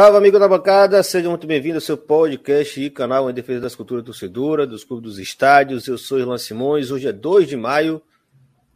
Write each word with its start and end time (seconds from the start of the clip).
Salve, 0.00 0.16
amigo 0.16 0.38
da 0.38 0.48
bancada, 0.48 1.02
seja 1.02 1.28
muito 1.28 1.46
bem-vindo 1.46 1.74
ao 1.74 1.80
seu 1.82 1.94
podcast 1.94 2.82
e 2.82 2.88
canal 2.88 3.28
em 3.28 3.34
defesa 3.34 3.60
das 3.60 3.74
culturas 3.74 4.02
torcedora, 4.02 4.66
dos 4.66 4.82
clubes 4.82 5.10
dos 5.10 5.18
estádios. 5.18 5.86
Eu 5.86 5.98
sou 5.98 6.18
Irlan 6.18 6.38
Simões, 6.38 6.90
hoje 6.90 7.06
é 7.06 7.12
2 7.12 7.46
de 7.46 7.54
maio. 7.54 8.00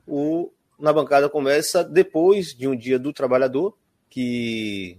O 0.06 0.52
Na 0.78 0.92
Bancada 0.92 1.26
começa 1.30 1.82
depois 1.82 2.54
de 2.54 2.68
um 2.68 2.76
dia 2.76 2.98
do 2.98 3.10
trabalhador, 3.10 3.74
que 4.10 4.98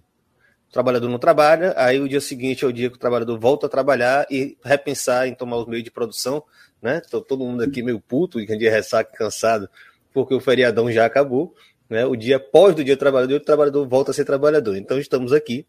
o 0.68 0.74
trabalhador 0.74 1.10
não 1.10 1.20
trabalha, 1.20 1.76
aí 1.78 2.00
o 2.00 2.10
dia 2.10 2.20
seguinte 2.20 2.66
é 2.66 2.68
o 2.68 2.74
dia 2.74 2.90
que 2.90 2.96
o 2.96 3.00
trabalhador 3.00 3.38
volta 3.38 3.68
a 3.68 3.70
trabalhar 3.70 4.26
e 4.28 4.58
repensar 4.64 5.28
em 5.28 5.36
tomar 5.36 5.58
os 5.58 5.68
meios 5.68 5.84
de 5.84 5.92
produção, 5.92 6.44
né? 6.82 7.04
Então, 7.06 7.22
todo 7.22 7.46
mundo 7.46 7.62
aqui 7.62 7.84
meio 7.84 8.00
puto, 8.00 8.44
de 8.44 8.58
dia 8.58 8.72
ressaca 8.72 9.16
cansado, 9.16 9.70
porque 10.12 10.34
o 10.34 10.40
feriadão 10.40 10.92
já 10.92 11.06
acabou. 11.06 11.54
Né? 11.88 12.04
O 12.04 12.16
dia 12.16 12.38
após 12.38 12.74
do 12.74 12.84
dia 12.84 12.96
do 12.96 13.00
trabalhador, 13.00 13.36
o 13.36 13.46
trabalhador 13.46 13.88
volta 13.88 14.10
a 14.10 14.14
ser 14.16 14.26
trabalhador. 14.26 14.76
Então, 14.76 14.98
estamos 14.98 15.32
aqui 15.32 15.68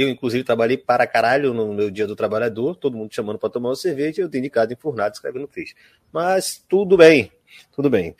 eu, 0.00 0.08
inclusive, 0.08 0.44
trabalhei 0.44 0.76
para 0.76 1.08
caralho 1.08 1.52
no 1.52 1.74
meu 1.74 1.90
dia 1.90 2.06
do 2.06 2.14
trabalhador, 2.14 2.76
todo 2.76 2.96
mundo 2.96 3.12
chamando 3.12 3.36
para 3.36 3.50
tomar 3.50 3.70
uma 3.70 3.74
cerveja, 3.74 4.22
eu 4.22 4.28
dedicado 4.28 4.72
enfurnado 4.72 5.14
escrevendo 5.14 5.48
texto. 5.48 5.74
Mas 6.12 6.64
tudo 6.68 6.96
bem, 6.96 7.32
tudo 7.74 7.90
bem. 7.90 8.14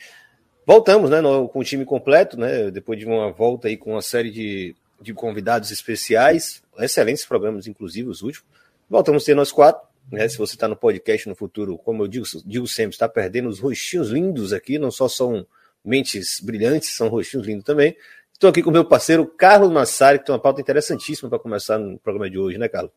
Voltamos, 0.67 1.09
né, 1.09 1.21
no, 1.21 1.49
com 1.49 1.61
o 1.61 1.65
time 1.65 1.84
completo, 1.84 2.37
né, 2.37 2.69
depois 2.73 2.99
de 2.99 3.06
uma 3.06 3.31
volta 3.31 3.69
aí 3.69 3.77
com 3.77 3.93
uma 3.93 4.03
série 4.03 4.33
de, 4.33 4.75
de 5.01 5.15
convidados 5.15 5.71
especiais, 5.71 6.65
excelentes 6.81 7.25
programas, 7.25 7.69
inclusive 7.69 8.09
os 8.09 8.23
últimos. 8.23 8.49
Voltamos 8.91 9.23
a 9.23 9.27
ter 9.27 9.37
nós 9.37 9.53
quatro, 9.53 9.87
né, 10.11 10.29
se 10.29 10.37
você 10.37 10.55
está 10.55 10.67
no 10.67 10.75
podcast 10.75 11.29
no 11.29 11.37
futuro, 11.37 11.79
como 11.79 12.03
eu 12.03 12.09
digo, 12.09 12.27
digo 12.45 12.67
sempre, 12.67 12.97
está 12.97 13.09
perdendo 13.09 13.49
os 13.49 13.61
rostinhos 13.61 14.09
lindos 14.09 14.53
aqui, 14.53 14.81
não 14.81 14.91
só 14.91 15.09
são 15.09 15.47
mentes 15.84 16.41
brilhantes, 16.41 16.97
são 16.97 17.06
rostinhos 17.06 17.47
lindos 17.47 17.65
também. 17.65 17.97
Estou 18.39 18.50
aqui 18.50 18.62
com 18.62 18.70
o 18.70 18.72
meu 18.72 18.84
parceiro 18.84 19.27
Carlos 19.27 19.69
Massari, 19.69 20.20
que 20.20 20.27
tem 20.27 20.33
uma 20.33 20.41
pauta 20.41 20.61
interessantíssima 20.61 21.28
para 21.28 21.41
começar 21.41 21.77
no 21.77 21.98
programa 21.98 22.31
de 22.31 22.39
hoje, 22.39 22.56
né, 22.56 22.69
Carlos? 22.69 22.92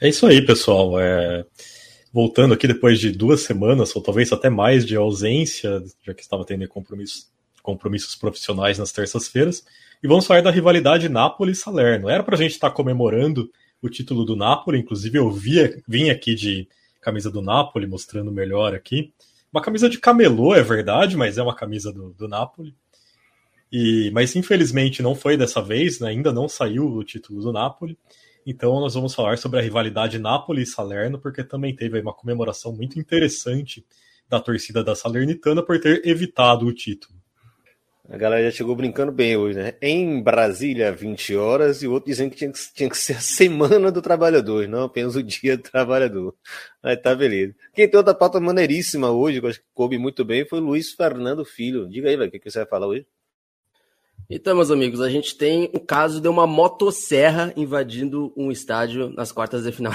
É 0.00 0.08
isso 0.08 0.24
aí, 0.24 0.40
pessoal. 0.40 1.00
É... 1.00 1.44
Voltando 2.12 2.54
aqui 2.54 2.68
depois 2.68 3.00
de 3.00 3.10
duas 3.10 3.40
semanas, 3.40 3.94
ou 3.96 4.00
talvez 4.00 4.32
até 4.32 4.48
mais, 4.48 4.86
de 4.86 4.94
ausência, 4.94 5.82
já 6.06 6.14
que 6.14 6.22
estava 6.22 6.44
tendo 6.44 6.64
compromissos, 6.68 8.14
profissionais 8.20 8.78
nas 8.78 8.92
terças-feiras, 8.92 9.64
e 10.00 10.06
vamos 10.06 10.28
falar 10.28 10.42
da 10.42 10.50
rivalidade 10.52 11.08
Nápoles-Salerno. 11.08 12.08
Era 12.08 12.22
para 12.22 12.36
a 12.36 12.38
gente 12.38 12.52
estar 12.52 12.70
tá 12.70 12.76
comemorando 12.76 13.50
o 13.82 13.88
título 13.88 14.24
do 14.24 14.36
Napoli, 14.36 14.78
inclusive 14.78 15.18
eu 15.18 15.28
via, 15.28 15.82
vim 15.88 16.08
aqui 16.08 16.36
de 16.36 16.68
camisa 17.00 17.32
do 17.32 17.42
Napoli, 17.42 17.88
mostrando 17.88 18.30
melhor 18.30 18.76
aqui. 18.76 19.12
Uma 19.52 19.60
camisa 19.60 19.88
de 19.88 19.98
camelô, 19.98 20.54
é 20.54 20.62
verdade, 20.62 21.16
mas 21.16 21.36
é 21.36 21.42
uma 21.42 21.56
camisa 21.56 21.92
do, 21.92 22.10
do 22.10 22.28
Napoli. 22.28 22.76
E, 23.72 24.10
mas 24.12 24.34
infelizmente 24.34 25.02
não 25.02 25.14
foi 25.14 25.36
dessa 25.36 25.62
vez, 25.62 26.00
né? 26.00 26.08
ainda 26.08 26.32
não 26.32 26.48
saiu 26.48 26.86
o 26.86 27.04
título 27.04 27.40
do 27.40 27.52
Napoli. 27.52 27.96
Então 28.46 28.80
nós 28.80 28.94
vamos 28.94 29.14
falar 29.14 29.38
sobre 29.38 29.60
a 29.60 29.62
rivalidade 29.62 30.18
Napoli 30.18 30.62
e 30.62 30.66
Salerno, 30.66 31.18
porque 31.18 31.44
também 31.44 31.74
teve 31.74 32.00
uma 32.00 32.12
comemoração 32.12 32.72
muito 32.72 32.98
interessante 32.98 33.84
da 34.28 34.40
torcida 34.40 34.82
da 34.82 34.94
Salernitana 34.94 35.62
por 35.62 35.78
ter 35.80 36.06
evitado 36.06 36.66
o 36.66 36.72
título. 36.72 37.20
A 38.08 38.16
galera 38.16 38.50
já 38.50 38.56
chegou 38.56 38.74
brincando 38.74 39.12
bem 39.12 39.36
hoje, 39.36 39.56
né? 39.56 39.74
Em 39.80 40.20
Brasília, 40.20 40.90
20 40.90 41.36
horas, 41.36 41.80
e 41.80 41.86
o 41.86 41.92
outro 41.92 42.10
dizendo 42.10 42.30
que 42.30 42.38
tinha, 42.38 42.50
que 42.50 42.58
tinha 42.74 42.90
que 42.90 42.98
ser 42.98 43.12
a 43.14 43.20
semana 43.20 43.92
do 43.92 44.02
trabalhador, 44.02 44.66
não 44.66 44.82
apenas 44.82 45.14
o 45.14 45.22
dia 45.22 45.56
do 45.56 45.62
trabalhador. 45.62 46.34
Aí 46.82 46.96
tá 46.96 47.14
beleza. 47.14 47.54
Quem 47.72 47.88
tem 47.88 47.96
outra 47.96 48.12
pauta 48.12 48.40
maneiríssima 48.40 49.12
hoje, 49.12 49.38
que 49.38 49.46
eu 49.46 49.50
acho 49.50 49.60
que 49.60 49.66
coube 49.72 49.96
muito 49.96 50.24
bem, 50.24 50.44
foi 50.44 50.58
o 50.58 50.64
Luiz 50.64 50.92
Fernando 50.92 51.44
Filho. 51.44 51.88
Diga 51.88 52.08
aí, 52.08 52.16
velho, 52.16 52.28
o 52.28 52.32
que, 52.32 52.40
que 52.40 52.50
você 52.50 52.58
vai 52.58 52.66
falar 52.66 52.88
hoje? 52.88 53.06
Então, 54.32 54.54
meus 54.54 54.70
amigos, 54.70 55.00
a 55.00 55.10
gente 55.10 55.36
tem 55.36 55.68
o 55.74 55.80
caso 55.80 56.20
de 56.20 56.28
uma 56.28 56.46
motosserra 56.46 57.52
invadindo 57.56 58.32
um 58.36 58.52
estádio 58.52 59.10
nas 59.10 59.32
quartas 59.32 59.64
de 59.64 59.72
final 59.72 59.92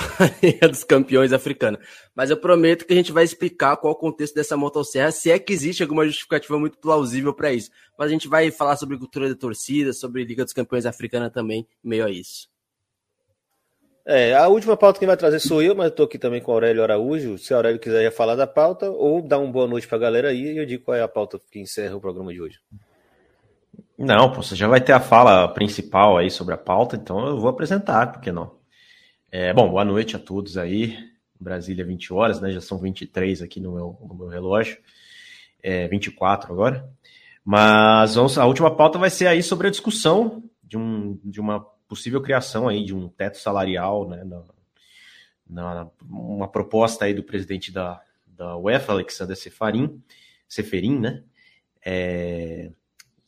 dos 0.70 0.84
campeões 0.84 1.32
africanos. 1.32 1.80
Mas 2.14 2.30
eu 2.30 2.36
prometo 2.36 2.86
que 2.86 2.92
a 2.92 2.96
gente 2.98 3.14
vai 3.14 3.24
explicar 3.24 3.78
qual 3.78 3.94
o 3.94 3.98
contexto 3.98 4.36
dessa 4.36 4.58
motosserra, 4.58 5.10
se 5.10 5.32
é 5.32 5.40
que 5.40 5.54
existe 5.54 5.82
alguma 5.82 6.06
justificativa 6.06 6.60
muito 6.60 6.78
plausível 6.78 7.34
para 7.34 7.54
isso. 7.54 7.72
Mas 7.98 8.10
a 8.10 8.12
gente 8.12 8.28
vai 8.28 8.52
falar 8.52 8.76
sobre 8.76 8.98
cultura 8.98 9.30
de 9.30 9.36
torcida, 9.36 9.94
sobre 9.94 10.26
Liga 10.26 10.44
dos 10.44 10.52
Campeões 10.52 10.86
Africana 10.86 11.30
também, 11.30 11.66
meio 11.82 12.04
a 12.04 12.12
isso. 12.12 12.50
É, 14.06 14.36
a 14.36 14.50
última 14.50 14.76
pauta 14.76 15.00
que 15.00 15.06
vai 15.06 15.16
trazer 15.16 15.40
sou 15.40 15.64
eu, 15.64 15.74
mas 15.74 15.88
estou 15.88 16.06
aqui 16.06 16.20
também 16.20 16.42
com 16.42 16.52
o 16.52 16.56
Aurélio 16.56 16.84
Araújo. 16.84 17.38
Se 17.38 17.54
o 17.54 17.56
Aurélio 17.56 17.80
quiser 17.80 18.12
falar 18.12 18.36
da 18.36 18.46
pauta, 18.46 18.92
ou 18.92 19.22
dar 19.22 19.40
uma 19.40 19.50
boa 19.50 19.66
noite 19.66 19.88
para 19.88 19.96
a 19.98 20.02
galera 20.02 20.28
aí, 20.28 20.58
eu 20.58 20.66
digo 20.66 20.84
qual 20.84 20.98
é 20.98 21.02
a 21.02 21.08
pauta 21.08 21.40
que 21.50 21.58
encerra 21.58 21.96
o 21.96 22.02
programa 22.02 22.34
de 22.34 22.42
hoje. 22.42 22.60
Não, 23.98 24.34
você 24.34 24.56
já 24.56 24.68
vai 24.68 24.82
ter 24.82 24.92
a 24.92 25.00
fala 25.00 25.48
principal 25.48 26.18
aí 26.18 26.30
sobre 26.30 26.54
a 26.54 26.58
pauta, 26.58 26.98
então 26.98 27.28
eu 27.28 27.40
vou 27.40 27.50
apresentar, 27.50 28.12
por 28.12 28.22
que 28.22 28.32
não? 28.32 28.56
É, 29.32 29.54
bom, 29.54 29.70
boa 29.70 29.86
noite 29.86 30.16
a 30.16 30.20
todos 30.20 30.58
aí. 30.58 30.98
Brasília, 31.40 31.86
20 31.86 32.14
horas, 32.14 32.42
né? 32.42 32.52
Já 32.52 32.62
são 32.62 32.78
23 32.78 33.42
aqui 33.42 33.60
no 33.60 33.74
meu, 33.74 33.98
no 34.02 34.16
meu 34.16 34.28
relógio. 34.28 34.78
É, 35.62 35.88
24 35.88 36.52
agora. 36.52 36.90
Mas 37.44 38.16
vamos, 38.16 38.38
a 38.38 38.46
última 38.46 38.76
pauta 38.76 38.98
vai 38.98 39.10
ser 39.10 39.28
aí 39.28 39.44
sobre 39.44 39.68
a 39.68 39.72
discussão 39.72 40.44
de, 40.64 40.78
um, 40.78 41.20
de 41.24 41.40
uma 41.40 41.62
possível 41.88 42.22
criação 42.22 42.68
aí 42.68 42.84
de 42.84 42.96
um 42.96 43.08
teto 43.08 43.38
salarial, 43.38 44.08
né? 44.08 44.24
Na, 44.24 44.44
na, 45.48 45.88
uma 46.02 46.48
proposta 46.48 47.06
aí 47.06 47.14
do 47.14 47.24
presidente 47.24 47.72
da, 47.72 48.02
da 48.28 48.58
UEFA, 48.58 48.94
Alexander 48.94 49.38
Seferin, 49.38 50.02
Seferin, 50.48 51.00
né? 51.00 51.24
É, 51.86 52.72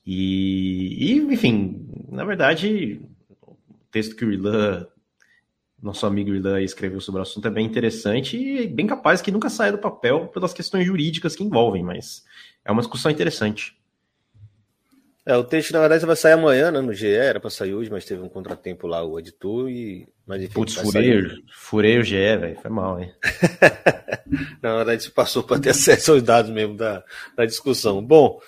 e, 0.09 1.11
e, 1.11 1.17
enfim, 1.17 1.85
na 2.09 2.23
verdade, 2.23 3.01
o 3.45 3.57
texto 3.91 4.15
que 4.15 4.23
o 4.23 4.31
Irlan, 4.31 4.87
nosso 5.83 6.05
amigo 6.05 6.33
Irlan, 6.33 6.61
escreveu 6.61 7.01
sobre 7.01 7.19
o 7.19 7.23
assunto 7.23 7.45
é 7.45 7.51
bem 7.51 7.65
interessante 7.65 8.37
e 8.37 8.65
bem 8.67 8.87
capaz 8.87 9.21
que 9.21 9.33
nunca 9.33 9.49
saia 9.49 9.73
do 9.73 9.77
papel 9.77 10.29
pelas 10.29 10.53
questões 10.53 10.85
jurídicas 10.87 11.35
que 11.35 11.43
envolvem, 11.43 11.83
mas 11.83 12.23
é 12.63 12.71
uma 12.71 12.81
discussão 12.81 13.11
interessante. 13.11 13.77
É, 15.25 15.35
o 15.35 15.43
texto, 15.43 15.73
na 15.73 15.81
verdade, 15.81 16.05
vai 16.05 16.15
sair 16.15 16.31
amanhã, 16.31 16.71
né, 16.71 16.79
no 16.79 16.93
GE, 16.93 17.09
era 17.09 17.37
para 17.37 17.49
sair 17.49 17.73
hoje, 17.73 17.91
mas 17.91 18.05
teve 18.05 18.21
um 18.21 18.29
contratempo 18.29 18.87
lá, 18.87 19.03
o 19.03 19.19
editor, 19.19 19.69
e... 19.69 20.07
Mas, 20.25 20.41
enfim, 20.41 20.53
Putz, 20.53 20.75
furei, 20.75 21.21
sair... 21.21 21.43
furei 21.53 21.99
o 21.99 22.03
GE, 22.03 22.15
velho, 22.15 22.57
foi 22.61 22.71
mal, 22.71 22.97
hein? 22.97 23.11
na 24.63 24.77
verdade, 24.77 25.01
isso 25.01 25.11
passou 25.11 25.43
para 25.43 25.59
ter 25.59 25.71
acesso 25.71 26.13
aos 26.13 26.23
dados 26.23 26.49
mesmo 26.49 26.77
da, 26.77 27.03
da 27.35 27.45
discussão. 27.45 28.01
Bom, 28.01 28.39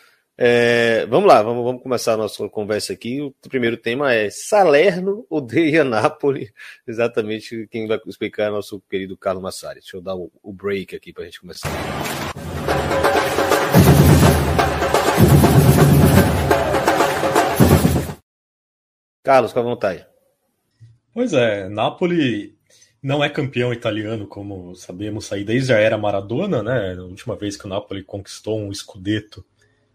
é, 0.42 1.06
vamos 1.08 1.28
lá, 1.28 1.44
vamos, 1.44 1.66
vamos, 1.66 1.84
começar 1.84 2.14
a 2.14 2.18
nossa 2.18 2.48
conversa 2.48 2.94
aqui. 2.94 3.22
O 3.22 3.36
primeiro 3.50 3.76
tema 3.76 4.14
é 4.14 4.30
Salerno 4.30 5.28
odeia 5.30 5.84
Nápoles. 5.84 6.50
Exatamente 6.88 7.68
quem 7.70 7.86
vai 7.86 8.00
explicar 8.08 8.46
é 8.46 8.50
nosso 8.50 8.82
querido 8.90 9.18
Carlos 9.18 9.44
Massari. 9.44 9.82
Deixa 9.82 9.98
eu 9.98 10.02
dar 10.02 10.16
o, 10.16 10.32
o 10.42 10.54
break 10.54 10.96
aqui 10.96 11.12
para 11.12 11.24
a 11.24 11.26
gente 11.26 11.42
começar. 11.42 11.70
Carlos, 19.22 19.52
com 19.52 19.60
a 19.60 19.64
vontade. 19.64 20.08
Pois 21.14 21.34
é, 21.34 21.68
Napoli 21.68 22.58
não 23.04 23.22
é 23.22 23.30
campeão 23.30 23.74
italiano, 23.74 24.26
como 24.26 24.74
sabemos 24.74 25.34
aí 25.34 25.44
desde 25.44 25.74
a 25.74 25.78
era 25.78 25.98
Maradona, 25.98 26.64
né? 26.64 26.96
A 26.98 27.02
última 27.02 27.36
vez 27.36 27.58
que 27.58 27.66
o 27.66 27.70
Napoli 27.70 28.06
conquistou 28.06 28.58
um 28.58 28.74
Scudetto 28.74 29.44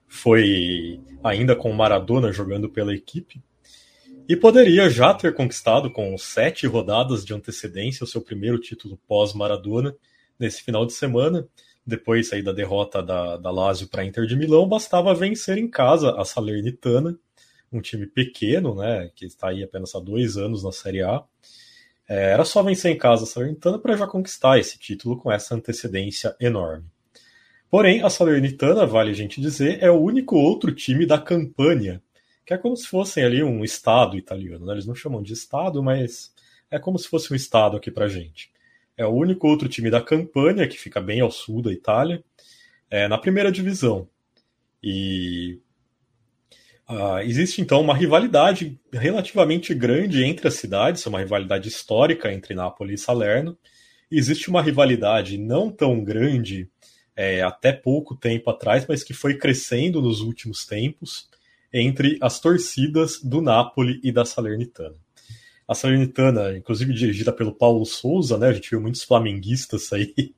foi 0.09 1.01
ainda 1.23 1.57
com 1.57 1.73
Maradona 1.73 2.33
jogando 2.33 2.69
pela 2.69 2.95
equipe, 2.95 3.43
e 4.29 4.35
poderia 4.35 4.89
já 4.89 5.13
ter 5.13 5.35
conquistado 5.35 5.91
com 5.91 6.17
sete 6.17 6.67
rodadas 6.67 7.25
de 7.25 7.35
antecedência 7.35 8.05
o 8.05 8.07
seu 8.07 8.23
primeiro 8.23 8.59
título 8.59 8.99
pós-Maradona 9.07 9.95
nesse 10.39 10.63
final 10.63 10.87
de 10.87 10.95
semana. 10.95 11.47
Depois 11.87 12.33
aí 12.33 12.43
da 12.43 12.53
derrota 12.53 13.03
da, 13.03 13.37
da 13.37 13.51
Lazio 13.51 13.89
para 13.89 14.05
Inter 14.05 14.25
de 14.25 14.35
Milão, 14.35 14.67
bastava 14.67 15.15
vencer 15.15 15.59
em 15.59 15.69
casa 15.69 16.19
a 16.19 16.25
Salernitana, 16.25 17.19
um 17.71 17.83
time 17.83 18.07
pequeno, 18.07 18.75
né, 18.77 19.11
que 19.15 19.27
está 19.27 19.49
aí 19.49 19.63
apenas 19.63 19.95
há 19.95 20.01
dois 20.01 20.39
anos 20.39 20.65
na 20.65 20.73
Série 20.73 21.03
A. 21.03 21.23
É, 22.09 22.33
era 22.33 22.45
só 22.47 22.63
vencer 22.63 22.93
em 22.93 22.99
casa 22.99 23.25
a 23.25 23.27
Salernitana 23.27 23.79
para 23.79 23.97
já 23.97 24.07
conquistar 24.07 24.59
esse 24.59 24.79
título 24.79 25.19
com 25.19 25.31
essa 25.31 25.55
antecedência 25.55 26.35
enorme. 26.41 26.87
Porém, 27.75 28.05
a 28.05 28.09
Salernitana, 28.09 28.87
vale 28.87 29.11
a 29.11 29.15
gente 29.15 29.41
dizer, 29.41 29.83
é 29.83 29.91
o 29.91 30.01
único 30.01 30.37
outro 30.37 30.73
time 30.73 31.05
da 31.05 31.19
campanha, 31.19 32.01
que 32.47 32.55
é 32.55 32.57
como 32.57 32.77
se 32.77 32.87
fossem 32.87 33.25
ali 33.25 33.43
um 33.43 33.65
estado 33.65 34.17
italiano. 34.17 34.65
Né? 34.65 34.75
Eles 34.75 34.87
não 34.87 34.95
chamam 34.95 35.21
de 35.21 35.33
estado, 35.33 35.83
mas 35.83 36.33
é 36.71 36.79
como 36.79 36.97
se 37.01 37.09
fosse 37.09 37.33
um 37.33 37.35
estado 37.35 37.77
aqui 37.77 37.91
para 37.91 38.07
gente. 38.07 38.53
É 38.97 39.05
o 39.05 39.11
único 39.11 39.49
outro 39.49 39.69
time 39.69 39.91
da 39.91 40.01
campanha, 40.01 40.69
que 40.69 40.79
fica 40.79 41.01
bem 41.01 41.21
ao 41.21 41.33
sul 41.33 41.63
da 41.63 41.73
Itália, 41.73 42.23
é, 42.89 43.09
na 43.09 43.19
primeira 43.19 43.51
divisão. 43.51 44.09
E 44.81 45.59
uh, 46.89 47.19
existe 47.25 47.61
então 47.61 47.81
uma 47.81 47.97
rivalidade 47.97 48.79
relativamente 48.93 49.75
grande 49.75 50.23
entre 50.23 50.47
as 50.47 50.55
cidades, 50.55 51.05
uma 51.07 51.19
rivalidade 51.19 51.67
histórica 51.69 52.33
entre 52.33 52.55
Nápoles 52.55 53.01
e 53.01 53.05
Salerno. 53.05 53.59
E 54.09 54.17
existe 54.17 54.49
uma 54.49 54.63
rivalidade 54.63 55.37
não 55.37 55.73
tão 55.73 56.05
grande 56.05 56.71
é, 57.17 57.43
até 57.43 57.73
pouco 57.73 58.17
tempo 58.17 58.51
atrás, 58.51 58.87
mas 58.89 59.05
que 59.05 59.15
foi 59.15 59.37
crescendo 59.37 60.03
nos 60.03 60.21
últimos 60.21 60.67
tempos 60.67 61.29
entre 61.73 62.19
as 62.21 62.39
torcidas 62.41 63.21
do 63.23 63.41
Napoli 63.41 64.01
e 64.03 64.13
da 64.13 64.25
Salernitana. 64.25 64.97
A 65.67 65.75
Salernitana, 65.75 66.57
inclusive 66.57 66.93
dirigida 66.93 67.33
pelo 67.33 67.55
Paulo 67.55 67.85
Souza, 67.85 68.37
né? 68.37 68.49
A 68.49 68.53
gente 68.53 68.71
viu 68.71 68.81
muitos 68.81 69.03
flamenguistas 69.03 69.93
aí 69.93 70.15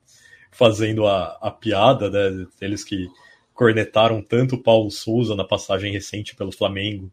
fazendo 0.53 1.07
a, 1.07 1.37
a 1.41 1.51
piada, 1.51 2.09
né? 2.11 2.47
Eles 2.61 2.85
que 2.85 3.09
cornetaram 3.53 4.23
tanto 4.23 4.55
o 4.55 4.63
Paulo 4.63 4.91
Souza 4.91 5.35
na 5.35 5.45
passagem 5.45 5.93
recente 5.93 6.37
pelo 6.37 6.53
Flamengo, 6.53 7.11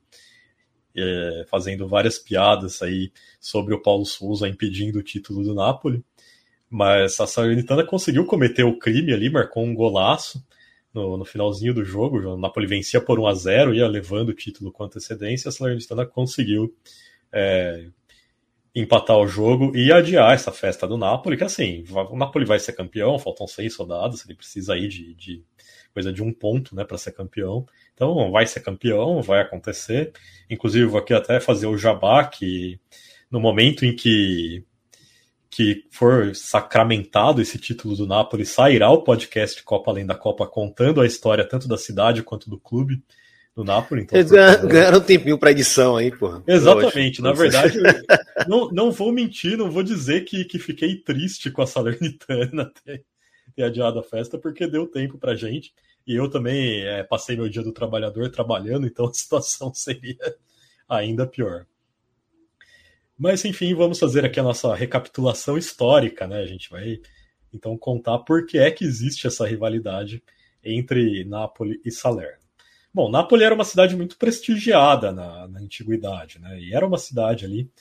é, 0.96 1.46
fazendo 1.50 1.88
várias 1.88 2.20
piadas 2.20 2.82
aí 2.82 3.12
sobre 3.40 3.74
o 3.74 3.82
Paulo 3.82 4.06
Souza 4.06 4.48
impedindo 4.48 5.00
o 5.00 5.04
título 5.04 5.44
do 5.44 5.56
Napoli. 5.56 6.04
Mas 6.74 7.20
a 7.20 7.28
Salernitana 7.28 7.86
conseguiu 7.86 8.26
cometer 8.26 8.64
o 8.64 8.80
crime 8.80 9.14
ali, 9.14 9.30
marcou 9.30 9.64
um 9.64 9.76
golaço 9.76 10.44
no, 10.92 11.16
no 11.18 11.24
finalzinho 11.24 11.72
do 11.72 11.86
jogo. 11.86 12.18
O 12.18 12.36
Napoli 12.36 12.66
vencia 12.66 13.00
por 13.00 13.20
1 13.20 13.28
a 13.28 13.34
0 13.36 13.76
ia 13.76 13.88
levando 13.88 14.30
o 14.30 14.34
título 14.34 14.72
com 14.72 14.84
antecedência. 14.84 15.50
A 15.50 15.52
Salernitana 15.52 16.04
conseguiu 16.04 16.76
é, 17.32 17.90
empatar 18.74 19.20
o 19.20 19.28
jogo 19.28 19.72
e 19.78 19.92
adiar 19.92 20.34
essa 20.34 20.52
festa 20.52 20.88
do 20.88 20.98
Napoli, 20.98 21.38
que 21.38 21.44
assim, 21.44 21.84
o 21.92 22.18
Napoli 22.18 22.44
vai 22.44 22.58
ser 22.58 22.74
campeão, 22.74 23.20
faltam 23.20 23.46
seis 23.46 23.76
soldados, 23.76 24.26
ele 24.26 24.34
precisa 24.34 24.74
aí 24.74 24.88
de, 24.88 25.14
de 25.14 25.44
coisa 25.94 26.12
de 26.12 26.24
um 26.24 26.34
ponto 26.34 26.76
né, 26.76 26.84
para 26.84 26.98
ser 26.98 27.12
campeão. 27.12 27.68
Então 27.94 28.32
vai 28.32 28.48
ser 28.48 28.62
campeão, 28.62 29.22
vai 29.22 29.42
acontecer. 29.42 30.12
Inclusive, 30.50 30.88
vou 30.88 31.00
aqui 31.00 31.14
até 31.14 31.40
fazer 31.40 31.68
o 31.68 31.78
jabá 31.78 32.26
que 32.26 32.80
no 33.30 33.40
momento 33.40 33.86
em 33.86 33.96
que 33.96 34.66
que 35.54 35.86
for 35.92 36.36
sacramentado 36.36 37.40
esse 37.40 37.60
título 37.60 37.96
do 37.96 38.08
Napoli, 38.08 38.44
sairá 38.44 38.90
o 38.90 39.04
podcast 39.04 39.62
Copa 39.62 39.92
Além 39.92 40.04
da 40.04 40.16
Copa 40.16 40.48
contando 40.48 41.00
a 41.00 41.06
história 41.06 41.48
tanto 41.48 41.68
da 41.68 41.78
cidade 41.78 42.24
quanto 42.24 42.50
do 42.50 42.58
clube 42.58 43.04
do 43.56 43.64
Napoli. 43.64 44.02
Então, 44.02 44.18
Eles 44.18 44.32
ganharam, 44.32 44.68
ganharam 44.68 44.98
um 44.98 45.02
tempinho 45.02 45.38
para 45.38 45.52
edição 45.52 45.96
aí, 45.96 46.10
porra. 46.10 46.44
Exatamente. 46.48 47.22
Na 47.22 47.34
verdade, 47.34 47.78
não, 48.50 48.72
não 48.72 48.92
vou 48.92 49.12
mentir, 49.12 49.56
não 49.56 49.70
vou 49.70 49.84
dizer 49.84 50.22
que, 50.22 50.44
que 50.44 50.58
fiquei 50.58 50.96
triste 50.96 51.52
com 51.52 51.62
a 51.62 51.68
Salernitana 51.68 52.72
ter, 52.84 53.06
ter 53.56 53.64
adiado 53.64 54.00
a 54.00 54.04
festa, 54.04 54.40
porque 54.40 54.66
deu 54.66 54.88
tempo 54.88 55.20
pra 55.20 55.36
gente. 55.36 55.72
E 56.08 56.16
eu 56.16 56.28
também 56.32 56.82
é, 56.82 57.04
passei 57.04 57.36
meu 57.36 57.48
dia 57.48 57.62
do 57.62 57.72
trabalhador 57.72 58.32
trabalhando, 58.32 58.88
então 58.88 59.06
a 59.06 59.14
situação 59.14 59.72
seria 59.76 60.36
ainda 60.90 61.28
pior. 61.28 61.68
Mas 63.24 63.46
enfim, 63.46 63.74
vamos 63.74 64.00
fazer 64.00 64.26
aqui 64.26 64.38
a 64.38 64.44
nossa 64.44 64.76
recapitulação 64.76 65.58
histórica, 65.58 66.28
né? 66.28 66.40
A 66.40 66.46
gente 66.46 66.70
vai 66.70 67.00
então 67.54 67.78
contar 67.78 68.20
por 68.20 68.46
que 68.46 68.58
é 68.58 68.70
que 68.70 68.84
existe 68.84 69.26
essa 69.26 69.48
rivalidade 69.48 70.22
entre 70.62 71.24
Nápoles 71.24 71.80
e 71.86 71.90
Salerno. 71.90 72.44
Bom, 72.94 73.10
Nápoles 73.10 73.46
era 73.46 73.56
uma 73.56 73.64
cidade 73.64 73.96
muito 73.96 74.18
prestigiada 74.18 75.14
na, 75.14 75.48
na 75.48 75.62
antiguidade, 75.62 76.38
né? 76.38 76.60
E 76.60 76.76
era 76.76 76.86
uma 76.86 76.98
cidade 76.98 77.46
ali, 77.46 77.72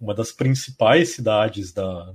uma 0.00 0.14
das 0.14 0.30
principais 0.30 1.08
cidades 1.08 1.72
da, 1.72 2.14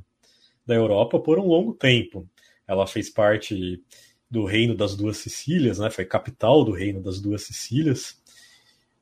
da 0.66 0.74
Europa 0.74 1.20
por 1.20 1.38
um 1.40 1.46
longo 1.46 1.74
tempo. 1.74 2.26
Ela 2.66 2.88
fez 2.88 3.10
parte 3.10 3.84
do 4.32 4.46
Reino 4.46 4.74
das 4.74 4.96
Duas 4.96 5.18
Sicílias, 5.18 5.78
né? 5.80 5.90
Foi 5.90 6.06
capital 6.06 6.64
do 6.64 6.72
Reino 6.72 7.02
das 7.02 7.20
Duas 7.20 7.42
Sicílias. 7.42 8.18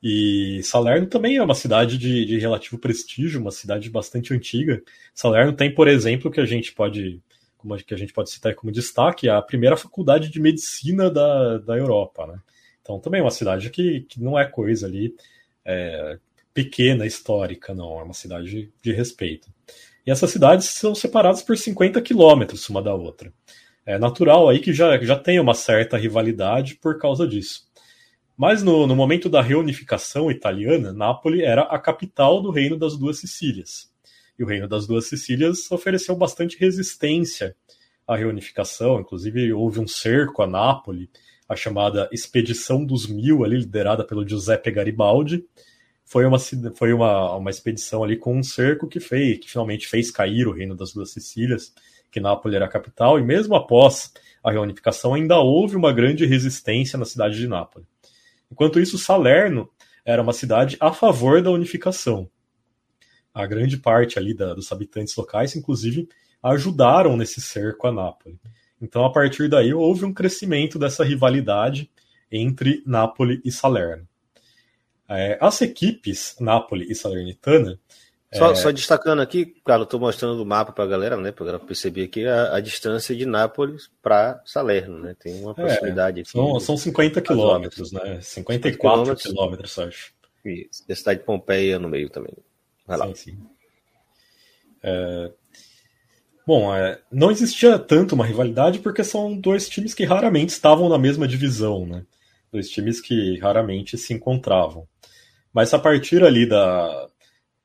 E 0.08 0.62
Salerno 0.62 1.08
também 1.08 1.36
é 1.36 1.42
uma 1.42 1.56
cidade 1.56 1.98
de, 1.98 2.24
de, 2.24 2.38
relativo 2.38 2.78
prestígio, 2.78 3.40
uma 3.40 3.50
cidade 3.50 3.90
bastante 3.90 4.32
antiga. 4.32 4.80
Salerno 5.12 5.52
tem, 5.52 5.74
por 5.74 5.88
exemplo, 5.88 6.30
que 6.30 6.38
a 6.38 6.44
gente 6.44 6.72
pode, 6.72 7.20
como 7.58 7.76
que 7.76 7.92
a 7.92 7.96
gente 7.96 8.12
pode 8.12 8.30
citar 8.30 8.54
como 8.54 8.70
destaque, 8.70 9.28
a 9.28 9.42
primeira 9.42 9.76
faculdade 9.76 10.30
de 10.30 10.38
medicina 10.38 11.10
da, 11.10 11.58
da 11.58 11.76
Europa, 11.76 12.24
né? 12.24 12.38
Então 12.80 13.00
também 13.00 13.18
é 13.18 13.24
uma 13.24 13.32
cidade 13.32 13.68
que, 13.68 14.02
que 14.02 14.22
não 14.22 14.38
é 14.38 14.46
coisa 14.46 14.86
ali 14.86 15.12
é, 15.64 16.20
pequena, 16.54 17.04
histórica, 17.04 17.74
não. 17.74 17.98
É 17.98 18.04
uma 18.04 18.14
cidade 18.14 18.48
de, 18.48 18.72
de 18.80 18.92
respeito. 18.92 19.48
E 20.06 20.10
essas 20.12 20.30
cidades 20.30 20.66
são 20.68 20.94
separadas 20.94 21.42
por 21.42 21.58
50 21.58 22.00
quilômetros 22.00 22.68
uma 22.68 22.80
da 22.80 22.94
outra. 22.94 23.32
É 23.84 23.98
natural 23.98 24.48
aí 24.48 24.60
que 24.60 24.72
já, 24.72 24.96
já 25.02 25.18
tenha 25.18 25.42
uma 25.42 25.54
certa 25.54 25.96
rivalidade 25.96 26.76
por 26.76 26.96
causa 26.96 27.26
disso. 27.26 27.65
Mas 28.36 28.62
no, 28.62 28.86
no 28.86 28.94
momento 28.94 29.30
da 29.30 29.40
reunificação 29.40 30.30
italiana, 30.30 30.92
Nápoles 30.92 31.40
era 31.40 31.62
a 31.62 31.78
capital 31.78 32.42
do 32.42 32.50
Reino 32.50 32.76
das 32.76 32.96
Duas 32.96 33.18
Sicílias. 33.18 33.90
E 34.38 34.44
o 34.44 34.46
Reino 34.46 34.68
das 34.68 34.86
Duas 34.86 35.06
Sicílias 35.06 35.70
ofereceu 35.70 36.14
bastante 36.14 36.58
resistência 36.58 37.56
à 38.06 38.14
reunificação, 38.14 39.00
inclusive 39.00 39.52
houve 39.54 39.80
um 39.80 39.88
cerco 39.88 40.42
a 40.42 40.46
Nápoles, 40.46 41.08
a 41.48 41.56
chamada 41.56 42.08
Expedição 42.12 42.84
dos 42.84 43.06
Mil, 43.06 43.42
ali, 43.42 43.56
liderada 43.56 44.04
pelo 44.04 44.28
Giuseppe 44.28 44.70
Garibaldi. 44.70 45.42
Foi 46.04 46.26
uma, 46.26 46.38
foi 46.38 46.92
uma, 46.92 47.36
uma 47.36 47.50
expedição 47.50 48.04
ali 48.04 48.18
com 48.18 48.36
um 48.36 48.42
cerco 48.42 48.86
que, 48.86 49.00
fez, 49.00 49.38
que 49.38 49.50
finalmente 49.50 49.88
fez 49.88 50.10
cair 50.10 50.46
o 50.46 50.52
Reino 50.52 50.76
das 50.76 50.92
Duas 50.92 51.10
Sicílias, 51.10 51.72
que 52.10 52.20
Nápoles 52.20 52.54
era 52.54 52.66
a 52.66 52.68
capital, 52.68 53.18
e 53.18 53.22
mesmo 53.22 53.54
após 53.54 54.12
a 54.44 54.52
reunificação 54.52 55.14
ainda 55.14 55.38
houve 55.38 55.74
uma 55.74 55.92
grande 55.92 56.26
resistência 56.26 56.98
na 56.98 57.04
cidade 57.06 57.36
de 57.38 57.48
Nápoles. 57.48 57.95
Enquanto 58.50 58.80
isso, 58.80 58.98
Salerno 58.98 59.68
era 60.04 60.22
uma 60.22 60.32
cidade 60.32 60.76
a 60.80 60.92
favor 60.92 61.42
da 61.42 61.50
unificação. 61.50 62.30
A 63.34 63.46
grande 63.46 63.76
parte 63.76 64.18
ali 64.18 64.34
da, 64.34 64.54
dos 64.54 64.70
habitantes 64.72 65.14
locais, 65.16 65.56
inclusive, 65.56 66.08
ajudaram 66.42 67.16
nesse 67.16 67.40
cerco 67.40 67.86
a 67.86 67.92
Nápoles. 67.92 68.38
Então, 68.80 69.04
a 69.04 69.12
partir 69.12 69.48
daí, 69.48 69.74
houve 69.74 70.04
um 70.04 70.12
crescimento 70.12 70.78
dessa 70.78 71.04
rivalidade 71.04 71.90
entre 72.30 72.82
Nápoles 72.86 73.40
e 73.44 73.50
Salerno. 73.50 74.06
É, 75.08 75.38
as 75.40 75.60
equipes 75.60 76.36
Nápoles 76.40 76.90
e 76.90 76.94
Salernitana 76.94 77.78
só, 78.34 78.50
é... 78.50 78.54
só, 78.54 78.70
destacando 78.70 79.22
aqui, 79.22 79.46
cara, 79.64 79.82
eu 79.82 79.86
tô 79.86 79.98
mostrando 79.98 80.42
o 80.42 80.46
mapa 80.46 80.72
para 80.72 80.84
a 80.84 80.88
galera, 80.88 81.16
né? 81.16 81.30
Para 81.30 81.58
perceber 81.58 82.04
aqui 82.04 82.26
a, 82.26 82.56
a, 82.56 82.60
distância 82.60 83.14
de 83.14 83.24
Nápoles 83.24 83.90
para 84.02 84.42
Salerno, 84.44 84.98
né? 84.98 85.14
Tem 85.18 85.40
uma 85.40 85.54
proximidade 85.54 86.20
é, 86.20 86.22
aqui. 86.22 86.30
São, 86.30 86.58
são 86.58 86.76
50 86.76 87.20
quilômetros, 87.20 87.92
né? 87.92 88.20
54 88.20 89.16
quilômetros, 89.16 89.78
acho. 89.78 90.12
Isso. 90.44 90.84
E 90.88 90.92
a 90.92 90.96
cidade 90.96 91.20
de 91.20 91.26
Pompeia 91.26 91.78
no 91.78 91.88
meio 91.88 92.10
também. 92.10 92.32
Vai 92.86 92.98
lá. 92.98 93.06
Sim, 93.08 93.14
sim. 93.14 93.38
É... 94.82 95.30
Bom, 96.46 96.74
é, 96.74 97.00
não 97.10 97.30
existia 97.30 97.76
tanto 97.76 98.14
uma 98.14 98.24
rivalidade 98.24 98.78
porque 98.78 99.02
são 99.02 99.36
dois 99.36 99.68
times 99.68 99.94
que 99.94 100.04
raramente 100.04 100.50
estavam 100.50 100.88
na 100.88 100.96
mesma 100.96 101.26
divisão, 101.26 101.84
né? 101.84 102.04
Dois 102.52 102.70
times 102.70 103.00
que 103.00 103.38
raramente 103.38 103.98
se 103.98 104.14
encontravam. 104.14 104.86
Mas 105.52 105.74
a 105.74 105.78
partir 105.78 106.22
ali 106.22 106.46
da, 106.46 107.08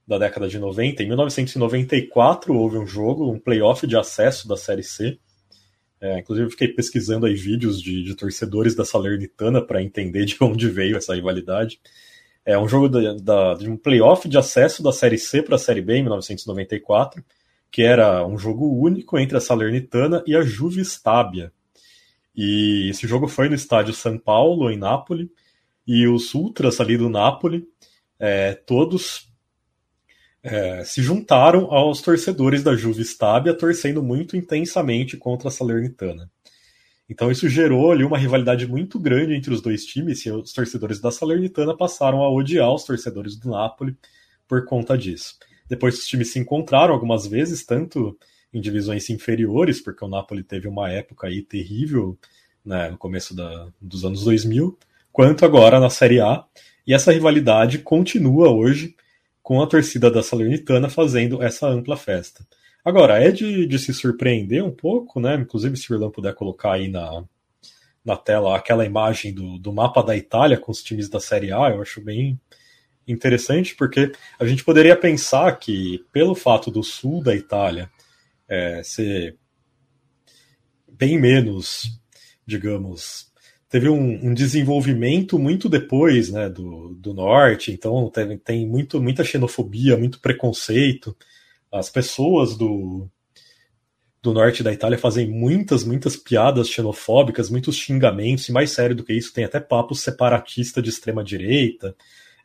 da 0.08 0.18
década 0.18 0.48
de 0.48 0.60
90. 0.60 1.04
Em 1.04 1.08
1994 1.08 2.54
houve 2.54 2.78
um 2.78 2.86
jogo, 2.86 3.32
um 3.32 3.40
playoff 3.40 3.86
de 3.86 3.96
acesso 3.96 4.48
da 4.48 4.58
Série 4.58 4.84
C. 4.84 5.18
É, 6.00 6.20
inclusive 6.20 6.48
eu 6.48 6.52
fiquei 6.52 6.68
pesquisando 6.68 7.26
aí 7.26 7.36
vídeos 7.36 7.82
de, 7.82 8.04
de 8.04 8.16
torcedores 8.16 8.76
da 8.76 8.84
Salernitana 8.84 9.62
para 9.62 9.84
entender 9.84 10.26
de 10.26 10.38
onde 10.42 10.70
veio 10.70 10.98
essa 10.98 11.14
rivalidade. 11.14 11.80
É 12.44 12.58
um 12.58 12.68
jogo 12.68 12.90
de 12.90 13.70
um 13.70 13.78
playoff 13.78 14.28
de 14.28 14.38
acesso 14.38 14.82
da 14.82 14.92
Série 14.92 15.18
C 15.18 15.44
para 15.44 15.56
a 15.56 15.60
Série 15.60 15.82
B 15.82 15.98
em 15.98 16.02
1994, 16.02 17.24
que 17.70 17.84
era 17.84 18.26
um 18.26 18.38
jogo 18.38 18.68
único 18.68 19.18
entre 19.20 19.38
a 19.38 19.42
Salernitana 19.42 20.24
e 20.26 20.36
a 20.36 20.42
Juve 20.42 20.82
Stabia. 20.82 21.54
E 22.36 22.90
esse 22.90 23.08
jogo 23.08 23.28
foi 23.28 23.48
no 23.48 23.56
estádio 23.56 23.94
São 23.94 24.18
Paulo, 24.18 24.72
em 24.72 24.78
Nápoles, 24.78 25.30
e 25.86 26.08
os 26.08 26.34
ultras 26.34 26.80
ali 26.82 26.98
do 26.98 27.10
Nápoles, 27.10 27.64
é, 28.18 28.54
todos 28.54 29.31
é, 30.44 30.84
se 30.84 31.02
juntaram 31.02 31.72
aos 31.72 32.02
torcedores 32.02 32.64
da 32.64 32.76
Juve 32.76 33.04
Stabia, 33.04 33.54
torcendo 33.54 34.02
muito 34.02 34.36
intensamente 34.36 35.16
contra 35.18 35.50
a 35.50 35.52
Salernitana. 35.52 36.30
Então 37.08 37.30
isso 37.30 37.50
gerou 37.50 37.92
ali 37.92 38.04
uma 38.04 38.18
rivalidade 38.18 38.66
muito 38.66 38.98
grande 38.98 39.34
entre 39.34 39.54
os 39.54 39.62
dois 39.62 39.86
times 39.86 40.26
e 40.26 40.32
os 40.32 40.54
torcedores 40.54 41.00
da 41.00 41.12
Salernitana 41.12 41.76
passaram 41.76 42.24
a 42.24 42.30
odiar 42.32 42.74
os 42.74 42.86
torcedores 42.86 43.36
do 43.36 43.50
Napoli 43.50 43.96
por 44.48 44.66
conta 44.66 44.98
disso. 44.98 45.36
Depois 45.68 45.98
os 45.98 46.08
times 46.08 46.32
se 46.32 46.40
encontraram 46.40 46.94
algumas 46.94 47.28
vezes, 47.28 47.66
tanto 47.66 48.18
em 48.54 48.60
divisões 48.60 49.10
inferiores, 49.10 49.82
porque 49.82 50.04
o 50.04 50.08
Napoli 50.08 50.44
teve 50.44 50.68
uma 50.68 50.90
época 50.90 51.28
aí 51.28 51.42
terrível 51.42 52.18
né, 52.64 52.90
no 52.90 52.98
começo 52.98 53.36
da, 53.36 53.68
dos 53.80 54.04
anos 54.04 54.24
2000, 54.24 54.78
quanto 55.12 55.46
agora 55.46 55.80
na 55.80 55.90
Série 55.90 56.20
A. 56.20 56.44
E 56.86 56.94
essa 56.94 57.12
rivalidade 57.12 57.80
continua 57.80 58.50
hoje 58.50 58.96
com 59.52 59.62
a 59.62 59.68
torcida 59.68 60.10
da 60.10 60.24
Salernitana 60.24 60.90
fazendo 60.90 61.44
essa 61.44 61.68
ampla 61.68 61.98
festa. 61.98 62.48
Agora, 62.86 63.22
é 63.22 63.32
de, 63.32 63.66
de 63.66 63.78
se 63.78 63.94
surpreender 63.94 64.64
um 64.64 64.72
pouco, 64.72 65.20
né? 65.20 65.36
Inclusive, 65.36 65.76
se 65.76 65.92
o 65.92 65.94
Irlan 65.94 66.10
puder 66.10 66.34
colocar 66.34 66.76
aí 66.76 66.88
na, 66.88 67.26
na 68.02 68.16
tela 68.16 68.56
aquela 68.56 68.86
imagem 68.86 69.34
do, 69.34 69.60
do 69.60 69.74
mapa 69.74 70.02
da 70.04 70.16
Itália 70.16 70.58
com 70.58 70.72
os 70.72 70.82
times 70.82 71.10
da 71.10 71.20
Série 71.20 71.52
A, 71.52 71.70
eu 71.70 71.82
acho 71.82 72.00
bem 72.00 72.40
interessante, 73.06 73.76
porque 73.76 74.14
a 74.40 74.46
gente 74.46 74.64
poderia 74.64 74.96
pensar 74.96 75.54
que, 75.60 76.02
pelo 76.14 76.34
fato 76.34 76.72
do 76.72 76.82
sul 76.82 77.22
da 77.22 77.36
Itália 77.36 77.92
é, 78.48 78.82
ser 78.84 79.36
bem 80.90 81.20
menos, 81.20 82.00
digamos, 82.46 83.31
teve 83.72 83.90
um, 83.90 84.28
um, 84.28 84.34
desenvolvimento 84.36 85.40
muito 85.40 85.68
depois 85.68 86.30
né, 86.30 86.48
do, 86.48 86.94
do 87.00 87.14
norte, 87.14 87.72
então 87.72 88.08
tem, 88.10 88.38
tem 88.38 88.68
muito, 88.68 89.02
muita 89.02 89.24
xenofobia, 89.24 89.98
muito 89.98 90.20
preconceito 90.20 91.16
as 91.72 91.90
pessoas 91.90 92.58
do, 92.58 93.08
do 94.22 94.34
norte 94.34 94.62
da 94.62 94.74
Itália 94.74 94.98
fazem 94.98 95.30
muitas, 95.30 95.86
muitas 95.86 96.18
piadas 96.18 96.68
xenofóbicas, 96.68 97.50
muitos 97.50 97.78
xingamentos, 97.78 98.50
e 98.50 98.52
mais 98.52 98.72
sério 98.72 98.96
do 98.96 99.04
que 99.04 99.14
isso, 99.14 99.34
tem 99.34 99.46
até 99.46 99.60
papo 99.60 99.96
separatista 99.96 100.82
de 100.82 100.90
extrema 100.90 101.24
direita. 101.24 101.96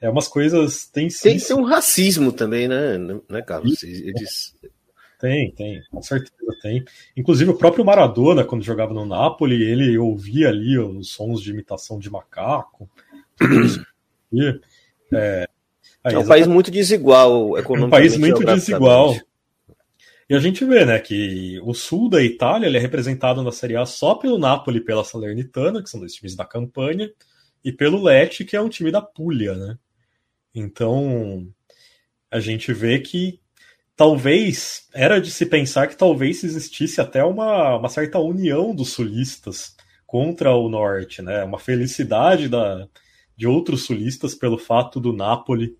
É 0.00 0.08
umas 0.08 0.28
coisas. 0.28 0.86
Tem 0.86 1.10
sim. 1.10 1.38
Tem, 1.38 1.56
um 1.56 1.64
racismo 1.64 2.30
também, 2.30 2.68
né, 2.68 2.98
né 3.28 3.42
Carlos? 3.42 3.82
Eles... 3.82 4.54
Tem, 5.18 5.50
tem, 5.52 5.82
com 5.90 6.02
certeza 6.02 6.34
tem. 6.60 6.84
Inclusive 7.16 7.50
o 7.50 7.56
próprio 7.56 7.84
Maradona, 7.84 8.44
quando 8.44 8.62
jogava 8.62 8.92
no 8.92 9.06
Napoli, 9.06 9.62
ele 9.62 9.96
ouvia 9.96 10.48
ali 10.48 10.78
os 10.78 11.10
sons 11.10 11.40
de 11.40 11.50
imitação 11.50 11.98
de 11.98 12.10
macaco. 12.10 12.88
é, 15.14 15.48
é 16.04 16.18
um 16.18 16.26
país 16.26 16.46
muito 16.46 16.70
desigual 16.70 17.58
economicamente. 17.58 17.86
Um 17.86 17.90
país 17.90 18.16
muito 18.18 18.44
desigual. 18.44 19.16
E 20.28 20.34
a 20.34 20.40
gente 20.40 20.64
vê, 20.64 20.84
né, 20.84 20.98
que 20.98 21.60
o 21.62 21.72
sul 21.72 22.10
da 22.10 22.22
Itália 22.22 22.66
ele 22.66 22.76
é 22.76 22.80
representado 22.80 23.42
na 23.42 23.52
Série 23.52 23.76
A 23.76 23.86
só 23.86 24.16
pelo 24.16 24.38
Napoli 24.38 24.78
e 24.78 24.84
pela 24.84 25.04
Salernitana, 25.04 25.82
que 25.82 25.88
são 25.88 26.00
dois 26.00 26.14
times 26.14 26.34
da 26.34 26.44
campanha, 26.44 27.10
e 27.64 27.72
pelo 27.72 28.02
Lecce, 28.02 28.44
que 28.44 28.56
é 28.56 28.60
um 28.60 28.68
time 28.68 28.90
da 28.90 29.00
Puglia, 29.00 29.54
né? 29.54 29.78
Então, 30.54 31.46
a 32.30 32.40
gente 32.40 32.72
vê 32.72 32.98
que 32.98 33.40
talvez 33.96 34.86
era 34.92 35.20
de 35.20 35.30
se 35.30 35.46
pensar 35.46 35.88
que 35.88 35.96
talvez 35.96 36.44
existisse 36.44 37.00
até 37.00 37.24
uma, 37.24 37.76
uma 37.78 37.88
certa 37.88 38.18
união 38.18 38.74
dos 38.74 38.90
sulistas 38.92 39.74
contra 40.06 40.54
o 40.54 40.68
norte, 40.68 41.22
né? 41.22 41.42
Uma 41.42 41.58
felicidade 41.58 42.48
da, 42.48 42.86
de 43.36 43.46
outros 43.46 43.84
sulistas 43.84 44.34
pelo 44.34 44.58
fato 44.58 45.00
do 45.00 45.12
Napoli 45.12 45.76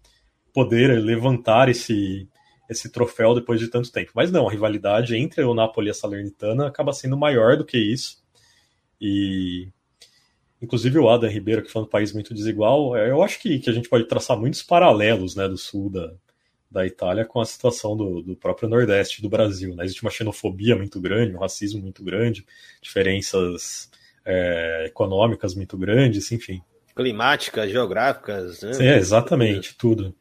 poder 0.52 0.98
levantar 0.98 1.68
esse, 1.68 2.26
esse 2.68 2.90
troféu 2.90 3.34
depois 3.34 3.60
de 3.60 3.68
tanto 3.68 3.92
tempo. 3.92 4.12
Mas 4.14 4.32
não, 4.32 4.48
a 4.48 4.50
rivalidade 4.50 5.14
entre 5.14 5.44
o 5.44 5.54
Napoli 5.54 5.88
e 5.88 5.90
a 5.90 5.94
Salernitana 5.94 6.66
acaba 6.66 6.94
sendo 6.94 7.16
maior 7.16 7.56
do 7.56 7.64
que 7.64 7.76
isso. 7.76 8.24
E 8.98 9.68
inclusive 10.60 10.98
o 10.98 11.08
Adam 11.10 11.28
Ribeiro, 11.28 11.62
que 11.62 11.70
foi 11.70 11.82
um 11.82 11.86
país 11.86 12.14
muito 12.14 12.32
desigual, 12.32 12.96
é, 12.96 13.10
eu 13.10 13.22
acho 13.22 13.38
que, 13.38 13.58
que 13.58 13.68
a 13.68 13.72
gente 13.74 13.90
pode 13.90 14.08
traçar 14.08 14.38
muitos 14.38 14.62
paralelos 14.62 15.36
né, 15.36 15.46
do 15.46 15.58
sul 15.58 15.90
da, 15.90 16.14
da 16.70 16.86
Itália 16.86 17.24
com 17.24 17.40
a 17.40 17.46
situação 17.46 17.96
do, 17.96 18.22
do 18.22 18.36
próprio 18.36 18.68
Nordeste 18.68 19.22
do 19.22 19.28
Brasil. 19.28 19.74
Né? 19.74 19.84
Existe 19.84 20.02
uma 20.02 20.10
xenofobia 20.10 20.76
muito 20.76 21.00
grande, 21.00 21.34
um 21.34 21.38
racismo 21.40 21.80
muito 21.80 22.02
grande, 22.02 22.44
diferenças 22.82 23.90
é, 24.24 24.84
econômicas 24.86 25.54
muito 25.54 25.78
grandes, 25.78 26.30
enfim. 26.32 26.60
Climáticas, 26.94 27.70
geográficas, 27.70 28.62
né? 28.62 28.94
É, 28.94 28.96
exatamente, 28.96 29.76
tudo. 29.76 30.14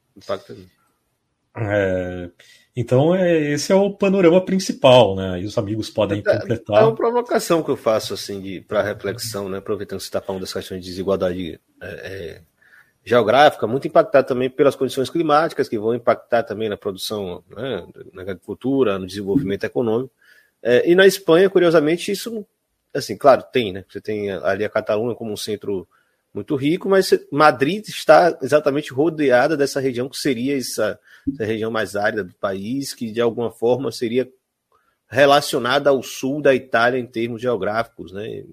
É, 1.57 2.29
então, 2.75 3.15
é, 3.15 3.53
esse 3.53 3.71
é 3.71 3.75
o 3.75 3.93
panorama 3.93 4.43
principal, 4.43 5.15
né? 5.15 5.41
E 5.41 5.45
os 5.45 5.57
amigos 5.57 5.89
podem 5.89 6.19
é, 6.19 6.21
completar. 6.21 6.83
É 6.83 6.85
uma 6.85 6.95
provocação 6.95 7.63
que 7.63 7.71
eu 7.71 7.77
faço, 7.77 8.13
assim, 8.13 8.61
para 8.61 8.81
reflexão, 8.81 9.47
né? 9.47 9.59
Aproveitando 9.59 9.99
que 9.99 10.03
você 10.03 10.09
está 10.09 10.21
falando 10.21 10.41
das 10.41 10.51
questões 10.51 10.81
de 10.81 10.89
desigualdade 10.89 11.59
é, 11.81 11.87
é, 11.87 12.41
geográfica, 13.05 13.67
muito 13.67 13.87
impactado 13.87 14.27
também 14.27 14.49
pelas 14.49 14.75
condições 14.75 15.09
climáticas, 15.09 15.69
que 15.69 15.77
vão 15.77 15.93
impactar 15.93 16.43
também 16.43 16.67
na 16.67 16.75
produção, 16.75 17.43
né? 17.55 17.85
na 18.11 18.23
agricultura, 18.23 18.97
no 18.97 19.05
desenvolvimento 19.05 19.63
econômico. 19.63 20.11
É, 20.61 20.89
e 20.89 20.95
na 20.95 21.05
Espanha, 21.05 21.49
curiosamente, 21.49 22.11
isso, 22.11 22.43
assim, 22.91 23.15
claro, 23.15 23.43
tem, 23.53 23.71
né? 23.71 23.85
Você 23.87 24.01
tem 24.01 24.31
ali 24.31 24.65
a 24.65 24.69
Catalunha 24.69 25.15
como 25.15 25.31
um 25.31 25.37
centro 25.37 25.87
muito 26.33 26.55
rico, 26.55 26.89
mas 26.89 27.13
Madrid 27.31 27.87
está 27.87 28.37
exatamente 28.41 28.91
rodeada 28.91 29.55
dessa 29.55 29.79
região 29.79 30.09
que 30.09 30.17
seria 30.17 30.57
essa, 30.57 30.99
essa, 31.31 31.45
região 31.45 31.71
mais 31.71 31.95
árida 31.95 32.23
do 32.23 32.33
país, 32.33 32.93
que 32.93 33.11
de 33.11 33.21
alguma 33.21 33.51
forma 33.51 33.89
seria 33.91 34.29
relacionada 35.07 35.91
ao 35.91 36.03
sul 36.03 36.41
da 36.41 36.53
Itália 36.53 36.99
em 36.99 37.05
termos 37.05 37.41
geográficos, 37.41 38.11
né? 38.11 38.43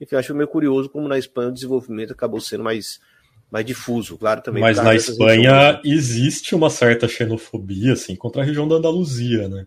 Enfim, 0.00 0.16
acho 0.16 0.34
meio 0.34 0.48
curioso 0.48 0.88
como 0.88 1.06
na 1.06 1.18
Espanha 1.18 1.50
o 1.50 1.52
desenvolvimento 1.52 2.12
acabou 2.12 2.40
sendo 2.40 2.64
mais, 2.64 3.00
mais 3.50 3.64
difuso, 3.64 4.18
claro 4.18 4.42
também. 4.42 4.60
Mas 4.60 4.76
na 4.76 4.94
Espanha 4.94 5.72
regiões. 5.72 5.80
existe 5.84 6.54
uma 6.54 6.70
certa 6.70 7.08
xenofobia 7.08 7.94
assim 7.94 8.14
contra 8.14 8.42
a 8.42 8.44
região 8.44 8.68
da 8.68 8.76
Andaluzia, 8.76 9.48
né? 9.48 9.66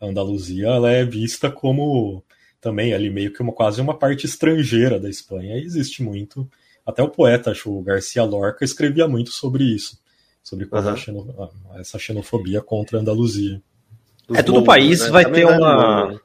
A 0.00 0.06
Andaluzia 0.06 0.66
ela 0.66 0.90
é 0.90 1.04
vista 1.04 1.50
como 1.50 2.22
também 2.60 2.94
ali 2.94 3.10
meio 3.10 3.32
que 3.32 3.42
uma 3.42 3.52
quase 3.52 3.80
uma 3.80 3.98
parte 3.98 4.26
estrangeira 4.26 5.00
da 5.00 5.08
Espanha. 5.08 5.56
E 5.56 5.64
existe 5.64 6.02
muito 6.02 6.48
até 6.86 7.02
o 7.02 7.08
poeta, 7.08 7.50
acho, 7.50 7.70
o 7.70 7.82
Garcia 7.82 8.24
Lorca, 8.24 8.64
escrevia 8.64 9.06
muito 9.08 9.30
sobre 9.30 9.64
isso, 9.64 9.98
sobre 10.42 10.68
uhum. 10.70 10.96
xeno, 10.96 11.50
essa 11.76 11.98
xenofobia 11.98 12.60
contra 12.60 12.98
a 12.98 13.00
Andaluzia. 13.00 13.62
é, 14.32 14.42
todo 14.42 14.64
país 14.64 15.00
né? 15.02 15.10
vai 15.10 15.24
Também 15.24 15.46
ter 15.46 15.52
uma. 15.52 16.20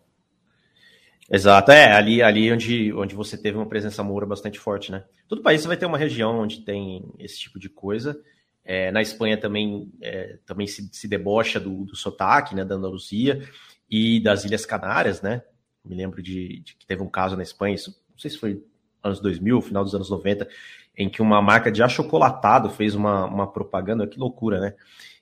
Exato, 1.29 1.72
é 1.72 1.91
ali, 1.91 2.22
ali 2.22 2.51
onde, 2.51 2.93
onde 2.93 3.13
você 3.13 3.38
teve 3.38 3.57
uma 3.57 3.67
presença 3.67 4.01
moura 4.01 4.25
bastante 4.25 4.57
forte, 4.57 4.91
né? 4.91 5.03
Todo 5.27 5.41
país 5.41 5.65
vai 5.65 5.75
ter 5.75 5.86
uma 5.86 5.98
região 5.98 6.39
onde 6.39 6.62
tem 6.62 7.03
esse 7.19 7.38
tipo 7.38 7.60
de 7.60 7.67
coisa. 7.67 8.17
É, 8.63 8.91
na 8.91 9.01
Espanha 9.01 9.38
também, 9.38 9.91
é, 10.01 10.39
também 10.46 10.67
se, 10.67 10.89
se 10.93 11.07
debocha 11.07 11.60
do, 11.60 11.84
do 11.86 11.96
sotaque, 11.96 12.55
né, 12.55 12.63
da 12.63 12.75
Andaluzia 12.75 13.41
e 13.89 14.22
das 14.22 14.46
Ilhas 14.46 14.65
Canárias, 14.65 15.22
né? 15.22 15.41
Me 15.84 15.96
lembro 15.96 16.22
de, 16.22 16.60
de, 16.60 16.75
que 16.75 16.86
teve 16.86 17.01
um 17.01 17.10
caso 17.10 17.36
na 17.36 17.43
Espanha, 17.43 17.75
isso, 17.75 17.91
não 18.10 18.17
sei 18.17 18.31
se 18.31 18.38
foi 18.38 18.63
anos 19.03 19.19
2000, 19.19 19.62
final 19.62 19.84
dos 19.84 19.96
anos 19.96 20.10
90, 20.10 20.48
em 20.98 21.10
que 21.10 21.22
uma 21.22 21.41
marca 21.41 21.72
de 21.72 21.84
achocolatado 21.84 22.69
fez 22.69 22.96
uma, 22.96 23.25
uma 23.25 23.51
propaganda, 23.51 24.07
que 24.07 24.19
loucura, 24.19 24.60
né? 24.60 24.74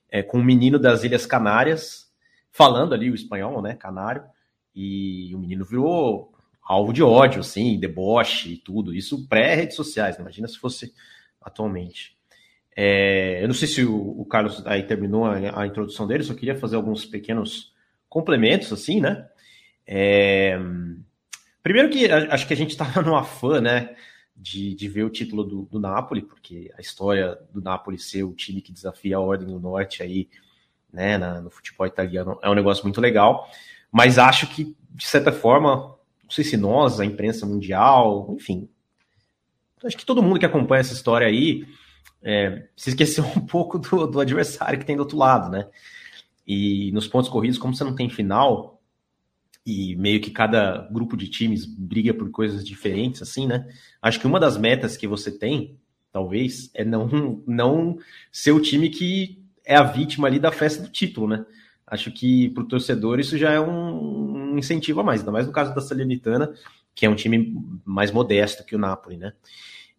É, 0.09 0.21
com 0.21 0.37
um 0.37 0.43
menino 0.43 0.77
das 0.77 1.03
Ilhas 1.03 1.25
Canárias, 1.25 2.11
falando 2.51 2.93
ali 2.93 3.09
o 3.09 3.15
espanhol, 3.15 3.61
né? 3.61 3.75
Canário, 3.75 4.23
e 4.75 5.33
o 5.33 5.39
menino 5.39 5.63
virou 5.63 6.33
alvo 6.61 6.91
de 6.91 7.01
ódio, 7.01 7.39
assim, 7.39 7.79
deboche 7.79 8.53
e 8.53 8.57
tudo. 8.57 8.93
Isso 8.93 9.27
pré-redes 9.27 9.75
sociais, 9.75 10.17
né? 10.17 10.23
imagina 10.23 10.47
se 10.47 10.57
fosse 10.57 10.93
atualmente. 11.41 12.15
É, 12.75 13.41
eu 13.41 13.47
não 13.47 13.55
sei 13.55 13.67
se 13.67 13.85
o, 13.85 14.19
o, 14.19 14.25
Carlos 14.25 14.65
aí 14.65 14.83
terminou 14.83 15.25
a, 15.25 15.61
a, 15.61 15.67
introdução 15.67 16.05
dele, 16.05 16.23
só 16.23 16.33
queria 16.33 16.55
fazer 16.55 16.75
alguns 16.75 17.05
pequenos 17.05 17.73
complementos, 18.09 18.73
assim, 18.73 18.99
né? 18.99 19.27
É, 19.87 20.59
Primeiro 21.65 21.89
que 21.89 22.05
acho 22.11 22.45
que 22.45 22.53
a 22.53 22.55
gente 22.55 22.69
estava 22.77 23.01
no 23.01 23.15
afã, 23.15 23.59
né, 23.59 23.95
de, 24.35 24.75
de 24.75 24.87
ver 24.87 25.03
o 25.03 25.09
título 25.09 25.43
do, 25.43 25.63
do 25.63 25.79
Napoli, 25.79 26.21
porque 26.21 26.71
a 26.77 26.79
história 26.79 27.39
do 27.51 27.59
Napoli 27.59 27.97
ser 27.97 28.21
o 28.21 28.35
time 28.35 28.61
que 28.61 28.71
desafia 28.71 29.17
a 29.17 29.19
Ordem 29.19 29.47
do 29.47 29.59
Norte 29.59 30.03
aí, 30.03 30.29
né, 30.93 31.17
na, 31.17 31.41
no 31.41 31.49
futebol 31.49 31.87
italiano 31.87 32.37
é 32.43 32.47
um 32.51 32.53
negócio 32.53 32.83
muito 32.83 33.01
legal, 33.01 33.49
mas 33.95 34.19
acho 34.19 34.47
que, 34.47 34.75
de 34.89 35.05
certa 35.05 35.31
forma, 35.31 35.95
não 36.21 36.29
sei 36.29 36.43
se 36.43 36.57
nós, 36.57 36.99
a 36.99 37.05
imprensa 37.05 37.45
mundial, 37.45 38.27
enfim, 38.37 38.67
acho 39.85 39.95
que 39.95 40.05
todo 40.05 40.21
mundo 40.21 40.37
que 40.37 40.45
acompanha 40.45 40.81
essa 40.81 40.93
história 40.93 41.25
aí 41.25 41.65
é, 42.21 42.67
se 42.75 42.89
esqueceu 42.89 43.23
um 43.37 43.45
pouco 43.45 43.79
do, 43.79 44.05
do 44.05 44.19
adversário 44.19 44.77
que 44.77 44.83
tem 44.85 44.97
do 44.97 45.03
outro 45.03 45.17
lado, 45.17 45.49
né? 45.49 45.69
E 46.45 46.91
nos 46.91 47.07
pontos 47.07 47.29
corridos, 47.29 47.57
como 47.57 47.73
você 47.73 47.85
não 47.85 47.95
tem 47.95 48.09
final, 48.09 48.81
e 49.65 49.95
meio 49.95 50.19
que 50.19 50.29
cada 50.29 50.89
grupo 50.91 51.15
de 51.15 51.29
times 51.29 51.65
briga 51.65 52.13
por 52.13 52.29
coisas 52.31 52.67
diferentes, 52.67 53.21
assim, 53.21 53.47
né? 53.47 53.65
Acho 54.01 54.19
que 54.19 54.27
uma 54.27 54.41
das 54.41 54.57
metas 54.57 54.97
que 54.97 55.07
você 55.07 55.31
tem, 55.31 55.79
talvez, 56.11 56.69
é 56.73 56.83
não, 56.83 57.41
não 57.47 57.97
ser 58.29 58.51
o 58.51 58.61
time 58.61 58.89
que 58.89 59.41
é 59.63 59.73
a 59.73 59.83
vítima 59.83 60.27
ali 60.27 60.37
da 60.37 60.51
festa 60.51 60.83
do 60.83 60.89
título, 60.89 61.29
né? 61.29 61.45
Acho 61.87 62.11
que 62.11 62.49
para 62.49 62.63
o 62.63 62.67
torcedor 62.67 63.19
isso 63.19 63.37
já 63.37 63.51
é 63.51 63.59
um 63.59 64.57
incentivo 64.57 65.01
a 65.01 65.03
mais, 65.03 65.21
ainda 65.21 65.31
mais 65.31 65.45
no 65.45 65.53
caso 65.53 65.73
da 65.75 65.81
Salernitana, 65.81 66.53
que 66.93 67.05
é 67.05 67.09
um 67.09 67.15
time 67.15 67.55
mais 67.83 68.11
modesto 68.11 68.65
que 68.65 68.75
o 68.75 68.79
Napoli, 68.79 69.17
né? 69.17 69.33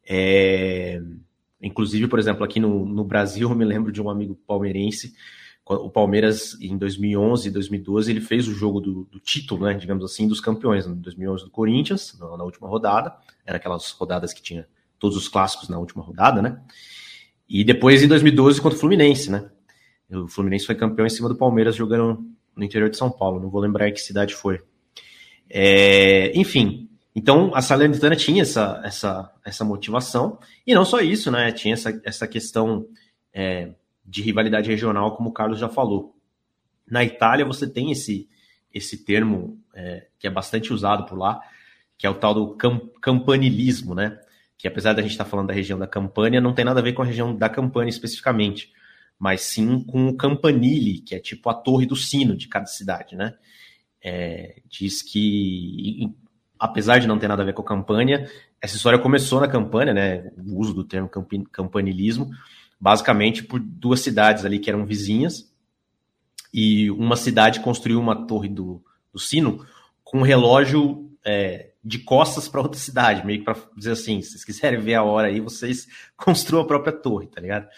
É, 0.09 1.01
inclusive, 1.63 2.09
por 2.09 2.19
exemplo, 2.19 2.45
aqui 2.45 2.59
no, 2.59 2.85
no 2.85 3.05
Brasil, 3.05 3.49
eu 3.51 3.55
me 3.55 3.65
lembro 3.65 3.93
de 3.93 4.01
um 4.03 4.11
amigo 4.11 4.35
palmeirense, 4.47 5.15
o 5.69 5.91
Palmeiras 5.91 6.57
em 6.61 6.79
2011 6.79 7.49
e 7.49 7.51
2012 7.51 8.11
ele 8.13 8.21
fez 8.21 8.47
o 8.47 8.55
jogo 8.55 8.81
do, 8.81 9.05
do, 9.11 9.19
título, 9.19 9.67
né, 9.67 9.75
digamos 9.75 10.05
assim, 10.05 10.29
dos 10.29 10.41
campeões. 10.41 10.87
Em 10.87 10.95
2011 10.95 11.45
do 11.45 11.51
Corinthians, 11.51 12.17
na, 12.21 12.37
na, 12.37 12.45
última 12.45 12.69
rodada, 12.69 13.17
era 13.45 13.57
aquelas 13.57 13.91
rodadas 13.91 14.33
que 14.33 14.41
tinha 14.41 14.69
todos 14.97 15.17
os 15.17 15.27
clássicos 15.27 15.69
na 15.69 15.77
última 15.77 16.05
rodada, 16.05 16.41
né? 16.41 16.63
E 17.49 17.65
depois 17.65 18.01
em 18.01 18.07
2012 18.07 18.61
contra 18.61 18.77
o 18.77 18.81
Fluminense, 18.81 19.29
né? 19.29 19.51
O 20.11 20.29
Fluminense 20.29 20.67
foi 20.67 20.75
campeão 20.75 21.07
em 21.07 21.11
cima 21.11 21.29
do 21.29 21.37
Palmeiras 21.37 21.75
jogando 21.75 22.25
no 22.55 22.65
interior 22.65 22.89
de 22.89 22.97
São 22.97 23.11
Paulo. 23.11 23.41
Não 23.41 23.51
vou 23.51 23.61
lembrar 23.61 23.89
em 23.89 23.93
que 23.93 24.01
cidade 24.01 24.35
foi. 24.35 24.61
É, 25.49 26.33
enfim, 26.39 26.89
então 27.15 27.51
a 27.55 27.63
Salernitana 27.63 28.15
tinha 28.15 28.43
essa, 28.43 28.81
essa, 28.85 29.33
essa 29.45 29.65
motivação, 29.65 30.39
e 30.67 30.75
não 30.75 30.85
só 30.85 31.01
isso, 31.01 31.31
né? 31.31 31.51
Tinha 31.51 31.75
essa, 31.75 32.01
essa 32.05 32.29
questão 32.29 32.87
é, 33.33 33.71
de 34.05 34.23
rivalidade 34.23 34.69
regional, 34.69 35.17
como 35.17 35.31
o 35.31 35.33
Carlos 35.33 35.59
já 35.59 35.69
falou. 35.69 36.15
Na 36.89 37.03
Itália 37.03 37.47
você 37.47 37.67
tem 37.67 37.91
esse, 37.91 38.29
esse 38.73 39.05
termo 39.05 39.59
é, 39.75 40.07
que 40.19 40.27
é 40.27 40.31
bastante 40.31 40.73
usado 40.73 41.07
por 41.07 41.17
lá, 41.17 41.41
que 41.97 42.07
é 42.07 42.11
o 42.11 42.15
tal 42.15 42.35
do 42.35 42.55
cam 42.55 42.81
campanilismo, 43.01 43.95
né? 43.95 44.21
Que 44.59 44.69
apesar 44.69 44.93
da 44.93 45.03
gente 45.03 45.13
estar 45.13 45.25
tá 45.25 45.31
falando 45.31 45.49
da 45.49 45.55
região 45.55 45.79
da 45.79 45.87
Campânia, 45.87 46.41
não 46.41 46.53
tem 46.53 46.65
nada 46.65 46.81
a 46.81 46.83
ver 46.83 46.93
com 46.93 47.03
a 47.03 47.07
região 47.07 47.35
da 47.35 47.49
Campânia 47.49 47.91
especificamente, 47.91 48.73
mas 49.19 49.43
sim 49.43 49.83
com 49.85 50.09
o 50.09 50.17
campanile, 50.17 51.01
que 51.01 51.15
é 51.15 51.19
tipo 51.19 51.49
a 51.49 51.55
torre 51.55 51.87
do 51.87 51.97
sino 51.97 52.37
de 52.37 52.49
cada 52.49 52.67
cidade, 52.67 53.17
né? 53.17 53.35
É, 54.03 54.61
diz 54.69 55.03
que, 55.03 56.13
apesar 56.59 56.99
de 56.99 57.07
não 57.07 57.19
ter 57.19 57.29
nada 57.29 57.43
a 57.43 57.47
ver 57.47 57.55
com 57.55 57.63
a 57.63 57.67
campanha, 57.67 58.31
essa 58.61 58.77
história 58.77 58.99
começou 58.99 59.41
na 59.41 59.49
campanha, 59.49 59.95
né? 59.95 60.31
O 60.37 60.59
uso 60.61 60.75
do 60.75 60.85
termo 60.85 61.11
campanilismo, 61.51 62.31
basicamente 62.79 63.43
por 63.43 63.59
duas 63.59 64.01
cidades 64.01 64.45
ali 64.45 64.59
que 64.59 64.71
eram 64.71 64.85
vizinhas, 64.85 65.53
e 66.53 66.91
uma 66.91 67.17
cidade 67.17 67.61
construiu 67.61 68.01
uma 68.01 68.27
torre 68.27 68.49
do, 68.49 68.83
do 69.13 69.19
sino 69.19 69.67
com 70.05 70.19
um 70.19 70.23
relógio 70.23 71.11
é, 71.25 71.71
de 71.85 71.99
costas 71.99 72.49
para 72.49 72.61
outra 72.61 72.79
cidade, 72.79 73.27
meio 73.27 73.41
que 73.41 73.45
para 73.45 73.57
dizer 73.77 73.93
assim, 73.93 74.23
se 74.23 74.31
vocês 74.31 74.45
quiserem 74.45 74.81
ver 74.81 74.95
a 74.95 75.03
hora 75.03 75.29
aí, 75.29 75.41
vocês 75.41 75.87
construam 76.17 76.65
a 76.65 76.67
própria 76.67 76.93
torre, 76.93 77.27
tá 77.27 77.41
ligado? 77.41 77.69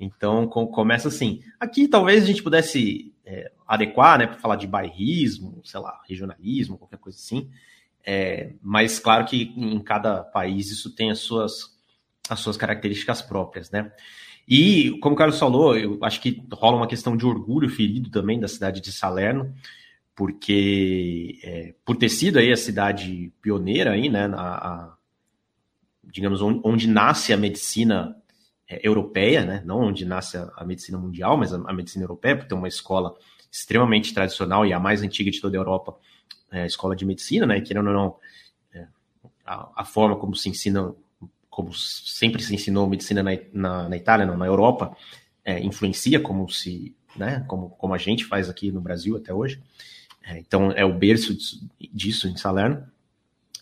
Então 0.00 0.46
com, 0.46 0.66
começa 0.66 1.08
assim. 1.08 1.40
Aqui 1.58 1.88
talvez 1.88 2.24
a 2.24 2.26
gente 2.26 2.42
pudesse 2.42 3.12
é, 3.24 3.52
adequar, 3.66 4.18
né, 4.18 4.26
para 4.26 4.38
falar 4.38 4.56
de 4.56 4.66
bairrismo, 4.66 5.60
sei 5.64 5.80
lá, 5.80 6.00
regionalismo, 6.08 6.78
qualquer 6.78 6.98
coisa 6.98 7.18
assim. 7.18 7.50
É, 8.04 8.52
mas 8.62 8.98
claro 8.98 9.24
que 9.26 9.52
em 9.56 9.78
cada 9.80 10.22
país 10.22 10.70
isso 10.70 10.94
tem 10.94 11.10
as 11.10 11.18
suas, 11.18 11.76
as 12.28 12.40
suas 12.40 12.56
características 12.56 13.20
próprias, 13.20 13.70
né? 13.70 13.92
E, 14.48 14.98
como 15.00 15.14
o 15.14 15.18
Carlos 15.18 15.38
falou, 15.38 15.76
eu 15.76 15.98
acho 16.02 16.22
que 16.22 16.42
rola 16.50 16.78
uma 16.78 16.86
questão 16.86 17.14
de 17.14 17.26
orgulho 17.26 17.68
ferido 17.68 18.08
também 18.08 18.40
da 18.40 18.48
cidade 18.48 18.80
de 18.80 18.90
Salerno, 18.90 19.54
porque 20.16 21.38
é, 21.44 21.74
por 21.84 21.96
ter 21.96 22.08
sido 22.08 22.38
aí 22.38 22.50
a 22.50 22.56
cidade 22.56 23.30
pioneira 23.42 23.90
aí, 23.90 24.08
né, 24.08 24.26
na, 24.26 24.40
a, 24.40 24.96
digamos, 26.02 26.40
onde, 26.40 26.60
onde, 26.64 26.88
nasce 26.88 27.30
a 27.30 27.36
medicina 27.36 28.16
europeia, 28.68 29.44
né, 29.44 29.62
não 29.64 29.80
onde 29.80 30.04
nasce 30.04 30.36
a, 30.36 30.50
a 30.56 30.64
medicina 30.64 30.98
mundial, 30.98 31.36
mas 31.36 31.52
a, 31.52 31.56
a, 31.56 31.72
medicina 31.72 32.04
europeia, 32.04 32.36
porque 32.36 32.48
tem 32.48 32.58
uma 32.58 32.68
escola 32.68 33.14
extremamente 33.50 34.12
tradicional 34.12 34.66
e 34.66 34.72
a 34.72 34.78
mais 34.78 35.02
antiga 35.02 35.30
de 35.30 35.40
toda 35.40 35.56
a 35.56 35.60
Europa, 35.60 35.96
é 36.52 36.62
a 36.62 36.66
escola 36.66 36.94
de 36.94 37.06
medicina, 37.06 37.46
né, 37.46 37.60
querendo 37.60 37.88
ou 37.88 37.94
não, 37.94 38.16
é, 38.74 38.86
a, 39.44 39.70
a 39.76 39.84
forma 39.84 40.16
como 40.16 40.34
se 40.34 40.48
ensina 40.48 40.94
como 41.58 41.74
sempre 41.74 42.40
se 42.40 42.54
ensinou 42.54 42.88
medicina 42.88 43.20
na, 43.20 43.32
na, 43.52 43.88
na 43.88 43.96
Itália, 43.96 44.24
não, 44.24 44.36
na 44.36 44.46
Europa, 44.46 44.96
é, 45.44 45.58
influencia 45.58 46.20
como 46.20 46.48
se, 46.48 46.94
né, 47.16 47.44
como, 47.48 47.70
como 47.70 47.92
a 47.94 47.98
gente 47.98 48.24
faz 48.26 48.48
aqui 48.48 48.70
no 48.70 48.80
Brasil 48.80 49.16
até 49.16 49.34
hoje. 49.34 49.60
É, 50.24 50.38
então 50.38 50.70
é 50.70 50.84
o 50.84 50.94
berço 50.94 51.36
disso 51.92 52.28
em 52.28 52.36
Salerno. 52.36 52.86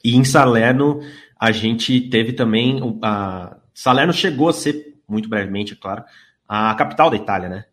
E 0.05 0.15
em 0.15 0.25
Salerno 0.25 1.01
a 1.41 1.51
gente 1.53 1.99
teve 2.03 2.35
também 2.35 2.81
a 3.01 3.57
Salerno 3.73 4.13
chegou 4.13 4.51
a 4.51 4.53
ser 4.53 4.86
muito 5.09 5.29
brevemente, 5.29 5.73
é 5.73 5.77
claro, 5.77 6.05
a 6.49 6.75
capital 6.75 7.11
da 7.11 7.17
Itália, 7.17 7.49
né? 7.49 7.65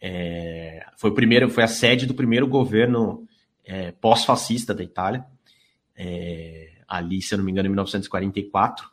É, 0.00 0.84
foi 0.96 1.10
o 1.10 1.14
primeiro, 1.14 1.50
foi 1.50 1.62
a 1.62 1.68
sede 1.68 2.06
do 2.06 2.14
primeiro 2.14 2.46
governo 2.46 3.26
é, 3.64 3.92
pós-fascista 3.92 4.74
da 4.74 4.82
Itália, 4.82 5.24
é, 5.96 6.72
ali, 6.88 7.20
se 7.20 7.34
eu 7.34 7.38
não 7.38 7.44
me 7.44 7.52
engano, 7.52 7.66
em 7.66 7.70
1944. 7.70 8.88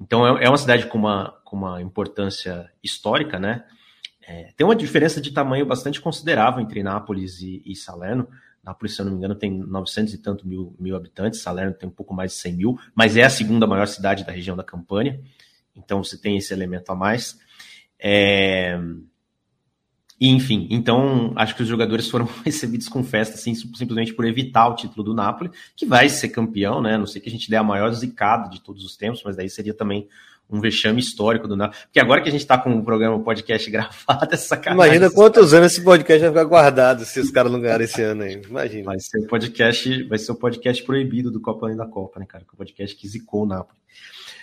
Então 0.00 0.26
é, 0.26 0.44
é 0.44 0.48
uma 0.48 0.58
cidade 0.58 0.86
com 0.86 0.98
uma, 0.98 1.38
com 1.44 1.56
uma 1.56 1.80
importância 1.80 2.70
histórica, 2.82 3.38
né? 3.38 3.64
É, 4.26 4.52
tem 4.56 4.64
uma 4.64 4.76
diferença 4.76 5.20
de 5.20 5.32
tamanho 5.32 5.66
bastante 5.66 6.00
considerável 6.00 6.60
entre 6.60 6.82
Nápoles 6.82 7.40
e, 7.40 7.62
e, 7.64 7.74
Salerno. 7.74 8.28
Nápoles, 8.62 8.94
se 8.94 9.00
eu 9.00 9.04
não 9.04 9.12
me 9.12 9.18
engano, 9.18 9.34
tem 9.34 9.50
900 9.50 10.14
e 10.14 10.18
tanto 10.18 10.46
mil, 10.46 10.74
mil 10.78 10.94
habitantes, 10.94 11.40
Salerno 11.40 11.74
tem 11.74 11.88
um 11.88 11.92
pouco 11.92 12.14
mais 12.14 12.32
de 12.32 12.38
100 12.38 12.52
mil, 12.52 12.78
mas 12.94 13.16
é 13.16 13.24
a 13.24 13.30
segunda 13.30 13.66
maior 13.66 13.86
cidade 13.86 14.24
da 14.24 14.32
região 14.32 14.56
da 14.56 14.62
Campânia, 14.62 15.20
então 15.82 16.02
você 16.02 16.16
tem 16.16 16.36
esse 16.36 16.52
elemento 16.52 16.90
a 16.90 16.94
mais. 16.94 17.38
É, 17.98 18.78
e, 20.20 20.28
enfim, 20.28 20.68
então 20.70 21.32
acho 21.34 21.56
que 21.56 21.62
os 21.62 21.68
jogadores 21.68 22.08
foram 22.10 22.28
recebidos 22.44 22.88
com 22.88 23.02
festa, 23.02 23.36
assim, 23.36 23.54
simplesmente 23.54 24.12
por 24.12 24.26
evitar 24.26 24.68
o 24.68 24.74
título 24.74 25.02
do 25.02 25.14
Napoli, 25.14 25.50
que 25.74 25.86
vai 25.86 26.10
ser 26.10 26.28
campeão, 26.28 26.82
né? 26.82 26.98
Não 26.98 27.06
sei 27.06 27.22
que 27.22 27.28
a 27.28 27.32
gente 27.32 27.48
dê 27.48 27.56
a 27.56 27.62
maior 27.64 27.90
zicada 27.92 28.50
de 28.50 28.60
todos 28.60 28.84
os 28.84 28.96
tempos, 28.96 29.22
mas 29.24 29.36
daí 29.36 29.48
seria 29.48 29.72
também 29.72 30.06
um 30.52 30.60
vexame 30.60 31.00
histórico 31.00 31.48
do 31.48 31.56
Napoli. 31.56 31.78
Porque 31.84 32.00
agora 32.00 32.20
que 32.20 32.28
a 32.28 32.32
gente 32.32 32.46
tá 32.46 32.58
com 32.58 32.76
o 32.76 32.84
programa 32.84 33.16
o 33.16 33.22
podcast 33.22 33.70
gravado, 33.70 34.28
é 34.30 34.36
sacanagem. 34.36 34.96
Imagina 34.96 35.10
quantos 35.10 35.54
anos 35.54 35.72
esse 35.72 35.82
podcast 35.82 36.20
vai 36.20 36.30
ficar 36.30 36.44
guardado 36.44 37.04
se 37.06 37.18
os 37.18 37.30
caras 37.30 37.50
não 37.50 37.60
ganharem 37.60 37.86
esse 37.86 38.02
ano 38.02 38.22
aí. 38.22 38.42
Imagina. 38.46 38.84
Vai 38.84 39.00
ser 39.00 39.20
o 39.20 39.26
podcast, 39.26 40.02
vai 40.04 40.18
ser 40.18 40.32
o 40.32 40.34
podcast 40.34 40.82
proibido 40.82 41.30
do 41.30 41.40
Copa 41.40 41.64
Além 41.64 41.76
da 41.76 41.86
Copa, 41.86 42.20
né, 42.20 42.26
cara? 42.26 42.44
O 42.52 42.56
podcast 42.56 42.94
que 42.94 43.08
zicou 43.08 43.44
o 43.44 43.46
Napoli. 43.46 43.78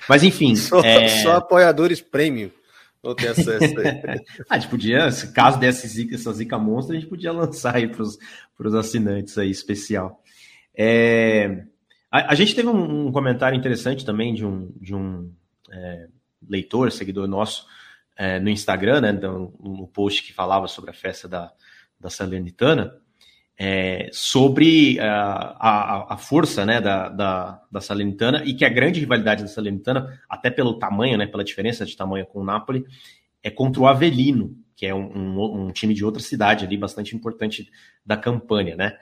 Mas 0.07 0.23
enfim. 0.23 0.55
Só, 0.57 0.79
é... 0.81 1.07
só 1.23 1.35
apoiadores 1.35 2.01
prêmio 2.01 2.51
ou 3.01 3.15
ter 3.15 3.29
acesso 3.29 3.79
aí. 3.79 4.01
a 4.49 4.57
gente 4.57 4.69
podia, 4.69 5.11
se 5.11 5.31
caso 5.31 5.59
desse 5.59 5.87
zica, 5.87 6.15
essa 6.15 6.33
zica 6.33 6.57
monstra, 6.57 6.95
a 6.95 6.99
gente 6.99 7.09
podia 7.09 7.31
lançar 7.31 7.75
aí 7.75 7.87
para 7.87 8.03
os 8.03 8.75
assinantes 8.75 9.37
aí, 9.37 9.49
especial. 9.49 10.21
É, 10.75 11.63
a, 12.11 12.31
a, 12.31 12.35
gente 12.35 12.53
teve 12.53 12.67
um, 12.67 13.07
um, 13.07 13.11
comentário 13.11 13.57
interessante 13.57 14.05
também 14.05 14.33
de 14.33 14.45
um, 14.45 14.71
de 14.79 14.93
um 14.93 15.31
é, 15.71 16.07
leitor, 16.47 16.91
seguidor 16.91 17.27
nosso, 17.27 17.65
é, 18.15 18.39
no 18.39 18.49
Instagram, 18.49 19.01
né, 19.01 19.11
no, 19.11 19.53
no, 19.59 19.87
post 19.87 20.23
que 20.23 20.33
falava 20.33 20.67
sobre 20.67 20.91
a 20.91 20.93
festa 20.93 21.27
da, 21.27 21.51
da 21.99 22.09
Salernitana, 22.09 22.95
é, 23.57 24.09
sobre 24.11 24.99
a, 24.99 25.55
a, 25.59 26.13
a, 26.13 26.17
força 26.17 26.63
né, 26.63 26.79
da, 26.79 27.09
da, 27.09 27.61
da, 27.71 27.81
Salernitana 27.81 28.43
e 28.45 28.53
que 28.53 28.63
a 28.63 28.69
grande 28.69 28.99
rivalidade 28.99 29.41
da 29.41 29.49
Salernitana, 29.49 30.21
até 30.29 30.51
pelo 30.51 30.77
tamanho, 30.77 31.17
né, 31.17 31.25
pela 31.25 31.43
diferença 31.43 31.83
de 31.83 31.97
tamanho 31.97 32.25
com 32.27 32.41
o 32.41 32.43
Napoli, 32.43 32.85
é 33.41 33.49
contra 33.49 33.81
o 33.81 33.87
Avelino, 33.87 34.55
que 34.75 34.85
é 34.85 34.93
um, 34.93 35.11
um, 35.11 35.65
um 35.65 35.71
time 35.71 35.95
de 35.95 36.05
outra 36.05 36.21
cidade 36.21 36.65
ali, 36.65 36.77
bastante 36.77 37.15
importante 37.15 37.67
da 38.05 38.15
campanha, 38.15 38.75
né? 38.75 38.95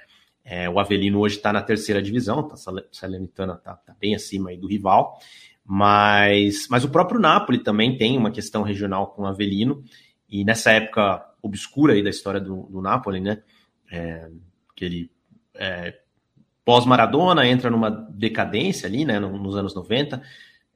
É, 0.43 0.69
o 0.69 0.79
Avelino 0.79 1.19
hoje 1.19 1.37
está 1.37 1.51
na 1.51 1.61
terceira 1.61 2.01
divisão, 2.01 2.47
tá, 2.47 2.55
Salernitana 2.91 3.55
está 3.55 3.73
tá 3.73 3.95
bem 3.99 4.15
acima 4.15 4.55
do 4.55 4.67
rival, 4.67 5.19
mas, 5.65 6.67
mas 6.69 6.85
o 6.85 6.89
próprio 6.89 7.19
Napoli 7.19 7.57
também 7.57 7.97
tem 7.97 8.15
uma 8.15 8.31
questão 8.31 8.61
regional 8.61 9.07
com 9.07 9.23
o 9.23 9.25
Avelino, 9.25 9.83
e 10.29 10.45
nessa 10.45 10.71
época 10.71 11.25
obscura 11.41 11.93
aí 11.93 12.03
da 12.03 12.09
história 12.09 12.39
do, 12.39 12.63
do 12.69 12.81
Napoli, 12.81 13.19
né? 13.19 13.41
É, 13.95 14.29
que 14.75 14.85
ele 14.85 15.11
é, 15.55 15.97
pós-Maradona 16.63 17.47
entra 17.47 17.69
numa 17.69 17.89
decadência 17.89 18.87
ali, 18.87 19.05
né, 19.05 19.19
nos 19.19 19.55
anos 19.55 19.75
90, 19.75 20.21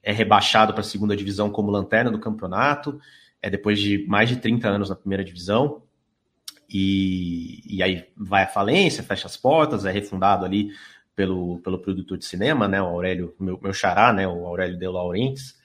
é 0.04 0.12
rebaixado 0.12 0.74
para 0.74 0.82
a 0.82 0.86
segunda 0.86 1.16
divisão 1.16 1.50
como 1.50 1.72
lanterna 1.72 2.12
do 2.12 2.20
campeonato, 2.20 3.00
é 3.42 3.50
depois 3.50 3.80
de 3.80 4.06
mais 4.08 4.30
de 4.30 4.38
30 4.38 4.68
anos 4.68 4.90
na 4.90 4.96
primeira 4.96 5.24
divisão, 5.24 5.82
e, 6.70 7.64
e 7.66 7.82
aí 7.82 8.06
vai 8.16 8.44
à 8.44 8.48
falência, 8.48 9.04
fecha 9.04 9.26
as 9.26 9.36
portas, 9.36 9.86
é 9.86 9.92
refundado 9.92 10.46
ali 10.46 10.72
pelo, 11.16 11.60
pelo 11.60 11.80
produtor 11.80 12.18
de 12.18 12.26
cinema, 12.26 12.68
né, 12.68 12.82
o 12.82 12.86
Aurélio, 12.86 13.36
meu, 13.40 13.60
meu 13.62 13.74
xará, 13.74 14.14
né, 14.14 14.28
o 14.28 14.46
Aurélio 14.46 14.78
De 14.78 14.88
Laurentiis, 14.88 15.58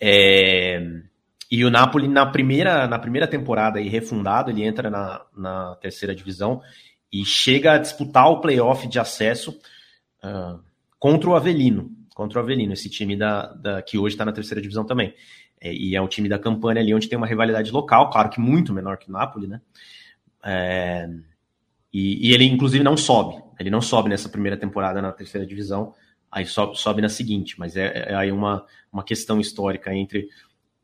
é, 0.00 1.02
e 1.50 1.64
o 1.64 1.70
Napoli, 1.70 2.06
na 2.08 2.26
primeira, 2.26 2.86
na 2.86 2.98
primeira 2.98 3.26
temporada, 3.26 3.78
aí, 3.78 3.88
refundado, 3.88 4.50
ele 4.50 4.62
entra 4.62 4.90
na, 4.90 5.24
na 5.36 5.76
terceira 5.76 6.14
divisão 6.14 6.60
e 7.10 7.24
chega 7.24 7.72
a 7.72 7.78
disputar 7.78 8.28
o 8.30 8.40
playoff 8.40 8.86
de 8.86 8.98
acesso 8.98 9.58
uh, 10.22 10.60
contra 10.98 11.30
o 11.30 11.34
Avelino. 11.34 11.90
Contra 12.14 12.38
o 12.38 12.42
Avelino, 12.42 12.72
esse 12.72 12.90
time 12.90 13.16
da, 13.16 13.46
da 13.54 13.80
que 13.80 13.96
hoje 13.96 14.14
está 14.14 14.24
na 14.24 14.32
terceira 14.32 14.60
divisão 14.60 14.84
também. 14.84 15.14
É, 15.60 15.72
e 15.72 15.96
é 15.96 16.02
um 16.02 16.08
time 16.08 16.28
da 16.28 16.38
campanha 16.38 16.80
ali 16.80 16.94
onde 16.94 17.08
tem 17.08 17.16
uma 17.16 17.26
rivalidade 17.26 17.70
local, 17.70 18.10
claro 18.10 18.28
que 18.28 18.40
muito 18.40 18.72
menor 18.72 18.98
que 18.98 19.08
o 19.08 19.12
Napoli, 19.12 19.46
né? 19.46 19.60
É, 20.44 21.08
e, 21.92 22.28
e, 22.28 22.34
ele, 22.34 22.44
inclusive, 22.44 22.84
não 22.84 22.96
sobe. 22.96 23.42
Ele 23.58 23.70
não 23.70 23.80
sobe 23.80 24.08
nessa 24.08 24.28
primeira 24.28 24.56
temporada 24.56 25.00
na 25.00 25.12
terceira 25.12 25.46
divisão, 25.46 25.94
aí 26.30 26.44
sobe, 26.44 26.78
sobe 26.78 27.00
na 27.00 27.08
seguinte, 27.08 27.58
mas 27.58 27.76
é, 27.76 28.10
é 28.10 28.14
aí 28.14 28.30
uma, 28.30 28.64
uma 28.92 29.02
questão 29.02 29.40
histórica 29.40 29.94
entre 29.94 30.28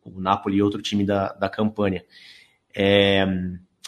o 0.04 0.20
Napoli 0.20 0.58
e 0.58 0.62
outro 0.62 0.82
time 0.82 1.04
da, 1.04 1.32
da 1.32 1.48
campanha. 1.48 2.04
É, 2.74 3.24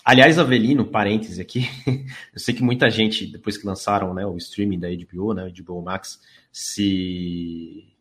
aliás, 0.05 0.39
Avelino, 0.39 0.87
parêntese 0.87 1.41
aqui, 1.41 1.69
eu 2.33 2.39
sei 2.39 2.55
que 2.55 2.63
muita 2.63 2.89
gente, 2.89 3.27
depois 3.27 3.59
que 3.59 3.67
lançaram 3.67 4.15
né, 4.15 4.25
o 4.25 4.37
streaming 4.37 4.79
da 4.79 4.89
HBO, 4.89 5.35
né, 5.35 5.53
HBO 5.61 5.83
Max, 5.83 6.21
se 6.51 7.93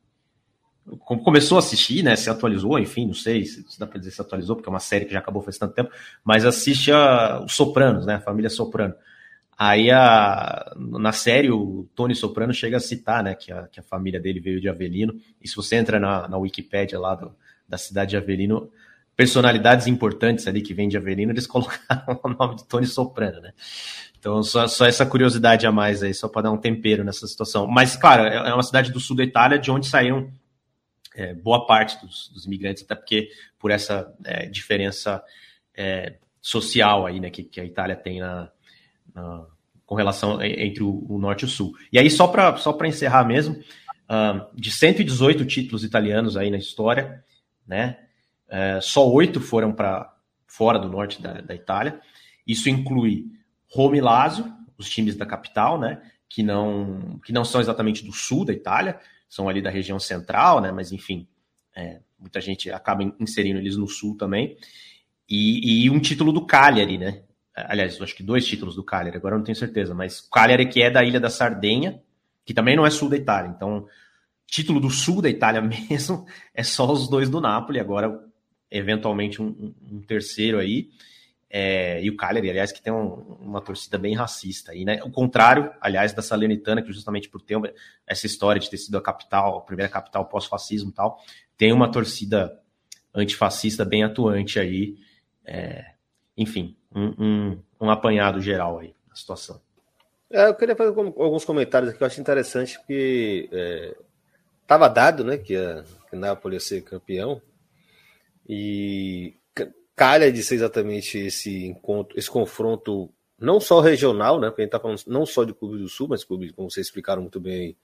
começou 1.00 1.58
a 1.58 1.60
assistir, 1.60 2.04
né? 2.04 2.16
Se 2.16 2.30
atualizou, 2.30 2.78
enfim, 2.78 3.08
não 3.08 3.14
sei 3.14 3.44
se, 3.44 3.80
dá 3.80 3.88
para 3.88 3.98
dizer 3.98 4.12
se 4.12 4.22
atualizou, 4.22 4.56
porque 4.56 4.70
é 4.70 4.72
uma 4.72 4.80
série 4.80 5.06
que 5.06 5.14
já 5.14 5.20
acabou 5.20 5.42
faz 5.42 5.58
tanto 5.58 5.74
tempo, 5.74 5.90
mas 6.24 6.46
assiste 6.46 6.92
a 6.92 7.42
Os 7.44 7.54
Sopranos, 7.54 8.06
né? 8.06 8.16
A 8.16 8.22
família 8.22 8.50
Soprano. 8.50 8.94
Aí 9.58 9.90
a, 9.90 10.74
na 10.78 11.12
série 11.12 11.50
o 11.50 11.90
Tony 11.96 12.14
Soprano 12.14 12.54
chega 12.54 12.78
a 12.78 12.80
citar, 12.80 13.24
né, 13.24 13.34
que 13.36 13.54
a, 13.54 13.68
que 13.68 13.80
a 13.80 13.84
família 13.84 14.20
dele 14.20 14.40
veio 14.40 14.60
de 14.60 14.68
Avelino. 14.68 15.16
E 15.42 15.48
se 15.48 15.56
você 15.56 15.78
entra 15.78 16.00
na, 16.00 16.28
na 16.28 16.38
Wikipédia 16.38 17.00
lá 17.00 17.16
do, 17.16 17.34
da 17.68 17.78
cidade 17.78 18.12
de 18.12 18.18
Avelino, 18.18 18.70
personalidades 19.16 19.88
importantes 19.88 20.48
ali 20.48 20.62
que 20.62 20.74
vêm 20.74 20.90
de 20.90 20.98
Avelino, 20.98 21.32
eles 21.32 21.48
colocaram 21.48 22.20
o 22.24 22.30
nome 22.30 22.56
de 22.56 22.66
Tony 22.66 22.86
Soprano, 22.86 23.42
né? 23.42 23.54
Então, 24.20 24.42
só, 24.42 24.68
só 24.68 24.86
essa 24.86 25.06
curiosidade 25.06 25.68
a 25.68 25.72
mais 25.72 26.02
aí, 26.02 26.14
só 26.14 26.28
para 26.28 26.44
dar 26.44 26.52
um 26.52 26.58
tempero 26.58 27.04
nessa 27.04 27.28
situação. 27.28 27.68
Mas, 27.68 27.96
claro, 27.96 28.24
é, 28.24 28.36
é 28.50 28.54
uma 28.54 28.64
cidade 28.64 28.92
do 28.92 29.00
sul 29.00 29.16
da 29.16 29.24
Itália, 29.24 29.60
de 29.60 29.70
onde 29.70 29.88
saíram 29.88 30.32
é, 31.16 31.34
boa 31.34 31.66
parte 31.68 32.04
dos, 32.04 32.30
dos, 32.30 32.46
imigrantes, 32.46 32.84
até 32.84 32.96
porque 32.96 33.30
por 33.60 33.70
essa 33.70 34.12
é, 34.24 34.48
diferença 34.48 35.24
é, 35.78 36.16
social 36.42 37.06
aí, 37.06 37.20
né, 37.20 37.30
que, 37.30 37.44
que, 37.44 37.62
a 37.62 37.66
Itália 37.66 37.96
tem 37.96 38.20
na, 38.20 38.50
na 39.14 39.46
com 39.86 39.94
relação 39.94 40.42
entre 40.42 40.84
o, 40.84 41.06
o, 41.08 41.20
norte 41.20 41.44
e 41.44 41.46
o 41.46 41.48
sul. 41.48 41.74
E 41.94 42.00
aí, 42.00 42.10
só 42.10 42.28
para 42.28 42.58
só 42.58 42.76
encerrar 42.84 43.24
mesmo, 43.24 43.54
uh, 44.10 44.44
de 44.54 44.72
118 44.72 45.46
títulos 45.46 45.84
italianos 45.84 46.36
aí 46.36 46.50
na 46.50 46.58
história, 46.58 47.24
né, 47.68 47.98
é, 48.48 48.80
só 48.82 49.10
oito 49.10 49.40
foram 49.42 49.74
para 49.74 50.14
fora 50.48 50.80
do 50.80 50.90
norte 50.90 51.22
da, 51.22 51.42
da, 51.42 51.56
Itália. 51.56 52.00
Isso 52.46 52.70
inclui 52.70 53.26
Roma 53.68 53.98
e 53.98 54.02
Lazio, 54.02 54.54
os 54.78 54.90
times 54.90 55.16
da 55.16 55.26
capital, 55.26 55.80
né, 55.80 56.02
que 56.30 56.44
não, 56.44 57.20
que 57.26 57.34
não 57.34 57.44
são 57.44 57.60
exatamente 57.60 58.06
do 58.06 58.12
sul 58.12 58.46
da 58.46 58.54
Itália, 58.54 59.00
são 59.28 59.50
ali 59.50 59.62
da 59.62 59.70
região 59.70 60.00
central, 60.00 60.62
né? 60.62 60.72
Mas 60.72 60.92
enfim, 60.92 61.28
é, 61.76 62.00
muita 62.20 62.40
gente 62.40 62.72
acaba 62.72 63.04
inserindo 63.20 63.60
eles 63.60 63.76
no 63.76 63.88
sul 63.88 64.16
também. 64.16 64.58
E, 65.30 65.86
e, 65.86 65.90
um 65.90 66.00
título 66.00 66.32
do 66.32 66.46
Cagliari, 66.46 66.98
né? 66.98 67.24
Aliás, 67.56 68.00
acho 68.02 68.16
que 68.16 68.24
dois 68.24 68.46
títulos 68.46 68.76
do 68.76 68.84
Cagliari, 68.84 69.18
agora 69.18 69.38
não 69.38 69.44
tenho 69.44 69.56
certeza, 69.56 69.94
mas 69.94 70.22
Cagliari 70.22 70.68
que 70.68 70.82
é 70.82 70.90
da 70.90 71.04
ilha 71.04 71.20
da 71.20 71.30
Sardenha, 71.30 72.02
que 72.46 72.54
também 72.54 72.76
não 72.76 72.86
é 72.86 72.90
sul 72.90 73.10
da 73.10 73.18
Itália. 73.18 73.52
Então, 73.56 73.88
título 74.48 74.80
do 74.80 74.90
sul 74.90 75.22
da 75.22 75.30
Itália 75.30 75.62
mesmo 75.90 76.26
é 76.54 76.64
só 76.64 76.92
os 76.92 77.10
dois 77.10 77.30
do 77.30 77.42
Napoli, 77.42 77.80
agora 77.80 78.24
eventualmente 78.70 79.42
um, 79.42 79.48
um, 79.48 79.98
um 79.98 80.02
terceiro 80.02 80.60
aí. 80.60 80.90
É, 81.50 82.04
e 82.04 82.10
o 82.10 82.18
Cagliari, 82.18 82.50
aliás, 82.50 82.72
que 82.72 82.82
tem 82.82 82.92
um, 82.92 83.38
uma 83.40 83.62
torcida 83.62 83.98
bem 83.98 84.14
racista 84.14 84.74
aí, 84.74 84.84
né? 84.84 85.02
O 85.04 85.10
contrário, 85.10 85.72
aliás, 85.80 86.12
da 86.12 86.22
Salernitana, 86.22 86.82
que 86.82 86.92
justamente 86.92 87.30
por 87.30 87.42
ter 87.42 87.56
essa 88.06 88.26
história 88.26 88.60
de 88.60 88.70
ter 88.70 88.78
sido 88.78 88.98
a 88.98 89.02
capital, 89.02 89.60
a 89.60 89.62
primeira 89.62 89.90
capital 89.90 90.26
pós-fascismo 90.26 90.90
e 90.90 90.94
tal, 90.94 91.18
tem 91.58 91.72
uma 91.72 91.90
torcida 91.90 92.60
antifascista 93.14 93.86
bem 93.86 94.04
atuante 94.04 94.60
aí. 94.60 94.98
É, 95.46 95.94
enfim, 96.36 96.76
um, 96.94 97.58
um, 97.80 97.90
apanhado 97.90 98.42
geral 98.42 98.80
aí 98.80 98.94
na 99.08 99.16
situação. 99.16 99.62
É, 100.30 100.48
eu 100.48 100.56
queria 100.56 100.76
fazer 100.76 100.90
alguns 100.98 101.46
comentários 101.46 101.90
aqui 101.90 102.00
que 102.00 102.04
eu 102.04 102.08
acho 102.08 102.20
interessante, 102.20 102.78
porque 102.80 103.48
estava 104.66 104.88
é, 104.88 104.90
dado 104.90 105.24
né, 105.24 105.38
que, 105.38 105.56
a, 105.56 105.84
que 106.10 106.16
Nápoles 106.16 106.64
ia 106.64 106.68
ser 106.68 106.82
campeão, 106.82 107.42
e 108.48 109.36
calha 109.96 110.32
de 110.32 110.44
ser 110.44 110.56
exatamente 110.56 111.18
esse 111.18 111.66
encontro, 111.66 112.18
esse 112.18 112.30
confronto, 112.30 113.10
não 113.40 113.60
só 113.60 113.80
regional, 113.80 114.40
né? 114.40 114.50
Porque 114.50 114.62
a 114.62 114.66
gente 114.66 114.70
está 114.70 114.80
falando 114.80 115.02
não 115.08 115.26
só 115.26 115.44
de 115.44 115.54
clubes 115.54 115.80
do 115.80 115.90
Sul, 115.90 116.08
mas 116.10 116.24
clubes, 116.24 116.52
como 116.52 116.70
vocês 116.70 116.88
explicaram 116.88 117.22
muito 117.22 117.40
bem, 117.40 117.76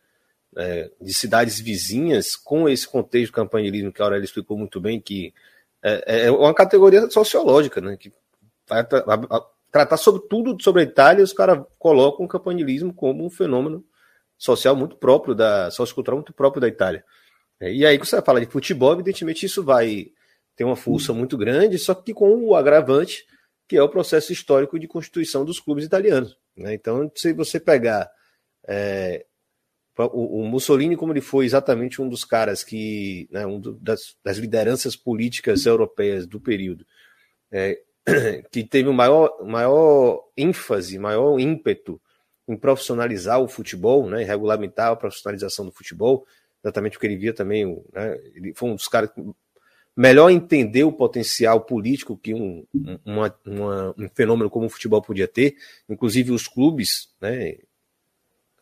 é, 0.56 0.92
de 1.00 1.14
cidades 1.14 1.60
vizinhas, 1.60 2.36
com 2.36 2.68
esse 2.68 2.88
contexto 2.88 3.28
de 3.28 3.32
campanhilismo 3.32 3.92
que 3.92 4.02
a 4.02 4.06
Aurélia 4.06 4.26
explicou 4.26 4.58
muito 4.58 4.80
bem, 4.82 5.00
que 5.00 5.34
é, 5.82 6.26
é 6.26 6.32
uma 6.32 6.54
categoria 6.54 7.10
sociológica, 7.10 7.80
né? 7.80 7.98
Que 7.98 8.12
vai 8.68 8.86
tratar 9.72 9.98
sobre 9.98 10.22
tudo 10.28 10.62
sobre 10.62 10.82
a 10.82 10.86
Itália, 10.86 11.24
os 11.24 11.34
caras 11.34 11.64
colocam 11.80 12.26
o 12.26 12.30
campanhilismo 12.30 12.94
como 12.94 13.26
um 13.26 13.30
fenômeno 13.30 13.84
social 14.42 14.76
muito 14.76 14.96
próprio 14.96 15.36
da 15.36 15.70
sociocultural 15.70 16.18
muito 16.18 16.34
próprio 16.34 16.60
da 16.60 16.68
Itália. 16.68 17.06
É, 17.60 17.72
e 17.72 17.86
aí, 17.86 17.98
quando 17.98 18.08
você 18.08 18.22
fala 18.22 18.42
de 18.42 18.48
futebol, 18.48 18.94
evidentemente 18.94 19.46
isso 19.46 19.64
vai 19.64 20.08
tem 20.56 20.66
uma 20.66 20.76
força 20.76 21.14
muito 21.14 21.38
grande, 21.38 21.78
só 21.78 21.94
que 21.94 22.14
com 22.14 22.36
o 22.44 22.56
agravante 22.56 23.26
que 23.68 23.78
é 23.78 23.84
o 23.84 23.88
processo 23.88 24.34
histórico 24.34 24.78
de 24.78 24.88
constituição 24.88 25.46
dos 25.46 25.60
clubes 25.60 25.86
italianos. 25.86 26.38
Né? 26.58 26.74
Então, 26.74 27.10
se 27.16 27.32
você 27.32 27.58
pegar 27.58 28.12
é, 28.68 29.26
o, 29.98 30.42
o, 30.42 30.46
Mussolini, 30.46 30.98
como 30.98 31.14
ele 31.14 31.22
foi 31.22 31.46
exatamente 31.46 32.02
um 32.02 32.10
dos 32.10 32.26
caras 32.26 32.66
que, 32.66 33.30
né, 33.32 33.46
um 33.46 33.62
do, 33.62 33.74
das, 33.80 34.18
das, 34.26 34.38
lideranças 34.38 34.98
políticas 34.98 35.66
europeias 35.66 36.28
do 36.28 36.38
período, 36.38 36.86
é, 37.50 37.80
que 38.52 38.62
teve 38.62 38.90
o 38.90 38.94
maior, 38.94 39.42
maior 39.46 40.22
ênfase, 40.36 41.00
maior 41.00 41.40
ímpeto 41.40 42.02
em 42.52 42.58
profissionalizar 42.58 43.40
o 43.40 43.48
futebol, 43.48 44.10
né, 44.10 44.24
regulamentar 44.24 44.92
a 44.92 44.96
profissionalização 44.96 45.66
do 45.66 45.72
futebol, 45.72 46.26
exatamente 46.64 46.94
porque 46.94 47.08
ele 47.08 47.18
via 47.18 47.34
também, 47.34 47.82
né, 47.94 48.20
ele 48.36 48.54
foi 48.54 48.70
um 48.70 48.76
dos 48.76 48.88
caras 48.88 49.10
melhor 49.96 50.30
entender 50.30 50.84
o 50.84 50.92
potencial 50.92 51.62
político 51.62 52.18
que 52.18 52.34
um, 52.34 52.66
uma, 53.06 53.34
uma, 53.46 53.96
um 53.98 54.10
fenômeno 54.14 54.50
como 54.50 54.66
o 54.66 54.70
futebol 54.70 55.02
podia 55.02 55.28
ter, 55.28 55.56
inclusive 55.90 56.32
os 56.32 56.48
clubes, 56.48 57.10
né, 57.22 57.56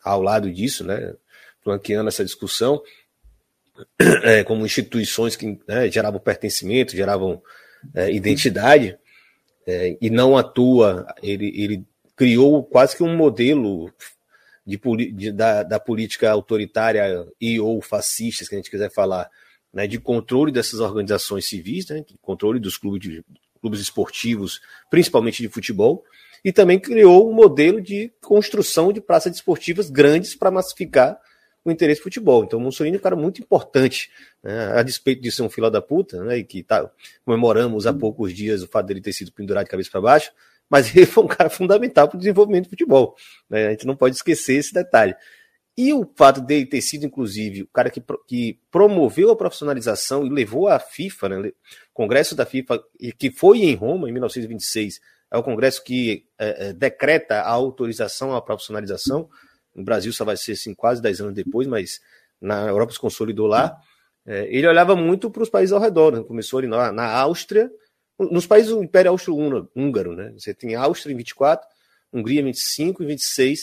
ao 0.04 0.22
lado 0.22 0.52
disso, 0.52 0.84
né, 0.84 1.16
flanqueando 1.62 2.10
essa 2.10 2.24
discussão, 2.24 2.82
é, 4.24 4.44
como 4.44 4.66
instituições 4.66 5.36
que 5.36 5.60
né, 5.68 5.90
geravam 5.90 6.20
pertencimento, 6.20 6.96
geravam 6.96 7.42
é, 7.96 8.12
identidade, 8.12 8.98
é, 9.66 9.98
e 10.02 10.10
não 10.10 10.38
atua, 10.38 11.08
ele, 11.22 11.52
ele 11.56 11.86
criou 12.20 12.66
quase 12.66 12.98
que 12.98 13.02
um 13.02 13.16
modelo 13.16 13.90
de, 14.68 14.78
de 15.14 15.32
da, 15.32 15.64
da 15.64 15.80
política 15.80 16.30
autoritária 16.30 17.26
e 17.40 17.62
ou 17.62 17.82
fascista, 17.82 18.44
se 18.44 18.54
a 18.54 18.58
gente 18.58 18.70
quiser 18.70 18.92
falar, 18.92 19.30
né, 19.74 19.88
de 19.88 19.98
controle 19.98 20.52
dessas 20.52 20.82
organizações 20.82 21.46
civis, 21.46 21.88
né, 21.88 22.04
de 22.06 22.18
controle 22.22 22.60
dos 22.60 22.76
clubes, 22.78 23.00
de, 23.00 23.26
clubes 23.62 23.80
esportivos, 23.80 24.60
principalmente 24.92 25.42
de 25.42 25.48
futebol, 25.48 26.04
e 26.44 26.52
também 26.52 26.78
criou 26.78 27.32
um 27.32 27.34
modelo 27.34 27.80
de 27.80 28.12
construção 28.20 28.92
de 28.92 29.00
praças 29.00 29.34
esportivas 29.38 29.90
grandes 29.90 30.36
para 30.36 30.52
massificar 30.52 31.18
o 31.64 31.72
interesse 31.72 32.02
do 32.02 32.04
futebol. 32.04 32.44
Então, 32.44 32.60
Mussolini 32.60 32.98
é 32.98 33.00
um 33.00 33.02
cara 33.02 33.16
muito 33.16 33.42
importante, 33.42 34.12
né, 34.44 34.74
a 34.78 34.84
despeito 34.84 35.22
de 35.22 35.32
ser 35.32 35.44
um 35.44 35.50
fila 35.50 35.72
da 35.72 35.82
puta, 35.82 36.22
né, 36.22 36.40
e 36.40 36.44
que 36.44 36.64
tá, 36.64 36.92
comemoramos 37.24 37.88
há 37.88 37.94
poucos 37.94 38.34
dias 38.34 38.62
o 38.62 38.68
fato 38.68 38.88
dele 38.88 39.00
ter 39.00 39.14
sido 39.14 39.32
pendurado 39.32 39.64
de 39.64 39.72
cabeça 39.72 39.90
para 39.90 40.02
baixo, 40.02 40.34
mas 40.70 40.94
ele 40.96 41.06
foi 41.06 41.24
um 41.24 41.28
cara 41.28 41.50
fundamental 41.50 42.08
para 42.08 42.16
o 42.16 42.20
desenvolvimento 42.20 42.66
do 42.66 42.70
futebol. 42.70 43.16
Né, 43.50 43.68
a 43.68 43.72
gente 43.72 43.88
não 43.88 43.96
pode 43.96 44.16
esquecer 44.16 44.56
esse 44.56 44.74
detalhe. 44.74 45.16
E 45.78 45.94
o 45.94 46.06
fato 46.16 46.42
dele 46.42 46.66
ter 46.66 46.82
sido, 46.82 47.06
inclusive, 47.06 47.62
o 47.64 47.68
cara 47.68 47.90
que, 47.90 48.04
que 48.28 48.60
promoveu 48.70 49.32
a 49.32 49.36
profissionalização 49.36 50.26
e 50.26 50.30
levou 50.30 50.68
a 50.68 50.78
FIFA, 50.78 51.30
né, 51.30 51.52
Congresso 51.94 52.36
da 52.36 52.46
FIFA, 52.46 52.84
que 53.18 53.32
foi 53.32 53.60
em 53.60 53.76
Roma 53.76 54.10
em 54.10 54.12
1926, 54.12 55.00
é 55.32 55.38
o 55.38 55.44
Congresso 55.44 55.84
que 55.84 56.26
é, 56.38 56.70
é, 56.70 56.74
decreta 56.74 57.36
a 57.36 57.50
autorização 57.50 58.36
à 58.36 58.42
profissionalização. 58.42 59.30
No 59.76 59.84
Brasil 59.84 60.12
só 60.12 60.26
vai 60.26 60.36
ser 60.36 60.54
assim, 60.54 60.74
quase 60.74 61.02
10 61.02 61.22
anos 61.22 61.34
depois, 61.34 61.68
mas 61.68 62.02
na 62.42 62.68
Europa 62.68 62.94
se 62.94 63.00
consolidou 63.00 63.48
lá. 63.48 63.78
É, 64.26 64.48
ele 64.54 64.68
olhava 64.68 64.96
muito 64.96 65.30
para 65.30 65.44
os 65.44 65.50
países 65.50 65.72
ao 65.72 65.80
redor, 65.80 66.12
né? 66.12 66.24
começou 66.24 66.60
ali 66.60 66.68
na, 66.68 66.92
na 66.92 67.06
Áustria, 67.06 67.72
nos 68.20 68.46
países 68.46 68.72
do 68.72 68.84
Império 68.84 69.12
Austro-Húngaro, 69.12 70.16
né? 70.16 70.32
Você 70.38 70.54
tem 70.54 70.76
Áustria 70.76 71.14
em 71.14 71.18
24, 71.18 71.68
Hungria 72.12 72.44
25 72.44 73.04
e 73.04 73.06
26 73.06 73.60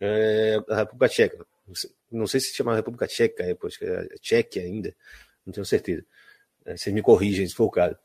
é, 0.00 0.58
a 0.68 0.76
República 0.76 1.08
Tcheca. 1.08 1.46
Não 2.10 2.26
sei, 2.26 2.40
se 2.40 2.54
chama 2.54 2.74
República 2.74 3.06
Tcheca, 3.06 3.42
é, 3.42 3.50
é 3.50 4.18
Tchequia 4.20 4.62
ainda, 4.62 4.94
não 5.44 5.52
tenho 5.52 5.66
certeza. 5.66 6.04
É, 6.64 6.76
vocês 6.76 6.94
me 6.94 7.02
corrigem 7.02 7.46
se 7.46 7.54
for 7.54 7.64
o 7.64 7.70
caso. 7.70 7.96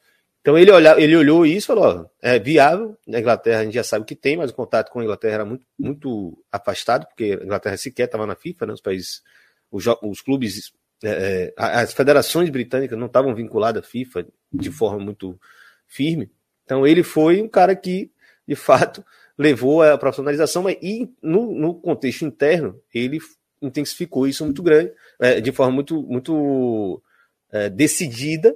Então 0.41 0.57
ele, 0.57 0.71
olha, 0.71 0.99
ele 0.99 1.15
olhou 1.15 1.45
isso 1.45 1.65
e 1.65 1.67
falou: 1.67 1.83
ó, 1.83 2.05
é 2.21 2.39
viável. 2.39 2.97
Na 3.05 3.19
Inglaterra 3.19 3.61
a 3.61 3.63
gente 3.65 3.73
já 3.73 3.83
sabe 3.83 4.05
que 4.05 4.15
tem, 4.15 4.37
mas 4.37 4.51
o 4.51 4.53
contato 4.53 4.89
com 4.89 4.99
a 4.99 5.03
Inglaterra 5.03 5.35
era 5.35 5.45
muito, 5.45 5.65
muito 5.77 6.43
afastado, 6.51 7.05
porque 7.05 7.37
a 7.39 7.43
Inglaterra 7.43 7.77
sequer 7.77 8.05
estava 8.05 8.25
na 8.25 8.35
FIFA, 8.35 8.67
né, 8.67 8.73
os 8.73 8.81
países, 8.81 9.21
os, 9.71 9.85
os 10.01 10.21
clubes, 10.21 10.71
é, 11.03 11.53
é 11.57 11.63
as 11.63 11.93
federações 11.93 12.49
britânicas 12.49 12.97
não 12.97 13.07
estavam 13.07 13.35
vinculadas 13.35 13.83
à 13.83 13.85
FIFA 13.85 14.25
de 14.51 14.71
forma 14.71 14.99
muito 14.99 15.39
firme. 15.89 16.31
Então 16.63 16.87
ele 16.87 17.03
foi 17.03 17.41
um 17.41 17.49
cara 17.49 17.75
que, 17.75 18.11
de 18.47 18.55
fato, 18.55 19.03
levou 19.37 19.81
à 19.81 19.97
profissionalização, 19.97 20.63
mas 20.63 20.77
e 20.81 21.09
no, 21.21 21.53
no 21.53 21.73
contexto 21.73 22.23
interno, 22.23 22.79
ele 22.93 23.19
intensificou 23.61 24.27
isso 24.27 24.45
muito 24.45 24.63
grande, 24.63 24.93
é, 25.19 25.41
de 25.41 25.51
forma 25.51 25.73
muito, 25.73 26.01
muito 26.03 27.01
é, 27.51 27.69
decidida. 27.69 28.55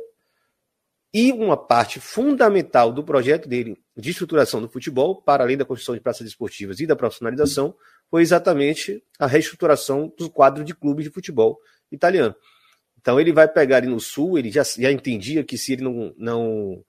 E 1.14 1.32
uma 1.32 1.56
parte 1.56 2.00
fundamental 2.00 2.92
do 2.92 3.04
projeto 3.04 3.48
dele 3.48 3.78
de 3.96 4.10
estruturação 4.10 4.60
do 4.60 4.70
futebol, 4.70 5.22
para 5.22 5.44
além 5.44 5.58
da 5.58 5.66
construção 5.66 5.94
de 5.94 6.02
praças 6.02 6.26
esportivas 6.28 6.80
e 6.80 6.88
da 6.88 6.96
profissionalização, 6.96 7.76
foi 8.10 8.24
exatamente 8.24 9.04
a 9.20 9.28
reestruturação 9.28 10.12
do 10.18 10.30
quadro 10.30 10.64
de 10.64 10.74
clubes 10.74 11.06
de 11.06 11.12
futebol 11.12 11.60
italiano. 11.92 12.36
Então 13.00 13.20
ele 13.20 13.32
vai 13.32 13.48
pegar 13.48 13.78
ali 13.78 13.88
no 13.88 14.00
sul, 14.00 14.40
ele 14.40 14.50
já, 14.50 14.64
já 14.64 14.92
entendia 14.92 15.44
que 15.44 15.58
se 15.58 15.74
ele 15.74 15.84
não, 15.84 16.16
não, 16.18 16.84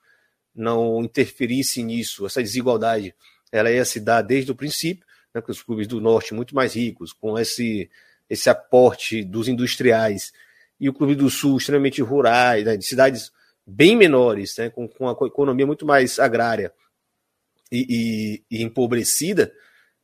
não 0.54 1.02
interferisse 1.02 1.82
nisso, 1.82 2.26
essa 2.26 2.42
desigualdade, 2.42 3.14
ela 3.50 3.70
ia 3.70 3.84
se 3.84 4.00
dar 4.00 4.22
desde 4.22 4.52
o 4.52 4.54
princípio, 4.54 5.04
né, 5.34 5.40
com 5.40 5.50
os 5.50 5.62
clubes 5.62 5.86
do 5.86 6.00
norte 6.00 6.34
muito 6.34 6.54
mais 6.54 6.74
ricos, 6.74 7.12
com 7.12 7.38
esse, 7.38 7.90
esse 8.28 8.48
aporte 8.48 9.24
dos 9.24 9.48
industriais, 9.48 10.32
e 10.78 10.88
o 10.88 10.92
clube 10.92 11.14
do 11.14 11.30
sul 11.30 11.56
extremamente 11.56 12.02
rurais, 12.02 12.64
né, 12.64 12.76
de 12.76 12.84
cidades 12.84 13.32
bem 13.66 13.96
menores, 13.96 14.56
né, 14.56 14.70
com, 14.70 14.86
com 14.86 15.08
a 15.08 15.26
economia 15.26 15.66
muito 15.66 15.86
mais 15.86 16.18
agrária 16.18 16.72
e, 17.70 18.42
e, 18.50 18.58
e, 18.58 18.62
empobrecida, 18.62 19.52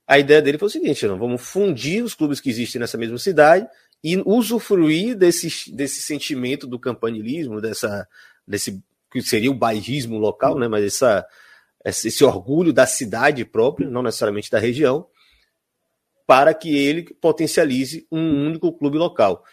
a 0.07 0.19
ideia 0.19 0.43
dele 0.43 0.59
foi 0.59 0.67
o 0.67 0.71
seguinte: 0.71 1.07
não, 1.07 1.19
vamos 1.19 1.43
fundir 1.43 2.03
os 2.03 2.15
clubes 2.15 2.41
que 2.41 2.51
existem 2.51 2.81
nessa 2.81 2.99
mesma 2.99 3.19
cidade 3.19 3.69
e 4.03 4.17
usufruir 4.25 5.17
desse, 5.17 5.73
desse 5.73 6.01
sentimento 6.01 6.67
do 6.67 6.79
campanilismo, 6.79 7.61
dessa, 7.61 8.09
desse 8.47 8.83
que 9.11 9.23
seria 9.23 9.51
o 9.51 9.55
bairrismo 9.55 10.19
local, 10.19 10.59
né, 10.59 10.69
mas 10.69 10.85
essa, 10.85 11.27
esse 11.85 12.25
orgulho 12.25 12.73
da 12.73 12.87
cidade 12.87 13.45
própria, 13.45 13.89
não 13.89 14.03
necessariamente 14.03 14.51
da 14.51 14.59
região, 14.59 15.07
para 16.27 16.55
que 16.55 16.77
ele 16.77 17.03
potencialize 17.15 18.07
um 18.11 18.47
único 18.47 18.73
clube 18.73 18.97
local. 18.97 19.45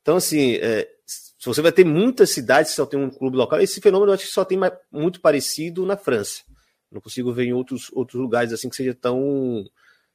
Então, 0.00 0.16
assim, 0.16 0.54
é, 0.54 0.88
se 1.06 1.44
você 1.44 1.60
vai 1.60 1.72
ter 1.72 1.84
muitas 1.84 2.30
cidades 2.30 2.70
que 2.70 2.76
só 2.76 2.86
tem 2.86 2.98
um 2.98 3.10
clube 3.10 3.36
local, 3.36 3.60
esse 3.60 3.80
fenômeno 3.80 4.10
eu 4.10 4.14
acho 4.14 4.26
que 4.26 4.32
só 4.32 4.44
tem 4.44 4.56
mais, 4.56 4.72
muito 4.90 5.20
parecido 5.20 5.84
na 5.84 5.96
França. 5.96 6.42
Não 6.90 7.00
consigo 7.00 7.32
ver 7.32 7.46
em 7.46 7.52
outros, 7.52 7.90
outros 7.92 8.20
lugares 8.20 8.52
assim 8.52 8.68
que 8.68 8.76
seja 8.76 8.94
tão, 8.94 9.64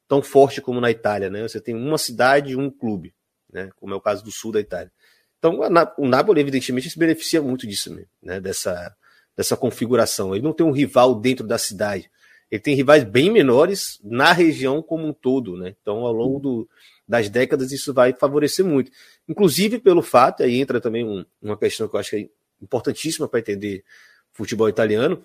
tão 0.08 0.22
forte 0.22 0.62
como 0.62 0.80
na 0.80 0.90
Itália, 0.90 1.30
né? 1.30 1.42
Você 1.42 1.60
tem 1.60 1.76
uma 1.76 1.98
cidade 1.98 2.54
e 2.54 2.56
um 2.56 2.70
clube, 2.70 3.14
né? 3.52 3.70
Como 3.76 3.94
é 3.94 3.98
o 3.98 4.02
caso 4.02 4.24
do 4.24 4.32
sul 4.32 4.52
da 4.52 4.60
Itália. 4.60 4.92
Então, 5.38 5.60
o 5.98 6.08
Napoli, 6.08 6.42
evidentemente, 6.42 6.90
se 6.90 6.98
beneficia 6.98 7.42
muito 7.42 7.68
disso, 7.68 7.96
né? 8.22 8.40
Dessa, 8.40 8.96
dessa 9.36 9.56
configuração. 9.56 10.34
Ele 10.34 10.44
não 10.44 10.54
tem 10.54 10.66
um 10.66 10.72
rival 10.72 11.16
dentro 11.16 11.46
da 11.46 11.58
cidade 11.58 12.10
ele 12.50 12.62
tem 12.62 12.76
rivais 12.76 13.04
bem 13.04 13.30
menores 13.30 14.00
na 14.04 14.32
região 14.32 14.82
como 14.82 15.08
um 15.08 15.14
todo, 15.14 15.58
né? 15.58 15.76
Então, 15.82 16.06
ao 16.06 16.14
longo 16.14 16.40
do, 16.40 16.70
das 17.08 17.30
décadas, 17.30 17.72
isso 17.72 17.94
vai 17.94 18.14
favorecer 18.14 18.66
muito. 18.66 18.90
Inclusive 19.28 19.80
pelo 19.80 20.02
fato, 20.02 20.44
aí 20.44 20.60
entra 20.60 20.80
também 20.80 21.06
um, 21.06 21.26
uma 21.42 21.58
questão 21.58 21.88
que 21.88 21.96
eu 21.96 22.00
acho 22.00 22.12
que 22.12 22.16
é 22.16 22.30
importantíssima 22.62 23.28
para 23.28 23.42
entender 23.42 23.84
futebol 24.32 24.70
italiano, 24.70 25.22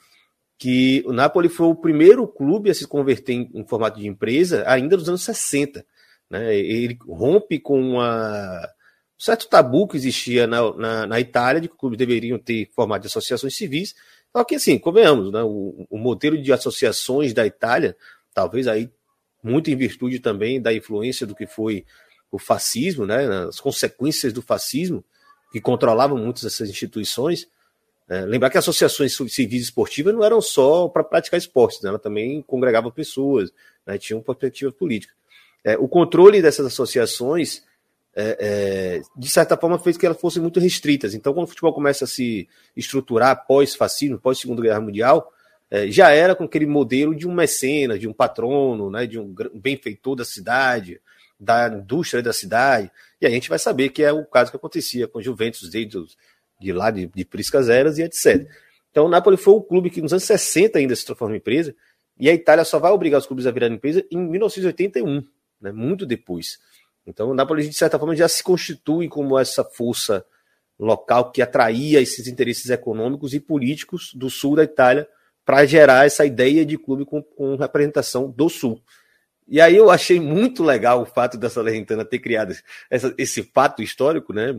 que 0.59 1.03
o 1.07 1.13
Napoli 1.13 1.49
foi 1.49 1.67
o 1.67 1.77
primeiro 1.77 2.27
clube 2.27 2.71
a 2.71 2.75
se 2.75 2.87
converter 2.87 3.35
em, 3.35 3.51
em 3.55 3.65
formato 3.65 4.01
de 4.01 4.07
empresa 4.07 4.65
ainda 4.67 4.97
nos 4.97 5.09
anos 5.09 5.23
60. 5.23 5.85
Né? 6.29 6.57
Ele 6.57 6.99
rompe 7.07 7.61
com 7.61 7.81
uma, 7.81 8.61
um 8.61 8.67
certo 9.23 9.47
tabu 9.47 9.87
que 9.87 9.97
existia 9.97 10.49
na, 10.49 10.75
na, 10.75 11.07
na 11.07 11.21
Itália, 11.21 11.61
de 11.61 11.69
que 11.69 11.77
clubes 11.77 11.97
deveriam 11.97 12.41
ter 12.41 12.69
formato 12.75 13.03
de 13.03 13.07
associações 13.07 13.55
civis, 13.55 13.95
só 14.33 14.43
que, 14.43 14.57
assim, 14.57 14.77
convenhamos, 14.79 15.31
né, 15.31 15.43
o, 15.45 15.87
o 15.89 15.97
modelo 15.97 16.41
de 16.43 16.53
associações 16.53 17.33
da 17.33 17.47
Itália, 17.47 17.97
talvez 18.35 18.67
aí 18.67 18.91
muito 19.41 19.71
em 19.71 19.77
virtude 19.77 20.19
também 20.19 20.61
da 20.61 20.75
influência 20.75 21.25
do 21.25 21.37
que 21.37 21.47
foi 21.47 21.85
o 22.33 22.39
fascismo, 22.39 23.07
né, 23.07 23.25
as 23.47 23.61
consequências 23.61 24.33
do 24.33 24.43
fascismo, 24.43 25.05
que 25.53 25.61
controlavam 25.61 26.19
muitas 26.19 26.43
dessas 26.43 26.69
instituições. 26.69 27.47
É, 28.09 28.23
lembrar 28.23 28.51
que 28.51 28.59
associações 28.59 29.17
civis 29.29 29.63
esportivas 29.63 30.13
não 30.13 30.25
eram 30.25 30.41
só 30.41 30.89
para 30.89 31.05
praticar 31.05 31.39
esportes, 31.39 31.81
né, 31.81 31.91
ela 31.91 31.99
também 31.99 32.43
congregava 32.43 32.91
pessoas, 32.91 33.53
né, 33.87 33.97
tinham 33.99 34.21
perspectiva 34.21 34.73
política. 34.73 35.15
É, 35.63 35.79
o 35.79 35.87
controle 35.87 36.43
dessas 36.43 36.67
associações 36.67 37.63
é, 38.15 38.37
é, 38.41 39.03
de 39.17 39.29
certa 39.29 39.57
forma, 39.57 39.79
fez 39.79 39.97
que 39.97 40.05
elas 40.05 40.21
fossem 40.21 40.43
muito 40.43 40.61
restritas. 40.61 41.15
Então, 41.15 41.33
quando 41.33 41.47
o 41.47 41.49
futebol 41.49 41.73
começa 41.73 42.05
a 42.05 42.09
se 42.09 42.49
estruturar 42.77 43.47
pós-fascismo, 43.47 44.19
pós-segunda 44.19 44.63
guerra 44.63 44.81
mundial, 44.81 45.33
é, 45.71 45.91
já 45.91 46.11
era 46.11 46.35
com 46.35 46.45
aquele 46.45 46.67
modelo 46.67 47.15
de 47.15 47.27
um 47.27 47.33
mecenas, 47.33 47.99
de 47.99 48.07
um 48.07 48.13
patrono, 48.13 48.91
né, 48.91 49.07
de 49.07 49.19
um 49.19 49.35
benfeitor 49.55 50.15
da 50.15 50.25
cidade, 50.25 51.01
da 51.41 51.69
indústria 51.69 52.23
da 52.23 52.33
cidade. 52.33 52.91
E 53.21 53.27
a 53.27 53.31
gente 53.31 53.49
vai 53.49 53.59
saber 53.59 53.89
que 53.89 54.03
é 54.03 54.13
o 54.13 54.25
caso 54.25 54.51
que 54.51 54.57
acontecia 54.57 55.09
com 55.09 55.21
Juventus 55.23 55.71
desde 55.71 55.99
de 56.61 56.73
lá, 56.73 56.91
de, 56.91 57.07
de 57.07 57.25
Priscas 57.25 57.69
Eras 57.69 57.99
e 57.99 58.03
etc. 58.03 58.47
Então, 58.91 59.07
o 59.07 59.09
Napoli 59.09 59.37
foi 59.37 59.55
o 59.55 59.63
clube 59.63 59.91
que 59.91 60.03
nos 60.03 60.13
anos 60.13 60.25
60 60.25 60.79
ainda 60.79 60.95
se 60.95 61.05
transformou 61.05 61.35
em 61.35 61.39
empresa, 61.39 61.75
e 62.19 62.29
a 62.29 62.35
Itália 62.35 62.65
só 62.65 62.79
vai 62.79 62.93
obrigar 62.93 63.19
os 63.19 63.27
clubes 63.27 63.47
a 63.47 63.51
virarem 63.51 63.77
empresa 63.77 64.05
em 64.11 64.19
1981, 64.19 65.25
né, 65.61 65.73
muito 65.73 66.07
depois. 66.07 66.59
Então, 67.07 67.31
o 67.31 67.35
Napoli, 67.35 67.69
de 67.69 67.75
certa 67.75 67.99
forma, 67.99 68.15
já 68.15 68.29
se 68.29 68.43
constitui 68.43 69.09
como 69.09 69.39
essa 69.39 69.65
força 69.65 70.25
local 70.79 71.31
que 71.31 71.43
atraía 71.43 72.01
esses 72.01 72.27
interesses 72.27 72.71
econômicos 72.71 73.35
e 73.35 73.41
políticos 73.41 74.13
do 74.15 74.31
sul 74.31 74.57
da 74.57 74.65
Itália 74.65 75.09
para 75.45 75.65
gerar 75.65 76.07
essa 76.07 76.25
ideia 76.25 76.65
de 76.65 76.79
clube 76.79 77.05
com, 77.05 77.23
com, 77.23 77.57
representação 77.57 78.31
do 78.31 78.49
sul. 78.49 78.81
E 79.49 79.61
aí 79.61 79.77
eu 79.77 79.91
achei 79.91 80.21
muito 80.21 80.63
legal 80.63 81.03
o 81.03 81.07
fato 81.07 81.37
da 81.37 81.51
Salernitana 81.51 82.05
ter 82.05 82.21
criado 82.21 82.55
essa, 82.89 83.13
esse 83.19 83.43
fato 83.43 83.83
histórico, 83.83 84.33
né? 84.33 84.55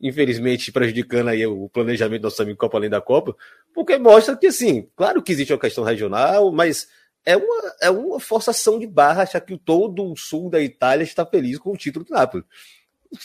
Infelizmente 0.00 0.70
prejudicando 0.70 1.28
aí 1.28 1.44
o 1.44 1.68
planejamento 1.68 2.22
do 2.22 2.24
nosso 2.24 2.40
amigo 2.40 2.58
Copa 2.58 2.78
Além 2.78 2.88
da 2.88 3.00
Copa, 3.00 3.36
porque 3.74 3.98
mostra 3.98 4.36
que, 4.36 4.46
assim, 4.46 4.88
claro 4.96 5.22
que 5.22 5.32
existe 5.32 5.52
uma 5.52 5.58
questão 5.58 5.84
regional, 5.84 6.52
mas 6.52 6.88
é 7.24 7.36
uma, 7.36 7.74
é 7.82 7.90
uma 7.90 8.20
forçação 8.20 8.78
de 8.78 8.86
barra 8.86 9.22
achar 9.22 9.40
que 9.40 9.56
todo 9.58 10.10
o 10.10 10.16
sul 10.16 10.48
da 10.48 10.60
Itália 10.60 11.04
está 11.04 11.24
feliz 11.24 11.58
com 11.58 11.72
o 11.72 11.76
título 11.76 12.04
do 12.04 12.12
Napoli. 12.12 12.44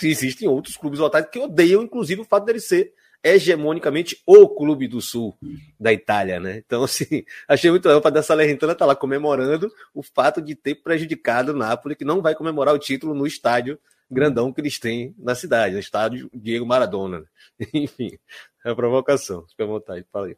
Existem 0.02 0.48
outros 0.48 0.78
clubes 0.78 1.00
lotados 1.00 1.30
que 1.30 1.40
odeiam, 1.40 1.84
inclusive, 1.84 2.22
o 2.22 2.26
fato 2.26 2.46
dele 2.46 2.60
ser 2.60 2.94
hegemonicamente 3.24 4.22
o 4.26 4.50
clube 4.50 4.86
do 4.88 5.00
sul 5.00 5.38
da 5.80 5.94
Itália, 5.94 6.40
né? 6.40 6.58
Então, 6.58 6.84
assim, 6.84 7.24
achei 7.48 7.72
muito 7.72 7.86
legal 7.86 8.02
para 8.02 8.20
a 8.20 8.24
Salernitana 8.24 8.76
tá 8.76 8.86
lá 8.86 8.96
comemorando 8.96 9.72
o 9.94 10.04
fato 10.04 10.42
de 10.42 10.56
ter 10.56 10.76
prejudicado 10.76 11.54
o 11.54 11.56
Napoli, 11.56 11.96
que 11.96 12.04
não 12.04 12.22
vai 12.22 12.36
comemorar 12.36 12.76
o 12.76 12.80
título 12.80 13.14
no 13.14 13.26
estádio 13.26 13.80
grandão 14.12 14.52
que 14.54 14.62
eles 14.62 14.78
têm 14.78 15.16
na 15.18 15.34
cidade, 15.34 15.74
no 15.74 15.80
estádio 15.80 16.30
Diego 16.34 16.66
Maradona. 16.66 17.26
Enfim, 17.74 18.18
é 18.66 18.70
a 18.70 18.76
provocação. 18.76 19.48
Fica 19.48 19.64
à 19.64 19.68
vontade, 19.68 20.06
fala 20.12 20.28
aí. 20.28 20.38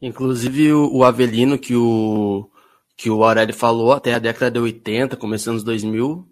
Inclusive 0.00 0.72
o, 0.72 1.04
Avelino 1.04 1.58
que 1.58 1.74
o 1.74 2.50
que 2.96 3.10
o 3.10 3.22
Aurélio 3.22 3.54
falou, 3.54 3.92
até 3.92 4.14
a 4.14 4.18
década 4.18 4.50
de 4.50 4.58
80, 4.58 5.16
começando 5.16 5.56
os 5.56 5.64
2000, 5.64 6.26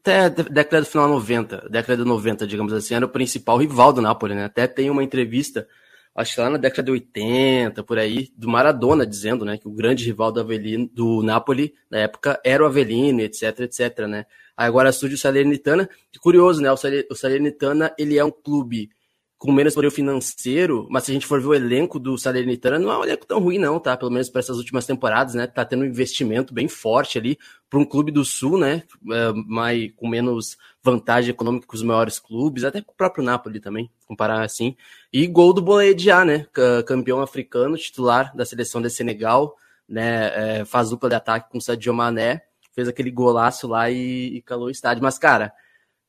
até 0.00 0.20
a 0.20 0.28
década 0.28 0.80
do 0.80 0.86
final 0.86 1.08
90, 1.08 1.68
década 1.68 2.02
de 2.02 2.08
90, 2.08 2.46
digamos 2.46 2.72
assim, 2.72 2.94
era 2.94 3.04
o 3.04 3.08
principal 3.10 3.58
rival 3.58 3.92
do 3.92 4.00
Napoli, 4.00 4.34
né? 4.34 4.44
Até 4.44 4.66
tem 4.66 4.88
uma 4.88 5.04
entrevista, 5.04 5.68
acho 6.14 6.34
que 6.34 6.40
lá 6.40 6.48
na 6.48 6.56
década 6.56 6.84
de 6.84 6.92
80, 6.92 7.82
por 7.82 7.98
aí, 7.98 8.30
do 8.34 8.48
Maradona 8.48 9.06
dizendo, 9.06 9.44
né, 9.44 9.58
que 9.58 9.68
o 9.68 9.70
grande 9.70 10.04
rival 10.04 10.32
do 10.32 10.40
Avelino, 10.40 10.88
do 10.92 11.22
Napoli 11.22 11.74
na 11.90 11.98
época 11.98 12.40
era 12.42 12.62
o 12.62 12.66
Avelino, 12.66 13.20
etc, 13.20 13.60
etc, 13.60 14.06
né? 14.06 14.24
Agora 14.56 14.90
surge 14.92 15.14
o 15.14 15.18
Salernitana, 15.18 15.88
curioso, 16.20 16.60
né? 16.62 16.70
O 16.72 17.14
Salernitana, 17.14 17.94
ele 17.98 18.18
é 18.18 18.24
um 18.24 18.30
clube 18.30 18.90
com 19.38 19.52
menos 19.52 19.72
poder 19.72 19.92
financeiro, 19.92 20.88
mas 20.90 21.04
se 21.04 21.12
a 21.12 21.14
gente 21.14 21.26
for 21.26 21.40
ver 21.40 21.46
o 21.46 21.54
elenco 21.54 22.00
do 22.00 22.18
Salernitana, 22.18 22.76
não 22.76 22.90
é 22.90 22.98
um 22.98 23.04
elenco 23.04 23.24
tão 23.24 23.38
ruim, 23.38 23.56
não, 23.56 23.78
tá? 23.78 23.96
Pelo 23.96 24.10
menos 24.10 24.28
para 24.28 24.40
essas 24.40 24.56
últimas 24.56 24.84
temporadas, 24.84 25.34
né? 25.34 25.46
Tá 25.46 25.64
tendo 25.64 25.82
um 25.82 25.86
investimento 25.86 26.52
bem 26.52 26.66
forte 26.66 27.18
ali 27.18 27.38
para 27.70 27.78
um 27.78 27.84
clube 27.84 28.10
do 28.10 28.24
Sul, 28.24 28.58
né? 28.58 28.82
É, 29.12 29.32
mais, 29.46 29.92
com 29.94 30.08
menos 30.08 30.58
vantagem 30.82 31.30
econômica 31.30 31.68
que 31.68 31.74
os 31.74 31.84
maiores 31.84 32.18
clubes, 32.18 32.64
até 32.64 32.82
com 32.82 32.90
o 32.90 32.96
próprio 32.96 33.22
Napoli 33.22 33.60
também, 33.60 33.88
comparar 34.08 34.42
assim. 34.42 34.74
E 35.12 35.24
gol 35.28 35.52
do 35.52 35.62
Boledia, 35.62 36.24
né? 36.24 36.44
Campeão 36.84 37.20
africano, 37.20 37.76
titular 37.76 38.34
da 38.34 38.44
seleção 38.44 38.82
de 38.82 38.90
Senegal, 38.90 39.54
né? 39.88 40.58
É, 40.58 40.64
faz 40.64 40.90
dupla 40.90 41.08
de 41.08 41.14
ataque 41.14 41.48
com 41.48 41.58
o 41.58 41.62
Sadio 41.62 41.94
Mané, 41.94 42.42
fez 42.74 42.88
aquele 42.88 43.12
golaço 43.12 43.68
lá 43.68 43.88
e, 43.88 44.36
e 44.36 44.42
calou 44.42 44.66
o 44.66 44.70
estádio. 44.70 45.00
Mas, 45.00 45.16
cara, 45.16 45.52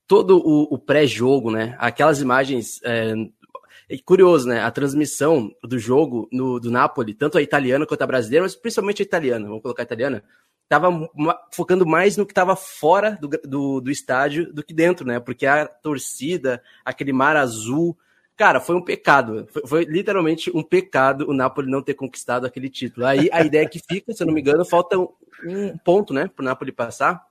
todo 0.10 0.40
o, 0.40 0.64
o 0.74 0.78
pré-jogo, 0.80 1.52
né? 1.52 1.76
Aquelas 1.78 2.20
imagens. 2.20 2.82
É, 2.84 3.14
é, 3.88 3.98
curioso, 4.04 4.50
né? 4.50 4.60
A 4.60 4.72
transmissão 4.72 5.52
do 5.64 5.78
jogo 5.78 6.28
no, 6.32 6.60
do 6.60 6.72
Napoli, 6.72 7.14
tanto 7.14 7.38
a 7.38 7.42
italiana 7.44 7.86
quanto 7.86 8.02
a 8.02 8.08
brasileira, 8.08 8.44
mas 8.44 8.56
principalmente 8.56 9.04
a 9.04 9.06
italiana, 9.06 9.48
vamos 9.48 9.62
colocar 9.62 9.84
a 9.84 9.86
italiana, 9.86 10.24
estava 10.64 11.10
focando 11.54 11.86
mais 11.86 12.18
no 12.18 12.26
que 12.26 12.32
estava 12.32 12.56
fora 12.56 13.20
do, 13.22 13.28
do, 13.28 13.82
do, 13.82 13.92
estádio 13.92 14.52
do 14.52 14.64
que 14.64 14.74
dentro, 14.74 15.06
né? 15.06 15.20
Porque 15.20 15.46
a 15.46 15.68
torcida, 15.68 16.62
aquele 16.84 17.14
mar 17.14 17.38
azul. 17.38 17.96
Cara, 18.36 18.60
foi 18.60 18.76
um 18.76 18.84
pecado. 18.84 19.48
Foi, 19.52 19.68
foi 19.68 19.84
literalmente 19.86 20.50
um 20.56 20.64
pecado 20.64 21.30
o 21.30 21.34
Napoli 21.36 21.70
não 21.70 21.84
ter 21.84 21.94
conquistado 21.94 22.48
aquele 22.48 22.70
título. 22.70 23.06
Aí 23.06 23.30
a 23.32 23.44
ideia 23.44 23.70
que 23.70 23.80
fica, 23.80 24.12
se 24.12 24.24
eu 24.24 24.28
não 24.28 24.34
me 24.34 24.42
engano, 24.42 24.66
falta 24.66 24.98
um 24.98 25.78
ponto, 25.86 26.14
né, 26.16 26.28
para 26.36 26.42
o 26.42 26.46
Napoli 26.46 26.72
passar 26.72 27.29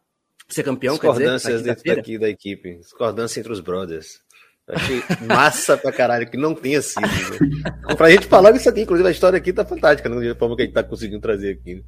ser 0.49 0.63
campeão, 0.63 0.95
Discordâncias 0.95 1.63
dentro 1.63 1.85
daqui 1.85 2.19
da 2.19 2.29
equipe. 2.29 2.77
Discordância 2.77 3.41
entre 3.41 3.53
os 3.53 3.61
brothers. 3.61 4.21
Achei 4.69 5.03
massa 5.27 5.79
pra 5.79 5.91
caralho 5.91 6.29
que 6.31 6.37
não 6.37 6.55
tenha 6.55 6.83
sido. 6.83 7.01
Né? 7.01 7.95
Pra 7.97 8.11
gente 8.11 8.27
falar 8.27 8.55
isso 8.55 8.69
aqui, 8.69 8.83
inclusive 8.83 9.09
a 9.09 9.13
história 9.13 9.39
aqui 9.39 9.53
tá 9.53 9.65
fantástica, 9.65 10.09
né? 10.09 10.29
Da 10.29 10.35
forma 10.35 10.57
que 10.57 10.63
a 10.63 10.65
gente 10.67 10.75
tá 10.75 10.83
conseguindo 10.83 11.21
trazer 11.21 11.53
aqui. 11.53 11.77
Né? 11.77 11.83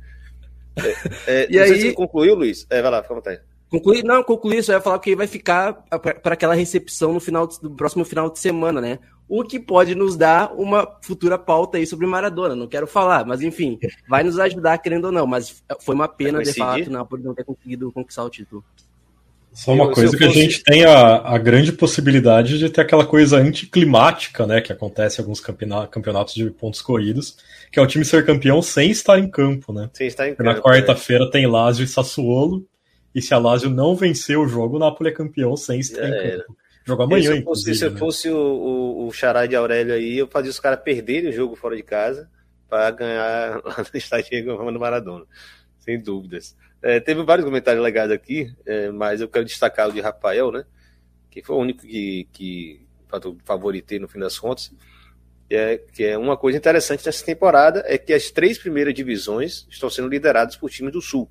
É, 1.27 1.42
é, 1.42 1.46
e 1.51 1.59
aí... 1.59 1.81
você 1.81 1.92
concluiu, 1.92 2.35
Luiz? 2.35 2.66
É, 2.70 2.81
vai 2.81 2.90
lá, 2.90 3.03
fica 3.03 3.14
à 3.14 3.16
vontade. 3.16 3.40
Concluir, 3.70 4.02
não, 4.02 4.22
concluir, 4.24 4.64
só 4.64 4.72
ia 4.72 4.80
falar 4.80 4.98
que 4.98 5.14
vai 5.14 5.28
ficar 5.28 5.85
para 6.22 6.35
aquela 6.35 6.54
recepção 6.54 7.12
no 7.12 7.20
final 7.20 7.46
do 7.46 7.70
próximo 7.70 8.04
final 8.04 8.28
de 8.28 8.40
semana, 8.40 8.80
né? 8.80 8.98
O 9.28 9.44
que 9.44 9.61
pode 9.61 9.94
nos 9.94 10.16
dar 10.16 10.52
uma 10.54 10.98
futura 11.02 11.38
pauta 11.38 11.78
aí 11.78 11.87
sobre 11.87 12.04
Maradona. 12.04 12.56
Não 12.56 12.66
quero 12.66 12.88
falar, 12.88 13.24
mas 13.24 13.42
enfim, 13.42 13.78
vai 14.09 14.24
nos 14.24 14.40
ajudar, 14.40 14.78
querendo 14.78 15.04
ou 15.04 15.12
não. 15.12 15.24
Mas 15.24 15.62
foi 15.80 15.94
uma 15.94 16.09
pena, 16.09 16.42
de 16.42 16.52
fato, 16.52 16.90
não, 16.90 17.06
por 17.06 17.20
não 17.20 17.33
ter 17.33 17.44
conseguido 17.44 17.92
conquistar 17.92 18.24
o 18.24 18.30
título. 18.30 18.64
Só 19.52 19.72
uma 19.72 19.85
eu, 19.85 19.92
coisa 19.92 20.16
que 20.16 20.24
fosse... 20.24 20.38
a 20.38 20.42
gente 20.42 20.62
tem 20.64 20.85
a, 20.85 21.16
a 21.16 21.38
grande 21.38 21.72
possibilidade 21.72 22.59
de 22.59 22.70
ter 22.70 22.80
aquela 22.80 23.06
coisa 23.06 23.37
anticlimática, 23.37 24.48
né? 24.48 24.61
Que 24.61 24.72
acontece 24.72 25.20
em 25.20 25.22
alguns 25.22 25.40
campeonatos 25.40 26.35
de 26.35 26.50
pontos 26.50 26.83
corridos, 26.83 27.37
que 27.70 27.78
é 27.78 27.83
o 27.83 27.87
time 27.87 28.04
ser 28.04 28.26
campeão 28.26 28.61
sem 28.61 28.90
estar 28.90 29.18
em 29.18 29.28
campo, 29.28 29.72
né? 29.72 29.90
Sem 29.92 30.09
estar 30.09 30.28
em 30.28 30.35
campo. 30.35 30.42
Na 30.42 30.61
quarta-feira 30.61 31.24
é. 31.24 31.30
tem 31.30 31.46
Lazio 31.46 31.85
e 31.85 31.88
Sassuolo, 31.88 32.64
e 33.14 33.20
se 33.20 33.35
a 33.35 33.38
Lazio 33.38 33.70
não 33.70 33.94
vencer 33.94 34.38
o 34.38 34.46
jogo, 34.46 34.77
o 34.77 34.79
Napoli 34.79 35.11
é 35.11 35.12
campeão 35.12 35.57
sem 35.57 35.81
estar 35.81 36.09
em 36.09 36.38
campo. 36.38 36.57
Jogo 36.85 37.03
amanhã, 37.03 37.37
se 37.37 37.42
fosse, 37.42 37.75
Se 37.75 37.85
eu 37.85 37.90
né? 37.90 37.99
fosse 37.99 38.31
o, 38.31 38.37
o, 38.37 39.07
o 39.07 39.12
Xará 39.12 39.46
de 39.46 39.55
Aurélio 39.55 39.94
aí, 39.94 40.18
eu 40.18 40.27
fazia 40.27 40.51
os 40.51 40.59
caras 40.59 40.81
perderem 40.81 41.31
o 41.31 41.33
jogo 41.33 41.55
fora 41.55 41.77
de 41.77 41.83
casa 41.83 42.31
para 42.68 42.90
ganhar 42.90 43.61
lá 43.64 43.77
no 43.79 43.99
estádio 43.99 44.31
Diego 44.31 44.79
Maradona, 44.79 45.25
sem 45.79 46.01
dúvidas. 46.01 46.57
É, 46.83 46.99
teve 46.99 47.23
vários 47.23 47.44
comentários 47.44 47.83
legais 47.83 48.11
aqui, 48.11 48.55
é, 48.64 48.90
mas 48.90 49.20
eu 49.20 49.29
quero 49.29 49.44
destacar 49.44 49.88
o 49.88 49.92
de 49.92 50.01
Rafael, 50.01 50.51
né? 50.51 50.64
Que 51.31 51.42
foi 51.42 51.57
o 51.57 51.59
único 51.59 51.83
que, 51.83 52.27
que 52.33 52.87
favoritei 53.44 53.99
no 53.99 54.09
fim 54.09 54.18
das 54.18 54.38
contas. 54.38 54.73
É, 55.53 55.79
que 55.79 56.05
é 56.05 56.16
uma 56.16 56.37
coisa 56.37 56.57
interessante 56.57 57.05
nessa 57.05 57.25
temporada 57.25 57.83
é 57.85 57.99
que 57.99 58.12
as 58.12 58.31
três 58.31 58.57
primeiras 58.57 58.94
divisões 58.94 59.66
estão 59.68 59.90
sendo 59.90 60.09
lideradas 60.09 60.57
por 60.57 60.70
times 60.70 60.92
do 60.92 61.03
Sul. 61.03 61.29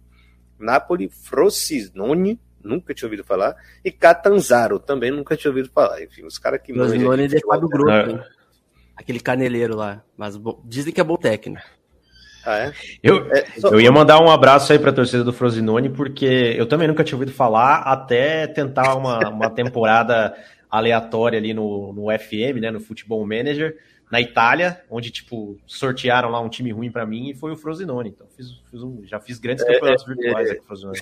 Napoli, 0.60 1.10
Frosinone, 1.10 2.39
nunca 2.63 2.93
tinha 2.93 3.08
ouvido 3.08 3.24
falar, 3.24 3.56
e 3.84 3.91
Catanzaro, 3.91 4.80
também 4.80 5.12
nunca 5.12 5.36
tinha 5.36 5.50
ouvido 5.50 5.69
falar. 5.69 6.02
Enfim, 6.04 6.26
os 6.26 6.38
caras 6.38 6.62
que 6.62 6.74
Frosinone 6.74 7.24
é 7.24 7.28
de 7.28 7.39
Fábio 7.45 7.69
Grupo, 7.69 7.91
é. 7.91 8.28
Aquele 8.95 9.22
caneleiro 9.22 9.78
lá. 9.78 10.04
Mas 10.17 10.38
dizem 10.65 10.91
que 10.91 11.00
é 11.00 11.04
bom 11.04 11.15
técnico. 11.15 11.62
Ah, 12.45 12.58
é? 12.58 12.74
Eu, 13.02 13.32
é, 13.32 13.45
só... 13.58 13.69
eu 13.69 13.80
ia 13.80 13.91
mandar 13.91 14.22
um 14.22 14.30
abraço 14.30 14.74
aí 14.74 14.80
para 14.80 14.89
a 14.89 14.93
torcida 14.93 15.24
do 15.24 15.32
Frosinone, 15.32 15.89
porque 15.89 16.56
eu 16.58 16.65
também 16.65 16.88
nunca 16.88 17.04
tinha 17.04 17.15
ouvido 17.15 17.32
falar, 17.32 17.78
até 17.84 18.45
tentar 18.48 18.95
uma, 18.95 19.30
uma 19.30 19.50
temporada 19.50 20.36
aleatória 20.69 21.39
ali 21.39 21.54
no, 21.54 21.93
no 21.93 22.06
FM, 22.17 22.60
né, 22.62 22.72
no 22.72 22.80
Futebol 22.80 23.26
Manager, 23.26 23.78
na 24.12 24.19
Itália, 24.19 24.84
onde, 24.89 25.12
tipo, 25.12 25.60
sortearam 25.67 26.30
lá 26.30 26.39
um 26.39 26.50
time 26.50 26.72
ruim 26.72 26.91
para 26.91 27.06
mim 27.06 27.30
e 27.30 27.36
foi 27.36 27.52
o 27.52 27.58
Frosinone. 27.58 28.10
Então, 28.10 28.28
fiz, 28.36 28.60
fiz 28.69 28.82
um, 28.82 29.06
já 29.06 29.19
fiz 29.19 29.39
grandes 29.39 29.63
é, 29.65 29.74
campeonatos 29.74 30.04
é, 30.04 30.13
virtuais 30.13 30.50
é, 30.50 30.52
aqui 30.54 30.65
Frosinone. 30.65 31.02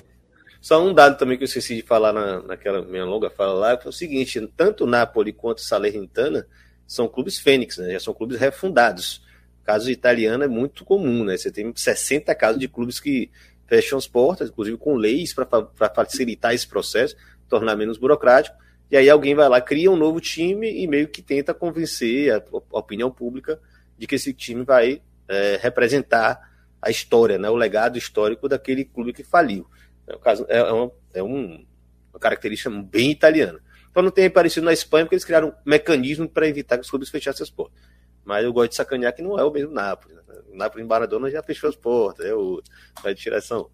Só 0.60 0.84
um 0.84 0.92
dado 0.92 1.16
também 1.16 1.36
que 1.38 1.44
eu 1.44 1.46
esqueci 1.46 1.76
de 1.76 1.82
falar 1.82 2.12
na, 2.12 2.42
naquela 2.42 2.82
minha 2.82 3.04
longa 3.04 3.30
fala 3.30 3.52
lá, 3.52 3.78
foi 3.78 3.90
o 3.90 3.92
seguinte, 3.92 4.40
tanto 4.56 4.86
Napoli 4.86 5.32
quanto 5.32 5.60
Salernitana 5.60 6.46
são 6.86 7.06
clubes 7.06 7.38
fênix, 7.38 7.78
né, 7.78 7.92
já 7.92 8.00
são 8.00 8.14
clubes 8.14 8.38
refundados 8.38 9.22
caso 9.68 9.90
italiano 9.90 10.42
é 10.42 10.48
muito 10.48 10.82
comum, 10.82 11.24
né? 11.24 11.36
Você 11.36 11.52
tem 11.52 11.70
60 11.76 12.34
casos 12.34 12.58
de 12.58 12.66
clubes 12.66 12.98
que 12.98 13.30
fecham 13.66 13.98
as 13.98 14.06
portas, 14.06 14.48
inclusive 14.48 14.78
com 14.78 14.96
leis 14.96 15.34
para 15.34 15.46
facilitar 15.94 16.54
esse 16.54 16.66
processo, 16.66 17.14
tornar 17.50 17.76
menos 17.76 17.98
burocrático. 17.98 18.56
E 18.90 18.96
aí 18.96 19.08
alguém 19.10 19.34
vai 19.34 19.48
lá, 19.48 19.60
cria 19.60 19.90
um 19.90 19.96
novo 19.96 20.20
time 20.20 20.70
e 20.82 20.86
meio 20.86 21.08
que 21.08 21.20
tenta 21.20 21.52
convencer 21.52 22.32
a, 22.32 22.36
a 22.36 22.78
opinião 22.78 23.10
pública 23.10 23.60
de 23.98 24.06
que 24.06 24.14
esse 24.14 24.32
time 24.32 24.64
vai 24.64 25.02
é, 25.28 25.58
representar 25.60 26.48
a 26.80 26.90
história, 26.90 27.38
né, 27.38 27.50
o 27.50 27.56
legado 27.56 27.98
histórico 27.98 28.48
daquele 28.48 28.84
clube 28.84 29.12
que 29.12 29.22
faliu. 29.22 29.66
É, 30.06 30.16
um 30.16 30.20
caso, 30.20 30.46
é, 30.48 30.58
é, 30.58 30.72
uma, 30.72 30.92
é 31.14 31.22
um, 31.22 31.66
uma 32.12 32.20
característica 32.20 32.70
bem 32.70 33.10
italiana. 33.10 33.60
Então 33.90 34.02
não 34.02 34.10
tem 34.10 34.26
aparecido 34.26 34.64
na 34.64 34.72
Espanha 34.72 35.04
porque 35.04 35.16
eles 35.16 35.24
criaram 35.24 35.48
um 35.48 35.52
mecanismo 35.64 36.28
para 36.28 36.48
evitar 36.48 36.76
que 36.78 36.84
os 36.84 36.90
clubes 36.90 37.10
fechassem 37.10 37.42
as 37.42 37.50
portas. 37.50 37.78
Mas 38.24 38.44
eu 38.44 38.52
gosto 38.52 38.70
de 38.70 38.76
sacanear 38.76 39.14
que 39.14 39.22
não 39.22 39.38
é 39.38 39.44
o 39.44 39.50
mesmo 39.50 39.72
Napoli. 39.72 40.14
Né? 40.14 40.22
O 40.52 40.56
Napoli 40.56 40.84
em 40.84 40.86
Maradona 40.86 41.30
já 41.30 41.42
fechou 41.42 41.68
as 41.68 41.76
portas, 41.76 42.24
é 42.24 42.34
o 42.34 42.62
vai 43.02 43.14
de 43.14 43.20
tiração. 43.20 43.70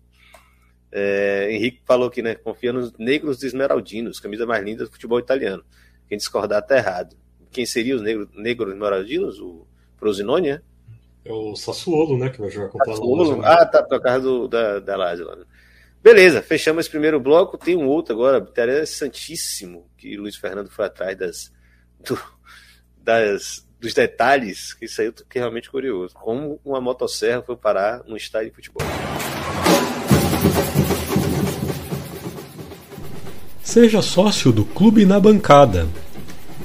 É, 0.96 1.48
Henrique 1.50 1.83
falou 1.85 2.09
que 2.09 2.22
né, 2.22 2.37
confia 2.37 2.72
nos 2.72 2.92
negros 2.96 3.42
esmeraldinos, 3.42 4.20
camisa 4.20 4.46
mais 4.46 4.64
linda 4.64 4.85
do 4.85 4.92
futebol 4.92 5.18
italiano. 5.18 5.64
Quem 6.09 6.16
discordar 6.16 6.62
está 6.62 6.76
errado. 6.76 7.16
Quem 7.50 7.66
seria 7.66 7.96
os 7.96 8.02
negros, 8.02 8.28
negros 8.33 8.72
esmeraldinos? 8.72 9.40
O 9.40 9.66
Frosinone, 9.96 10.50
é? 10.50 10.61
É 11.24 11.33
o 11.33 11.57
Sassuolo, 11.57 12.16
né? 12.16 12.30
Que 12.30 12.40
vai 12.40 12.48
jogar 12.48 12.68
contra 12.68 12.92
Sassuolo. 12.92 13.42
a 13.42 13.54
Ah, 13.54 13.66
tá, 13.66 13.83
por 13.83 14.00
causa 14.00 14.20
do, 14.20 14.46
da, 14.46 14.78
da 14.78 14.96
Lazio 14.96 15.26
lá. 15.26 15.35
Né? 15.35 15.44
Beleza, 16.00 16.40
fechamos 16.42 16.85
esse 16.85 16.90
primeiro 16.90 17.18
bloco. 17.18 17.59
Tem 17.59 17.76
um 17.76 17.88
outro 17.88 18.14
agora, 18.14 18.38
interessantíssimo, 18.38 19.90
que 19.98 20.16
Luiz 20.16 20.37
Fernando 20.37 20.70
foi 20.70 20.85
atrás 20.85 21.18
das, 21.18 21.52
do, 22.07 22.16
das, 23.02 23.66
dos 23.80 23.94
detalhes, 23.94 24.72
que 24.74 24.85
isso 24.85 25.00
aí 25.00 25.09
eu 25.09 25.12
fiquei 25.12 25.40
realmente 25.40 25.68
curioso. 25.68 26.14
Como 26.14 26.61
uma 26.64 26.80
motosserra 26.80 27.42
foi 27.42 27.57
parar 27.57 28.04
num 28.04 28.16
estádio 28.16 28.50
de 28.50 28.54
futebol. 28.54 28.87
Seja 33.75 34.01
sócio 34.01 34.53
do 34.53 34.65
Clube 34.65 35.05
na 35.05 35.19
Bancada. 35.19 35.89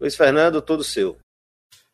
Luiz 0.00 0.16
Fernando, 0.16 0.62
todo 0.62 0.82
seu. 0.82 1.18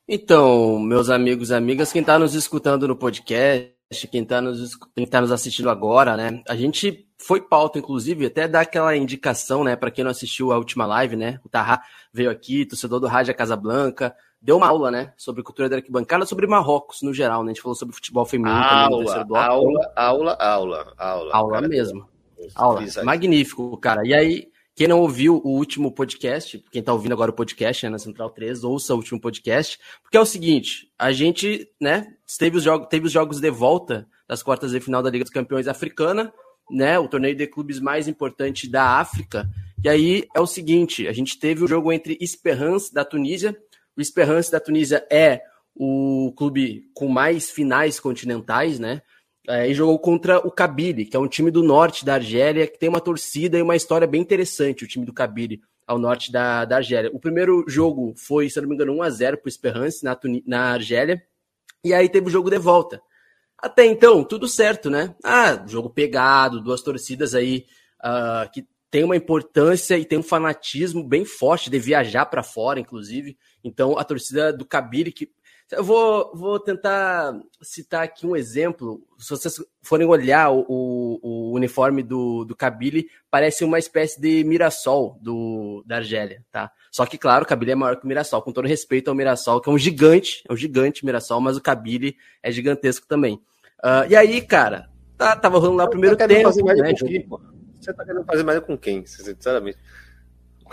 Então, 0.08 0.78
meus 0.78 1.10
amigos 1.10 1.50
e 1.50 1.54
amigas, 1.54 1.92
quem 1.92 2.02
está 2.02 2.16
nos 2.16 2.36
escutando 2.36 2.86
no 2.86 2.94
podcast, 2.94 3.72
quem 4.10 4.22
está 4.22 4.40
nos, 4.40 4.76
quem 4.94 5.06
tá 5.06 5.20
nos 5.20 5.32
assistindo 5.32 5.70
agora, 5.70 6.16
né? 6.16 6.42
A 6.46 6.54
gente 6.54 7.08
foi 7.16 7.40
pauta, 7.40 7.78
inclusive, 7.78 8.26
até 8.26 8.46
dar 8.46 8.60
aquela 8.60 8.94
indicação, 8.94 9.64
né? 9.64 9.76
Para 9.76 9.90
quem 9.90 10.04
não 10.04 10.10
assistiu 10.10 10.52
a 10.52 10.58
última 10.58 10.84
live, 10.84 11.16
né? 11.16 11.40
O 11.42 11.48
Tarra 11.48 11.82
veio 12.12 12.30
aqui, 12.30 12.66
torcedor 12.66 13.00
do 13.00 13.06
Rádio 13.06 13.34
Casablanca, 13.34 14.14
deu 14.42 14.58
uma 14.58 14.68
aula, 14.68 14.90
né? 14.90 15.14
Sobre 15.16 15.42
cultura 15.42 15.70
da 15.70 15.76
arquibancada, 15.76 16.26
sobre 16.26 16.46
Marrocos 16.46 17.00
no 17.02 17.14
geral, 17.14 17.42
né? 17.42 17.50
A 17.50 17.54
gente 17.54 17.62
falou 17.62 17.74
sobre 17.74 17.94
futebol 17.94 18.26
feminino 18.26 18.54
aula, 18.54 19.04
também 19.06 19.26
no 19.26 19.36
Aula, 19.36 19.92
aula, 19.96 20.36
aula, 20.38 20.94
aula. 20.98 21.34
Aula 21.34 21.60
mesmo. 21.62 22.06
Aula. 22.54 22.82
Magnífico, 23.02 23.74
cara. 23.78 24.06
E 24.06 24.12
aí, 24.12 24.48
quem 24.78 24.86
não 24.86 25.00
ouviu 25.00 25.42
o 25.44 25.56
último 25.56 25.90
podcast, 25.90 26.64
quem 26.70 26.78
está 26.78 26.92
ouvindo 26.92 27.10
agora 27.10 27.32
o 27.32 27.34
podcast 27.34 27.84
né, 27.84 27.90
na 27.90 27.98
Central 27.98 28.30
3, 28.30 28.62
ouça 28.62 28.94
o 28.94 28.96
último 28.98 29.20
podcast, 29.20 29.76
porque 30.00 30.16
é 30.16 30.20
o 30.20 30.24
seguinte, 30.24 30.88
a 30.96 31.10
gente, 31.10 31.68
né, 31.80 32.06
teve 32.38 32.58
os 32.58 32.62
jogos, 32.62 32.86
teve 32.88 33.04
os 33.04 33.10
jogos 33.10 33.40
de 33.40 33.50
volta 33.50 34.06
das 34.28 34.40
quartas 34.40 34.70
de 34.70 34.78
final 34.78 35.02
da 35.02 35.10
Liga 35.10 35.24
dos 35.24 35.32
Campeões 35.32 35.66
Africana, 35.66 36.32
né, 36.70 36.96
o 36.96 37.08
torneio 37.08 37.34
de 37.34 37.44
clubes 37.48 37.80
mais 37.80 38.06
importante 38.06 38.70
da 38.70 39.00
África. 39.00 39.50
E 39.82 39.88
aí 39.88 40.28
é 40.32 40.38
o 40.38 40.46
seguinte, 40.46 41.08
a 41.08 41.12
gente 41.12 41.40
teve 41.40 41.64
o 41.64 41.66
jogo 41.66 41.92
entre 41.92 42.16
Esperance 42.20 42.94
da 42.94 43.04
Tunísia. 43.04 43.60
O 43.96 44.00
Esperance 44.00 44.48
da 44.48 44.60
Tunísia 44.60 45.04
é 45.10 45.42
o 45.74 46.32
clube 46.36 46.84
com 46.94 47.08
mais 47.08 47.50
finais 47.50 47.98
continentais, 47.98 48.78
né? 48.78 49.02
É, 49.48 49.68
e 49.68 49.74
jogou 49.74 49.98
contra 49.98 50.38
o 50.38 50.50
Kabyle, 50.50 51.06
que 51.06 51.16
é 51.16 51.20
um 51.20 51.26
time 51.26 51.50
do 51.50 51.62
norte 51.62 52.04
da 52.04 52.14
Argélia, 52.14 52.66
que 52.66 52.78
tem 52.78 52.88
uma 52.88 53.00
torcida 53.00 53.58
e 53.58 53.62
uma 53.62 53.74
história 53.74 54.06
bem 54.06 54.20
interessante, 54.20 54.84
o 54.84 54.86
time 54.86 55.06
do 55.06 55.12
Kabyle, 55.12 55.62
ao 55.86 55.98
norte 55.98 56.30
da, 56.30 56.66
da 56.66 56.76
Argélia. 56.76 57.10
O 57.14 57.18
primeiro 57.18 57.64
jogo 57.66 58.12
foi, 58.14 58.50
se 58.50 58.60
não 58.60 58.68
me 58.68 58.74
engano, 58.74 58.94
1x0 58.94 59.38
para 59.38 59.46
o 59.46 59.48
Esperance 59.48 60.04
na, 60.04 60.18
na 60.46 60.72
Argélia, 60.72 61.22
e 61.82 61.94
aí 61.94 62.08
teve 62.08 62.26
o 62.26 62.30
jogo 62.30 62.50
de 62.50 62.58
volta. 62.58 63.00
Até 63.56 63.86
então, 63.86 64.22
tudo 64.22 64.46
certo, 64.46 64.90
né? 64.90 65.14
Ah, 65.24 65.64
jogo 65.66 65.88
pegado, 65.90 66.62
duas 66.62 66.82
torcidas 66.82 67.34
aí 67.34 67.64
uh, 68.04 68.50
que 68.52 68.66
tem 68.90 69.04
uma 69.04 69.16
importância 69.16 69.98
e 69.98 70.04
tem 70.04 70.18
um 70.18 70.22
fanatismo 70.22 71.02
bem 71.02 71.24
forte 71.24 71.70
de 71.70 71.78
viajar 71.78 72.26
para 72.26 72.42
fora, 72.42 72.80
inclusive. 72.80 73.36
Então, 73.64 73.98
a 73.98 74.04
torcida 74.04 74.52
do 74.52 74.64
Kabyle, 74.64 75.12
que 75.12 75.30
eu 75.72 75.84
vou, 75.84 76.32
vou 76.34 76.58
tentar 76.58 77.38
citar 77.60 78.02
aqui 78.02 78.26
um 78.26 78.34
exemplo. 78.34 79.02
Se 79.18 79.30
vocês 79.30 79.62
forem 79.82 80.06
olhar 80.06 80.50
o, 80.50 80.64
o, 80.68 81.18
o 81.22 81.52
uniforme 81.52 82.02
do, 82.02 82.44
do 82.44 82.56
Kabyle, 82.56 83.08
parece 83.30 83.64
uma 83.64 83.78
espécie 83.78 84.20
de 84.20 84.42
Mirassol 84.44 85.18
do, 85.20 85.82
da 85.86 85.96
Argélia, 85.96 86.42
tá? 86.50 86.70
Só 86.90 87.04
que, 87.04 87.18
claro, 87.18 87.44
o 87.44 87.48
Kabyle 87.48 87.72
é 87.72 87.74
maior 87.74 87.96
que 87.96 88.04
o 88.04 88.08
Mirassol, 88.08 88.42
com 88.42 88.52
todo 88.52 88.66
respeito 88.66 89.08
ao 89.08 89.14
Mirassol, 89.14 89.60
que 89.60 89.68
é 89.68 89.72
um 89.72 89.78
gigante, 89.78 90.42
é 90.48 90.52
um 90.52 90.56
gigante 90.56 91.04
Mirassol, 91.04 91.40
mas 91.40 91.56
o 91.56 91.60
Kabyle 91.60 92.16
é 92.42 92.50
gigantesco 92.50 93.06
também. 93.06 93.34
Uh, 93.84 94.08
e 94.08 94.16
aí, 94.16 94.40
cara, 94.40 94.88
tá, 95.16 95.36
tava 95.36 95.58
rolando 95.58 95.76
lá 95.76 95.84
o 95.84 95.90
primeiro 95.90 96.16
tá 96.16 96.26
tempo. 96.26 96.48
Né, 96.64 96.94
Você 97.78 97.92
tá 97.92 98.04
querendo 98.04 98.24
fazer 98.24 98.42
mais 98.42 98.60
com 98.60 98.76
quem, 98.76 99.04
sinceramente? 99.04 99.78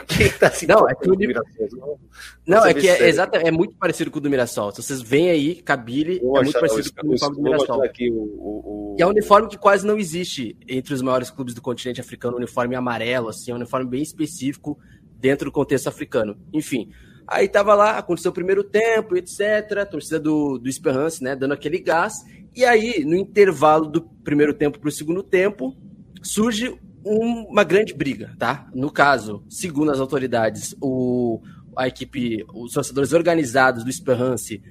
Quem 0.07 0.29
tá 0.31 0.49
se 0.51 0.67
não, 0.67 0.87
é 0.89 0.95
que 0.95 1.09
o 1.09 1.15
Mirassol, 1.15 1.99
não, 2.45 2.65
é 2.65 2.73
que 2.73 2.87
é, 2.87 3.09
é 3.43 3.51
muito 3.51 3.75
parecido 3.75 4.11
com 4.11 4.19
o 4.19 4.21
do 4.21 4.29
Mirassol. 4.29 4.71
Se 4.71 4.81
vocês 4.81 5.01
veem 5.01 5.29
aí, 5.29 5.55
Kabyle 5.55 6.19
é 6.19 6.43
muito 6.43 6.53
parecido 6.53 6.93
com 6.93 7.07
o 7.07 7.09
uniforme 7.09 7.35
do 7.35 7.41
Mirassol. 7.41 7.83
Aqui 7.83 8.09
o, 8.09 8.15
o, 8.15 8.93
o... 8.93 8.95
E 8.99 9.01
é 9.01 9.05
um 9.05 9.09
uniforme 9.09 9.47
que 9.47 9.57
quase 9.57 9.85
não 9.85 9.97
existe 9.97 10.57
entre 10.67 10.93
os 10.93 11.01
maiores 11.01 11.29
clubes 11.29 11.53
do 11.53 11.61
continente 11.61 12.01
africano, 12.01 12.35
um 12.35 12.37
uniforme 12.37 12.75
amarelo, 12.75 13.29
assim, 13.29 13.51
é 13.51 13.53
um 13.53 13.57
uniforme 13.57 13.89
bem 13.89 14.01
específico 14.01 14.77
dentro 15.17 15.45
do 15.45 15.51
contexto 15.51 15.87
africano. 15.87 16.37
Enfim, 16.53 16.89
aí 17.27 17.47
tava 17.47 17.73
lá, 17.73 17.97
aconteceu 17.97 18.31
o 18.31 18.33
primeiro 18.33 18.63
tempo, 18.63 19.15
etc, 19.15 19.79
a 19.81 19.85
torcida 19.85 20.19
do, 20.19 20.57
do 20.57 20.69
Esperance, 20.69 21.23
né, 21.23 21.35
dando 21.35 21.53
aquele 21.53 21.79
gás, 21.79 22.13
e 22.55 22.63
aí, 22.63 23.03
no 23.03 23.15
intervalo 23.15 23.85
do 23.85 24.01
primeiro 24.01 24.53
tempo 24.53 24.79
para 24.79 24.87
o 24.87 24.91
segundo 24.91 25.21
tempo, 25.21 25.75
surge 26.23 26.79
uma 27.05 27.63
grande 27.63 27.93
briga, 27.93 28.35
tá? 28.39 28.67
No 28.73 28.89
caso, 28.89 29.43
segundo 29.47 29.91
as 29.91 29.99
autoridades, 29.99 30.75
o, 30.81 31.39
a 31.77 31.87
equipe, 31.87 32.43
os 32.53 32.73
torcedores 32.73 33.13
organizados 33.13 33.83
do 33.83 33.89
Esperance 33.89 34.61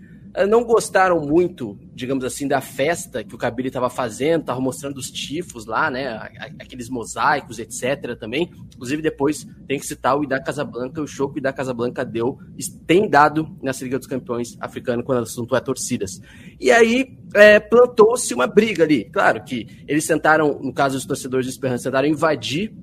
não 0.48 0.64
gostaram 0.64 1.20
muito, 1.20 1.78
digamos 1.94 2.24
assim, 2.24 2.48
da 2.48 2.60
festa 2.60 3.22
que 3.22 3.34
o 3.34 3.38
Kabila 3.38 3.68
estava 3.68 3.88
fazendo, 3.88 4.40
estava 4.40 4.60
mostrando 4.60 4.96
os 4.96 5.08
tifos 5.08 5.64
lá, 5.64 5.88
né? 5.90 6.16
Aqueles 6.58 6.88
mosaicos, 6.88 7.60
etc. 7.60 8.18
também. 8.18 8.50
Inclusive, 8.74 9.00
depois 9.00 9.46
tem 9.68 9.78
que 9.78 9.86
citar 9.86 10.18
o 10.18 10.24
Ida 10.24 10.42
Casablanca, 10.42 11.00
o 11.00 11.06
show 11.06 11.28
que 11.30 11.38
o 11.38 11.40
Ida 11.40 11.52
Casablanca 11.52 12.04
deu, 12.04 12.38
tem 12.84 13.08
dado 13.08 13.56
nessa 13.62 13.84
Liga 13.84 13.96
dos 13.96 14.08
Campeões 14.08 14.56
africana 14.58 15.04
quando 15.04 15.20
o 15.20 15.22
assunto 15.22 15.54
é 15.54 15.60
torcidas. 15.60 16.20
E 16.58 16.72
aí 16.72 17.16
é, 17.32 17.60
plantou-se 17.60 18.34
uma 18.34 18.48
briga 18.48 18.82
ali. 18.82 19.04
Claro 19.04 19.44
que 19.44 19.84
eles 19.86 20.04
tentaram, 20.04 20.58
no 20.60 20.72
caso 20.72 20.96
dos 20.96 21.06
torcedores 21.06 21.46
de 21.46 21.52
Esperança, 21.52 21.84
tentaram 21.84 22.08
invadir 22.08 22.74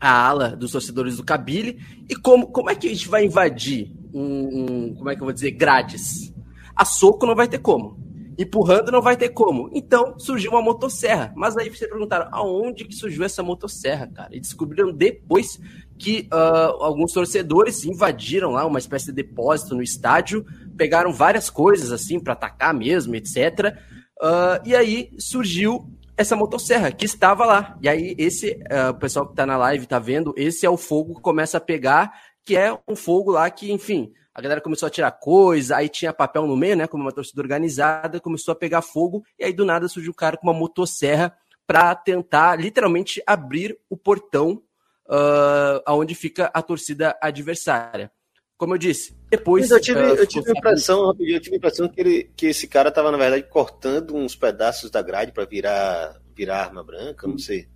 a 0.00 0.26
ala 0.26 0.56
dos 0.56 0.72
torcedores 0.72 1.18
do 1.18 1.24
Kabyle. 1.24 1.78
E 2.08 2.16
como, 2.16 2.46
como 2.46 2.70
é 2.70 2.74
que 2.74 2.86
a 2.86 2.90
gente 2.90 3.08
vai 3.08 3.26
invadir 3.26 3.92
um, 4.12 4.62
um 4.62 4.94
como 4.94 5.10
é 5.10 5.14
que 5.14 5.20
eu 5.20 5.26
vou 5.26 5.32
dizer, 5.32 5.50
grades? 5.50 6.33
A 6.76 6.84
soco 6.84 7.26
não 7.26 7.34
vai 7.34 7.48
ter 7.48 7.58
como. 7.58 8.02
Empurrando 8.36 8.90
não 8.90 9.00
vai 9.00 9.16
ter 9.16 9.28
como. 9.28 9.70
Então 9.72 10.18
surgiu 10.18 10.50
uma 10.50 10.62
motosserra. 10.62 11.32
Mas 11.36 11.56
aí 11.56 11.68
vocês 11.68 11.88
perguntaram 11.88 12.28
aonde 12.32 12.84
que 12.84 12.94
surgiu 12.94 13.24
essa 13.24 13.42
motosserra, 13.42 14.08
cara? 14.08 14.28
E 14.34 14.40
descobriram 14.40 14.92
depois 14.92 15.58
que 15.98 16.28
uh, 16.32 16.82
alguns 16.82 17.12
torcedores 17.12 17.84
invadiram 17.84 18.50
lá 18.50 18.66
uma 18.66 18.78
espécie 18.78 19.06
de 19.06 19.22
depósito 19.22 19.76
no 19.76 19.82
estádio, 19.82 20.44
pegaram 20.76 21.12
várias 21.12 21.48
coisas 21.48 21.92
assim 21.92 22.18
para 22.18 22.32
atacar 22.32 22.74
mesmo, 22.74 23.14
etc. 23.14 23.76
Uh, 24.20 24.26
ah, 24.26 24.62
e 24.64 24.74
aí 24.74 25.10
surgiu 25.18 25.88
essa 26.16 26.34
motosserra 26.34 26.90
que 26.90 27.04
estava 27.04 27.44
lá. 27.44 27.78
E 27.80 27.88
aí 27.88 28.14
esse 28.18 28.52
uh, 28.70 28.90
o 28.90 28.94
pessoal 28.94 29.26
que 29.26 29.32
está 29.32 29.46
na 29.46 29.56
live 29.56 29.84
está 29.84 29.98
vendo, 29.98 30.34
esse 30.36 30.66
é 30.66 30.70
o 30.70 30.76
fogo 30.76 31.14
que 31.14 31.20
começa 31.20 31.58
a 31.58 31.60
pegar, 31.60 32.12
que 32.44 32.56
é 32.56 32.76
um 32.88 32.96
fogo 32.96 33.30
lá 33.30 33.48
que, 33.50 33.72
enfim, 33.72 34.12
a 34.34 34.40
galera 34.40 34.60
começou 34.60 34.88
a 34.88 34.90
tirar 34.90 35.12
coisa, 35.12 35.76
aí 35.76 35.88
tinha 35.88 36.12
papel 36.12 36.44
no 36.44 36.56
meio, 36.56 36.76
né? 36.76 36.88
Como 36.88 37.04
uma 37.04 37.12
torcida 37.12 37.40
organizada, 37.40 38.18
começou 38.18 38.50
a 38.50 38.56
pegar 38.56 38.82
fogo, 38.82 39.24
e 39.38 39.44
aí 39.44 39.52
do 39.52 39.64
nada 39.64 39.86
surgiu 39.86 40.10
o 40.10 40.14
cara 40.14 40.36
com 40.36 40.48
uma 40.48 40.52
motosserra 40.52 41.32
para 41.64 41.94
tentar 41.94 42.58
literalmente 42.58 43.22
abrir 43.26 43.78
o 43.88 43.96
portão 43.96 44.60
uh, 45.06 45.80
aonde 45.86 46.16
fica 46.16 46.50
a 46.52 46.60
torcida 46.60 47.16
adversária. 47.22 48.10
Como 48.56 48.74
eu 48.74 48.78
disse, 48.78 49.16
depois. 49.30 49.70
eu 49.70 49.80
tive, 49.80 50.00
uh, 50.00 50.14
eu 50.16 50.26
tive 50.26 50.50
a 50.50 50.58
impressão, 50.58 51.14
eu 51.20 51.40
tive 51.40 51.54
a 51.54 51.58
impressão 51.58 51.88
que, 51.88 52.00
ele, 52.00 52.30
que 52.36 52.46
esse 52.46 52.66
cara 52.66 52.88
estava, 52.88 53.12
na 53.12 53.18
verdade, 53.18 53.44
cortando 53.44 54.16
uns 54.16 54.34
pedaços 54.34 54.90
da 54.90 55.00
grade 55.00 55.30
para 55.30 55.44
virar, 55.44 56.20
virar 56.34 56.64
arma 56.64 56.82
branca, 56.82 57.28
não 57.28 57.38
sei. 57.38 57.68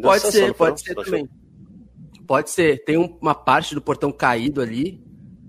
pode 0.00 0.22
ser, 0.22 0.54
pode 0.54 0.80
ser 0.80 0.94
também. 0.94 1.28
Pode 2.26 2.50
ser. 2.50 2.82
Tem 2.84 2.96
uma 2.96 3.34
parte 3.34 3.74
do 3.74 3.82
portão 3.82 4.10
caído 4.10 4.62
ali, 4.62 5.03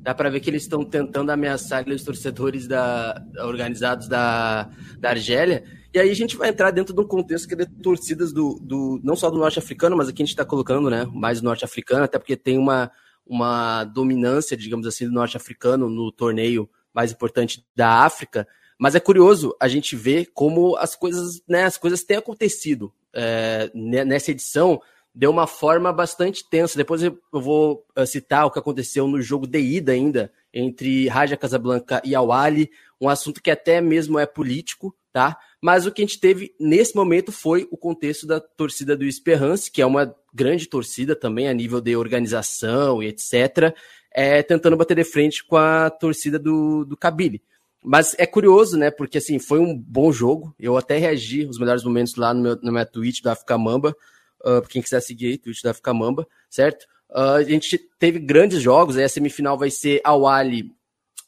Dá 0.06 0.14
para 0.14 0.30
ver 0.30 0.40
que 0.40 0.52
eles 0.52 0.62
estão 0.62 0.86
tentando 0.86 1.32
ameaçar 1.32 1.84
os 1.90 2.04
torcedores 2.04 2.68
da, 2.68 3.26
organizados 3.40 4.08
da, 4.08 4.70
da 5.00 5.10
Argélia. 5.10 5.64
E 5.92 5.98
aí 5.98 6.12
a 6.12 6.14
gente 6.14 6.38
vai 6.38 6.50
entrar 6.50 6.70
dentro 6.70 6.94
de 6.94 7.02
um 7.02 7.08
contexto 7.08 7.48
que 7.48 7.56
é 7.56 7.58
de 7.58 7.66
torcidas 7.66 8.32
do, 8.32 8.60
do 8.62 9.02
não 9.04 9.16
só 9.16 9.32
do 9.32 9.40
norte 9.40 9.58
africano, 9.58 9.98
mas 9.98 10.08
aqui 10.08 10.22
a 10.22 10.26
gente 10.26 10.36
está 10.36 10.46
colocando 10.46 10.92
né, 10.92 11.08
mais 11.12 11.42
norte 11.42 11.66
africano, 11.66 12.04
até 12.04 12.20
porque 12.20 12.38
tem 12.38 12.56
uma, 12.56 12.92
uma 13.26 13.84
dominância, 13.84 14.56
digamos 14.56 14.86
assim, 14.86 15.08
do 15.08 15.12
norte 15.12 15.38
africano 15.38 15.90
no 15.90 16.12
torneio 16.12 16.70
mais 16.94 17.12
importante 17.12 17.66
da 17.76 18.04
África. 18.04 18.48
Mas 18.78 18.94
é 18.94 19.00
curioso 19.00 19.56
a 19.60 19.68
gente 19.68 19.96
ver 19.96 20.28
como 20.36 20.78
as 20.78 20.96
coisas, 20.96 21.42
né, 21.50 21.64
as 21.64 21.78
coisas 21.78 22.04
têm 22.04 22.18
acontecido. 22.18 22.94
É, 23.12 23.72
nessa 23.74 24.30
edição, 24.30 24.80
deu 25.16 25.32
uma 25.32 25.48
forma 25.48 25.94
bastante 25.94 26.48
tensa. 26.48 26.78
Depois 26.78 27.02
eu 27.02 27.18
vou 27.32 27.86
eh, 27.96 28.06
citar 28.06 28.46
o 28.46 28.52
que 28.52 28.60
aconteceu 28.60 29.08
no 29.08 29.22
jogo 29.22 29.48
de 29.48 29.60
ida 29.60 29.94
ainda, 29.94 30.32
entre 30.54 31.08
Raja 31.08 31.38
Casablanca 31.38 32.02
e 32.04 32.14
Awali, 32.14 32.70
um 33.00 33.08
assunto 33.08 33.42
que 33.42 33.50
até 33.50 33.80
mesmo 33.80 34.20
é 34.20 34.26
político, 34.26 34.96
tá? 35.14 35.38
Mas 35.62 35.86
o 35.86 35.92
que 35.92 36.02
a 36.02 36.06
gente 36.06 36.20
teve 36.20 36.54
nesse 36.60 36.96
momento 36.96 37.32
foi 37.32 37.68
o 37.72 37.78
contexto 37.78 38.28
da 38.28 38.40
torcida 38.40 38.96
do 38.96 39.06
Esperance, 39.06 39.72
que 39.72 39.82
é 39.82 39.86
uma 39.86 40.14
grande 40.34 40.68
torcida 40.68 41.16
também 41.16 41.48
a 41.48 41.54
nível 41.54 41.80
de 41.80 41.96
organização 41.96 43.02
e 43.02 43.08
etc., 43.08 43.74
é, 44.18 44.42
tentando 44.44 44.78
bater 44.78 44.96
de 44.96 45.04
frente 45.04 45.44
com 45.44 45.58
a 45.58 45.90
torcida 45.90 46.40
do, 46.40 46.86
do 46.86 46.96
Kabyle. 46.96 47.42
Mas 47.84 48.16
é 48.18 48.26
curioso, 48.26 48.78
né? 48.78 48.90
Porque 48.90 49.18
assim, 49.18 49.40
foi 49.40 49.60
um 49.60 49.78
bom 49.78 50.12
jogo. 50.12 50.56
Eu 50.58 50.78
até 50.78 50.98
reagi 50.98 51.46
os 51.46 51.60
melhores 51.60 51.84
momentos 51.84 52.16
lá 52.16 52.34
no 52.34 52.42
meu, 52.42 52.56
no 52.62 52.72
meu 52.72 52.86
tweet 52.86 53.22
da 53.22 53.34
África 53.34 53.58
Mamba 53.58 53.96
uh, 54.42 54.62
pra 54.62 54.70
quem 54.70 54.82
quiser 54.82 55.02
seguir 55.02 55.28
aí, 55.28 55.38
Twitch 55.38 55.62
da 55.62 55.74
Ficamamba, 55.74 56.28
certo? 56.50 56.86
Uh, 57.10 57.38
a 57.38 57.44
gente 57.44 57.78
teve 58.00 58.20
grandes 58.20 58.62
jogos, 58.62 58.98
aí 58.98 59.04
a 59.04 59.10
semifinal 59.10 59.58
vai 59.58 59.70
ser 59.70 60.02
Awali 60.04 60.72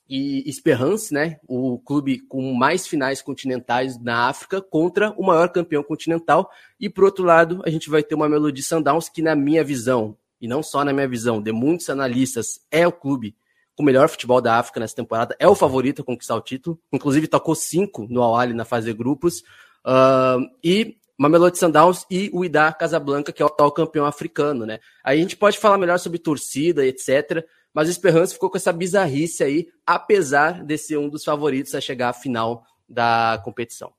e 0.10 0.50
Esperance, 0.50 1.14
né? 1.14 1.38
O 1.48 1.80
clube 1.80 2.20
com 2.20 2.54
mais 2.54 2.88
finais 2.88 3.22
continentais 3.22 4.02
na 4.02 4.28
África 4.30 4.62
contra 4.62 5.12
o 5.18 5.26
maior 5.26 5.50
campeão 5.50 5.84
continental. 5.84 6.50
E 6.80 6.90
por 6.90 7.04
outro 7.04 7.26
lado, 7.26 7.62
a 7.66 7.70
gente 7.70 7.90
vai 7.90 8.02
ter 8.02 8.16
uma 8.16 8.30
Melody 8.30 8.64
Sundowns 8.64 9.10
que, 9.10 9.22
na 9.22 9.36
minha 9.36 9.64
visão, 9.64 10.18
e 10.40 10.48
não 10.48 10.64
só 10.64 10.84
na 10.86 10.94
minha 10.94 11.08
visão, 11.08 11.42
de 11.42 11.52
muitos 11.52 11.90
analistas, 11.90 12.60
é 12.72 12.88
o 12.88 12.92
clube 12.92 13.36
com 13.76 13.84
o 13.84 13.86
melhor 13.86 14.10
futebol 14.10 14.42
da 14.42 14.58
África 14.58 14.80
nessa 14.80 14.96
temporada, 14.96 15.36
é 15.40 15.48
o 15.48 15.54
favorito 15.54 16.02
a 16.02 16.06
conquistar 16.06 16.36
o 16.36 16.42
título. 16.42 16.80
Inclusive, 16.92 17.28
tocou 17.28 17.54
cinco 17.54 18.08
no 18.10 18.24
Awali 18.24 18.54
na 18.54 18.66
fase 18.66 18.88
de 18.88 18.94
grupos. 18.94 19.42
Uh, 19.86 20.50
e 20.64 20.98
Mamelodi 21.18 21.58
Sundowns 21.58 22.06
e 22.12 22.30
o 22.32 22.46
Ida 22.46 22.72
Casablanca, 22.72 23.32
que 23.34 23.42
é 23.42 23.46
o 23.46 23.48
atual 23.48 23.72
campeão 23.72 24.06
africano, 24.06 24.66
né? 24.66 24.80
Aí 25.04 25.18
a 25.18 25.22
gente 25.22 25.36
pode 25.36 25.58
falar 25.58 25.78
melhor 25.78 25.98
sobre 25.98 26.20
torcida, 26.20 26.86
etc. 26.86 27.44
Mas 27.74 27.88
o 27.88 27.92
Esperance 27.92 28.34
ficou 28.34 28.50
com 28.50 28.58
essa 28.58 28.72
bizarrice 28.72 29.44
aí, 29.44 29.68
apesar 29.86 30.64
de 30.64 30.78
ser 30.78 30.98
um 30.98 31.10
dos 31.10 31.24
favoritos 31.24 31.74
a 31.74 31.82
chegar 31.82 32.10
à 32.10 32.14
final 32.14 32.64
da 32.88 33.42
competição. 33.44 33.92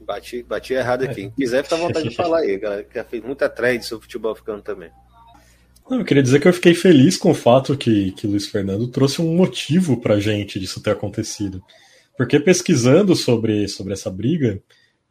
Bati, 0.00 0.42
bati 0.42 0.74
errado 0.74 1.04
aqui. 1.04 1.14
Quem 1.14 1.30
quiser, 1.30 1.62
fica 1.62 1.76
à 1.76 1.78
vontade 1.78 2.08
de 2.08 2.14
falar 2.14 2.38
aí, 2.38 2.58
galera, 2.58 2.84
que 2.84 2.94
já 2.94 3.04
fez 3.04 3.22
muita 3.22 3.48
trend 3.48 3.84
sobre 3.84 4.04
futebol 4.04 4.32
africano 4.32 4.62
também. 4.62 4.90
eu 5.90 6.04
queria 6.04 6.22
dizer 6.22 6.40
que 6.40 6.48
eu 6.48 6.52
fiquei 6.52 6.74
feliz 6.74 7.16
com 7.16 7.30
o 7.30 7.34
fato 7.34 7.76
que, 7.76 8.12
que 8.12 8.26
Luiz 8.26 8.46
Fernando 8.46 8.88
trouxe 8.88 9.22
um 9.22 9.34
motivo 9.34 10.00
pra 10.00 10.18
gente 10.18 10.58
disso 10.58 10.82
ter 10.82 10.90
acontecido. 10.90 11.62
Porque 12.16 12.38
pesquisando 12.40 13.14
sobre, 13.14 13.68
sobre 13.68 13.92
essa 13.92 14.10
briga, 14.10 14.60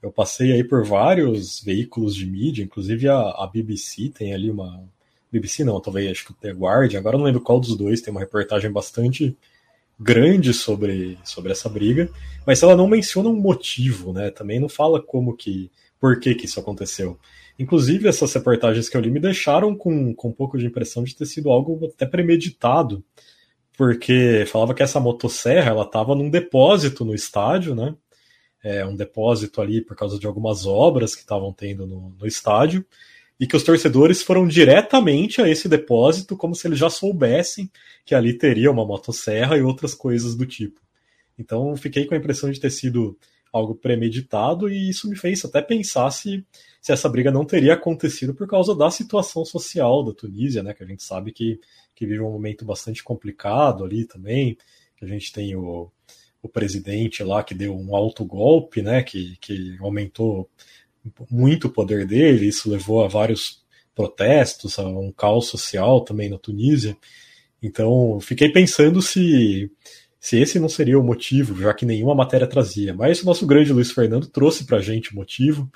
eu 0.01 0.11
passei 0.11 0.51
aí 0.51 0.63
por 0.63 0.83
vários 0.83 1.61
veículos 1.61 2.15
de 2.15 2.25
mídia, 2.25 2.63
inclusive 2.63 3.07
a, 3.07 3.19
a 3.19 3.49
BBC 3.51 4.09
tem 4.09 4.33
ali 4.33 4.49
uma. 4.49 4.83
BBC 5.31 5.63
não, 5.63 5.79
talvez 5.79 6.11
acho 6.11 6.25
que 6.25 6.31
o 6.31 6.35
The 6.35 6.51
Guardian, 6.51 6.99
agora 6.99 7.17
não 7.17 7.23
lembro 7.23 7.41
qual 7.41 7.59
dos 7.59 7.77
dois, 7.77 8.01
tem 8.01 8.11
uma 8.11 8.19
reportagem 8.19 8.69
bastante 8.71 9.37
grande 9.97 10.53
sobre, 10.53 11.17
sobre 11.23 11.51
essa 11.51 11.69
briga, 11.69 12.09
mas 12.45 12.63
ela 12.63 12.75
não 12.75 12.87
menciona 12.87 13.29
um 13.29 13.35
motivo, 13.35 14.11
né? 14.11 14.31
Também 14.31 14.59
não 14.59 14.67
fala 14.67 15.01
como 15.01 15.35
que. 15.35 15.71
por 15.99 16.19
que, 16.19 16.33
que 16.35 16.45
isso 16.45 16.59
aconteceu. 16.59 17.19
Inclusive, 17.59 18.07
essas 18.07 18.33
reportagens 18.33 18.89
que 18.89 18.97
eu 18.97 19.01
li 19.01 19.11
me 19.11 19.19
deixaram 19.19 19.75
com, 19.75 20.15
com 20.15 20.29
um 20.29 20.33
pouco 20.33 20.57
de 20.57 20.65
impressão 20.65 21.03
de 21.03 21.15
ter 21.15 21.27
sido 21.27 21.51
algo 21.51 21.85
até 21.85 22.07
premeditado, 22.07 23.03
porque 23.77 24.45
falava 24.47 24.73
que 24.73 24.81
essa 24.81 24.99
motosserra 24.99 25.69
ela 25.69 25.83
estava 25.83 26.15
num 26.15 26.29
depósito 26.29 27.05
no 27.05 27.13
estádio, 27.13 27.75
né? 27.75 27.95
É, 28.63 28.85
um 28.85 28.95
depósito 28.95 29.61
ali 29.61 29.81
por 29.81 29.95
causa 29.95 30.19
de 30.19 30.27
algumas 30.27 30.65
obras 30.65 31.15
que 31.15 31.21
estavam 31.21 31.51
tendo 31.51 31.85
no, 31.85 32.15
no 32.19 32.27
estádio, 32.27 32.85
e 33.41 33.47
que 33.47 33.55
os 33.55 33.63
torcedores 33.63 34.21
foram 34.21 34.47
diretamente 34.47 35.41
a 35.41 35.49
esse 35.49 35.67
depósito 35.67 36.37
como 36.37 36.53
se 36.53 36.67
eles 36.67 36.77
já 36.77 36.91
soubessem 36.91 37.71
que 38.05 38.13
ali 38.13 38.37
teria 38.37 38.69
uma 38.69 38.85
motosserra 38.85 39.57
e 39.57 39.63
outras 39.63 39.95
coisas 39.95 40.35
do 40.35 40.45
tipo. 40.45 40.79
Então 41.39 41.75
fiquei 41.75 42.05
com 42.05 42.13
a 42.13 42.17
impressão 42.17 42.51
de 42.51 42.59
ter 42.59 42.69
sido 42.69 43.17
algo 43.51 43.73
premeditado 43.73 44.69
e 44.69 44.89
isso 44.89 45.09
me 45.09 45.15
fez 45.15 45.43
até 45.43 45.59
pensar 45.59 46.11
se, 46.11 46.45
se 46.79 46.91
essa 46.91 47.09
briga 47.09 47.31
não 47.31 47.43
teria 47.43 47.73
acontecido 47.73 48.31
por 48.31 48.47
causa 48.47 48.75
da 48.75 48.91
situação 48.91 49.43
social 49.43 50.03
da 50.03 50.13
Tunísia, 50.13 50.61
né, 50.61 50.75
que 50.75 50.83
a 50.83 50.87
gente 50.87 51.01
sabe 51.01 51.31
que, 51.31 51.59
que 51.95 52.05
vive 52.05 52.21
um 52.21 52.31
momento 52.31 52.63
bastante 52.63 53.03
complicado 53.03 53.83
ali 53.83 54.05
também, 54.05 54.55
que 54.97 55.03
a 55.03 55.07
gente 55.07 55.33
tem 55.33 55.55
o, 55.55 55.91
o 56.41 56.49
presidente 56.49 57.23
lá 57.23 57.43
que 57.43 57.53
deu 57.53 57.77
um 57.77 57.95
alto 57.95 58.25
golpe, 58.25 58.81
né, 58.81 59.03
que, 59.03 59.37
que 59.39 59.77
aumentou 59.79 60.49
muito 61.29 61.67
o 61.67 61.71
poder 61.71 62.05
dele, 62.05 62.47
isso 62.47 62.69
levou 62.69 63.03
a 63.03 63.07
vários 63.07 63.63
protestos, 63.93 64.79
a 64.79 64.87
um 64.87 65.11
caos 65.11 65.47
social 65.47 66.01
também 66.01 66.29
na 66.29 66.37
Tunísia. 66.37 66.97
Então, 67.61 68.19
fiquei 68.19 68.49
pensando 68.49 69.01
se, 69.01 69.69
se 70.19 70.39
esse 70.39 70.59
não 70.59 70.69
seria 70.69 70.99
o 70.99 71.03
motivo, 71.03 71.59
já 71.59 71.73
que 71.73 71.85
nenhuma 71.85 72.15
matéria 72.15 72.47
trazia. 72.47 72.93
Mas 72.93 73.21
o 73.21 73.25
nosso 73.25 73.45
grande 73.45 73.73
Luiz 73.73 73.91
Fernando 73.91 74.27
trouxe 74.27 74.65
para 74.65 74.77
a 74.77 74.81
gente 74.81 75.11
o 75.11 75.15
motivo 75.15 75.71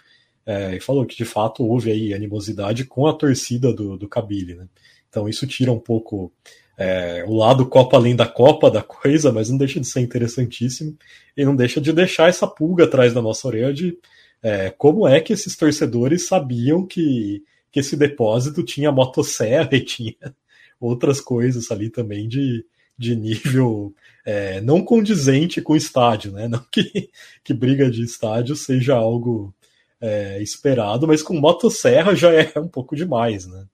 é, 0.46 0.76
e 0.76 0.80
falou 0.80 1.06
que 1.06 1.16
de 1.16 1.26
fato 1.26 1.64
houve 1.64 1.92
aí 1.92 2.14
animosidade 2.14 2.86
com 2.86 3.08
a 3.08 3.14
torcida 3.14 3.74
do, 3.74 3.98
do 3.98 4.08
Kabyle. 4.08 4.56
Né? 4.56 4.68
Então, 5.10 5.30
isso 5.30 5.46
tira 5.46 5.72
um 5.72 5.80
pouco 5.80 6.32
é, 6.78 7.24
o 7.28 7.36
lado 7.36 7.66
Copa 7.66 7.98
além 7.98 8.16
da 8.16 8.28
Copa 8.28 8.70
da 8.70 8.82
coisa, 8.84 9.32
mas 9.32 9.50
não 9.50 9.58
deixa 9.58 9.80
de 9.80 9.88
ser 9.88 10.02
interessantíssimo 10.02 10.98
e 11.36 11.46
não 11.46 11.56
deixa 11.56 11.80
de 11.80 11.94
deixar 11.94 12.30
essa 12.30 12.48
pulga 12.48 12.84
atrás 12.84 13.14
da 13.14 13.22
nossa 13.22 13.48
orelha 13.48 13.74
de 13.74 13.98
é, 14.44 14.70
como 14.70 15.08
é 15.08 15.20
que 15.22 15.34
esses 15.34 15.56
torcedores 15.56 16.28
sabiam 16.28 16.86
que, 16.86 17.44
que 17.72 17.80
esse 17.80 17.96
depósito 17.96 18.64
tinha 18.64 18.92
motosserra 18.92 19.70
e 19.72 19.82
tinha 19.84 20.36
outras 20.80 21.20
coisas 21.22 21.72
ali 21.72 21.90
também 21.90 22.28
de, 22.28 22.66
de 22.98 23.16
nível 23.16 23.94
é, 24.26 24.60
não 24.62 24.84
condizente 24.84 25.62
com 25.62 25.74
o 25.74 25.78
estádio, 25.78 26.32
né? 26.32 26.48
Não 26.48 26.64
que, 26.72 27.10
que 27.44 27.54
briga 27.54 27.90
de 27.90 28.04
estádio 28.04 28.56
seja 28.56 28.96
algo 28.96 29.54
é, 30.02 30.42
esperado, 30.42 31.08
mas 31.08 31.24
com 31.24 31.40
motosserra 31.40 32.16
já 32.16 32.32
é 32.34 32.52
um 32.60 32.68
pouco 32.68 32.96
demais, 32.96 33.46
né? 33.48 33.66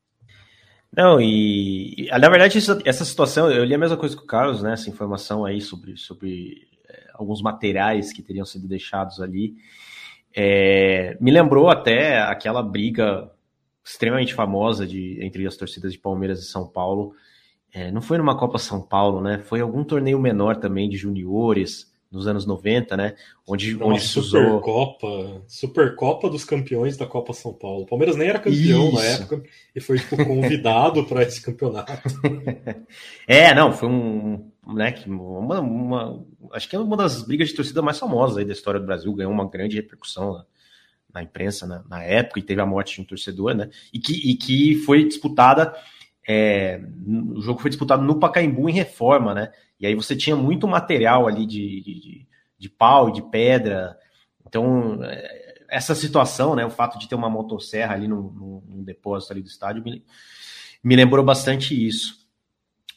Não, 0.96 1.22
e, 1.22 2.10
na 2.12 2.30
verdade 2.30 2.58
essa 2.86 3.06
situação, 3.06 3.50
eu 3.50 3.64
li 3.64 3.74
a 3.74 3.78
mesma 3.78 3.96
coisa 3.96 4.16
que 4.16 4.24
o 4.24 4.26
Carlos, 4.26 4.62
né? 4.62 4.74
Essa 4.74 4.89
informação 4.89 5.46
aí 5.46 5.62
sobre, 5.62 5.96
sobre 5.96 6.68
é, 6.89 7.12
alguns 7.14 7.42
materiais 7.42 8.12
que 8.12 8.22
teriam 8.22 8.46
sido 8.46 8.68
deixados 8.68 9.22
ali. 9.22 9.56
É, 10.36 11.18
me 11.22 11.32
lembrou 11.32 11.70
até 11.70 12.22
aquela 12.22 12.62
briga 12.62 13.32
extremamente 13.84 14.34
famosa 14.34 14.86
de, 14.86 15.18
entre 15.24 15.48
as 15.48 15.56
torcidas 15.56 15.94
de 15.94 16.00
Palmeiras 16.00 16.42
e 16.42 16.46
São 16.46 16.68
Paulo. 16.68 17.14
É, 17.74 17.89
não 17.89 18.02
foi 18.02 18.18
numa 18.18 18.38
Copa 18.38 18.58
São 18.58 18.82
Paulo, 18.82 19.22
né? 19.22 19.39
Foi 19.39 19.62
algum 19.62 19.84
torneio 19.84 20.20
menor 20.20 20.58
também 20.58 20.89
de 20.89 20.98
juniores 20.98 21.91
nos 22.12 22.28
anos 22.28 22.45
90, 22.45 22.97
né? 22.97 23.16
Onde, 23.47 23.74
Nossa, 23.74 23.86
onde 23.86 24.01
se 24.01 24.22
Supercopa, 24.22 25.07
usou... 25.07 25.45
Supercopa 25.47 26.30
dos 26.30 26.43
campeões 26.43 26.97
da 26.97 27.05
Copa 27.05 27.32
São 27.32 27.53
Paulo. 27.53 27.84
O 27.84 27.86
Palmeiras 27.86 28.18
nem 28.18 28.28
era 28.28 28.38
campeão 28.38 28.89
Isso. 28.89 28.95
na 28.95 29.03
época 29.03 29.43
e 29.74 29.80
foi 29.80 29.97
tipo, 29.97 30.18
convidado 30.18 31.05
para 31.05 31.24
esse 31.24 31.41
campeonato. 31.41 31.93
é, 33.26 33.55
não, 33.55 33.72
foi 33.72 33.88
um, 33.88 34.51
né, 34.68 34.93
uma, 35.07 35.62
uma, 35.62 36.26
acho 36.51 36.68
que 36.68 36.76
é 36.76 36.80
uma 36.80 36.97
das 36.97 37.22
brigas 37.22 37.47
de 37.49 37.55
torcida 37.55 37.82
mais 37.82 37.97
famosas 37.97 38.38
aí 38.38 38.45
da 38.45 38.53
história 38.53 38.80
do 38.80 38.86
Brasil, 38.86 39.14
ganhou 39.14 39.32
uma 39.32 39.49
grande 39.49 39.78
repercussão 39.78 40.34
na, 40.34 40.45
na 41.14 41.24
imprensa 41.24 41.66
na, 41.66 41.82
na, 41.88 42.03
época 42.03 42.39
e 42.39 42.43
teve 42.43 42.59
a 42.59 42.66
morte 42.66 42.95
de 42.95 43.01
um 43.01 43.05
torcedor, 43.05 43.53
né? 43.53 43.70
E 43.93 43.99
que, 43.99 44.14
e 44.14 44.36
que 44.36 44.76
foi 44.86 45.05
disputada 45.05 45.74
é, 46.28 46.80
o 47.36 47.41
jogo 47.41 47.59
foi 47.59 47.69
disputado 47.69 48.03
no 48.03 48.19
Pacaembu 48.19 48.69
em 48.69 48.74
reforma, 48.74 49.34
né? 49.34 49.51
E 49.80 49.88
aí 49.88 49.95
você 49.95 50.15
tinha 50.15 50.36
muito 50.36 50.67
material 50.67 51.28
ali 51.28 51.45
de, 51.45 51.82
de, 51.82 52.28
de 52.57 52.69
pau 52.69 53.09
e 53.09 53.13
de 53.13 53.22
pedra. 53.24 53.97
Então, 54.45 55.03
é, 55.03 55.63
essa 55.69 55.95
situação, 55.95 56.55
né? 56.55 56.65
O 56.65 56.69
fato 56.69 56.99
de 56.99 57.07
ter 57.07 57.15
uma 57.15 57.30
motosserra 57.30 57.95
ali 57.95 58.07
no, 58.07 58.61
depósito 58.84 59.34
ali 59.34 59.41
do 59.41 59.47
estádio 59.47 59.84
me, 59.84 60.03
me, 60.84 60.95
lembrou 60.95 61.24
bastante 61.24 61.74
isso. 61.74 62.28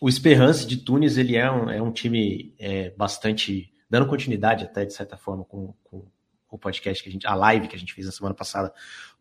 O 0.01 0.09
Esperance 0.09 0.67
de 0.67 0.77
Tunis, 0.77 1.17
ele 1.17 1.37
é 1.37 1.51
um, 1.51 1.71
é 1.71 1.81
um 1.81 1.93
time 1.93 2.55
é, 2.59 2.91
bastante 2.91 3.73
dando 3.89 4.07
continuidade 4.07 4.65
até 4.65 4.85
de 4.85 4.93
certa 4.93 5.17
forma 5.17 5.45
com, 5.45 5.73
com, 5.85 6.05
o 6.51 6.59
podcast 6.59 7.03
que 7.03 7.09
a 7.09 7.13
gente, 7.13 7.27
a 7.27 7.35
live 7.35 7.67
que 7.67 7.75
a 7.75 7.79
gente 7.79 7.93
fez 7.93 8.07
na 8.07 8.13
semana 8.13 8.35
passada 8.35 8.73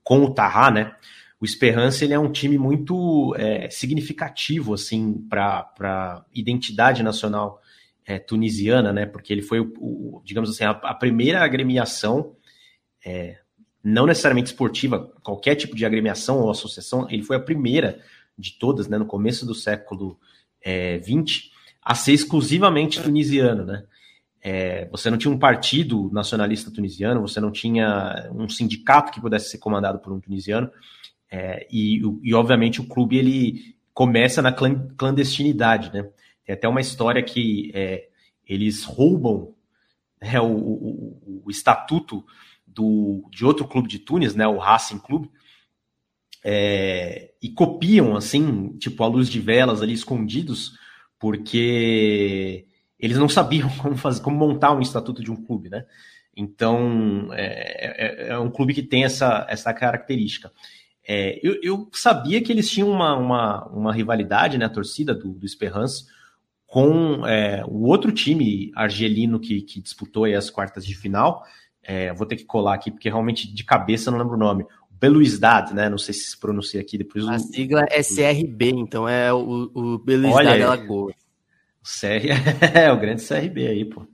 com 0.03 0.23
o 0.23 0.33
Tarra, 0.33 0.69
né? 0.69 0.95
O 1.43 1.45
Esperance 1.45 2.01
ele 2.05 2.13
é 2.13 2.19
um 2.19 2.31
time 2.31 2.57
muito 2.57 3.35
é, 3.37 3.69
significativo 3.69 4.73
assim 4.73 5.13
para 5.29 6.25
identidade 6.33 7.03
nacional 7.03 7.61
é, 8.05 8.17
tunisiana, 8.17 8.93
né? 8.93 9.05
Porque 9.05 9.33
ele 9.33 9.41
foi 9.41 9.59
o, 9.59 9.73
o 9.77 10.21
digamos 10.23 10.49
assim 10.49 10.63
a, 10.63 10.69
a, 10.69 10.93
primeira 10.93 11.43
agremiação, 11.43 12.33
é, 13.05 13.39
não 13.83 14.05
necessariamente 14.05 14.51
esportiva, 14.51 15.11
qualquer 15.21 15.55
tipo 15.55 15.75
de 15.75 15.85
agremiação 15.85 16.39
ou 16.39 16.49
associação, 16.49 17.09
ele 17.09 17.23
foi 17.23 17.35
a 17.35 17.41
primeira 17.41 17.99
de 18.37 18.57
todas, 18.57 18.87
né? 18.87 18.97
No 18.97 19.05
começo 19.05 19.45
do 19.45 19.53
século 19.53 20.17
XX, 20.63 20.63
é, 20.63 21.01
a 21.83 21.93
ser 21.93 22.13
exclusivamente 22.13 23.01
tunisiano, 23.01 23.65
né? 23.65 23.83
É, 24.41 24.87
você 24.89 25.09
não 25.09 25.17
tinha 25.17 25.33
um 25.33 25.39
partido 25.39 26.09
nacionalista 26.13 26.71
tunisiano, 26.71 27.19
você 27.19 27.41
não 27.41 27.51
tinha 27.51 28.31
um 28.33 28.47
sindicato 28.47 29.11
que 29.11 29.19
pudesse 29.19 29.49
ser 29.49 29.57
comandado 29.57 29.99
por 29.99 30.13
um 30.13 30.21
tunisiano. 30.21 30.71
É, 31.35 31.65
e, 31.71 31.99
e, 32.21 32.31
obviamente, 32.35 32.79
o 32.79 32.85
clube 32.85 33.17
ele 33.17 33.75
começa 33.91 34.39
na 34.39 34.53
clandestinidade, 34.53 35.91
né? 35.91 36.07
Tem 36.45 36.53
até 36.53 36.67
uma 36.67 36.79
história 36.79 37.23
que 37.23 37.71
é, 37.73 38.07
eles 38.47 38.83
roubam 38.83 39.55
né, 40.21 40.39
o, 40.39 40.45
o, 40.45 41.41
o, 41.45 41.49
estatuto 41.49 42.23
do, 42.67 43.27
de 43.31 43.43
outro 43.43 43.67
clube 43.67 43.89
de 43.89 43.97
Tunis, 43.97 44.35
né, 44.35 44.45
o 44.45 44.59
Racing 44.59 44.99
Clube, 44.99 45.31
é, 46.45 47.31
e 47.41 47.49
copiam, 47.49 48.15
assim, 48.15 48.77
tipo, 48.77 49.03
a 49.03 49.07
luz 49.07 49.27
de 49.27 49.39
velas 49.39 49.81
ali 49.81 49.93
escondidos, 49.93 50.77
porque 51.17 52.67
eles 52.99 53.17
não 53.17 53.27
sabiam 53.27 53.69
como, 53.81 53.97
fazer, 53.97 54.21
como 54.21 54.37
montar 54.37 54.71
um 54.71 54.81
estatuto 54.81 55.23
de 55.23 55.31
um 55.31 55.43
clube, 55.43 55.67
né? 55.67 55.83
Então, 56.37 57.29
é, 57.33 58.27
é, 58.27 58.27
é 58.29 58.37
um 58.37 58.51
clube 58.51 58.75
que 58.75 58.83
tem 58.83 59.03
essa, 59.03 59.47
essa 59.49 59.73
característica. 59.73 60.51
É, 61.07 61.39
eu, 61.43 61.59
eu, 61.61 61.89
sabia 61.91 62.41
que 62.41 62.51
eles 62.51 62.69
tinham 62.69 62.89
uma, 62.89 63.15
uma, 63.15 63.65
uma 63.67 63.93
rivalidade, 63.93 64.57
né, 64.57 64.65
a 64.65 64.69
torcida 64.69 65.13
do, 65.13 65.33
do 65.33 65.45
Esperance, 65.45 66.05
com 66.65 67.27
é, 67.27 67.63
o 67.67 67.83
outro 67.83 68.11
time 68.11 68.71
argelino 68.75 69.39
que, 69.39 69.61
que 69.61 69.81
disputou 69.81 70.25
as 70.25 70.49
quartas 70.49 70.85
de 70.85 70.95
final. 70.95 71.43
É, 71.83 72.13
vou 72.13 72.25
ter 72.25 72.37
que 72.37 72.45
colar 72.45 72.73
aqui, 72.73 72.89
porque 72.89 73.09
realmente 73.09 73.53
de 73.53 73.63
cabeça 73.63 74.09
não 74.09 74.17
lembro 74.17 74.35
o 74.35 74.39
nome. 74.39 74.65
Belouizdad, 74.89 75.73
né? 75.73 75.89
Não 75.89 75.97
sei 75.97 76.13
se 76.13 76.31
se 76.31 76.39
pronuncia 76.39 76.79
aqui 76.79 76.97
depois. 76.97 77.27
A 77.27 77.35
o, 77.35 77.39
sigla 77.39 77.85
é 77.89 78.01
CRB, 78.01 78.69
então 78.69 79.07
é 79.07 79.33
o, 79.33 79.69
o 79.73 79.99
Belouizdad 79.99 80.61
Alagoas. 80.61 81.15
O 81.81 81.85
CR, 81.85 82.73
é 82.73 82.91
o 82.91 82.97
grande 82.97 83.27
CRB 83.27 83.67
aí, 83.67 83.83
pô. 83.83 84.07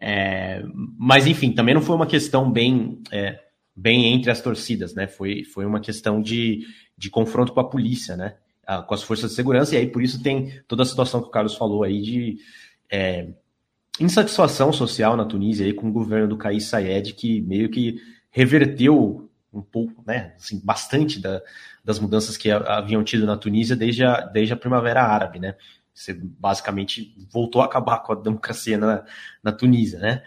É, 0.00 0.62
mas 0.98 1.26
enfim, 1.26 1.52
também 1.52 1.74
não 1.74 1.82
foi 1.82 1.94
uma 1.94 2.06
questão 2.06 2.50
bem 2.50 3.02
é, 3.12 3.38
bem 3.74 4.12
entre 4.14 4.30
as 4.30 4.40
torcidas, 4.40 4.94
né? 4.94 5.06
Foi, 5.06 5.44
foi 5.44 5.66
uma 5.66 5.80
questão 5.80 6.20
de, 6.20 6.66
de 6.96 7.10
confronto 7.10 7.52
com 7.52 7.60
a 7.60 7.68
polícia, 7.68 8.16
né? 8.16 8.36
Com 8.86 8.94
as 8.94 9.02
forças 9.02 9.30
de 9.30 9.36
segurança, 9.36 9.74
e 9.74 9.78
aí 9.78 9.86
por 9.86 10.02
isso 10.02 10.22
tem 10.22 10.62
toda 10.66 10.82
a 10.82 10.86
situação 10.86 11.20
que 11.20 11.28
o 11.28 11.30
Carlos 11.30 11.54
falou 11.54 11.82
aí 11.82 12.00
de 12.00 12.38
é, 12.90 13.28
insatisfação 14.00 14.72
social 14.72 15.16
na 15.16 15.24
Tunísia 15.24 15.66
aí 15.66 15.72
com 15.72 15.88
o 15.88 15.92
governo 15.92 16.28
do 16.28 16.36
Kais 16.36 16.64
Sayed, 16.64 17.12
que 17.12 17.42
meio 17.42 17.68
que 17.68 18.00
reverteu 18.30 19.30
um 19.52 19.62
pouco, 19.62 20.02
né? 20.06 20.34
Assim, 20.36 20.60
bastante 20.64 21.20
da, 21.20 21.40
das 21.84 21.98
mudanças 21.98 22.36
que 22.36 22.50
haviam 22.50 23.04
tido 23.04 23.26
na 23.26 23.36
Tunísia 23.36 23.76
desde 23.76 24.04
a, 24.04 24.20
desde 24.22 24.52
a 24.52 24.56
Primavera 24.56 25.02
Árabe, 25.02 25.38
né? 25.38 25.54
Você 25.92 26.12
basicamente 26.12 27.14
voltou 27.30 27.62
a 27.62 27.66
acabar 27.66 27.98
com 27.98 28.12
a 28.12 28.16
democracia 28.16 28.76
na, 28.76 29.04
na 29.42 29.52
Tunísia, 29.52 30.00
né? 30.00 30.22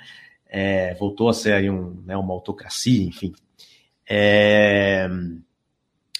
É, 0.50 0.94
voltou 0.96 1.30
a 1.30 1.34
ser 1.34 1.54
aí 1.54 1.70
um, 1.70 2.02
né, 2.06 2.16
uma 2.16 2.34
autocracia, 2.34 3.04
enfim. 3.04 3.34
É, 4.10 5.10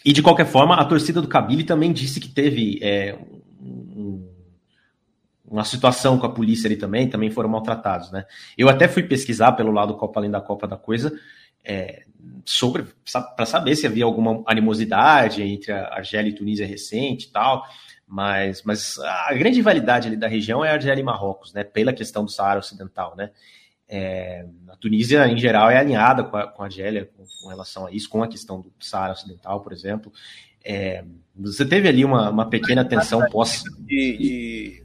e 0.04 0.14
de 0.14 0.22
qualquer 0.22 0.46
forma, 0.46 0.76
a 0.76 0.86
torcida 0.86 1.22
do 1.22 1.28
Kabyle 1.28 1.64
também 1.64 1.92
disse 1.92 2.20
que 2.20 2.30
teve 2.30 2.80
é, 2.82 3.18
um, 3.62 4.28
uma 5.46 5.64
situação 5.64 6.18
com 6.18 6.26
a 6.26 6.32
polícia 6.32 6.68
ali 6.68 6.76
também, 6.76 7.10
também 7.10 7.32
foram 7.32 7.50
maltratados, 7.50 8.12
né? 8.12 8.26
Eu 8.58 8.70
até 8.70 8.88
fui 8.88 9.04
pesquisar 9.04 9.54
pelo 9.54 9.72
lado 9.72 9.96
Copa 9.96 10.20
Além 10.20 10.32
da 10.32 10.42
Copa 10.42 10.68
da 10.68 10.78
Coisa 10.78 11.18
é, 11.64 12.04
sobre 12.46 12.86
para 13.36 13.46
saber 13.46 13.76
se 13.76 13.88
havia 13.88 14.06
alguma 14.06 14.44
animosidade 14.46 15.42
entre 15.42 15.72
a 15.72 15.96
Argélia 15.96 16.30
e 16.30 16.34
Tunísia 16.34 16.66
recente 16.68 17.28
e 17.28 17.32
tal, 17.32 17.66
mas, 18.08 18.64
mas 18.64 18.98
a 19.00 19.34
grande 19.34 19.58
rivalidade 19.58 20.08
ali 20.08 20.16
da 20.16 20.28
região 20.28 20.64
é 20.64 20.70
a 20.70 20.74
Argélia 20.74 21.02
e 21.02 21.06
Marrocos, 21.06 21.54
né? 21.54 21.64
Pela 21.64 21.92
questão 21.94 22.24
do 22.24 22.32
Saara 22.32 22.60
Ocidental, 22.60 23.16
né? 23.18 23.32
É, 23.90 24.46
a 24.68 24.76
Tunísia, 24.76 25.28
em 25.28 25.38
geral, 25.38 25.70
é 25.70 25.78
alinhada 25.78 26.24
com 26.24 26.36
a, 26.36 26.48
com 26.48 26.62
a 26.62 26.66
Argélia 26.66 27.10
com, 27.16 27.24
com, 27.42 27.50
relação 27.50 27.86
a 27.86 27.92
isso, 27.92 28.10
com 28.10 28.22
a 28.22 28.28
questão 28.28 28.60
do 28.60 28.72
Saara 28.80 29.14
Ocidental, 29.14 29.62
por 29.62 29.72
exemplo. 29.72 30.12
É, 30.64 31.04
você 31.36 31.66
teve 31.66 31.88
ali 31.88 32.04
uma, 32.04 32.30
uma 32.30 32.50
pequena 32.50 32.84
tensão 32.84 33.26
pós. 33.30 33.64
De, 33.80 34.18
de, 34.18 34.84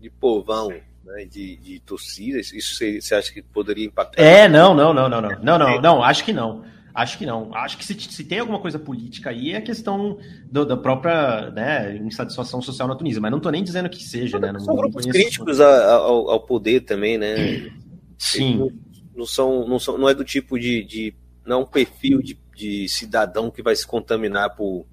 de 0.00 0.10
povão, 0.10 0.70
né, 1.04 1.24
de, 1.24 1.56
de 1.56 1.80
torcida, 1.80 2.40
isso 2.40 2.74
você, 2.74 3.00
você 3.00 3.14
acha 3.14 3.32
que 3.32 3.42
poderia 3.42 3.86
impactar? 3.86 4.20
É, 4.20 4.48
não, 4.48 4.74
não, 4.74 4.92
não, 4.92 5.08
não, 5.08 5.20
não, 5.20 5.30
não, 5.40 5.58
não, 5.58 5.80
não, 5.80 6.02
acho 6.02 6.24
que 6.24 6.32
não. 6.32 6.64
Acho 6.94 7.16
que 7.16 7.24
não. 7.24 7.54
Acho 7.54 7.78
que 7.78 7.84
se, 7.84 7.98
se 7.98 8.24
tem 8.24 8.38
alguma 8.38 8.58
coisa 8.58 8.78
política 8.78 9.30
aí 9.30 9.52
é 9.52 9.56
a 9.56 9.62
questão 9.62 10.18
do, 10.50 10.66
da 10.66 10.76
própria 10.76 11.50
né, 11.50 11.96
insatisfação 11.96 12.60
social 12.60 12.86
na 12.86 12.94
Tunísia, 12.94 13.20
mas 13.20 13.30
não 13.30 13.38
estou 13.38 13.50
nem 13.50 13.64
dizendo 13.64 13.88
que 13.88 14.02
seja, 14.02 14.38
né? 14.38 14.52
Não, 14.52 14.60
São 14.60 14.76
grupos 14.76 15.06
críticos 15.06 15.58
ao, 15.58 16.28
ao, 16.28 16.40
poder 16.40 16.80
também, 16.80 17.16
né? 17.16 17.70
Sim. 18.22 18.56
Não, 18.56 18.70
não, 19.16 19.26
são, 19.26 19.66
não, 19.66 19.78
são, 19.80 19.98
não 19.98 20.08
é 20.08 20.14
do 20.14 20.24
tipo 20.24 20.58
de, 20.58 20.84
de 20.84 21.14
não 21.44 21.56
é 21.56 21.62
um 21.62 21.66
perfil 21.66 22.22
de, 22.22 22.38
de 22.54 22.88
cidadão 22.88 23.50
que 23.50 23.62
vai 23.62 23.74
se 23.74 23.84
contaminar 23.84 24.54
por, 24.54 24.86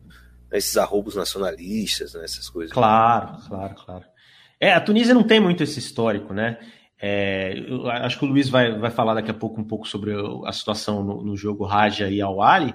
esses 0.52 0.76
arroubos 0.78 1.16
nacionalistas, 1.16 2.16
né, 2.16 2.24
essas 2.24 2.50
coisas. 2.50 2.74
Claro, 2.74 3.38
claro, 3.48 3.76
claro. 3.76 4.06
É, 4.60 4.74
a 4.74 4.82
Tunísia 4.82 5.14
não 5.14 5.24
tem 5.24 5.40
muito 5.40 5.62
esse 5.62 5.78
histórico, 5.78 6.34
né? 6.34 6.58
É, 7.00 7.54
eu 7.68 7.90
acho 7.90 8.18
que 8.18 8.26
o 8.26 8.28
Luiz 8.28 8.50
vai, 8.50 8.78
vai 8.78 8.90
falar 8.90 9.14
daqui 9.14 9.32
a 9.32 9.34
pouco 9.34 9.62
um 9.62 9.64
pouco 9.64 9.88
sobre 9.88 10.12
a 10.46 10.52
situação 10.52 11.04
no, 11.04 11.24
no 11.24 11.38
jogo 11.38 11.64
Raja 11.66 12.10
e 12.10 12.20
Al-Ali, 12.20 12.74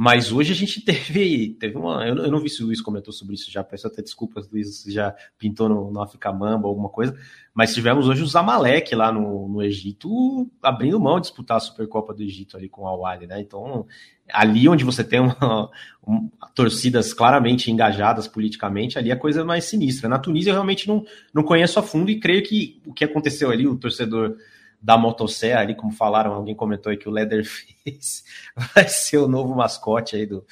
mas 0.00 0.30
hoje 0.30 0.52
a 0.52 0.54
gente 0.54 0.80
teve, 0.86 1.56
teve 1.58 1.76
uma. 1.76 2.06
Eu, 2.06 2.16
eu, 2.18 2.30
não 2.30 2.38
vi 2.38 2.48
se 2.48 2.62
o 2.62 2.66
Luiz 2.66 2.80
comentou 2.80 3.12
sobre 3.12 3.34
isso 3.34 3.50
já, 3.50 3.64
peço 3.64 3.88
até 3.88 4.00
desculpas, 4.00 4.48
Luiz, 4.48 4.82
se 4.82 4.92
já 4.92 5.12
pintou 5.36 5.68
no, 5.68 5.90
no 5.90 6.08
Mamba 6.38 6.68
alguma 6.68 6.88
coisa, 6.88 7.18
mas 7.52 7.74
tivemos 7.74 8.06
hoje 8.06 8.22
o 8.22 8.26
Zamalek 8.26 8.94
lá 8.94 9.10
no, 9.10 9.48
no 9.48 9.60
Egito 9.60 10.48
abrindo 10.62 11.00
mão 11.00 11.16
de 11.16 11.22
disputar 11.22 11.56
a 11.56 11.60
Supercopa 11.60 12.14
do 12.14 12.22
Egito 12.22 12.56
ali 12.56 12.68
com 12.68 12.82
o 12.82 12.86
Al-Ali, 12.86 13.26
né? 13.26 13.40
Então, 13.40 13.88
ali 14.32 14.68
onde 14.68 14.84
você 14.84 15.02
tem 15.02 15.18
uma, 15.18 15.68
torcidas 16.54 17.12
claramente 17.12 17.68
engajadas 17.68 18.28
politicamente, 18.28 19.00
ali 19.00 19.10
é 19.10 19.14
a 19.14 19.18
coisa 19.18 19.44
mais 19.44 19.64
sinistra. 19.64 20.08
Na 20.08 20.20
Tunísia 20.20 20.50
eu 20.50 20.54
realmente 20.54 20.86
não, 20.86 21.04
não 21.34 21.42
conheço 21.42 21.76
a 21.76 21.82
fundo 21.82 22.08
e 22.08 22.20
creio 22.20 22.44
que 22.44 22.80
o 22.86 22.94
que 22.94 23.04
aconteceu 23.04 23.50
ali, 23.50 23.66
o 23.66 23.76
torcedor 23.76 24.36
da 24.80 24.96
motosserra 24.96 25.60
ali, 25.60 25.74
como 25.74 25.92
falaram, 25.92 26.32
alguém 26.32 26.54
comentou 26.54 26.90
aí 26.90 26.96
que 26.96 27.08
o 27.08 27.12
Leatherface 27.12 28.22
vai 28.74 28.88
ser 28.88 29.18
o 29.18 29.28
novo 29.28 29.54
mascote 29.54 30.16
aí 30.16 30.26
do, 30.26 30.44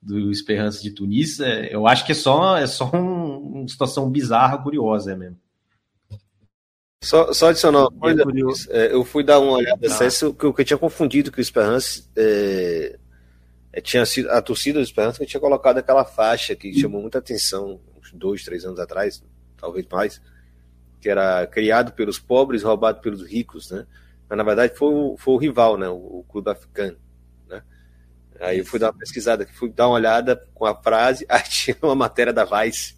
do 0.00 0.30
Esperança 0.30 0.82
de 0.82 0.90
Tunis. 0.90 1.40
É, 1.40 1.74
eu 1.74 1.86
acho 1.86 2.04
que 2.06 2.12
é 2.12 2.14
só, 2.14 2.56
é 2.56 2.66
só 2.66 2.90
um, 2.94 3.60
uma 3.60 3.68
situação 3.68 4.08
bizarra, 4.10 4.58
curiosa 4.58 5.12
é 5.12 5.16
mesmo. 5.16 5.38
Só, 7.02 7.32
só 7.32 7.48
adicionar 7.48 7.88
uma 7.88 7.90
coisa, 7.90 8.22
é, 8.70 8.94
eu 8.94 9.04
fui 9.04 9.24
dar 9.24 9.40
uma 9.40 9.54
olhada, 9.54 9.80
ah. 9.82 10.06
isso, 10.06 10.32
que 10.32 10.44
eu, 10.44 10.54
que 10.54 10.60
eu 10.60 10.64
tinha 10.64 10.78
confundido 10.78 11.32
que 11.32 11.40
o 11.40 11.42
Esperança 11.42 12.04
é, 12.16 12.96
é, 13.72 13.80
tinha 13.80 14.06
sido 14.06 14.30
a 14.30 14.40
torcida 14.40 14.78
do 14.78 14.84
Esperança 14.84 15.18
que 15.18 15.26
tinha 15.26 15.40
colocado 15.40 15.78
aquela 15.78 16.04
faixa 16.04 16.54
que 16.54 16.72
chamou 16.72 17.00
muita 17.00 17.18
atenção 17.18 17.80
uns 18.00 18.12
dois, 18.12 18.44
três 18.44 18.64
anos 18.64 18.78
atrás, 18.78 19.20
talvez 19.56 19.84
mais, 19.90 20.20
que 21.02 21.10
era 21.10 21.44
criado 21.48 21.92
pelos 21.92 22.20
pobres, 22.20 22.62
roubado 22.62 23.00
pelos 23.00 23.26
ricos, 23.26 23.72
né? 23.72 23.84
Mas 24.28 24.38
na 24.38 24.44
verdade 24.44 24.74
foi 24.76 24.88
o, 24.88 25.16
foi 25.18 25.34
o 25.34 25.36
rival, 25.36 25.76
né? 25.76 25.88
O, 25.88 25.96
o 26.20 26.26
clube 26.28 26.48
africano, 26.48 26.96
né? 27.48 27.60
Aí 28.40 28.58
eu 28.58 28.64
fui 28.64 28.78
dar 28.78 28.86
uma 28.86 28.98
pesquisada, 28.98 29.44
fui 29.52 29.68
dar 29.68 29.88
uma 29.88 29.96
olhada 29.96 30.40
com 30.54 30.64
a 30.64 30.80
frase, 30.80 31.26
aí 31.28 31.42
tinha 31.42 31.76
uma 31.82 31.96
matéria 31.96 32.32
da 32.32 32.44
Vice 32.44 32.96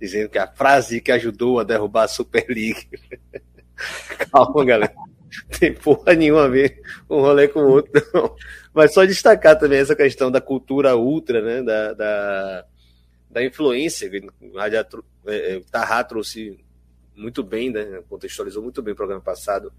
dizendo 0.00 0.28
que 0.28 0.36
a 0.36 0.48
frase 0.48 1.00
que 1.00 1.12
ajudou 1.12 1.60
a 1.60 1.64
derrubar 1.64 2.02
a 2.02 2.08
Super 2.08 2.44
League. 2.48 2.88
Calma, 4.32 4.64
galera. 4.64 4.94
Tem 5.58 5.72
porra 5.72 6.14
nenhuma 6.14 6.44
a 6.44 6.48
ver 6.48 6.80
um 7.08 7.20
rolê 7.20 7.48
com 7.48 7.60
o 7.60 7.70
outro, 7.70 7.92
não. 8.12 8.36
Mas 8.72 8.92
só 8.92 9.04
destacar 9.04 9.58
também 9.58 9.78
essa 9.78 9.96
questão 9.96 10.30
da 10.30 10.40
cultura 10.40 10.96
ultra, 10.96 11.40
né? 11.40 11.62
Da, 11.62 11.92
da, 11.92 12.64
da 13.30 13.44
influência. 13.44 14.10
O 14.40 15.30
é, 15.30 15.56
é, 15.56 15.60
Tarra 15.70 16.04
trouxe 16.04 16.63
muito 17.16 17.42
bem, 17.42 17.70
né? 17.70 18.02
contextualizou 18.08 18.62
muito 18.62 18.82
bem 18.82 18.92
o 18.92 18.96
programa 18.96 19.20
passado, 19.20 19.72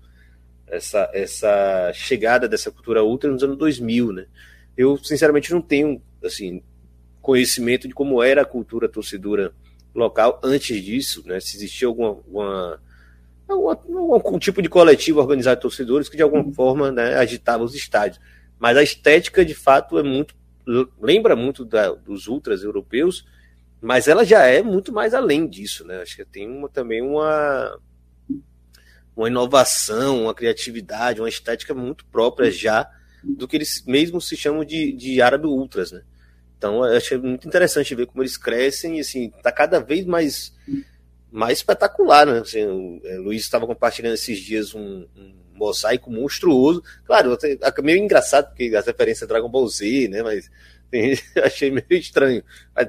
essa, 0.68 1.10
essa 1.14 1.92
chegada 1.94 2.48
dessa 2.48 2.72
cultura 2.72 3.04
ultra 3.04 3.32
nos 3.32 3.44
anos 3.44 3.58
2000, 3.58 4.12
né? 4.14 4.26
Eu, 4.76 4.98
sinceramente, 4.98 5.52
não 5.52 5.62
tenho, 5.62 6.02
assim, 6.24 6.62
conhecimento 7.22 7.88
de 7.88 7.94
como 7.94 8.22
era 8.22 8.42
a 8.42 8.46
cultura 8.46 8.90
torcedora 8.90 9.54
local 9.94 10.40
antes 10.44 10.84
disso, 10.84 11.24
né? 11.26 11.40
Se 11.40 11.56
existia 11.56 11.88
alguma, 11.88 12.10
alguma, 12.10 12.82
algum, 13.48 14.14
algum 14.14 14.40
tipo 14.40 14.62
de 14.62 14.68
coletivo 14.68 15.20
organizado 15.20 15.58
de 15.58 15.62
torcedores 15.62 16.10
que, 16.10 16.18
de 16.18 16.24
alguma 16.24 16.52
forma, 16.52 16.92
né, 16.92 17.16
agitava 17.16 17.64
os 17.64 17.76
estádios. 17.76 18.20
Mas 18.60 18.76
a 18.76 18.84
estética, 18.84 19.46
de 19.46 19.54
fato, 19.54 19.98
é 20.00 20.04
muito 20.04 20.36
lembra 21.00 21.36
muito 21.36 21.64
da, 21.64 21.92
dos 21.92 22.28
ultras 22.28 22.64
europeus, 22.64 23.26
mas 23.82 24.08
ela 24.08 24.26
já 24.26 24.46
é 24.46 24.62
muito 24.62 24.92
mais 24.92 25.14
além 25.14 25.48
disso, 25.48 25.86
né? 25.86 26.02
Acho 26.02 26.16
que 26.16 26.26
tem 26.26 26.50
uma, 26.50 26.70
também 26.70 27.02
uma, 27.02 27.80
uma 29.16 29.28
inovação, 29.28 30.24
uma 30.24 30.34
criatividade, 30.34 31.22
uma 31.22 31.30
estética 31.30 31.74
muito 31.74 32.06
própria 32.06 32.52
já 32.52 32.90
do 33.24 33.48
que 33.48 33.58
eles 33.58 33.84
mesmo 33.86 34.22
se 34.22 34.38
chamam 34.38 34.64
de, 34.64 34.92
de 34.92 35.22
árabe 35.22 35.48
ultras, 35.48 35.92
né? 35.92 36.04
Então, 36.58 36.86
eu 36.86 36.98
achei 36.98 37.18
muito 37.18 37.48
interessante 37.48 37.96
ver 37.96 38.06
como 38.06 38.24
eles 38.24 38.38
crescem 38.38 38.98
e, 38.98 39.02
assim, 39.02 39.30
tá 39.44 39.52
cada 39.52 39.80
vez 39.80 40.06
mais, 40.06 40.54
mais 41.32 41.60
espetacular, 41.60 42.26
né? 42.26 42.40
Assim, 42.40 42.66
o 42.66 43.02
é, 43.04 43.18
Luiz 43.18 43.42
estava 43.42 43.68
compartilhando 43.68 44.14
esses 44.14 44.40
dias 44.40 44.74
um, 44.74 45.06
um 45.16 45.36
mosaico 45.54 46.12
monstruoso. 46.12 46.84
Claro, 47.06 47.38
é 47.42 47.82
meio 47.82 47.98
engraçado, 47.98 48.48
porque 48.48 48.74
as 48.76 48.86
referências 48.86 49.28
Dragon 49.28 49.50
Ball 49.50 49.68
Z, 49.68 50.08
né? 50.08 50.24
Mas 50.24 50.50
achei 51.44 51.72
meio 51.72 51.86
estranho. 51.92 52.44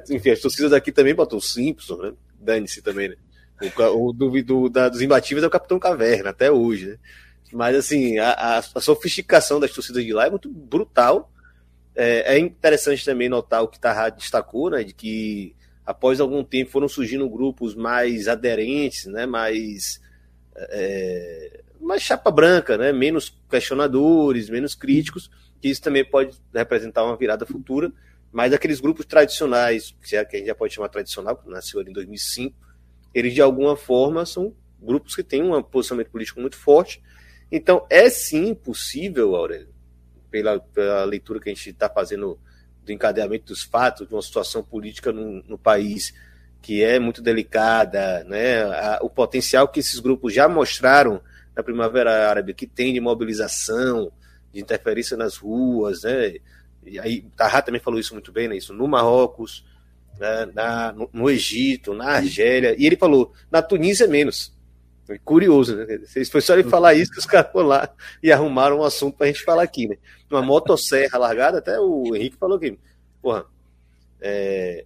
Enfim, 0.09 0.29
as 0.31 0.39
torcidas 0.39 0.73
aqui 0.73 0.91
também 0.91 1.15
botam 1.15 1.37
o 1.37 1.41
Simpson, 1.41 1.97
né? 1.97 2.13
Dane-se 2.39 2.81
também, 2.81 3.09
né? 3.09 3.15
O, 3.77 4.09
o 4.09 4.13
do, 4.13 4.43
do, 4.43 4.69
da, 4.69 4.89
dos 4.89 5.01
imbatíveis 5.01 5.43
é 5.43 5.47
o 5.47 5.51
Capitão 5.51 5.79
Caverna, 5.79 6.29
até 6.29 6.51
hoje, 6.51 6.87
né? 6.87 6.97
Mas, 7.51 7.75
assim, 7.75 8.17
a, 8.17 8.31
a, 8.31 8.57
a 8.59 8.81
sofisticação 8.81 9.59
das 9.59 9.71
torcidas 9.71 10.03
de 10.03 10.13
lá 10.13 10.27
é 10.27 10.29
muito 10.29 10.49
brutal. 10.49 11.31
É, 11.95 12.35
é 12.35 12.39
interessante 12.39 13.03
também 13.03 13.29
notar 13.29 13.63
o 13.63 13.67
que 13.67 13.79
Tarra 13.79 14.09
destacou, 14.09 14.69
né? 14.69 14.83
De 14.83 14.93
que 14.93 15.55
após 15.85 16.19
algum 16.19 16.43
tempo 16.43 16.71
foram 16.71 16.87
surgindo 16.87 17.27
grupos 17.29 17.73
mais 17.73 18.27
aderentes, 18.27 19.05
né? 19.05 19.25
Mais. 19.25 20.01
É, 20.55 21.61
mais 21.79 22.01
chapa 22.01 22.29
branca, 22.29 22.77
né? 22.77 22.91
Menos 22.91 23.33
questionadores, 23.49 24.49
menos 24.49 24.75
críticos 24.75 25.29
que 25.61 25.69
isso 25.69 25.81
também 25.81 26.03
pode 26.03 26.37
representar 26.53 27.03
uma 27.03 27.17
virada 27.17 27.45
futura, 27.45 27.91
mas 28.31 28.53
aqueles 28.53 28.79
grupos 28.79 29.05
tradicionais, 29.05 29.95
que 30.01 30.15
a 30.15 30.23
gente 30.23 30.45
já 30.45 30.55
pode 30.55 30.73
chamar 30.73 30.89
tradicional, 30.89 31.37
que 31.37 31.49
nasceu 31.49 31.79
ali 31.79 31.89
em 31.89 31.93
2005, 31.93 32.55
eles 33.13 33.33
de 33.33 33.41
alguma 33.41 33.75
forma 33.75 34.25
são 34.25 34.53
grupos 34.79 35.15
que 35.15 35.23
têm 35.23 35.41
um 35.41 35.61
posicionamento 35.63 36.11
político 36.11 36.39
muito 36.39 36.57
forte. 36.57 37.01
Então 37.51 37.85
é 37.89 38.09
sim 38.09 38.53
possível, 38.53 39.35
Aurélio, 39.35 39.73
pela, 40.29 40.59
pela 40.59 41.03
leitura 41.05 41.39
que 41.39 41.49
a 41.49 41.53
gente 41.53 41.69
está 41.69 41.89
fazendo 41.89 42.39
do 42.85 42.91
encadeamento 42.91 43.45
dos 43.45 43.63
fatos, 43.63 44.07
de 44.07 44.13
uma 44.13 44.21
situação 44.21 44.63
política 44.63 45.11
no, 45.11 45.43
no 45.43 45.57
país 45.57 46.13
que 46.61 46.83
é 46.83 46.99
muito 46.99 47.21
delicada, 47.21 48.23
né? 48.25 48.63
A, 48.63 48.99
o 49.01 49.09
potencial 49.09 49.67
que 49.67 49.79
esses 49.79 49.99
grupos 49.99 50.33
já 50.33 50.49
mostraram 50.49 51.21
na 51.55 51.63
Primavera 51.63 52.29
Árabe, 52.29 52.53
que 52.53 52.67
tem 52.67 52.93
de 52.93 52.99
mobilização, 52.99 54.11
de 54.57 54.63
interferência 54.63 55.15
nas 55.15 55.37
ruas, 55.37 56.01
né? 56.01 56.35
E 56.83 56.99
aí 56.99 57.21
Tarra 57.35 57.61
também 57.61 57.79
falou 57.79 57.99
isso 57.99 58.13
muito 58.13 58.31
bem, 58.31 58.47
né? 58.47 58.57
Isso 58.57 58.73
no 58.73 58.87
Marrocos, 58.87 59.63
né? 60.19 60.47
na, 60.53 60.91
no, 60.91 61.09
no, 61.13 61.29
Egito, 61.29 61.93
na 61.93 62.13
Argélia, 62.13 62.75
e 62.77 62.85
ele 62.85 62.97
falou, 62.97 63.31
na 63.51 63.61
Tunísia 63.61 64.05
é 64.05 64.07
menos. 64.07 64.55
É 65.07 65.17
curioso, 65.19 65.75
né? 65.75 65.85
Foi 66.31 66.41
só 66.41 66.53
ele 66.53 66.63
falar 66.63 66.95
isso 66.95 67.11
que 67.11 67.19
os 67.19 67.25
caras 67.25 67.51
foram 67.51 67.67
lá 67.67 67.89
e 68.21 68.31
arrumaram 68.31 68.79
um 68.79 68.83
assunto 68.83 69.15
pra 69.15 69.27
gente 69.27 69.43
falar 69.43 69.63
aqui, 69.63 69.87
né? 69.87 69.97
Uma 70.29 70.41
motosserra 70.41 71.17
largada, 71.17 71.59
até 71.59 71.79
o 71.79 72.15
Henrique 72.15 72.35
falou 72.35 72.57
aqui, 72.57 72.77
porra, 73.21 73.45
é, 74.19 74.85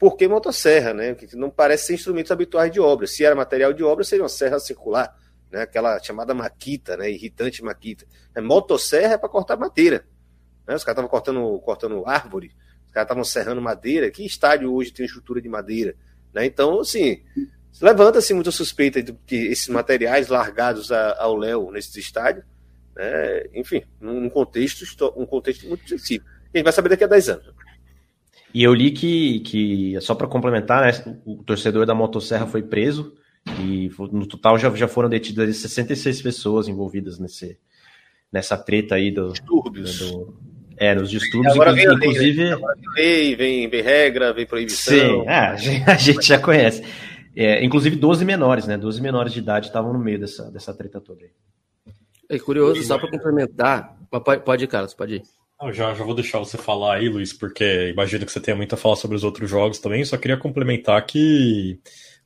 por 0.00 0.16
que 0.16 0.26
motosserra, 0.26 0.94
né? 0.94 1.14
Não 1.34 1.50
parece 1.50 1.88
ser 1.88 1.94
instrumentos 1.94 2.32
habituais 2.32 2.72
de 2.72 2.80
obra. 2.80 3.06
Se 3.06 3.24
era 3.24 3.36
material 3.36 3.72
de 3.72 3.84
obra, 3.84 4.04
seria 4.04 4.22
uma 4.22 4.28
serra 4.28 4.58
circular 4.58 5.14
né, 5.50 5.62
aquela 5.62 6.02
chamada 6.02 6.34
maquita, 6.34 6.96
né, 6.96 7.10
irritante 7.10 7.62
maquita. 7.62 8.06
É, 8.34 8.40
motosserra 8.40 9.14
é 9.14 9.18
para 9.18 9.28
cortar 9.28 9.56
madeira. 9.56 10.06
Né, 10.66 10.74
os 10.74 10.84
caras 10.84 10.98
estavam 10.98 11.08
cortando, 11.08 11.58
cortando 11.60 12.06
árvore, 12.06 12.52
os 12.86 12.92
caras 12.92 13.06
estavam 13.06 13.24
serrando 13.24 13.62
madeira. 13.62 14.10
Que 14.10 14.24
estádio 14.24 14.72
hoje 14.72 14.92
tem 14.92 15.06
estrutura 15.06 15.40
de 15.40 15.48
madeira? 15.48 15.94
Né? 16.34 16.46
Então, 16.46 16.80
assim, 16.80 17.22
levanta-se 17.80 18.34
muita 18.34 18.50
suspeita 18.50 19.02
de 19.02 19.12
que 19.26 19.36
esses 19.36 19.68
materiais 19.68 20.28
largados 20.28 20.90
ao 20.90 21.36
léu 21.36 21.70
nesses 21.70 21.96
estádios, 21.96 22.44
né, 22.94 23.44
enfim, 23.54 23.82
num 24.00 24.28
contexto, 24.28 24.84
um 25.16 25.26
contexto 25.26 25.68
muito 25.68 25.84
específico. 25.84 26.28
A 26.52 26.56
gente 26.56 26.64
vai 26.64 26.72
saber 26.72 26.88
daqui 26.88 27.04
a 27.04 27.08
10 27.08 27.28
anos. 27.28 27.54
E 28.54 28.62
eu 28.62 28.72
li 28.72 28.90
que, 28.90 29.40
que 29.40 30.00
só 30.00 30.14
para 30.14 30.26
complementar, 30.26 30.82
né, 30.82 31.18
o 31.26 31.42
torcedor 31.44 31.84
da 31.84 31.94
motosserra 31.94 32.46
foi 32.46 32.62
preso 32.62 33.14
e 33.60 33.90
no 34.12 34.26
total 34.26 34.58
já, 34.58 34.70
já 34.74 34.88
foram 34.88 35.08
detidas 35.08 35.56
66 35.56 36.22
pessoas 36.22 36.68
envolvidas 36.68 37.18
nesse, 37.18 37.58
nessa 38.32 38.56
treta 38.56 38.96
aí 38.96 39.10
do. 39.10 39.32
Distúrbios. 39.32 39.98
Do, 39.98 40.36
é, 40.76 40.94
nos 40.94 41.10
distúrbios. 41.10 41.54
Agora 41.54 41.72
vem 41.72 41.86
inclusive. 41.86 42.42
Lei, 42.42 42.52
agora 42.52 42.74
vem 42.76 43.04
lei, 43.04 43.36
vem, 43.36 43.68
vem 43.68 43.82
regra, 43.82 44.32
vem 44.32 44.46
proibição. 44.46 45.22
Sim, 45.22 45.24
é, 45.28 45.84
a 45.86 45.96
gente 45.96 46.26
já 46.26 46.38
conhece. 46.38 46.82
É, 47.34 47.64
inclusive 47.64 47.96
12 47.96 48.24
menores, 48.24 48.66
né? 48.66 48.76
12 48.78 49.00
menores 49.00 49.32
de 49.32 49.40
idade 49.40 49.66
estavam 49.66 49.92
no 49.92 49.98
meio 49.98 50.18
dessa, 50.18 50.50
dessa 50.50 50.72
treta 50.74 51.00
toda 51.00 51.24
aí. 51.24 51.30
É 52.28 52.38
curioso, 52.38 52.82
só 52.82 52.98
para 52.98 53.10
complementar. 53.10 53.96
Pode, 54.10 54.42
pode 54.42 54.64
ir, 54.64 54.66
Carlos, 54.66 54.94
pode 54.94 55.16
ir. 55.16 55.22
Eu 55.62 55.72
já, 55.72 55.94
já 55.94 56.04
vou 56.04 56.14
deixar 56.14 56.38
você 56.38 56.58
falar 56.58 56.96
aí, 56.96 57.08
Luiz, 57.08 57.32
porque 57.32 57.90
imagino 57.90 58.26
que 58.26 58.32
você 58.32 58.40
tenha 58.40 58.56
muito 58.56 58.74
a 58.74 58.78
falar 58.78 58.96
sobre 58.96 59.16
os 59.16 59.24
outros 59.24 59.48
jogos 59.48 59.78
também. 59.78 60.04
Só 60.04 60.16
queria 60.16 60.36
complementar 60.36 61.04
que 61.06 61.78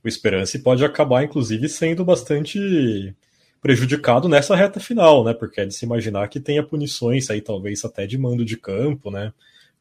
o 0.03 0.07
Esperance 0.07 0.57
pode 0.59 0.83
acabar, 0.83 1.23
inclusive, 1.23 1.69
sendo 1.69 2.03
bastante 2.03 3.15
prejudicado 3.61 4.27
nessa 4.27 4.55
reta 4.55 4.79
final, 4.79 5.23
né? 5.23 5.33
Porque 5.33 5.61
é 5.61 5.65
de 5.65 5.73
se 5.73 5.85
imaginar 5.85 6.27
que 6.27 6.39
tenha 6.39 6.63
punições 6.63 7.29
aí, 7.29 7.41
talvez 7.41 7.85
até 7.85 8.07
de 8.07 8.17
mando 8.17 8.43
de 8.43 8.57
campo, 8.57 9.11
né? 9.11 9.31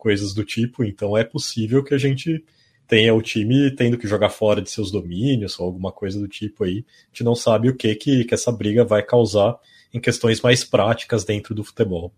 coisas 0.01 0.33
do 0.33 0.45
tipo, 0.45 0.83
então 0.83 1.17
é 1.17 1.23
possível 1.23 1.85
que 1.85 1.95
a 1.95 1.99
gente 1.99 2.43
tenha 2.89 3.15
o 3.15 3.23
time 3.23 3.71
tendo 3.71 3.99
que 3.99 4.09
jogar 4.09 4.31
fora 4.31 4.61
de 4.61 4.71
seus 4.71 4.91
domínios 4.91 5.61
ou 5.61 5.67
alguma 5.67 5.93
coisa 5.93 6.19
do 6.19 6.27
tipo 6.27 6.65
aí. 6.65 6.85
A 7.05 7.07
gente 7.09 7.23
não 7.23 7.37
sabe 7.37 7.69
o 7.69 7.77
que, 7.77 7.95
que, 7.95 8.25
que 8.25 8.35
essa 8.35 8.51
briga 8.51 8.83
vai 8.83 9.03
causar 9.03 9.57
em 9.93 10.01
questões 10.01 10.41
mais 10.41 10.65
práticas 10.65 11.23
dentro 11.23 11.55
do 11.55 11.63
futebol. 11.63 12.13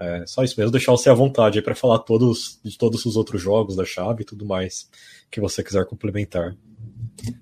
É, 0.00 0.24
só 0.26 0.42
isso 0.42 0.54
mesmo, 0.58 0.72
deixar 0.72 0.92
você 0.92 1.10
à 1.10 1.14
vontade 1.14 1.58
aí 1.58 1.62
para 1.62 1.74
falar 1.74 1.98
todos, 1.98 2.58
de 2.64 2.78
todos 2.78 3.04
os 3.04 3.16
outros 3.16 3.42
jogos 3.42 3.76
da 3.76 3.84
chave 3.84 4.22
e 4.22 4.24
tudo 4.24 4.46
mais 4.46 4.88
que 5.30 5.40
você 5.40 5.62
quiser 5.62 5.84
complementar. 5.84 6.56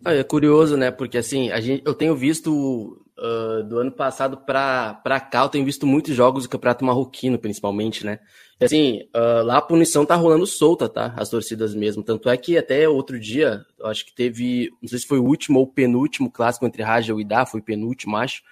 Ah, 0.05 0.13
é 0.13 0.25
curioso, 0.25 0.77
né? 0.77 0.91
Porque 0.91 1.17
assim, 1.17 1.53
a 1.53 1.61
gente, 1.61 1.85
eu 1.87 1.95
tenho 1.95 2.17
visto 2.17 3.01
uh, 3.17 3.63
do 3.63 3.79
ano 3.79 3.93
passado 3.93 4.39
para 4.39 5.21
cá, 5.21 5.43
eu 5.43 5.49
tenho 5.49 5.65
visto 5.65 5.87
muitos 5.87 6.17
jogos 6.17 6.43
do 6.43 6.49
Campeonato 6.49 6.85
Marroquino, 6.85 7.39
principalmente, 7.39 8.05
né? 8.05 8.19
E, 8.61 8.65
assim, 8.65 9.03
uh, 9.15 9.45
lá 9.45 9.59
a 9.59 9.63
punição 9.63 10.05
tá 10.05 10.17
rolando 10.17 10.45
solta, 10.45 10.89
tá? 10.89 11.15
As 11.17 11.31
torcidas 11.31 11.77
mesmo. 11.77 12.03
Tanto 12.03 12.29
é 12.29 12.37
que 12.37 12.59
até 12.59 12.89
outro 12.89 13.21
dia, 13.21 13.65
eu 13.79 13.87
acho 13.87 14.05
que 14.05 14.13
teve, 14.13 14.69
não 14.83 14.89
sei 14.89 14.99
se 14.99 15.07
foi 15.07 15.21
o 15.21 15.25
último 15.25 15.61
ou 15.61 15.67
penúltimo 15.69 16.29
clássico 16.29 16.67
entre 16.67 16.83
Raja 16.83 17.15
e 17.15 17.21
Idá, 17.21 17.47
foi 17.47 17.63
penúltimo, 17.63 18.17
acho 18.17 18.43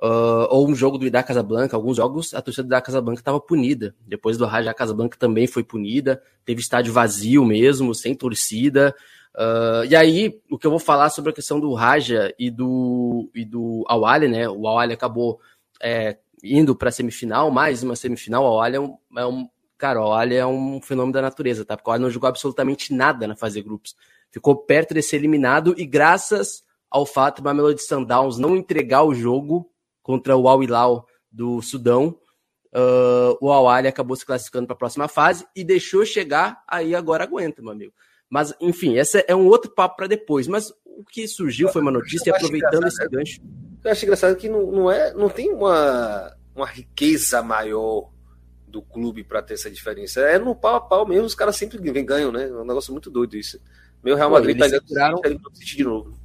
Uh, 0.00 0.46
ou 0.50 0.68
um 0.68 0.76
jogo 0.76 0.96
do 0.96 1.06
Idá 1.06 1.24
Casablanca, 1.24 1.76
alguns 1.76 1.96
jogos 1.96 2.32
a 2.32 2.40
torcida 2.40 2.62
do 2.62 2.68
Idá 2.68 2.80
Casablanca 2.80 3.20
estava 3.20 3.40
punida. 3.40 3.94
Depois 4.06 4.38
do 4.38 4.46
Raja 4.46 4.72
Casablanca 4.72 5.18
também 5.18 5.46
foi 5.46 5.64
punida. 5.64 6.22
Teve 6.44 6.60
estádio 6.60 6.92
vazio 6.92 7.44
mesmo, 7.44 7.92
sem 7.94 8.14
torcida. 8.14 8.94
Uh, 9.34 9.84
e 9.88 9.96
aí, 9.96 10.40
o 10.50 10.56
que 10.56 10.66
eu 10.66 10.70
vou 10.70 10.78
falar 10.78 11.10
sobre 11.10 11.30
a 11.30 11.34
questão 11.34 11.58
do 11.58 11.72
Raja 11.74 12.32
e 12.38 12.48
do, 12.48 13.28
e 13.34 13.44
do 13.44 13.84
Awali, 13.88 14.28
né? 14.28 14.48
O 14.48 14.68
Awali 14.68 14.92
acabou 14.92 15.40
é, 15.82 16.16
indo 16.44 16.76
para 16.76 16.90
a 16.90 16.92
semifinal, 16.92 17.50
mais 17.50 17.82
uma 17.82 17.96
semifinal. 17.96 18.44
O 18.44 18.46
Awali 18.46 18.76
é 18.76 18.80
um, 18.80 18.96
é 19.16 19.26
um. 19.26 19.48
Cara, 19.76 20.00
o 20.00 20.04
Awali 20.04 20.36
é 20.36 20.46
um 20.46 20.80
fenômeno 20.80 21.12
da 21.12 21.22
natureza, 21.22 21.64
tá? 21.64 21.76
Porque 21.76 21.88
o 21.88 21.92
Awali 21.92 22.04
não 22.04 22.10
jogou 22.10 22.28
absolutamente 22.28 22.94
nada 22.94 23.26
na 23.26 23.34
fase 23.34 23.56
de 23.56 23.66
grupos. 23.66 23.96
Ficou 24.30 24.56
perto 24.56 24.94
de 24.94 25.02
ser 25.02 25.16
eliminado 25.16 25.74
e 25.76 25.84
graças 25.84 26.62
ao 26.88 27.04
fato 27.04 27.42
do 27.42 27.44
Mamelody 27.44 27.82
Sundowns 27.82 28.38
não 28.38 28.56
entregar 28.56 29.02
o 29.02 29.14
jogo 29.14 29.68
contra 30.08 30.34
o 30.34 30.48
Al 30.48 30.62
Hilal 30.62 31.06
do 31.30 31.60
Sudão. 31.60 32.18
Uh, 32.74 33.36
o 33.42 33.52
Al 33.52 33.68
Ali 33.68 33.88
acabou 33.88 34.16
se 34.16 34.24
classificando 34.24 34.66
para 34.66 34.72
a 34.72 34.78
próxima 34.78 35.06
fase 35.06 35.46
e 35.54 35.62
deixou 35.62 36.02
chegar, 36.06 36.64
aí 36.66 36.94
agora 36.94 37.24
aguenta, 37.24 37.60
meu 37.60 37.72
amigo. 37.72 37.92
Mas, 38.26 38.54
enfim, 38.58 38.96
esse 38.96 39.22
é 39.28 39.36
um 39.36 39.46
outro 39.46 39.70
papo 39.70 39.96
para 39.96 40.06
depois. 40.06 40.48
Mas 40.48 40.70
o 40.86 41.04
que 41.04 41.28
surgiu 41.28 41.68
foi 41.68 41.82
uma 41.82 41.90
notícia, 41.90 42.34
aproveitando 42.34 42.86
esse 42.86 43.06
gancho. 43.06 43.38
Eu 43.84 43.90
acho 43.90 44.04
engraçado 44.06 44.34
que 44.36 44.48
não, 44.48 44.72
não, 44.72 44.90
é, 44.90 45.12
não 45.12 45.28
tem 45.28 45.52
uma, 45.52 46.34
uma 46.56 46.66
riqueza 46.66 47.42
maior 47.42 48.10
do 48.66 48.80
clube 48.80 49.22
para 49.22 49.42
ter 49.42 49.54
essa 49.54 49.70
diferença. 49.70 50.22
É 50.22 50.38
no 50.38 50.56
pau 50.56 50.76
a 50.76 50.80
pau 50.80 51.06
mesmo, 51.06 51.26
os 51.26 51.34
caras 51.34 51.56
sempre 51.56 51.76
ganham, 52.02 52.32
né? 52.32 52.48
É 52.48 52.52
um 52.52 52.64
negócio 52.64 52.92
muito 52.92 53.10
doido 53.10 53.36
isso. 53.36 53.60
Meu 54.02 54.16
Real 54.16 54.30
Madrid 54.30 54.56
Pô, 54.56 54.64
tá 54.64 54.70
seguraram... 54.70 55.20
de 55.52 55.84
novo. 55.84 56.17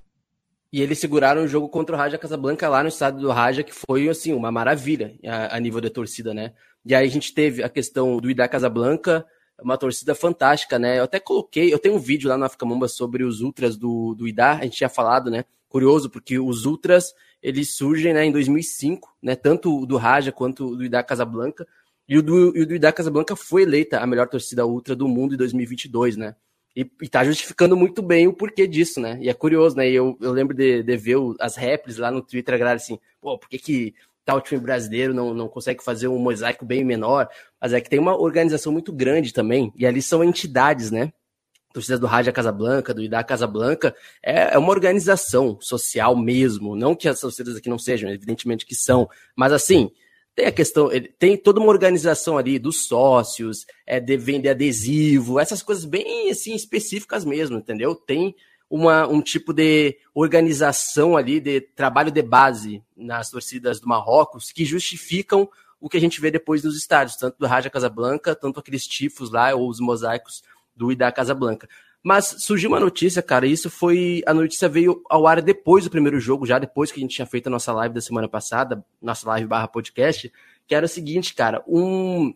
E 0.73 0.81
eles 0.81 0.97
seguraram 0.97 1.43
o 1.43 1.47
jogo 1.47 1.69
contra 1.69 1.95
o 1.95 1.99
Raja 1.99 2.17
Casablanca 2.17 2.67
lá 2.67 2.81
no 2.81 2.89
estádio 2.89 3.21
do 3.21 3.29
Raja, 3.29 3.61
que 3.61 3.71
foi 3.71 4.09
assim 4.09 4.33
uma 4.33 4.51
maravilha 4.51 5.15
a, 5.23 5.55
a, 5.55 5.59
nível 5.59 5.79
da 5.79 5.87
torcida, 5.87 6.33
né? 6.33 6.51
E 6.83 6.95
aí 6.95 7.05
a 7.05 7.11
gente 7.11 7.31
teve 7.31 7.61
a 7.61 7.69
questão 7.69 8.17
do 8.17 8.27
Idá 8.27 8.47
Casablanca, 8.47 9.23
uma 9.61 9.77
torcida 9.77 10.15
fantástica, 10.15 10.79
né? 10.79 10.97
Eu 10.97 11.03
até 11.03 11.19
coloquei, 11.19 11.71
eu 11.71 11.77
tenho 11.77 11.93
um 11.93 11.99
vídeo 11.99 12.27
lá 12.27 12.35
no 12.35 12.49
Mamba 12.67 12.87
sobre 12.87 13.23
os 13.23 13.39
ultras 13.39 13.77
do, 13.77 14.15
do 14.15 14.27
Idá, 14.27 14.53
a 14.53 14.63
gente 14.63 14.77
tinha 14.77 14.89
falado, 14.89 15.29
né? 15.29 15.45
Curioso, 15.69 16.09
porque 16.09 16.39
os 16.39 16.65
ultras, 16.65 17.13
eles 17.39 17.75
surgem 17.75 18.11
né, 18.11 18.25
em 18.25 18.31
2005, 18.31 19.15
né? 19.21 19.35
Tanto 19.35 19.83
o 19.83 19.85
do 19.85 19.97
Raja 19.97 20.31
quanto 20.31 20.69
o 20.69 20.75
do 20.75 20.83
Idá 20.83 21.03
Casablanca. 21.03 21.67
E 22.09 22.17
o 22.17 22.23
do, 22.23 22.51
do 22.51 22.73
Idá 22.73 22.91
Casablanca 22.91 23.35
foi 23.35 23.61
eleita 23.61 23.99
a 23.99 24.07
melhor 24.07 24.27
torcida 24.27 24.65
ultra 24.65 24.95
do 24.95 25.07
mundo 25.07 25.35
em 25.35 25.37
2022, 25.37 26.17
né? 26.17 26.35
E, 26.75 26.89
e 27.01 27.07
tá 27.07 27.23
justificando 27.23 27.77
muito 27.77 28.01
bem 28.01 28.27
o 28.27 28.33
porquê 28.33 28.67
disso, 28.67 28.99
né? 28.99 29.17
E 29.21 29.29
é 29.29 29.33
curioso, 29.33 29.75
né? 29.75 29.89
Eu, 29.89 30.17
eu 30.19 30.31
lembro 30.31 30.55
de, 30.55 30.81
de 30.81 30.97
ver 30.97 31.17
as 31.39 31.55
réplicas 31.55 31.97
lá 31.97 32.09
no 32.09 32.21
Twitter, 32.21 32.55
a 32.55 32.57
galera 32.57 32.77
assim, 32.77 32.99
pô, 33.21 33.37
por 33.37 33.47
que, 33.47 33.59
que 33.59 33.95
tal 34.25 34.41
time 34.41 34.59
brasileiro 34.59 35.13
não, 35.13 35.33
não 35.33 35.47
consegue 35.47 35.83
fazer 35.83 36.07
um 36.07 36.17
mosaico 36.17 36.65
bem 36.65 36.83
menor? 36.83 37.29
Mas 37.61 37.73
é 37.73 37.81
que 37.81 37.89
tem 37.89 37.99
uma 37.99 38.19
organização 38.19 38.71
muito 38.71 38.91
grande 38.91 39.31
também, 39.31 39.71
e 39.75 39.85
ali 39.85 40.01
são 40.01 40.23
entidades, 40.23 40.89
né? 40.89 41.13
torcidas 41.73 41.99
do 41.99 42.05
Rádio 42.05 42.31
Casablanca, 42.31 42.93
do 42.93 43.01
Idá 43.01 43.23
Casablanca, 43.23 43.95
é, 44.21 44.53
é 44.53 44.57
uma 44.59 44.69
organização 44.69 45.57
social 45.59 46.15
mesmo. 46.15 46.75
Não 46.75 46.95
que 46.95 47.09
as 47.09 47.19
torcidas 47.19 47.57
aqui 47.57 47.67
não 47.67 47.79
sejam, 47.79 48.09
evidentemente 48.11 48.65
que 48.65 48.75
são, 48.75 49.09
mas 49.35 49.51
assim, 49.51 49.91
tem 50.35 50.45
a 50.45 50.51
questão, 50.51 50.89
tem 51.19 51.37
toda 51.37 51.59
uma 51.59 51.69
organização 51.69 52.37
ali 52.37 52.57
dos 52.57 52.85
sócios, 52.87 53.65
é 53.85 53.99
de 53.99 54.17
vender 54.17 54.49
adesivo, 54.49 55.39
essas 55.39 55.61
coisas 55.61 55.85
bem 55.85 56.29
assim 56.29 56.55
específicas 56.55 57.23
mesmo, 57.23 57.57
entendeu? 57.57 57.95
Tem 57.95 58.35
uma, 58.69 59.07
um 59.07 59.21
tipo 59.21 59.53
de 59.53 59.95
organização 60.15 61.15
ali 61.15 61.39
de 61.39 61.61
trabalho 61.61 62.11
de 62.11 62.23
base 62.23 62.81
nas 62.97 63.29
torcidas 63.29 63.79
do 63.79 63.87
Marrocos 63.87 64.51
que 64.51 64.65
justificam 64.65 65.47
o 65.79 65.87
que 65.87 65.97
a 65.97 66.01
gente 66.01 66.19
vê 66.19 66.31
depois 66.31 66.63
nos 66.63 66.75
estádios, 66.75 67.17
tanto 67.17 67.37
do 67.37 67.45
Raja 67.45 67.69
Casablanca, 67.69 68.33
tanto 68.33 68.59
aqueles 68.59 68.87
tifos 68.87 69.29
lá 69.29 69.53
ou 69.53 69.69
os 69.69 69.79
mosaicos 69.79 70.41
do 70.75 70.91
Ida 70.91 71.11
Casablanca. 71.11 71.69
Mas 72.03 72.35
surgiu 72.39 72.69
uma 72.69 72.81
notícia, 72.81 73.21
cara, 73.21 73.47
e 73.47 73.53
isso 73.53 73.69
foi. 73.69 74.21
A 74.27 74.33
notícia 74.33 74.67
veio 74.67 75.01
ao 75.09 75.25
ar 75.25 75.41
depois 75.41 75.85
do 75.85 75.89
primeiro 75.89 76.19
jogo, 76.19 76.45
já 76.45 76.59
depois 76.59 76.91
que 76.91 76.99
a 76.99 77.01
gente 77.01 77.15
tinha 77.15 77.25
feito 77.25 77.47
a 77.47 77.49
nossa 77.49 77.71
live 77.71 77.95
da 77.95 78.01
semana 78.01 78.27
passada, 78.27 78.83
nossa 79.01 79.25
live 79.29 79.47
barra 79.47 79.69
podcast, 79.69 80.29
que 80.67 80.75
era 80.75 80.85
o 80.85 80.89
seguinte, 80.89 81.33
cara, 81.33 81.63
um, 81.65 82.33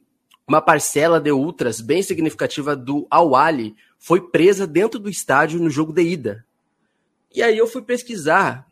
uma 0.48 0.62
parcela 0.62 1.20
de 1.20 1.34
ultras 1.34 1.82
bem 1.82 2.02
significativa 2.02 2.78
do 2.78 3.06
Awali 3.10 3.76
foi 4.00 4.22
presa 4.22 4.66
dentro 4.66 4.98
do 5.00 5.10
estádio 5.10 5.60
no 5.60 5.70
jogo 5.70 5.92
de 5.92 6.02
ida. 6.02 6.46
E 7.36 7.44
aí 7.44 7.58
eu 7.58 7.68
fui 7.68 7.82
pesquisar 7.82 8.66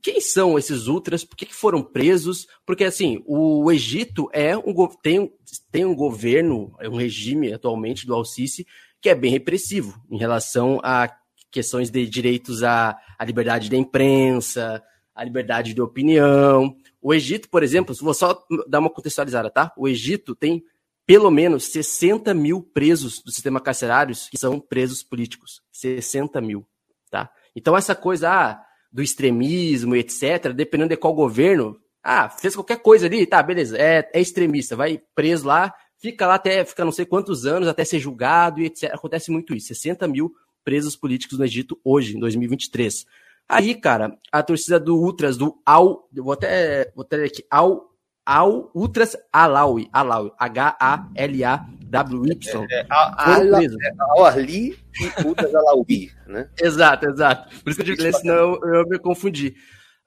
quem 0.00 0.20
são 0.20 0.58
esses 0.58 0.88
ultras, 0.88 1.24
por 1.24 1.36
que, 1.36 1.46
que 1.46 1.54
foram 1.54 1.82
presos, 1.82 2.48
porque 2.66 2.82
assim, 2.82 3.22
o 3.26 3.70
Egito 3.70 4.28
é 4.32 4.56
um, 4.56 4.74
tem, 5.02 5.32
tem 5.70 5.84
um 5.84 5.94
governo, 5.94 6.74
é 6.80 6.88
um 6.88 6.96
regime 6.96 7.52
atualmente 7.52 8.06
do 8.06 8.14
Al-Sisi 8.14 8.66
que 9.02 9.08
é 9.10 9.14
bem 9.14 9.32
repressivo 9.32 10.00
em 10.08 10.16
relação 10.16 10.80
a 10.82 11.12
questões 11.50 11.90
de 11.90 12.08
direitos 12.08 12.62
à, 12.62 12.96
à 13.18 13.24
liberdade 13.24 13.68
da 13.68 13.76
imprensa, 13.76 14.82
à 15.12 15.24
liberdade 15.24 15.74
de 15.74 15.82
opinião. 15.82 16.74
O 17.00 17.12
Egito, 17.12 17.50
por 17.50 17.64
exemplo, 17.64 17.94
vou 18.00 18.14
só 18.14 18.42
dar 18.68 18.78
uma 18.78 18.88
contextualizada, 18.88 19.50
tá? 19.50 19.72
O 19.76 19.88
Egito 19.88 20.36
tem 20.36 20.64
pelo 21.04 21.30
menos 21.32 21.64
60 21.66 22.32
mil 22.32 22.62
presos 22.62 23.20
do 23.20 23.32
sistema 23.32 23.60
carcerário 23.60 24.14
que 24.30 24.38
são 24.38 24.60
presos 24.60 25.02
políticos. 25.02 25.60
60 25.72 26.40
mil, 26.40 26.64
tá? 27.10 27.28
Então 27.56 27.76
essa 27.76 27.96
coisa 27.96 28.30
ah, 28.30 28.64
do 28.90 29.02
extremismo, 29.02 29.96
etc., 29.96 30.52
dependendo 30.54 30.90
de 30.90 30.96
qual 30.96 31.12
governo, 31.12 31.76
ah, 32.04 32.28
fez 32.28 32.54
qualquer 32.54 32.80
coisa 32.80 33.06
ali, 33.06 33.26
tá, 33.26 33.42
beleza, 33.42 33.76
é, 33.76 34.08
é 34.12 34.20
extremista, 34.20 34.76
vai 34.76 35.02
preso 35.14 35.46
lá, 35.46 35.74
fica 36.02 36.26
lá 36.26 36.34
até, 36.34 36.64
fica 36.64 36.84
não 36.84 36.90
sei 36.90 37.06
quantos 37.06 37.46
anos, 37.46 37.68
até 37.68 37.84
ser 37.84 38.00
julgado 38.00 38.60
e 38.60 38.66
etc. 38.66 38.92
Acontece 38.92 39.30
muito 39.30 39.54
isso. 39.54 39.68
60 39.68 40.08
mil 40.08 40.34
presos 40.64 40.96
políticos 40.96 41.38
no 41.38 41.44
Egito 41.44 41.78
hoje, 41.84 42.16
em 42.16 42.20
2023. 42.20 43.06
Aí, 43.48 43.74
cara, 43.74 44.18
a 44.30 44.42
torcida 44.42 44.80
do 44.80 44.96
Ultras, 44.98 45.36
do 45.36 45.62
Al, 45.64 46.08
vou 46.12 46.32
até, 46.32 46.90
vou 46.94 47.04
até 47.04 47.24
aqui, 47.24 47.44
Al, 47.48 47.88
Al 48.26 48.70
Ultras 48.74 49.16
Alawi, 49.32 49.88
Alawi, 49.92 50.32
H-A-L-A-W-Y. 50.38 51.46
É, 52.70 52.80
é, 52.80 52.86
Al 53.98 54.24
Arli 54.24 54.76
e 55.00 55.26
Ultras 55.26 55.54
Alawi, 55.54 56.10
né? 56.26 56.48
exato, 56.60 57.06
exato. 57.08 57.60
Por 57.62 57.70
isso 57.70 57.82
que 57.82 57.90
eu 57.90 57.96
digo, 57.96 58.18
senão 58.18 58.34
eu, 58.34 58.74
eu 58.74 58.88
me 58.88 58.98
confundi. 58.98 59.54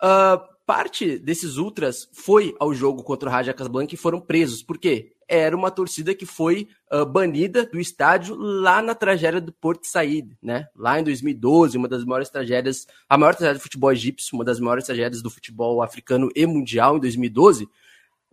Uh, 0.02 0.39
parte 0.66 1.18
desses 1.20 1.58
Ultras 1.58 2.10
foi 2.12 2.56
ao 2.60 2.74
jogo 2.74 3.04
contra 3.04 3.30
o 3.30 3.32
Raja 3.32 3.54
Casablanca 3.54 3.93
e 3.93 3.98
foram 3.98 4.20
presos. 4.20 4.64
Por 4.64 4.78
quê? 4.78 5.14
Era 5.28 5.56
uma 5.56 5.72
torcida 5.72 6.14
que 6.14 6.26
foi 6.26 6.68
uh, 6.92 7.06
banida 7.06 7.66
do 7.66 7.80
estádio 7.80 8.36
lá 8.36 8.82
na 8.82 8.94
tragédia 8.94 9.42
do 9.42 9.52
Porto 9.52 9.86
Said, 9.86 10.38
né? 10.42 10.68
Lá 10.76 11.00
em 11.00 11.04
2012, 11.04 11.78
uma 11.78 11.88
das 11.88 12.04
maiores 12.04 12.30
tragédias, 12.30 12.88
a 13.10 13.18
maior 13.18 13.36
tragédia 13.36 13.60
do 13.60 13.64
futebol 13.64 13.92
egípcio, 13.92 14.36
uma 14.36 14.46
das 14.46 14.60
maiores 14.60 14.86
tragédias 14.86 15.22
do 15.22 15.30
futebol 15.30 15.82
africano 15.82 16.30
e 16.36 16.46
mundial 16.46 16.98
em 16.98 17.00
2012. 17.00 17.68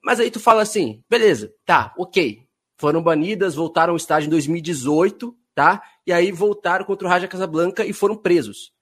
Mas 0.03 0.21
aí 0.21 0.31
tu 0.31 0.41
fala 0.41 0.63
assim, 0.63 1.03
beleza, 1.09 1.53
tá, 1.65 1.95
ok. 1.97 2.47
Foram 2.77 3.03
banidas, 3.03 3.55
voltaram 3.55 3.93
ao 3.93 3.97
estádio 3.97 4.27
em 4.27 4.31
2018, 4.31 5.35
tá? 5.55 5.83
E 6.07 6.13
aí 6.13 6.33
voltaram 6.33 6.85
contra 6.85 7.07
o 7.07 7.11
Raja 7.11 7.29
Casablanca 7.29 7.85
e 7.85 7.93
foram 7.93 8.17
presos. 8.17 8.73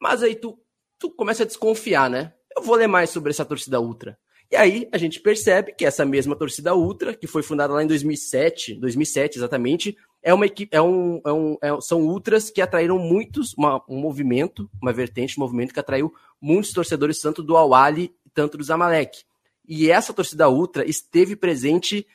Mas 0.00 0.22
aí 0.22 0.34
tu, 0.34 0.58
tu 0.98 1.10
começa 1.10 1.42
a 1.42 1.46
desconfiar, 1.46 2.08
né? 2.08 2.32
Eu 2.56 2.62
vou 2.62 2.76
ler 2.76 2.86
mais 2.86 3.10
sobre 3.10 3.30
essa 3.30 3.44
torcida 3.44 3.80
ultra. 3.80 4.18
E 4.50 4.56
aí 4.56 4.88
a 4.92 4.96
gente 4.96 5.20
percebe 5.20 5.72
que 5.72 5.84
essa 5.84 6.04
mesma 6.04 6.34
torcida 6.34 6.74
ultra, 6.74 7.14
que 7.14 7.26
foi 7.26 7.42
fundada 7.42 7.72
lá 7.72 7.82
em 7.82 7.86
2007, 7.86 8.74
2007 8.74 9.38
exatamente, 9.38 9.96
é 10.22 10.32
uma 10.32 10.46
equipe, 10.46 10.74
é 10.74 10.80
um, 10.80 11.20
é 11.24 11.32
um 11.32 11.56
é, 11.62 11.80
são 11.80 12.00
ultras 12.00 12.50
que 12.50 12.62
atraíram 12.62 12.98
muitos, 12.98 13.54
uma, 13.54 13.82
um 13.88 14.00
movimento, 14.00 14.68
uma 14.80 14.92
vertente, 14.92 15.38
um 15.38 15.42
movimento 15.42 15.72
que 15.72 15.80
atraiu 15.80 16.12
muitos 16.40 16.72
torcedores 16.72 17.20
tanto 17.20 17.42
do 17.42 17.56
Awali 17.56 18.14
tanto 18.34 18.56
do 18.56 18.64
Zamalek. 18.64 19.22
E 19.66 19.90
essa 19.90 20.14
torcida 20.14 20.48
ultra 20.48 20.88
esteve 20.88 21.36
presente 21.36 22.06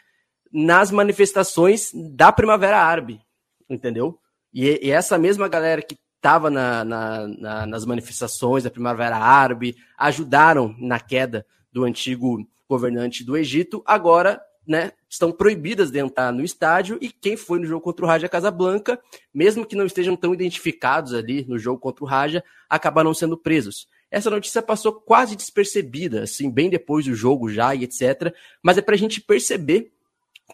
nas 0.52 0.90
manifestações 0.90 1.92
da 1.94 2.32
Primavera 2.32 2.80
Árabe, 2.80 3.22
entendeu? 3.70 4.18
E, 4.54 4.88
e 4.88 4.92
essa 4.92 5.18
mesma 5.18 5.48
galera 5.48 5.82
que 5.82 5.98
estava 6.16 6.50
na, 6.50 6.84
na, 6.86 7.28
na, 7.28 7.66
nas 7.66 7.86
manifestações 7.86 8.64
da 8.64 8.72
Primavera 8.72 9.18
Árabe 9.18 9.76
ajudaram 9.98 10.76
na 10.80 11.00
queda 11.00 11.46
do 11.74 11.84
antigo 11.84 12.48
governante 12.70 13.24
do 13.24 13.36
Egito, 13.36 13.84
agora 13.86 14.42
né, 14.66 14.92
estão 15.10 15.32
proibidas 15.32 15.92
de 15.92 16.00
entrar 16.00 16.32
no 16.32 16.44
estádio 16.44 16.98
e 17.02 17.10
quem 17.10 17.36
foi 17.36 17.60
no 17.60 17.66
jogo 17.66 17.82
contra 17.82 18.06
o 18.06 18.08
Raja 18.08 18.30
Casablanca, 18.30 19.00
mesmo 19.34 19.66
que 19.66 19.76
não 19.76 19.86
estejam 19.86 20.16
tão 20.16 20.34
identificados 20.34 21.14
ali 21.14 21.46
no 21.48 21.58
jogo 21.58 21.80
contra 21.80 22.04
o 22.04 22.08
Raja, 22.08 22.44
acabaram 22.70 23.14
sendo 23.14 23.38
presos. 23.38 23.88
Essa 24.10 24.30
notícia 24.30 24.62
passou 24.62 24.94
quase 24.94 25.36
despercebida, 25.36 26.24
assim, 26.24 26.50
bem 26.50 26.70
depois 26.70 27.06
do 27.06 27.16
jogo 27.16 27.50
já 27.50 27.74
e 27.74 27.84
etc. 27.84 28.34
Mas 28.62 28.78
é 28.78 28.82
para 28.82 28.96
a 28.96 28.98
gente 28.98 29.20
perceber 29.20 29.92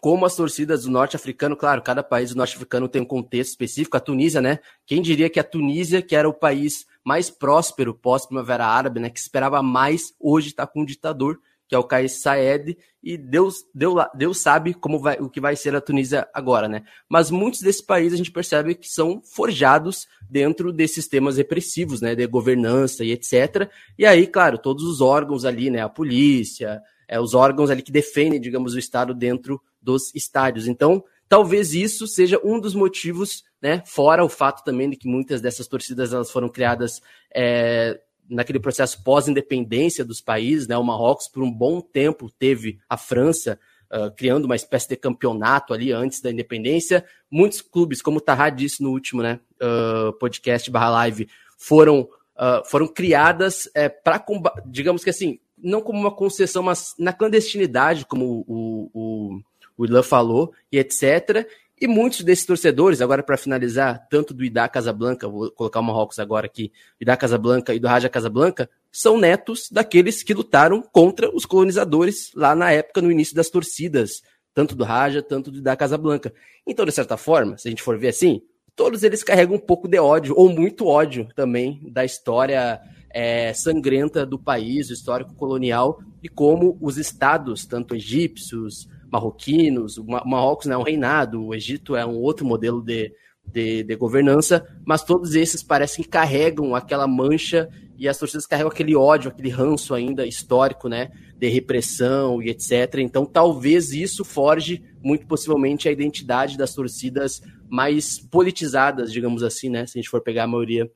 como 0.00 0.24
as 0.24 0.34
torcidas 0.34 0.84
do 0.84 0.90
norte-africano, 0.90 1.54
claro, 1.54 1.82
cada 1.82 2.02
país 2.02 2.30
do 2.30 2.36
norte-africano 2.36 2.88
tem 2.88 3.02
um 3.02 3.06
contexto 3.06 3.50
específico. 3.50 3.96
A 3.96 4.00
Tunísia, 4.00 4.40
né? 4.40 4.60
Quem 4.86 5.02
diria 5.02 5.28
que 5.28 5.38
a 5.38 5.44
Tunísia, 5.44 6.00
que 6.00 6.16
era 6.16 6.28
o 6.28 6.32
país 6.32 6.86
mais 7.04 7.30
próspero 7.30 7.94
pós-primavera 7.94 8.66
árabe, 8.66 9.00
né? 9.00 9.10
Que 9.10 9.18
esperava 9.18 9.62
mais, 9.62 10.14
hoje 10.18 10.48
está 10.48 10.66
com 10.66 10.82
um 10.82 10.84
ditador 10.84 11.40
que 11.70 11.74
é 11.76 11.78
o 11.78 11.84
Kais 11.84 12.20
Saed, 12.20 12.76
e 13.00 13.16
Deus, 13.16 13.64
Deus, 13.72 14.04
Deus 14.12 14.38
sabe 14.38 14.74
como 14.74 14.98
vai, 14.98 15.16
o 15.20 15.30
que 15.30 15.40
vai 15.40 15.54
ser 15.54 15.72
a 15.76 15.80
Tunísia 15.80 16.28
agora, 16.34 16.66
né? 16.66 16.82
Mas 17.08 17.30
muitos 17.30 17.60
desses 17.60 17.80
países 17.80 18.14
a 18.14 18.16
gente 18.16 18.32
percebe 18.32 18.74
que 18.74 18.88
são 18.88 19.22
forjados 19.22 20.08
dentro 20.28 20.72
desses 20.72 20.96
sistemas 20.96 21.36
repressivos, 21.36 22.00
né? 22.00 22.16
De 22.16 22.26
governança 22.26 23.04
e 23.04 23.12
etc. 23.12 23.70
E 23.96 24.04
aí, 24.04 24.26
claro, 24.26 24.58
todos 24.58 24.82
os 24.82 25.00
órgãos 25.00 25.44
ali, 25.44 25.70
né? 25.70 25.80
A 25.80 25.88
polícia, 25.88 26.82
é, 27.06 27.20
os 27.20 27.34
órgãos 27.34 27.70
ali 27.70 27.82
que 27.82 27.92
defendem, 27.92 28.40
digamos, 28.40 28.74
o 28.74 28.78
Estado 28.78 29.14
dentro 29.14 29.62
dos 29.80 30.12
estádios. 30.12 30.66
Então, 30.66 31.04
talvez 31.30 31.74
isso 31.74 32.08
seja 32.08 32.40
um 32.42 32.58
dos 32.58 32.74
motivos, 32.74 33.44
né? 33.62 33.84
Fora 33.86 34.24
o 34.24 34.28
fato 34.28 34.64
também 34.64 34.90
de 34.90 34.96
que 34.96 35.06
muitas 35.06 35.40
dessas 35.40 35.68
torcidas 35.68 36.12
elas 36.12 36.28
foram 36.28 36.48
criadas 36.48 37.00
é, 37.32 38.00
naquele 38.28 38.58
processo 38.58 39.02
pós-independência 39.04 40.04
dos 40.04 40.20
países, 40.20 40.66
né? 40.66 40.76
O 40.76 40.82
Marrocos 40.82 41.28
por 41.28 41.44
um 41.44 41.50
bom 41.50 41.80
tempo 41.80 42.28
teve 42.36 42.80
a 42.88 42.96
França 42.96 43.60
uh, 43.92 44.10
criando 44.10 44.46
uma 44.46 44.56
espécie 44.56 44.88
de 44.88 44.96
campeonato 44.96 45.72
ali 45.72 45.92
antes 45.92 46.20
da 46.20 46.32
independência. 46.32 47.04
Muitos 47.30 47.62
clubes, 47.62 48.02
como 48.02 48.18
o 48.18 48.20
Tahá 48.20 48.50
disse 48.50 48.82
no 48.82 48.90
último, 48.90 49.22
né, 49.22 49.38
uh, 49.62 50.12
podcast 50.14 50.68
barra 50.68 50.90
live, 50.90 51.28
foram 51.56 52.08
uh, 52.36 52.68
foram 52.68 52.88
criadas 52.88 53.70
é, 53.72 53.88
para 53.88 54.20
digamos 54.66 55.04
que 55.04 55.10
assim, 55.10 55.38
não 55.56 55.80
como 55.80 56.00
uma 56.00 56.10
concessão, 56.10 56.64
mas 56.64 56.92
na 56.98 57.12
clandestinidade, 57.12 58.04
como 58.04 58.44
o, 58.48 58.90
o, 58.92 59.40
o 59.80 59.86
Ilan 59.86 60.02
falou, 60.02 60.52
e 60.70 60.78
etc. 60.78 61.46
E 61.80 61.86
muitos 61.86 62.22
desses 62.22 62.44
torcedores, 62.44 63.00
agora 63.00 63.22
para 63.22 63.38
finalizar, 63.38 64.06
tanto 64.10 64.34
do 64.34 64.44
Idá 64.44 64.68
Casablanca, 64.68 65.26
vou 65.26 65.50
colocar 65.50 65.80
o 65.80 65.82
Marrocos 65.82 66.18
agora 66.18 66.44
aqui, 66.44 66.70
Idá 67.00 67.16
Casablanca 67.16 67.74
e 67.74 67.78
do 67.78 67.88
Raja 67.88 68.10
Casablanca, 68.10 68.68
são 68.92 69.18
netos 69.18 69.70
daqueles 69.70 70.22
que 70.22 70.34
lutaram 70.34 70.82
contra 70.82 71.34
os 71.34 71.46
colonizadores 71.46 72.32
lá 72.34 72.54
na 72.54 72.70
época, 72.70 73.00
no 73.00 73.10
início 73.10 73.34
das 73.34 73.48
torcidas, 73.48 74.20
tanto 74.52 74.74
do 74.74 74.84
Raja, 74.84 75.22
tanto 75.22 75.50
do 75.50 75.58
Idá 75.58 75.74
Casablanca. 75.74 76.34
Então, 76.66 76.84
de 76.84 76.92
certa 76.92 77.16
forma, 77.16 77.56
se 77.56 77.66
a 77.66 77.70
gente 77.70 77.82
for 77.82 77.98
ver 77.98 78.08
assim, 78.08 78.42
todos 78.76 79.02
eles 79.02 79.22
carregam 79.22 79.56
um 79.56 79.60
pouco 79.60 79.88
de 79.88 79.98
ódio, 79.98 80.34
ou 80.36 80.50
muito 80.50 80.86
ódio 80.86 81.28
também, 81.34 81.80
da 81.90 82.04
história 82.04 82.78
é, 83.10 83.54
sangrenta 83.54 84.26
do 84.26 84.38
país, 84.38 84.90
o 84.90 84.92
histórico 84.92 85.34
colonial, 85.34 86.00
e 86.22 86.28
como 86.28 86.76
os 86.80 86.98
estados, 86.98 87.64
tanto 87.64 87.94
egípcios, 87.94 88.86
marroquinos, 89.10 89.98
o 89.98 90.04
Marrocos 90.04 90.66
é 90.66 90.76
um 90.76 90.82
reinado, 90.82 91.44
o 91.44 91.54
Egito 91.54 91.96
é 91.96 92.06
um 92.06 92.16
outro 92.16 92.46
modelo 92.46 92.80
de, 92.82 93.12
de, 93.46 93.82
de, 93.82 93.96
governança, 93.96 94.66
mas 94.84 95.02
todos 95.02 95.34
esses 95.34 95.62
parecem 95.62 96.04
que 96.04 96.10
carregam 96.10 96.74
aquela 96.74 97.06
mancha 97.06 97.68
e 97.98 98.08
as 98.08 98.16
torcidas 98.18 98.46
carregam 98.46 98.70
aquele 98.70 98.96
ódio, 98.96 99.30
aquele 99.30 99.50
ranço 99.50 99.94
ainda 99.94 100.26
histórico, 100.26 100.88
né, 100.88 101.10
de 101.36 101.48
repressão 101.48 102.42
e 102.42 102.48
etc. 102.48 102.98
Então, 102.98 103.26
talvez 103.26 103.92
isso 103.92 104.24
forge 104.24 104.82
muito 105.02 105.26
possivelmente 105.26 105.88
a 105.88 105.92
identidade 105.92 106.56
das 106.56 106.74
torcidas 106.74 107.42
mais 107.68 108.18
politizadas, 108.18 109.12
digamos 109.12 109.42
assim, 109.42 109.68
né, 109.68 109.86
se 109.86 109.98
a 109.98 110.00
gente 110.00 110.10
for 110.10 110.22
pegar 110.22 110.44
a 110.44 110.48
maioria 110.48 110.90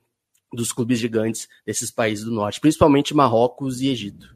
dos 0.53 0.71
clubes 0.71 0.99
gigantes 0.99 1.47
desses 1.65 1.91
países 1.91 2.23
do 2.23 2.31
norte, 2.31 2.61
principalmente 2.61 3.13
Marrocos 3.13 3.81
e 3.81 3.89
Egito. 3.89 4.34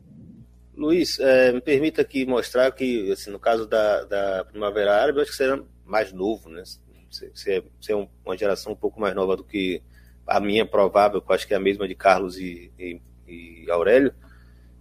Luiz, 0.79 1.19
é, 1.19 1.51
me 1.51 1.59
permita 1.59 2.01
aqui 2.01 2.25
mostrar 2.25 2.71
que, 2.71 3.11
assim, 3.11 3.29
no 3.29 3.37
caso 3.37 3.67
da, 3.67 4.05
da 4.05 4.45
Primavera 4.45 4.95
Árabe, 4.95 5.17
eu 5.17 5.23
acho 5.23 5.35
que 5.35 5.43
era 5.43 5.61
mais 5.85 6.13
novo, 6.13 6.49
né? 6.49 6.63
Você, 7.11 7.29
você 7.33 7.91
é 7.91 8.07
uma 8.23 8.37
geração 8.37 8.71
um 8.71 8.77
pouco 8.77 8.97
mais 8.97 9.13
nova 9.13 9.35
do 9.35 9.43
que 9.43 9.83
a 10.25 10.39
minha, 10.39 10.65
provável, 10.65 11.21
que 11.21 11.29
eu 11.29 11.35
acho 11.35 11.45
que 11.45 11.53
é 11.53 11.57
a 11.57 11.59
mesma 11.59 11.85
de 11.85 11.95
Carlos 11.95 12.37
e, 12.37 12.71
e, 12.79 13.01
e 13.27 13.69
Aurélio. 13.69 14.13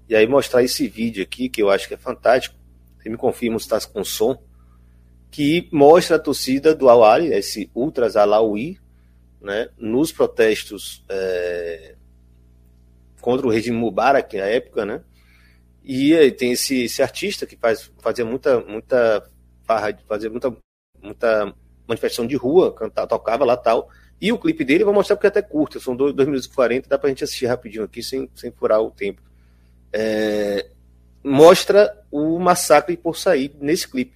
E 0.09 0.15
aí 0.15 0.25
mostrar 0.25 0.63
esse 0.63 0.87
vídeo 0.87 1.21
aqui, 1.21 1.49
que 1.49 1.61
eu 1.61 1.69
acho 1.69 1.89
que 1.89 1.95
é 1.95 1.99
fantástico. 1.99 2.55
Você 2.97 3.09
me 3.09 3.17
confirma 3.17 3.59
se 3.59 3.65
está 3.65 3.81
com 3.81 4.05
som. 4.05 4.41
Que 5.33 5.69
mostra 5.73 6.15
a 6.15 6.21
torcida 6.21 6.77
do 6.77 6.89
al 6.89 7.21
esse 7.23 7.71
Ultras 7.75 8.15
Alawi, 8.15 8.79
né, 9.41 9.69
nos 9.77 10.13
protestos 10.13 11.05
é, 11.09 11.97
contra 13.21 13.47
o 13.47 13.51
regime 13.51 13.77
Mubarak 13.77 14.37
na 14.37 14.47
época, 14.47 14.87
né? 14.87 15.03
E 15.91 16.31
tem 16.33 16.53
esse, 16.53 16.83
esse 16.83 17.03
artista 17.03 17.47
que 17.47 17.57
faz, 17.57 17.91
fazia 18.03 18.23
muita, 18.23 18.61
muita 18.61 19.27
farra, 19.65 19.99
fazia 20.07 20.29
muita, 20.29 20.55
muita 21.03 21.55
manifestação 21.87 22.27
de 22.27 22.37
rua, 22.37 22.75
cantava, 22.75 23.07
tocava 23.07 23.43
lá 23.47 23.57
tal. 23.57 23.89
E 24.21 24.31
o 24.31 24.39
clipe 24.39 24.67
dele, 24.67 24.85
vou 24.85 24.93
mostrar 24.93 25.17
porque 25.17 25.29
é 25.29 25.31
até 25.31 25.41
curto, 25.41 25.81
são 25.81 25.97
2 25.97 26.15
minutos 26.15 26.45
e 26.45 26.51
40, 26.51 26.91
dá 26.91 26.99
pra 26.99 27.09
gente 27.09 27.25
assistir 27.25 27.47
rapidinho 27.47 27.85
aqui 27.85 28.03
sem, 28.03 28.29
sem 28.35 28.53
furar 28.53 28.83
o 28.83 28.91
tempo. 28.91 29.23
É, 29.91 30.69
mostra 31.25 31.99
o 32.11 32.39
massacre 32.39 32.95
por 32.95 33.17
sair 33.17 33.51
nesse 33.59 33.89
clipe. 33.89 34.13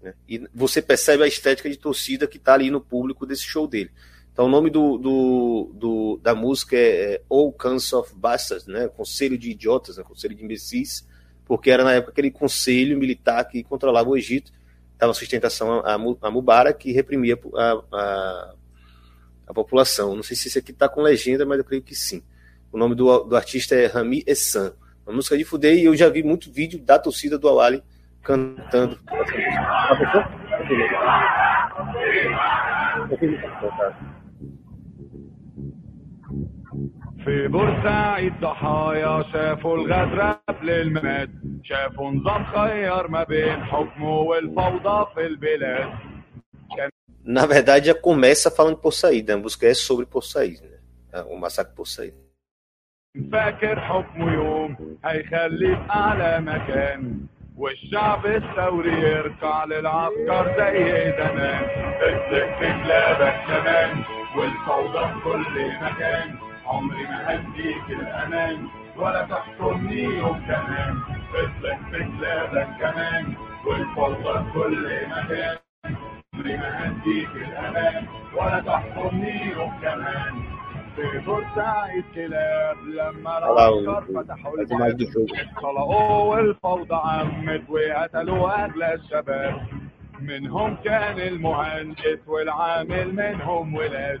Né? 0.00 0.14
E 0.26 0.48
você 0.54 0.80
percebe 0.80 1.24
a 1.24 1.28
estética 1.28 1.68
de 1.68 1.76
torcida 1.76 2.26
que 2.26 2.38
está 2.38 2.54
ali 2.54 2.70
no 2.70 2.80
público 2.80 3.26
desse 3.26 3.42
show 3.42 3.68
dele. 3.68 3.90
Então, 4.32 4.46
o 4.46 4.48
nome 4.48 4.70
do, 4.70 4.96
do, 4.96 5.72
do 5.74 6.20
da 6.22 6.34
música 6.34 6.74
é, 6.74 7.14
é 7.14 7.22
All 7.28 7.52
Council 7.52 7.98
of 7.98 8.14
Bastards, 8.14 8.66
né? 8.66 8.88
Conselho 8.88 9.36
de 9.36 9.50
Idiotas, 9.50 9.98
né? 9.98 10.04
Conselho 10.04 10.34
de 10.34 10.42
Imbecis, 10.42 11.06
porque 11.44 11.70
era 11.70 11.84
na 11.84 11.92
época 11.92 12.12
aquele 12.12 12.30
conselho 12.30 12.98
militar 12.98 13.44
que 13.44 13.62
controlava 13.62 14.08
o 14.08 14.16
Egito, 14.16 14.50
dava 14.98 15.12
sustentação 15.12 15.80
a, 15.80 15.94
a 15.94 16.30
Mubarak 16.30 16.78
que 16.78 16.92
reprimia 16.92 17.38
a, 17.54 17.82
a, 17.92 18.54
a, 19.48 19.54
população. 19.54 20.16
Não 20.16 20.22
sei 20.22 20.34
se 20.34 20.48
isso 20.48 20.58
aqui 20.58 20.70
está 20.70 20.88
com 20.88 21.02
legenda, 21.02 21.44
mas 21.44 21.58
eu 21.58 21.64
creio 21.64 21.82
que 21.82 21.94
sim. 21.94 22.22
O 22.72 22.78
nome 22.78 22.94
do, 22.94 23.24
do 23.24 23.36
artista 23.36 23.74
é 23.74 23.86
Rami 23.86 24.24
Essan. 24.26 24.72
Uma 25.06 25.16
música 25.16 25.36
de 25.36 25.44
Fudei 25.44 25.80
e 25.80 25.84
eu 25.84 25.94
já 25.94 26.08
vi 26.08 26.22
muito 26.22 26.50
vídeo 26.50 26.78
da 26.78 26.98
torcida 26.98 27.36
do 27.36 27.48
Awali 27.48 27.82
cantando 28.22 28.98
essa 29.10 29.96
música. 33.10 34.21
في 37.24 37.48
بورسعيد 37.48 38.40
ضحايا 38.40 39.22
شافوا 39.32 39.76
الغدر 39.76 40.36
قبل 40.48 40.70
المات 40.70 41.28
شافوا 41.64 42.10
نظام 42.10 42.44
خير 42.44 43.08
ما 43.08 43.24
بين 43.24 43.64
حكمه 43.64 44.16
والفوضى 44.18 45.06
في 45.14 45.26
البلاد 45.26 45.92
Na 47.24 47.46
verdade, 47.46 47.86
já 47.86 47.94
começa 47.94 48.50
falando 48.50 48.78
por 48.78 48.92
saída. 48.92 49.34
A 49.34 49.36
música 49.36 49.66
é 49.68 49.74
sobre 49.74 50.06
por 50.06 50.24
saída, 50.24 50.66
né? 51.12 51.22
O 51.32 51.36
massacre 51.38 51.72
por 51.76 51.86
saída. 51.86 52.16
فاكر 53.32 53.80
حكمه 53.80 54.32
يوم 54.32 54.76
هيخلي 55.04 55.76
في 55.76 55.90
أعلى 55.90 56.40
مكان 56.40 57.26
والشعب 57.56 58.26
الثوري 58.26 59.00
يركع 59.00 59.64
للعسكر 59.64 60.44
زي 60.58 61.12
زمان 61.18 61.64
في 62.58 62.72
كمان 63.46 64.04
والفوضى 64.36 65.08
في 65.08 65.20
كل 65.24 65.66
مكان 65.82 66.51
عمري 66.72 67.02
ما 67.02 67.34
هديك 67.34 67.86
الأمان 67.90 68.66
ولا 68.96 69.26
تحكمني 69.30 70.02
يوم 70.02 70.40
كمان. 70.48 70.94
اسلك 71.34 71.78
في 71.90 71.98
كلابك 72.18 72.68
كمان 72.80 73.34
والفضل 73.66 74.52
كل 74.54 75.06
مكان. 75.06 75.56
عمري 76.34 76.56
ما 76.56 76.70
هديك 76.88 77.28
الأمان 77.36 78.06
ولا 78.36 78.60
تحكمني 78.66 79.52
يوم 79.52 79.72
كمان. 79.82 80.34
في 80.96 81.18
بورسعيد 81.26 82.04
كلاب 82.14 82.76
لما 82.86 83.38
العسكر 83.38 84.04
فتحوا 84.14 84.58
البلد 84.58 84.98
طلقوا 85.62 86.34
والفوضى 86.34 87.00
عمت 87.04 87.70
وقتلوا 87.70 88.64
أغلى 88.64 88.94
الشباب. 88.94 89.60
منهم 90.20 90.76
كان 90.84 91.18
المهندس 91.18 92.20
والعامل 92.26 93.14
منهم 93.14 93.74
ولاد. 93.74 94.20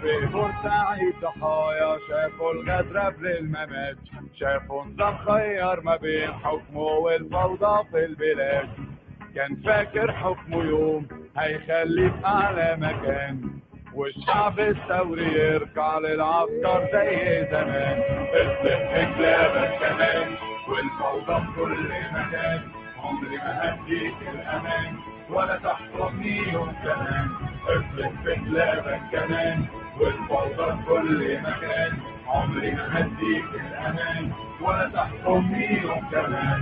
في 0.00 0.26
بورسعيد 0.26 1.14
ضحايا 1.22 1.98
شافوا 2.08 2.52
الغدر 2.52 2.98
قبل 2.98 3.26
الممات 3.26 3.96
شافوا 4.40 4.84
نظام 4.84 5.16
خير 5.18 5.80
ما 5.80 5.96
بين 5.96 6.32
حكمه 6.32 6.80
والفوضى 6.80 7.84
في 7.90 8.04
البلاد 8.04 8.68
كان 9.34 9.56
فاكر 9.56 10.12
حكمه 10.12 10.64
يوم 10.64 11.08
هيخليه 11.38 12.08
في 12.08 12.26
أعلى 12.26 12.76
مكان 12.80 13.50
والشعب 13.94 14.60
الثوري 14.60 15.32
يرجع 15.34 15.98
للعسكر 15.98 16.88
زي 16.92 17.46
زمان 17.50 18.00
اصبح 18.34 18.94
في 18.94 19.14
كلابك 19.16 19.78
كمان 19.80 20.34
والفوضى 20.68 21.40
في 21.46 21.60
كل 21.60 21.88
مكان 22.12 22.60
عمري 22.98 23.36
ما 23.36 23.74
هديك 23.74 24.14
الأمان 24.34 24.96
ولا 25.30 25.56
تحكمني 25.56 26.52
يوم 26.52 26.72
كمان 26.84 27.28
في 28.24 28.34
كلابك 28.34 29.00
كمان 29.12 29.66
والفوضى 30.00 30.72
في 30.72 30.84
كل 30.88 31.38
مكان 31.40 31.92
عمري 32.26 32.70
ما 32.70 33.00
هديك 33.00 33.44
الأمان 33.54 34.30
ولا 34.62 34.90
تحكمني 34.94 35.82
يوم 35.82 36.08
كمان 36.10 36.60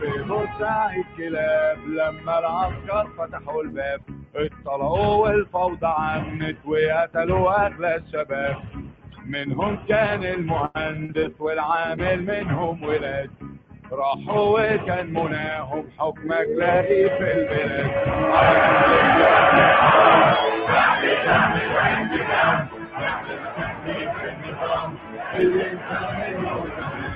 في 0.00 0.22
بورسعيد 0.22 1.04
كلاب 1.16 1.78
لما 1.86 2.38
العسكر 2.38 3.08
فتحوا 3.18 3.62
الباب 3.62 4.00
اطلعوا 4.36 5.14
والفوضى 5.26 5.86
عمت 5.86 6.56
وقتلوا 6.64 7.66
اغلى 7.66 7.96
الشباب 7.96 8.56
منهم 9.26 9.78
كان 9.88 10.24
المهندس 10.24 11.40
والعامل 11.40 12.24
منهم 12.26 12.82
ولاد 12.84 13.30
راحوا 13.92 14.60
وكان 14.74 15.12
مناهم 15.12 15.84
حكمك 15.98 16.46
لاقي 16.58 17.04
في 17.18 17.32
البلاد 17.32 17.90
اللي 25.35 25.71
انت 25.71 25.89
منه 26.17 26.55
كمان 26.77 27.13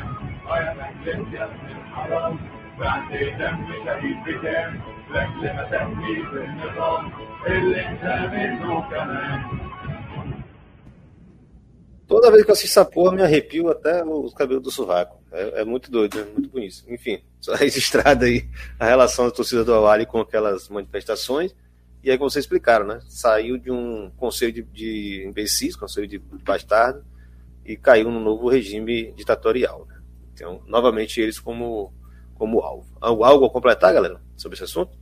يا 0.50 0.74
مجلس 0.74 1.34
يا 1.34 1.44
ابن 1.44 1.66
الحرام 1.72 2.40
بعد 2.80 3.10
دم 3.12 3.58
شهيد 3.86 4.18
بكام 4.26 4.82
لاجل 5.14 5.42
ما 5.42 5.68
تهدي 5.72 6.16
في 6.30 6.46
النظام 6.46 7.12
اللي 7.48 7.88
انت 7.88 8.04
منه 8.34 8.90
كمان 8.90 9.68
Toda 12.08 12.32
vez 12.32 12.46
que 12.46 12.50
eu 12.50 12.54
assisto 12.54 12.80
essa 12.80 12.90
porra, 12.90 13.12
me 13.12 13.22
arrepio 13.22 13.70
até 13.70 14.02
os 14.02 14.34
cabelos 14.34 14.64
do 14.64 14.72
sovaco. 14.72 15.18
É, 15.30 15.60
é 15.60 15.66
muito 15.66 15.92
doido, 15.92 16.18
né? 16.18 16.26
muito 16.32 16.50
bonito. 16.50 16.78
Enfim, 16.88 17.22
só 17.42 17.54
registrada 17.54 18.26
aí 18.26 18.48
a 18.80 18.86
relação 18.86 19.26
da 19.26 19.32
torcida 19.32 19.66
do 19.66 19.74
Awali 19.74 20.06
com 20.06 20.22
aquelas 20.22 20.70
manifestações. 20.70 21.54
E 22.03 22.11
aí, 22.11 22.19
como 22.19 22.29
vocês 22.29 22.45
explicaram, 22.45 22.85
né? 22.85 23.01
Saiu 23.09 23.57
de 23.57 23.71
um 23.71 24.11
conselho 24.17 24.53
de, 24.53 24.63
de 24.63 25.25
imbecis, 25.27 25.77
conselho 25.77 26.09
de 26.09 26.19
bastardo, 26.19 27.05
e 27.65 27.77
caiu 27.77 28.11
no 28.11 28.19
novo 28.19 28.49
regime 28.49 29.13
ditatorial. 29.13 29.87
Né? 29.89 30.01
Então, 30.35 30.61
novamente, 30.67 31.21
eles 31.21 31.39
como, 31.39 31.93
como 32.35 32.61
alvo. 32.61 32.87
Algo 33.01 33.45
a 33.45 33.51
completar, 33.51 33.95
galera, 33.95 34.21
sobre 34.37 34.57
esse 34.57 34.65
assunto? 34.65 34.99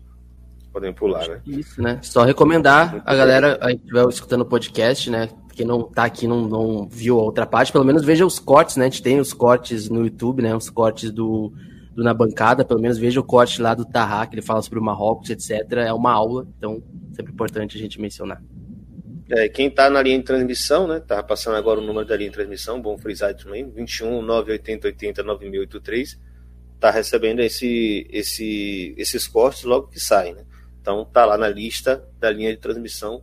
Podem 0.70 0.92
pular, 0.92 1.26
né? 1.26 1.40
Isso, 1.46 1.82
né? 1.82 1.98
Só 2.02 2.22
recomendar 2.22 3.02
a 3.04 3.14
galera 3.14 3.58
aí 3.60 3.76
que 3.76 3.82
estiver 3.82 4.08
escutando 4.08 4.42
o 4.42 4.46
podcast, 4.46 5.10
né? 5.10 5.28
Quem 5.52 5.66
não 5.66 5.82
tá 5.82 6.04
aqui 6.04 6.28
não, 6.28 6.46
não 6.46 6.88
viu 6.88 7.18
a 7.18 7.22
outra 7.22 7.44
parte, 7.44 7.72
pelo 7.72 7.84
menos 7.84 8.04
veja 8.04 8.24
os 8.24 8.38
cortes, 8.38 8.76
né? 8.76 8.84
A 8.84 8.88
gente 8.88 9.02
tem 9.02 9.18
os 9.18 9.32
cortes 9.32 9.88
no 9.88 10.04
YouTube, 10.04 10.42
né? 10.42 10.54
Os 10.54 10.70
cortes 10.70 11.10
do, 11.10 11.52
do 11.94 12.04
Na 12.04 12.14
Bancada, 12.14 12.64
pelo 12.64 12.80
menos 12.80 12.98
veja 12.98 13.20
o 13.20 13.24
corte 13.24 13.60
lá 13.60 13.74
do 13.74 13.84
Tarra, 13.84 14.26
que 14.26 14.34
ele 14.34 14.42
fala 14.42 14.62
sobre 14.62 14.78
o 14.78 14.82
Marrocos, 14.82 15.30
etc. 15.30 15.72
É 15.78 15.92
uma 15.92 16.12
aula, 16.12 16.46
então 16.56 16.82
sempre 17.12 17.32
importante 17.32 17.76
a 17.76 17.80
gente 17.80 18.00
mencionar. 18.00 18.42
É, 19.30 19.48
quem 19.48 19.68
está 19.68 19.88
na 19.88 20.02
linha 20.02 20.18
de 20.18 20.24
transmissão, 20.24 20.88
né? 20.88 21.00
Tá 21.00 21.22
passando 21.22 21.56
agora 21.56 21.80
o 21.80 21.84
número 21.84 22.06
da 22.06 22.16
linha 22.16 22.30
de 22.30 22.34
transmissão, 22.34 22.80
bom 22.80 22.98
frisar 22.98 23.34
também, 23.34 23.68
21 23.70 24.22
980 24.22 24.88
80 24.88 25.22
9683, 25.22 26.20
tá 26.80 26.90
recebendo 26.90 27.40
esse, 27.40 28.06
esse, 28.10 28.94
esses 28.96 29.28
cortes 29.28 29.64
logo 29.64 29.88
que 29.88 30.00
saem, 30.00 30.34
né? 30.34 30.44
Então 30.80 31.04
tá 31.04 31.24
lá 31.24 31.36
na 31.36 31.48
lista 31.48 32.04
da 32.18 32.30
linha 32.30 32.50
de 32.50 32.58
transmissão 32.58 33.22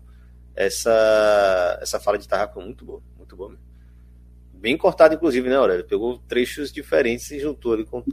essa 0.56 1.78
essa 1.82 2.00
fala 2.00 2.18
de 2.18 2.28
Tarraco 2.28 2.60
muito 2.60 2.84
boa, 2.84 3.02
muito 3.18 3.36
boa 3.36 3.50
mesmo. 3.50 3.68
Bem 4.54 4.76
cortada, 4.76 5.14
inclusive, 5.14 5.48
né, 5.48 5.56
Aurélio? 5.56 5.86
Pegou 5.86 6.18
trechos 6.28 6.72
diferentes 6.72 7.30
e 7.30 7.40
juntou 7.40 7.74
ali 7.74 7.86
com. 7.86 8.04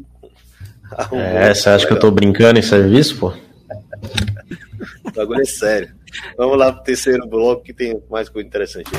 com 1.09 1.19
é, 1.19 1.55
você 1.55 1.69
acha 1.69 1.87
que 1.87 1.93
eu 1.93 1.99
tô 1.99 2.11
brincando 2.11 2.59
em 2.59 2.63
serviço, 2.63 3.19
pô? 3.19 3.29
o 5.05 5.13
bagulho 5.15 5.43
é 5.43 5.45
sério. 5.45 5.91
Vamos 6.37 6.59
lá 6.59 6.73
pro 6.73 6.85
terceiro 6.85 7.27
bloco 7.27 7.63
que 7.63 7.73
tem 7.73 8.01
mais 8.11 8.29
coisa 8.29 8.47
interessante. 8.47 8.91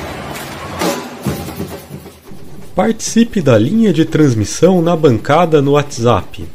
Participe 2.75 3.41
da 3.41 3.57
linha 3.57 3.93
de 3.93 4.03
transmissão 4.03 4.81
na 4.81 4.95
bancada 4.95 5.61
no 5.61 5.71
WhatsApp. 5.71 6.45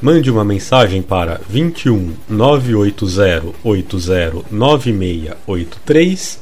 Mande 0.00 0.30
uma 0.30 0.42
mensagem 0.42 1.02
para 1.02 1.38
21 1.46 2.14
980 2.26 3.46
80 3.62 4.44
9683 4.50 6.40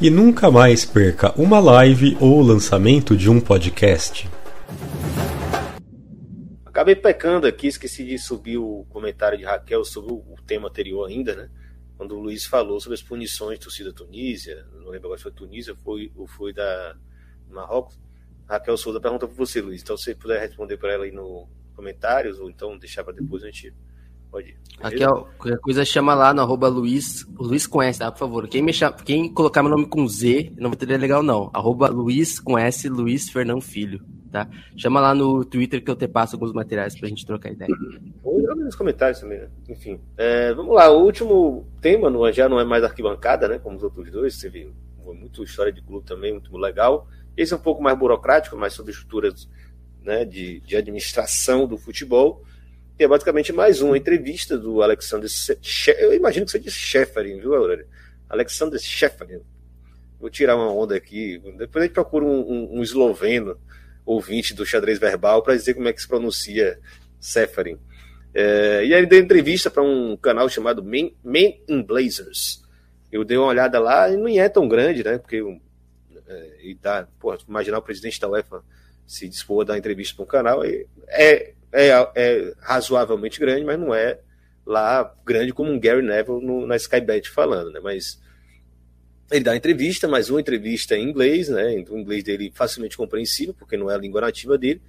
e 0.00 0.08
nunca 0.08 0.48
mais 0.50 0.84
perca 0.84 1.32
uma 1.36 1.58
live 1.58 2.16
ou 2.20 2.38
o 2.38 2.42
lançamento 2.42 3.16
de 3.16 3.28
um 3.28 3.40
podcast. 3.40 4.28
Acabei 6.72 6.96
pecando 6.96 7.46
aqui, 7.46 7.66
esqueci 7.66 8.02
de 8.02 8.18
subir 8.18 8.56
o 8.56 8.86
comentário 8.88 9.36
de 9.36 9.44
Raquel 9.44 9.84
sobre 9.84 10.14
o 10.14 10.36
tema 10.46 10.68
anterior 10.68 11.06
ainda, 11.06 11.36
né? 11.36 11.50
Quando 11.98 12.16
o 12.16 12.18
Luiz 12.18 12.46
falou 12.46 12.80
sobre 12.80 12.94
as 12.94 13.02
punições 13.02 13.58
de 13.58 13.64
torcida 13.66 13.92
Tunísia, 13.92 14.66
não 14.72 14.88
lembro 14.88 15.08
agora 15.08 15.18
se 15.18 15.24
foi 15.24 15.32
Tunísia 15.32 15.76
foi, 15.84 16.10
ou 16.16 16.26
foi 16.26 16.50
da 16.54 16.96
Marrocos. 17.50 18.00
Raquel 18.48 18.78
Souza 18.78 18.98
pergunta 18.98 19.28
para 19.28 19.36
você, 19.36 19.60
Luiz. 19.60 19.82
Então, 19.82 19.98
se 19.98 20.04
você 20.04 20.14
puder 20.14 20.40
responder 20.40 20.78
para 20.78 20.94
ela 20.94 21.04
aí 21.04 21.12
no 21.12 21.46
comentários, 21.76 22.40
ou 22.40 22.48
então 22.48 22.78
deixar 22.78 23.04
para 23.04 23.12
depois 23.12 23.42
a 23.42 23.46
gente 23.48 23.74
pode 24.32 24.48
ir. 24.48 24.56
Aqui, 24.80 25.04
ó, 25.04 25.24
qualquer 25.38 25.58
coisa 25.58 25.84
chama 25.84 26.14
lá 26.14 26.34
no 26.34 26.40
arroba 26.40 26.66
Luiz. 26.66 27.24
Luiz 27.38 27.66
conhece, 27.66 28.00
tá? 28.00 28.10
Por 28.10 28.18
favor. 28.18 28.48
Quem, 28.48 28.62
me 28.62 28.72
chama, 28.72 28.96
quem 28.96 29.32
colocar 29.32 29.62
meu 29.62 29.70
nome 29.70 29.86
com 29.86 30.08
Z, 30.08 30.52
não 30.56 30.70
vai 30.70 30.76
ter 30.76 30.86
legal, 30.98 31.22
não. 31.22 31.50
Arroba 31.54 31.88
Luiz 31.88 32.40
com 32.40 32.58
S, 32.58 32.88
Luiz 32.88 33.28
Fernão 33.28 33.60
Filho. 33.60 34.02
Tá? 34.32 34.48
Chama 34.76 34.98
lá 34.98 35.14
no 35.14 35.44
Twitter 35.44 35.84
que 35.84 35.90
eu 35.90 35.94
te 35.94 36.08
passo 36.08 36.36
alguns 36.36 36.54
materiais 36.54 36.98
pra 36.98 37.06
gente 37.06 37.26
trocar 37.26 37.52
ideia. 37.52 37.70
Ou 38.24 38.40
nos 38.56 38.74
comentários 38.74 39.20
também, 39.20 39.38
né? 39.38 39.48
Enfim. 39.68 40.00
É, 40.16 40.54
vamos 40.54 40.74
lá, 40.74 40.90
o 40.90 41.04
último 41.04 41.66
tema 41.82 42.08
no, 42.08 42.32
já 42.32 42.48
não 42.48 42.58
é 42.58 42.64
mais 42.64 42.82
arquibancada, 42.82 43.46
né? 43.46 43.58
Como 43.58 43.76
os 43.76 43.82
outros 43.82 44.10
dois, 44.10 44.34
você 44.34 44.48
viu. 44.48 44.72
Muito 45.04 45.44
história 45.44 45.72
de 45.72 45.82
clube 45.82 46.06
também, 46.06 46.32
muito 46.32 46.56
legal. 46.56 47.06
Esse 47.36 47.52
é 47.52 47.56
um 47.56 47.60
pouco 47.60 47.82
mais 47.82 47.98
burocrático, 47.98 48.56
mais 48.56 48.72
sobre 48.72 48.92
estruturas 48.92 49.48
né, 50.02 50.24
de, 50.24 50.60
de 50.60 50.76
administração 50.76 51.66
do 51.66 51.76
futebol. 51.76 52.42
E 52.98 53.04
é 53.04 53.08
basicamente 53.08 53.52
mais 53.52 53.80
uma 53.80 53.96
entrevista 53.96 54.56
do 54.58 54.82
Alexander 54.82 55.28
Eu 55.98 56.14
imagino 56.14 56.44
que 56.44 56.52
você 56.52 56.58
disse 56.58 56.78
Shefferin, 56.78 57.40
viu, 57.40 57.54
Aurélio? 57.54 57.86
Alexander 58.28 58.78
Shefferin. 58.78 59.40
Vou 60.20 60.30
tirar 60.30 60.56
uma 60.56 60.72
onda 60.72 60.94
aqui. 60.94 61.38
Depois 61.56 61.82
a 61.82 61.86
gente 61.86 61.94
procura 61.94 62.24
um, 62.24 62.40
um, 62.40 62.78
um 62.78 62.82
esloveno 62.82 63.58
ouvinte 64.04 64.54
do 64.54 64.66
xadrez 64.66 64.98
verbal 64.98 65.42
para 65.42 65.54
dizer 65.54 65.74
como 65.74 65.88
é 65.88 65.92
que 65.92 66.02
se 66.02 66.08
pronuncia 66.08 66.78
Seferin. 67.20 67.78
É, 68.34 68.84
e 68.84 68.92
aí 68.92 69.00
ele 69.00 69.06
deu 69.06 69.20
entrevista 69.20 69.70
para 69.70 69.82
um 69.82 70.16
canal 70.16 70.48
chamado 70.48 70.82
Men, 70.82 71.16
Men 71.22 71.62
in 71.68 71.82
Blazers. 71.82 72.62
Eu 73.10 73.24
dei 73.24 73.36
uma 73.36 73.46
olhada 73.46 73.78
lá 73.78 74.10
e 74.10 74.16
não 74.16 74.28
é 74.28 74.48
tão 74.48 74.66
grande, 74.66 75.04
né? 75.04 75.18
Porque 75.18 75.42
é, 76.26 76.58
e 76.62 76.74
dá, 76.74 77.06
pô, 77.20 77.36
imaginar 77.46 77.78
o 77.78 77.82
presidente 77.82 78.20
da 78.20 78.28
UEFA 78.28 78.62
se 79.06 79.28
dispor 79.28 79.62
a 79.62 79.64
dar 79.66 79.78
entrevista 79.78 80.16
para 80.16 80.24
um 80.24 80.26
canal 80.26 80.64
é, 81.08 81.54
é, 81.72 82.54
razoavelmente 82.60 83.40
grande, 83.40 83.64
mas 83.64 83.78
não 83.78 83.94
é 83.94 84.18
lá 84.64 85.14
grande 85.24 85.52
como 85.52 85.70
um 85.70 85.80
Gary 85.80 86.02
Neville 86.02 86.44
no, 86.44 86.66
na 86.66 86.76
Skybet 86.76 87.28
falando, 87.30 87.70
né? 87.70 87.80
Mas 87.82 88.20
ele 89.30 89.44
dá 89.44 89.56
entrevista, 89.56 90.06
mas 90.06 90.28
uma 90.28 90.40
entrevista 90.40 90.96
em 90.96 91.08
inglês, 91.08 91.48
né? 91.48 91.74
Então, 91.78 91.96
o 91.96 91.98
inglês 91.98 92.22
dele 92.22 92.52
facilmente 92.54 92.96
compreensível, 92.96 93.54
porque 93.54 93.76
não 93.76 93.90
é 93.90 93.94
a 93.94 93.98
língua 93.98 94.20
nativa 94.20 94.58
dele. 94.58 94.82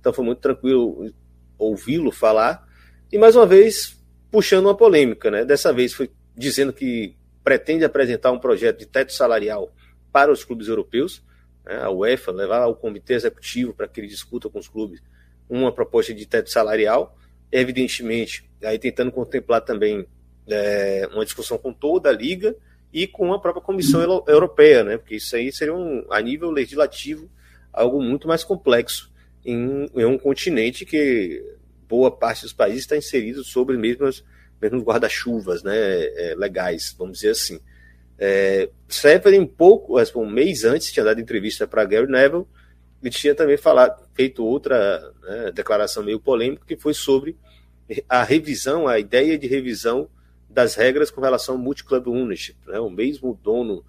Então 0.00 0.12
foi 0.12 0.24
muito 0.24 0.38
tranquilo 0.38 1.12
ouvi-lo 1.58 2.12
falar. 2.12 2.66
E 3.10 3.18
mais 3.18 3.34
uma 3.34 3.46
vez, 3.46 4.00
puxando 4.30 4.66
uma 4.66 4.76
polêmica, 4.76 5.30
né? 5.30 5.44
Dessa 5.44 5.72
vez 5.72 5.92
foi 5.92 6.10
dizendo 6.36 6.72
que 6.72 7.16
pretende 7.42 7.84
apresentar 7.84 8.30
um 8.30 8.38
projeto 8.38 8.78
de 8.78 8.86
teto 8.86 9.12
salarial 9.12 9.72
para 10.12 10.30
os 10.30 10.44
clubes 10.44 10.68
europeus, 10.68 11.22
né? 11.64 11.82
a 11.82 11.90
UEFA 11.90 12.30
levar 12.30 12.62
ao 12.62 12.76
comitê 12.76 13.14
executivo 13.14 13.74
para 13.74 13.88
que 13.88 14.00
ele 14.00 14.06
discuta 14.06 14.48
com 14.48 14.58
os 14.58 14.68
clubes 14.68 15.02
uma 15.48 15.72
proposta 15.72 16.12
de 16.14 16.26
teto 16.26 16.50
salarial, 16.50 17.16
evidentemente, 17.50 18.48
aí 18.62 18.78
tentando 18.78 19.10
contemplar 19.12 19.60
também 19.62 20.06
é, 20.48 21.08
uma 21.12 21.24
discussão 21.24 21.58
com 21.58 21.72
toda 21.72 22.08
a 22.08 22.12
liga 22.12 22.54
e 22.92 23.06
com 23.06 23.32
a 23.32 23.40
própria 23.40 23.62
Comissão 23.62 24.00
Europeia, 24.26 24.82
né? 24.82 24.96
Porque 24.96 25.16
isso 25.16 25.34
aí 25.36 25.52
seria 25.52 25.74
um, 25.74 26.04
a 26.10 26.20
nível 26.20 26.50
legislativo 26.50 27.28
algo 27.72 28.02
muito 28.02 28.26
mais 28.26 28.42
complexo 28.42 29.10
em, 29.44 29.88
em 29.94 30.04
um 30.04 30.18
continente 30.18 30.84
que 30.84 31.42
boa 31.88 32.10
parte 32.10 32.42
dos 32.42 32.52
países 32.52 32.80
está 32.80 32.96
inserido 32.96 33.42
sobre 33.44 33.76
mesmos, 33.76 34.24
mesmos 34.60 34.82
guarda-chuvas 34.82 35.62
né, 35.62 35.74
é, 35.74 36.34
legais, 36.36 36.94
vamos 36.98 37.18
dizer 37.18 37.30
assim. 37.30 37.60
É, 38.18 38.68
um 39.38 39.46
pouco, 39.46 39.94
um 40.16 40.28
mês 40.28 40.64
antes, 40.64 40.92
tinha 40.92 41.04
dado 41.04 41.20
entrevista 41.20 41.66
para 41.66 41.84
Gary 41.84 42.10
Neville, 42.10 42.46
e 43.02 43.10
tinha 43.10 43.34
também 43.34 43.56
falado, 43.56 44.06
feito 44.14 44.44
outra 44.44 45.12
né, 45.22 45.52
declaração 45.52 46.02
meio 46.02 46.18
polêmica, 46.18 46.64
que 46.66 46.76
foi 46.76 46.94
sobre 46.94 47.36
a 48.08 48.22
revisão, 48.22 48.86
a 48.86 48.98
ideia 48.98 49.38
de 49.38 49.46
revisão 49.46 50.08
das 50.48 50.74
regras 50.74 51.10
com 51.10 51.20
relação 51.20 51.54
ao 51.54 51.60
multi-club 51.60 52.08
ownership. 52.08 52.56
Né, 52.66 52.78
o 52.80 52.90
mesmo 52.90 53.38
dono 53.42 53.84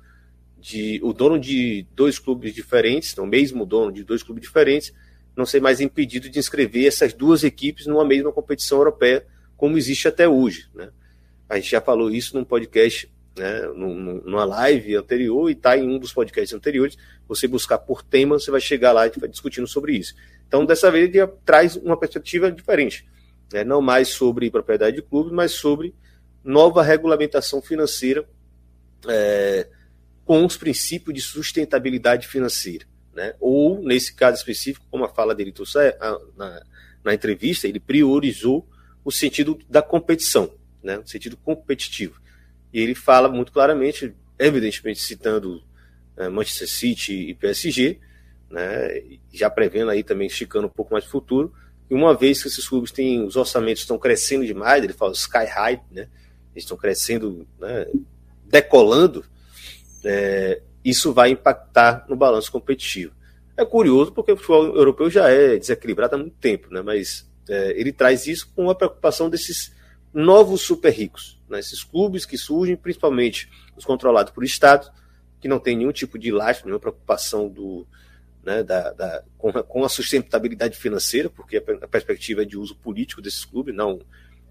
de 0.58 1.00
o 1.04 1.14
dono 1.14 1.40
de 1.40 1.88
dois 1.96 2.20
clubes 2.20 2.54
diferentes, 2.54 3.18
o 3.18 3.26
mesmo 3.26 3.66
dono 3.66 3.92
de 3.92 4.04
dois 4.04 4.22
clubes 4.22 4.44
diferentes, 4.44 4.94
não 5.36 5.46
ser 5.46 5.62
mais 5.62 5.80
impedido 5.80 6.30
de 6.30 6.38
inscrever 6.38 6.86
essas 6.86 7.14
duas 7.14 7.44
equipes 7.44 7.88
numa 7.88 8.06
mesma 8.06 8.32
competição 8.32 8.78
europeia, 8.78 9.26
como 9.56 9.78
existe 9.78 10.08
até 10.08 10.28
hoje. 10.28 10.70
Né? 10.76 10.90
A 11.48 11.56
gente 11.56 11.72
já 11.72 11.82
falou 11.82 12.12
isso 12.12 12.38
num 12.38 12.44
podcast, 12.44 13.10
né, 13.38 13.62
numa 13.76 14.46
live 14.46 14.96
anterior, 14.96 15.50
e 15.50 15.54
está 15.54 15.78
em 15.78 15.88
um 15.88 15.98
dos 15.98 16.14
podcasts 16.14 16.54
anteriores. 16.54 16.98
Você 17.28 17.48
buscar 17.48 17.78
por 17.78 18.04
tema, 18.04 18.40
você 18.40 18.52
vai 18.52 18.62
chegar 18.62 18.92
lá 18.92 19.08
e 19.08 19.12
vai 19.18 19.30
discutindo 19.30 19.68
sobre 19.68 19.94
isso. 19.94 20.16
Então, 20.48 20.66
dessa 20.66 20.92
vez, 20.92 21.14
ele 21.14 21.28
traz 21.46 21.76
uma 21.76 21.98
perspectiva 21.98 22.52
diferente. 22.52 23.08
Né? 23.54 23.64
Não 23.64 23.82
mais 23.82 24.10
sobre 24.10 24.50
propriedade 24.50 24.98
de 24.98 25.02
clubes, 25.02 25.32
mas 25.32 25.52
sobre 25.52 25.94
nova 26.44 26.82
regulamentação 26.82 27.62
financeira 27.62 28.28
é, 29.08 29.68
com 30.26 30.46
os 30.46 30.58
princípios 30.58 31.14
de 31.14 31.22
sustentabilidade 31.22 32.28
financeira. 32.28 32.86
Né? 33.14 33.34
Ou, 33.40 33.82
nesse 33.82 34.14
caso 34.14 34.38
específico, 34.38 34.86
como 34.90 35.06
a 35.06 35.10
fala 35.10 35.36
dele 35.36 35.52
trouxe 35.52 35.78
na, 36.36 36.62
na 37.04 37.14
entrevista, 37.14 37.68
ele 37.68 37.80
priorizou 37.80 38.68
o 39.04 39.12
sentido 39.12 39.60
da 39.70 39.82
competição, 39.82 40.54
né? 40.84 41.00
o 41.00 41.08
sentido 41.08 41.38
competitivo. 41.38 42.20
E 42.74 42.80
ele 42.80 42.96
fala 42.96 43.30
muito 43.30 43.52
claramente, 43.52 44.14
evidentemente 44.38 45.00
citando 45.00 45.64
é, 46.18 46.30
Manchester 46.30 46.70
City 46.70 47.14
e 47.30 47.34
PSG, 47.34 48.00
né? 48.50 49.04
já 49.34 49.50
prevendo 49.50 49.92
aí 49.92 50.04
também, 50.04 50.28
esticando 50.28 50.68
um 50.68 50.72
pouco 50.72 50.94
mais 50.94 51.06
o 51.06 51.10
futuro, 51.10 51.54
e 51.90 51.94
uma 51.94 52.16
vez 52.16 52.42
que 52.42 52.48
esses 52.48 52.68
clubes 52.68 52.92
têm, 52.92 53.24
os 53.24 53.36
orçamentos 53.36 53.82
estão 53.82 53.98
crescendo 53.98 54.46
demais, 54.46 54.84
ele 54.84 54.94
fala 54.94 55.12
sky 55.14 55.46
high, 55.46 55.82
né? 55.92 56.08
eles 56.54 56.64
estão 56.64 56.78
crescendo, 56.78 57.48
né? 57.60 57.88
decolando, 58.46 59.26
é, 60.04 60.62
isso 60.84 61.14
vai 61.14 61.32
impactar 61.32 62.06
no 62.08 62.16
balanço 62.16 62.52
competitivo. 62.52 63.14
É 63.58 63.66
curioso 63.66 64.12
porque 64.12 64.32
o 64.32 64.38
futebol 64.38 64.76
europeu 64.76 65.10
já 65.10 65.30
é 65.30 65.58
desequilibrado 65.58 66.16
há 66.16 66.18
muito 66.18 66.38
tempo, 66.38 66.72
né? 66.72 66.82
mas 66.82 67.30
é, 67.48 67.72
ele 67.80 67.92
traz 67.92 68.28
isso 68.28 68.52
com 68.56 68.70
a 68.70 68.76
preocupação 68.76 69.30
desses 69.30 69.74
novos 70.14 70.62
super 70.62 70.92
ricos, 70.92 71.40
né? 71.48 71.60
esses 71.60 71.84
clubes 71.84 72.26
que 72.26 72.38
surgem, 72.38 72.76
principalmente 72.76 73.50
os 73.76 73.86
controlados 73.86 74.32
por 74.32 74.44
Estado, 74.44 74.92
que 75.40 75.48
não 75.48 75.60
tem 75.60 75.78
nenhum 75.78 75.92
tipo 75.92 76.18
de 76.18 76.32
lastro, 76.32 76.66
nenhuma 76.66 76.80
preocupação 76.80 77.48
do, 77.48 77.88
né, 78.44 78.64
da, 78.64 78.92
da, 78.92 79.24
com, 79.38 79.50
a, 79.50 79.64
com, 79.64 79.84
a, 79.84 79.90
sustentabilidade 79.90 80.78
financeira, 80.78 81.30
porque 81.30 81.58
a, 81.58 81.86
a, 81.86 81.88
perspectiva 81.88 82.42
é 82.42 82.46
de 82.46 82.58
uso 82.58 82.76
político 82.76 83.22
desses 83.22 83.46
clubes, 83.46 83.74
não 83.74 84.02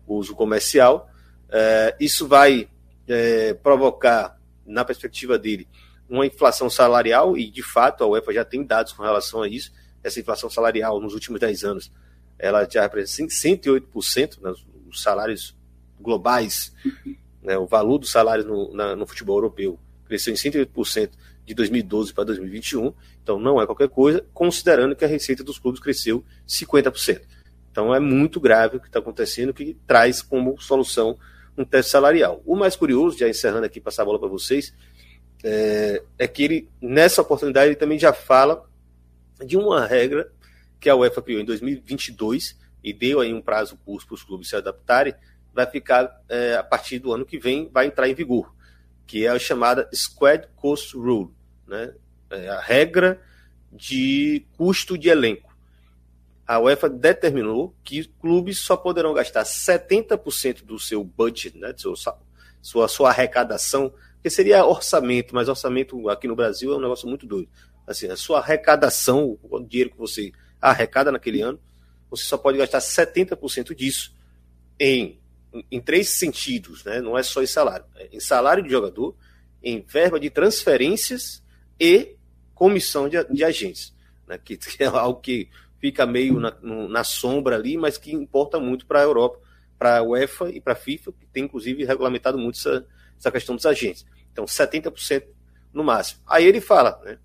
uso 0.06 0.34
comercial. 0.34 1.10
É, 1.50 1.94
isso 2.00 2.26
vai 2.26 2.68
é, 3.06 3.54
provocar, 3.54 4.38
na 4.66 4.84
perspectiva 4.84 5.38
dele, 5.38 5.66
uma 6.08 6.26
inflação 6.26 6.70
salarial, 6.70 7.36
e 7.36 7.50
de 7.50 7.62
fato 7.62 8.02
a 8.02 8.06
UEFA 8.06 8.32
já 8.32 8.44
tem 8.44 8.64
dados 8.64 8.92
com 8.92 9.02
relação 9.02 9.42
a 9.42 9.48
isso, 9.48 9.72
essa 10.02 10.20
inflação 10.20 10.48
salarial 10.48 11.00
nos 11.00 11.12
últimos 11.12 11.40
10 11.40 11.64
anos, 11.64 11.92
ela 12.38 12.66
já 12.70 12.82
representa 12.82 13.32
108%, 13.32 14.40
né, 14.40 14.54
os 14.88 15.02
salários 15.02 15.56
globais, 16.00 16.72
né, 17.42 17.56
o 17.58 17.66
valor 17.66 17.98
dos 17.98 18.10
salários 18.10 18.46
no, 18.46 18.72
na, 18.74 18.96
no 18.96 19.06
futebol 19.06 19.36
europeu 19.36 19.78
cresceu 20.06 20.32
em 20.32 20.36
108% 20.36 21.10
de 21.44 21.54
2012 21.54 22.12
para 22.12 22.24
2021, 22.24 22.92
então 23.22 23.38
não 23.38 23.60
é 23.60 23.66
qualquer 23.66 23.88
coisa, 23.88 24.24
considerando 24.34 24.96
que 24.96 25.04
a 25.04 25.08
receita 25.08 25.44
dos 25.44 25.58
clubes 25.58 25.80
cresceu 25.80 26.24
50%. 26.46 27.22
Então 27.70 27.94
é 27.94 28.00
muito 28.00 28.40
grave 28.40 28.76
o 28.76 28.80
que 28.80 28.86
está 28.86 28.98
acontecendo, 28.98 29.54
que 29.54 29.76
traz 29.86 30.20
como 30.20 30.60
solução 30.60 31.18
um 31.56 31.64
teste 31.64 31.90
salarial. 31.90 32.42
O 32.44 32.56
mais 32.56 32.76
curioso, 32.76 33.18
já 33.18 33.28
encerrando 33.28 33.66
aqui, 33.66 33.80
passar 33.80 34.02
a 34.02 34.04
bola 34.04 34.18
para 34.18 34.28
vocês, 34.28 34.74
é, 35.42 36.02
é 36.18 36.28
que 36.28 36.42
ele, 36.42 36.68
nessa 36.80 37.22
oportunidade, 37.22 37.68
ele 37.68 37.76
também 37.76 37.98
já 37.98 38.12
fala 38.12 38.68
de 39.44 39.56
uma 39.56 39.86
regra 39.86 40.30
que 40.80 40.88
a 40.88 40.96
UEFA 40.96 41.22
criou 41.22 41.40
em 41.40 41.44
2022 41.44 42.56
e 42.88 42.92
deu 42.92 43.20
aí 43.20 43.32
um 43.32 43.42
prazo 43.42 43.76
curto 43.84 44.06
para 44.06 44.14
os 44.14 44.22
clubes 44.22 44.48
se 44.48 44.56
adaptarem, 44.56 45.14
vai 45.52 45.66
ficar 45.66 46.22
é, 46.28 46.54
a 46.56 46.62
partir 46.62 46.98
do 46.98 47.12
ano 47.12 47.26
que 47.26 47.38
vem, 47.38 47.68
vai 47.72 47.86
entrar 47.86 48.08
em 48.08 48.14
vigor, 48.14 48.54
que 49.06 49.26
é 49.26 49.28
a 49.28 49.38
chamada 49.38 49.88
Squad 49.94 50.48
Cost 50.56 50.96
Rule, 50.96 51.30
né? 51.66 51.94
É 52.30 52.48
a 52.48 52.60
regra 52.60 53.20
de 53.72 54.46
custo 54.56 54.96
de 54.96 55.08
elenco. 55.08 55.56
A 56.46 56.58
UEFA 56.58 56.88
determinou 56.88 57.74
que 57.84 58.06
clubes 58.20 58.58
só 58.60 58.76
poderão 58.76 59.12
gastar 59.12 59.44
70% 59.44 60.64
do 60.64 60.78
seu 60.78 61.04
budget, 61.04 61.58
né, 61.58 61.74
sua, 62.62 62.88
sua 62.88 63.10
arrecadação 63.10 63.92
que 64.22 64.30
seria 64.30 64.64
orçamento, 64.64 65.34
mas 65.34 65.48
orçamento 65.48 66.08
aqui 66.08 66.26
no 66.26 66.34
Brasil 66.34 66.72
é 66.72 66.76
um 66.76 66.80
negócio 66.80 67.08
muito 67.08 67.26
doido. 67.26 67.48
Assim, 67.86 68.08
a 68.08 68.16
sua 68.16 68.38
arrecadação, 68.38 69.38
o 69.42 69.60
dinheiro 69.60 69.90
que 69.90 69.98
você 69.98 70.32
arrecada 70.60 71.12
naquele 71.12 71.40
ano, 71.40 71.58
você 72.10 72.24
só 72.24 72.38
pode 72.38 72.58
gastar 72.58 72.78
70% 72.78 73.74
disso 73.74 74.14
em, 74.78 75.20
em 75.70 75.80
três 75.80 76.10
sentidos, 76.10 76.84
né? 76.84 77.00
não 77.00 77.16
é 77.16 77.22
só 77.22 77.42
em 77.42 77.46
salário. 77.46 77.84
É 77.96 78.08
em 78.12 78.20
salário 78.20 78.62
de 78.62 78.70
jogador, 78.70 79.16
em 79.62 79.80
verba 79.80 80.18
de 80.18 80.30
transferências 80.30 81.42
e 81.78 82.16
comissão 82.54 83.08
de, 83.08 83.22
de 83.24 83.44
agentes, 83.44 83.94
né? 84.26 84.38
que, 84.38 84.56
que, 84.58 84.82
é 84.82 84.86
algo 84.86 85.20
que 85.20 85.48
fica 85.80 86.06
meio 86.06 86.40
na, 86.40 86.56
na 86.62 87.04
sombra 87.04 87.56
ali, 87.56 87.76
mas 87.76 87.98
que 87.98 88.12
importa 88.12 88.58
muito 88.58 88.86
para 88.86 89.00
a 89.00 89.04
Europa, 89.04 89.40
para 89.78 89.98
a 89.98 90.02
UEFA 90.02 90.50
e 90.50 90.60
para 90.60 90.72
a 90.72 90.76
FIFA, 90.76 91.12
que 91.12 91.26
tem 91.26 91.44
inclusive 91.44 91.84
regulamentado 91.84 92.36
muito 92.36 92.58
essa, 92.58 92.84
essa 93.16 93.30
questão 93.30 93.54
dos 93.54 93.64
agentes. 93.64 94.04
Então, 94.32 94.44
70% 94.44 95.24
no 95.72 95.84
máximo. 95.84 96.20
Aí 96.26 96.44
ele 96.44 96.60
fala, 96.60 97.00
né? 97.04 97.18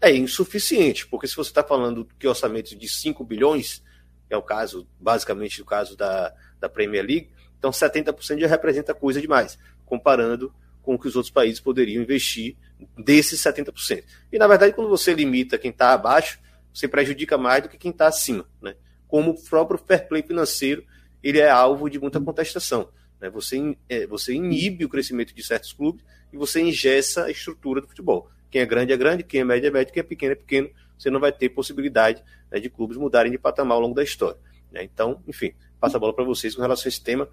É 0.00 0.14
insuficiente, 0.14 1.06
porque 1.06 1.28
se 1.28 1.36
você 1.36 1.50
está 1.50 1.62
falando 1.62 2.08
que 2.18 2.26
orçamento 2.26 2.74
de 2.74 2.88
5 2.88 3.22
bilhões, 3.22 3.82
é 4.30 4.36
o 4.36 4.42
caso, 4.42 4.86
basicamente 4.98 5.60
o 5.60 5.64
caso 5.64 5.96
da, 5.96 6.32
da 6.58 6.68
Premier 6.68 7.04
League, 7.04 7.30
então 7.58 7.70
70% 7.70 8.38
já 8.38 8.46
representa 8.46 8.94
coisa 8.94 9.20
demais, 9.20 9.58
comparando 9.84 10.54
com 10.82 10.94
o 10.94 10.98
que 10.98 11.08
os 11.08 11.16
outros 11.16 11.30
países 11.30 11.60
poderiam 11.60 12.02
investir 12.02 12.56
desses 12.96 13.40
70%. 13.42 14.02
E 14.32 14.38
na 14.38 14.46
verdade, 14.46 14.72
quando 14.72 14.88
você 14.88 15.12
limita 15.12 15.58
quem 15.58 15.70
está 15.70 15.92
abaixo, 15.92 16.38
você 16.72 16.88
prejudica 16.88 17.36
mais 17.36 17.62
do 17.62 17.68
que 17.68 17.76
quem 17.76 17.90
está 17.90 18.06
acima. 18.06 18.46
Né? 18.62 18.74
Como 19.06 19.32
o 19.32 19.44
próprio 19.44 19.78
fair 19.78 20.08
play 20.08 20.22
financeiro, 20.22 20.84
ele 21.22 21.38
é 21.38 21.50
alvo 21.50 21.90
de 21.90 21.98
muita 21.98 22.20
contestação. 22.20 22.88
Né? 23.20 23.28
Você, 23.30 23.76
é, 23.88 24.06
você 24.06 24.32
inibe 24.32 24.84
o 24.84 24.88
crescimento 24.88 25.34
de 25.34 25.42
certos 25.42 25.72
clubes 25.72 26.04
e 26.32 26.36
você 26.36 26.60
ingessa 26.60 27.24
a 27.24 27.30
estrutura 27.30 27.80
do 27.80 27.88
futebol. 27.88 28.30
Quem 28.50 28.62
é 28.62 28.66
grande 28.66 28.92
é 28.92 28.96
grande, 28.96 29.22
quem 29.22 29.40
é 29.40 29.44
médio 29.44 29.68
é 29.68 29.70
médio, 29.70 29.92
quem 29.92 30.00
é 30.00 30.04
pequeno 30.04 30.32
é 30.32 30.36
pequeno. 30.36 30.70
Você 31.00 31.10
não 31.10 31.18
vai 31.18 31.32
ter 31.32 31.48
possibilidade 31.48 32.22
né, 32.50 32.60
de 32.60 32.68
clubes 32.68 32.96
mudarem 32.96 33.32
de 33.32 33.38
patamar 33.38 33.76
ao 33.76 33.80
longo 33.80 33.94
da 33.94 34.02
história. 34.02 34.38
Né? 34.70 34.84
Então, 34.84 35.22
enfim, 35.26 35.52
passa 35.80 35.96
a 35.96 36.00
bola 36.00 36.14
para 36.14 36.24
vocês 36.24 36.54
com 36.54 36.60
relação 36.60 36.86
a 36.86 36.88
esse 36.88 37.02
tema 37.02 37.28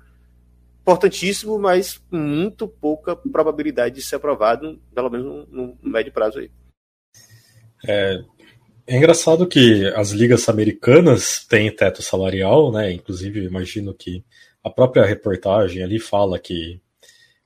importantíssimo, 0.82 1.60
mas 1.60 2.02
muito 2.10 2.66
pouca 2.66 3.14
probabilidade 3.14 3.96
de 3.96 4.02
ser 4.02 4.16
aprovado, 4.16 4.82
pelo 4.96 5.10
menos 5.10 5.48
no, 5.50 5.78
no 5.82 5.90
médio 5.92 6.14
prazo 6.14 6.40
aí. 6.40 6.50
É, 7.86 8.24
é, 8.88 8.98
engraçado 8.98 9.46
que 9.46 9.86
as 9.96 10.12
ligas 10.12 10.48
americanas 10.48 11.46
têm 11.46 11.70
teto 11.76 12.02
salarial, 12.02 12.72
né? 12.72 12.94
Inclusive, 12.94 13.44
imagino 13.44 13.94
que 13.94 14.24
a 14.64 14.70
própria 14.70 15.06
reportagem 15.06 15.84
ali 15.84 16.00
fala 16.00 16.40
que, 16.40 16.80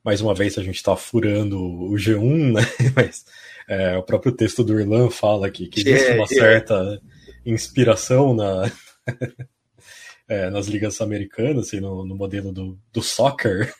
mais 0.06 0.22
uma 0.22 0.36
vez, 0.36 0.60
a 0.60 0.64
gente 0.64 0.76
está 0.76 0.96
furando 0.96 1.60
o 1.60 1.94
G1, 1.96 2.54
né? 2.54 2.62
Mas 2.96 3.26
é, 3.72 3.96
o 3.96 4.04
próprio 4.04 4.34
texto 4.34 4.66
do 4.66 4.78
Irlan 4.78 5.10
fala 5.10 5.50
que, 5.50 5.66
que 5.66 5.80
existe 5.80 6.12
uma 6.12 6.28
certa 6.28 7.02
inspiração 7.46 8.34
na, 8.34 8.70
é, 10.28 10.50
nas 10.50 10.68
ligas 10.68 11.00
americanas, 11.00 11.68
assim, 11.68 11.80
no, 11.80 12.06
no 12.06 12.14
modelo 12.14 12.52
do, 12.52 12.78
do 12.92 13.02
soccer. 13.02 13.74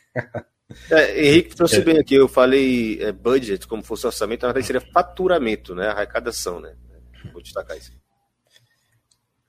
É, 0.90 1.28
Henrique 1.28 1.54
trouxe 1.54 1.76
é. 1.76 1.82
bem 1.82 1.98
aqui, 1.98 2.16
eu 2.16 2.30
falei 2.30 3.04
é, 3.04 3.12
budget 3.12 3.68
como 3.68 3.84
fosse 3.84 4.06
orçamento, 4.06 4.44
na 4.44 4.54
verdade 4.54 4.66
seria 4.66 4.92
faturamento, 4.94 5.76
né? 5.76 5.88
Arrecadação, 5.90 6.62
né? 6.62 6.74
Vou 7.34 7.42
destacar 7.42 7.78
isso. 7.78 7.92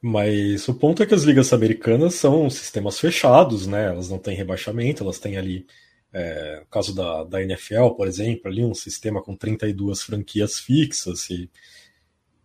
Mas 0.02 0.66
o 0.66 0.74
ponto 0.74 1.01
é 1.05 1.06
que 1.06 1.14
as 1.14 1.23
ligas 1.23 1.52
americanas 1.52 2.16
são 2.16 2.51
sistemas 2.51 2.98
fechados, 2.98 3.69
né? 3.69 3.86
Elas 3.86 4.10
não 4.10 4.19
têm 4.19 4.36
rebaixamento, 4.36 5.05
elas 5.05 5.20
têm 5.20 5.36
ali, 5.36 5.64
é, 6.12 6.60
no 6.60 6.66
caso 6.66 6.94
da, 6.94 7.24
da 7.24 7.43
NFL, 7.43 7.90
por 7.97 8.06
exemplo, 8.06 8.51
ali 8.51 8.64
um 8.64 8.74
sistema 8.74 9.22
com 9.22 9.34
32 9.34 10.02
franquias 10.02 10.59
fixas. 10.59 11.30
E 11.30 11.48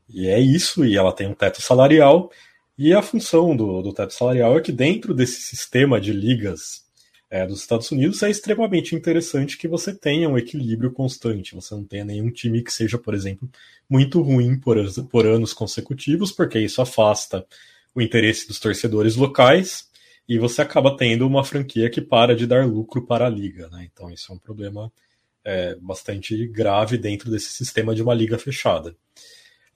E 0.10 0.28
é 0.28 0.40
isso, 0.40 0.86
e 0.86 0.96
ela 0.96 1.12
tem 1.14 1.28
um 1.28 1.34
teto 1.34 1.62
salarial, 1.62 2.32
e 2.78 2.94
a 2.94 3.02
função 3.02 3.56
do, 3.56 3.82
do 3.82 3.94
teto 3.94 4.14
salarial 4.14 4.58
é 4.58 4.62
que 4.62 4.72
dentro 4.72 5.14
desse 5.14 5.42
sistema 5.42 6.00
de 6.00 6.14
ligas 6.14 6.86
é, 7.30 7.46
dos 7.46 7.60
Estados 7.60 7.92
Unidos 7.92 8.24
é 8.24 8.30
extremamente 8.30 8.96
interessante 8.96 9.58
que 9.58 9.68
você 9.68 9.94
tenha 9.94 10.30
um 10.30 10.38
equilíbrio 10.38 10.92
constante. 10.92 11.56
Você 11.56 11.74
não 11.74 11.84
tenha 11.84 12.06
nenhum 12.06 12.32
time 12.32 12.64
que 12.64 12.72
seja, 12.72 12.98
por 12.98 13.14
exemplo, 13.14 13.50
muito 13.90 14.22
ruim 14.22 14.60
por, 14.60 14.78
por 15.06 15.26
anos 15.26 15.54
consecutivos, 15.54 16.32
porque 16.32 16.60
isso 16.60 16.82
afasta 16.82 17.46
o 17.94 18.02
interesse 18.02 18.48
dos 18.48 18.60
torcedores 18.60 19.16
locais 19.16 19.87
e 20.28 20.38
você 20.38 20.62
acaba 20.62 20.96
tendo 20.98 21.26
uma 21.26 21.44
franquia 21.44 21.90
que 21.90 22.02
para 22.02 22.36
de 22.36 22.46
dar 22.46 22.66
lucro 22.66 23.06
para 23.06 23.26
a 23.28 23.30
liga. 23.30 23.70
Né? 23.70 23.90
Então, 23.92 24.10
isso 24.10 24.32
é 24.32 24.36
um 24.36 24.40
problema 24.40 24.92
é, 25.44 25.76
bastante 25.76 26.48
grave 26.48 26.98
dentro 26.98 27.32
desse 27.32 27.52
sistema 27.52 27.96
de 27.96 28.04
uma 28.04 28.14
liga 28.14 28.38
fechada. 28.38 28.96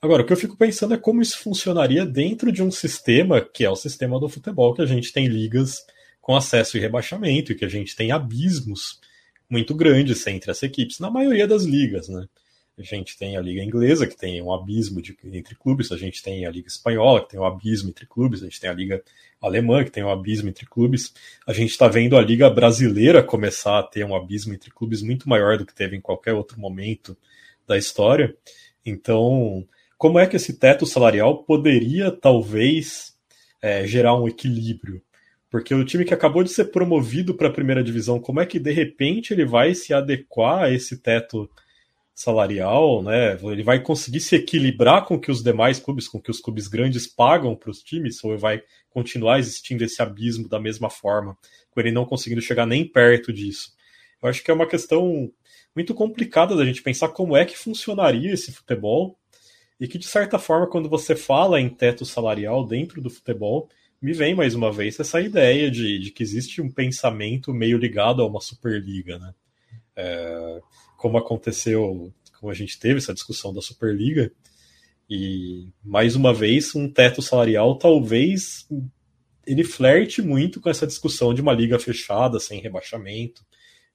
Agora, 0.00 0.22
o 0.22 0.26
que 0.26 0.32
eu 0.32 0.36
fico 0.36 0.56
pensando 0.56 0.94
é 0.94 0.98
como 0.98 1.22
isso 1.22 1.38
funcionaria 1.38 2.04
dentro 2.04 2.50
de 2.50 2.62
um 2.62 2.70
sistema 2.70 3.40
que 3.40 3.64
é 3.64 3.70
o 3.70 3.76
sistema 3.76 4.18
do 4.18 4.28
futebol, 4.28 4.74
que 4.74 4.82
a 4.82 4.86
gente 4.86 5.12
tem 5.12 5.28
ligas 5.28 5.86
com 6.20 6.36
acesso 6.36 6.76
e 6.76 6.80
rebaixamento, 6.80 7.52
e 7.52 7.54
que 7.54 7.64
a 7.64 7.68
gente 7.68 7.96
tem 7.96 8.10
abismos 8.10 9.00
muito 9.48 9.74
grandes 9.74 10.26
entre 10.26 10.50
as 10.50 10.62
equipes, 10.62 10.98
na 10.98 11.10
maioria 11.10 11.46
das 11.46 11.62
ligas, 11.64 12.08
né? 12.08 12.26
A 12.78 12.82
gente 12.82 13.18
tem 13.18 13.36
a 13.36 13.40
Liga 13.40 13.62
Inglesa, 13.62 14.06
que 14.06 14.16
tem 14.16 14.40
um 14.40 14.52
abismo 14.52 15.02
de, 15.02 15.16
entre 15.24 15.54
clubes, 15.54 15.92
a 15.92 15.96
gente 15.96 16.22
tem 16.22 16.46
a 16.46 16.50
Liga 16.50 16.68
Espanhola, 16.68 17.22
que 17.22 17.30
tem 17.30 17.40
um 17.40 17.44
abismo 17.44 17.90
entre 17.90 18.06
clubes, 18.06 18.42
a 18.42 18.46
gente 18.46 18.60
tem 18.60 18.70
a 18.70 18.72
Liga 18.72 19.02
Alemã, 19.40 19.84
que 19.84 19.90
tem 19.90 20.02
um 20.02 20.10
abismo 20.10 20.48
entre 20.48 20.64
clubes. 20.64 21.12
A 21.46 21.52
gente 21.52 21.70
está 21.70 21.86
vendo 21.86 22.16
a 22.16 22.22
Liga 22.22 22.48
Brasileira 22.48 23.22
começar 23.22 23.78
a 23.78 23.82
ter 23.82 24.04
um 24.04 24.16
abismo 24.16 24.54
entre 24.54 24.70
clubes 24.70 25.02
muito 25.02 25.28
maior 25.28 25.58
do 25.58 25.66
que 25.66 25.74
teve 25.74 25.96
em 25.96 26.00
qualquer 26.00 26.32
outro 26.32 26.58
momento 26.58 27.16
da 27.66 27.76
história. 27.76 28.34
Então, 28.84 29.66
como 29.98 30.18
é 30.18 30.26
que 30.26 30.36
esse 30.36 30.54
teto 30.54 30.86
salarial 30.86 31.44
poderia, 31.44 32.10
talvez, 32.10 33.14
é, 33.60 33.86
gerar 33.86 34.18
um 34.18 34.26
equilíbrio? 34.26 35.02
Porque 35.50 35.74
o 35.74 35.84
time 35.84 36.04
que 36.04 36.14
acabou 36.14 36.42
de 36.42 36.50
ser 36.50 36.72
promovido 36.72 37.34
para 37.34 37.48
a 37.48 37.52
primeira 37.52 37.84
divisão, 37.84 38.18
como 38.18 38.40
é 38.40 38.46
que 38.46 38.58
de 38.58 38.72
repente 38.72 39.34
ele 39.34 39.44
vai 39.44 39.74
se 39.74 39.92
adequar 39.92 40.64
a 40.64 40.70
esse 40.70 40.96
teto 40.96 41.46
salarial, 41.46 41.62
né? 43.02 43.38
Ele 43.42 43.62
vai 43.62 43.80
conseguir 43.82 44.20
se 44.20 44.36
equilibrar 44.36 45.04
com 45.04 45.18
que 45.18 45.30
os 45.30 45.42
demais 45.42 45.78
clubes, 45.78 46.06
com 46.06 46.20
que 46.20 46.30
os 46.30 46.40
clubes 46.40 46.68
grandes 46.68 47.06
pagam 47.06 47.56
para 47.56 47.70
os 47.70 47.82
times, 47.82 48.22
ou 48.22 48.36
vai 48.38 48.62
continuar 48.90 49.38
existindo 49.38 49.82
esse 49.82 50.00
abismo 50.02 50.48
da 50.48 50.60
mesma 50.60 50.90
forma, 50.90 51.36
com 51.70 51.80
ele 51.80 51.90
não 51.90 52.04
conseguindo 52.04 52.42
chegar 52.42 52.66
nem 52.66 52.86
perto 52.86 53.32
disso? 53.32 53.72
Eu 54.22 54.28
acho 54.28 54.42
que 54.42 54.50
é 54.50 54.54
uma 54.54 54.68
questão 54.68 55.32
muito 55.74 55.94
complicada 55.94 56.54
da 56.54 56.64
gente 56.64 56.82
pensar 56.82 57.08
como 57.08 57.36
é 57.36 57.44
que 57.44 57.56
funcionaria 57.56 58.32
esse 58.32 58.52
futebol 58.52 59.18
e 59.80 59.88
que, 59.88 59.98
de 59.98 60.06
certa 60.06 60.38
forma, 60.38 60.68
quando 60.68 60.88
você 60.88 61.16
fala 61.16 61.60
em 61.60 61.68
teto 61.68 62.04
salarial 62.04 62.64
dentro 62.64 63.00
do 63.00 63.10
futebol, 63.10 63.68
me 64.00 64.12
vem 64.12 64.34
mais 64.34 64.54
uma 64.54 64.70
vez 64.70 64.98
essa 65.00 65.20
ideia 65.20 65.70
de, 65.70 65.98
de 65.98 66.10
que 66.10 66.22
existe 66.22 66.60
um 66.60 66.70
pensamento 66.70 67.52
meio 67.54 67.78
ligado 67.78 68.22
a 68.22 68.26
uma 68.26 68.40
Superliga, 68.40 69.18
né? 69.18 69.34
É, 69.94 70.60
como 71.02 71.18
aconteceu, 71.18 72.14
como 72.38 72.52
a 72.52 72.54
gente 72.54 72.78
teve 72.78 72.98
essa 72.98 73.12
discussão 73.12 73.52
da 73.52 73.60
Superliga, 73.60 74.30
e 75.10 75.68
mais 75.84 76.14
uma 76.14 76.32
vez 76.32 76.76
um 76.76 76.88
teto 76.88 77.20
salarial 77.20 77.76
talvez 77.76 78.68
ele 79.44 79.64
flerte 79.64 80.22
muito 80.22 80.60
com 80.60 80.70
essa 80.70 80.86
discussão 80.86 81.34
de 81.34 81.42
uma 81.42 81.52
liga 81.52 81.76
fechada, 81.76 82.38
sem 82.38 82.60
rebaixamento, 82.60 83.44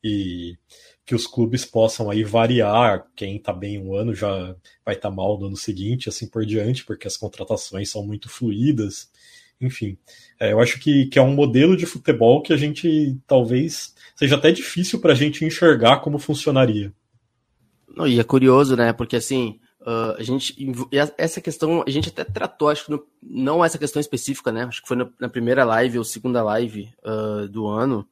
e 0.03 0.57
que 1.05 1.15
os 1.15 1.25
clubes 1.25 1.63
possam 1.63 2.09
aí 2.11 2.25
variar, 2.25 3.07
quem 3.15 3.37
está 3.37 3.53
bem 3.53 3.79
um 3.79 3.95
ano 3.95 4.13
já 4.13 4.53
vai 4.85 4.93
estar 4.93 5.09
tá 5.09 5.15
mal 5.15 5.39
no 5.39 5.45
ano 5.45 5.55
seguinte, 5.55 6.09
assim 6.09 6.27
por 6.27 6.45
diante, 6.45 6.83
porque 6.83 7.07
as 7.07 7.15
contratações 7.15 7.89
são 7.89 8.05
muito 8.05 8.27
fluídas, 8.27 9.09
enfim, 9.61 9.97
é, 10.37 10.51
eu 10.51 10.59
acho 10.59 10.77
que, 10.77 11.05
que 11.05 11.17
é 11.17 11.21
um 11.21 11.33
modelo 11.33 11.77
de 11.77 11.85
futebol 11.85 12.41
que 12.41 12.51
a 12.51 12.57
gente 12.57 13.17
talvez 13.25 13.95
seja 14.13 14.35
até 14.35 14.51
difícil 14.51 14.99
para 14.99 15.13
a 15.13 15.15
gente 15.15 15.45
enxergar 15.45 16.01
como 16.01 16.19
funcionaria. 16.19 16.93
Não, 17.87 18.07
e 18.07 18.19
é 18.19 18.23
curioso, 18.23 18.75
né? 18.75 18.91
Porque 18.91 19.15
assim, 19.15 19.59
uh, 19.81 20.15
a 20.17 20.23
gente. 20.23 20.55
Essa 21.17 21.39
questão 21.39 21.83
a 21.85 21.89
gente 21.89 22.09
até 22.09 22.23
tratou, 22.23 22.69
acho 22.69 22.85
que 22.85 22.91
no, 22.91 23.05
não 23.21 23.63
essa 23.63 23.77
questão 23.77 23.99
específica, 23.99 24.51
né? 24.51 24.63
Acho 24.63 24.81
que 24.81 24.87
foi 24.87 24.97
na, 24.97 25.09
na 25.19 25.29
primeira 25.29 25.63
live 25.63 25.97
ou 25.97 26.03
segunda 26.03 26.43
live 26.43 26.93
uh, 27.05 27.47
do 27.47 27.67
ano 27.67 28.07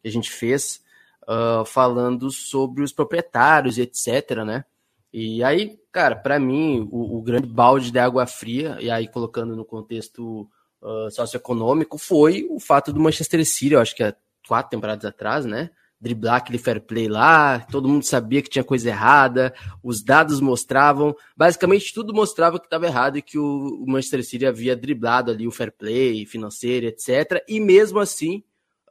que 0.00 0.08
a 0.08 0.10
gente 0.10 0.30
fez, 0.30 0.82
uh, 1.24 1.64
falando 1.64 2.30
sobre 2.30 2.82
os 2.82 2.92
proprietários 2.92 3.78
e 3.78 3.82
etc, 3.82 4.44
né? 4.44 4.64
E 5.12 5.42
aí, 5.42 5.78
cara, 5.90 6.14
para 6.16 6.38
mim, 6.38 6.88
o, 6.90 7.18
o, 7.18 7.22
grande 7.22 7.46
balde 7.46 7.90
de 7.90 7.98
água 7.98 8.26
fria, 8.26 8.76
e 8.80 8.90
aí 8.90 9.08
colocando 9.08 9.56
no 9.56 9.64
contexto 9.64 10.48
socioeconômico 11.10 11.98
foi 11.98 12.46
o 12.48 12.60
fato 12.60 12.92
do 12.92 13.00
Manchester 13.00 13.44
City, 13.44 13.72
eu 13.72 13.80
acho 13.80 13.96
que 13.96 14.02
há 14.04 14.14
quatro 14.46 14.70
temporadas 14.70 15.04
atrás, 15.04 15.44
né? 15.44 15.70
Driblar 16.00 16.36
aquele 16.36 16.58
fair 16.58 16.80
play 16.80 17.08
lá, 17.08 17.58
todo 17.58 17.88
mundo 17.88 18.04
sabia 18.04 18.40
que 18.40 18.48
tinha 18.48 18.62
coisa 18.62 18.88
errada, 18.88 19.52
os 19.82 20.02
dados 20.02 20.40
mostravam, 20.40 21.14
basicamente 21.36 21.92
tudo 21.92 22.14
mostrava 22.14 22.60
que 22.60 22.66
estava 22.66 22.86
errado 22.86 23.18
e 23.18 23.22
que 23.22 23.36
o, 23.36 23.84
Manchester 23.86 24.24
City 24.24 24.46
havia 24.46 24.76
driblado 24.76 25.32
ali 25.32 25.46
o 25.46 25.50
fair 25.50 25.72
play 25.72 26.24
financeiro, 26.24 26.86
etc. 26.86 27.42
E 27.48 27.58
mesmo 27.58 27.98
assim, 27.98 28.42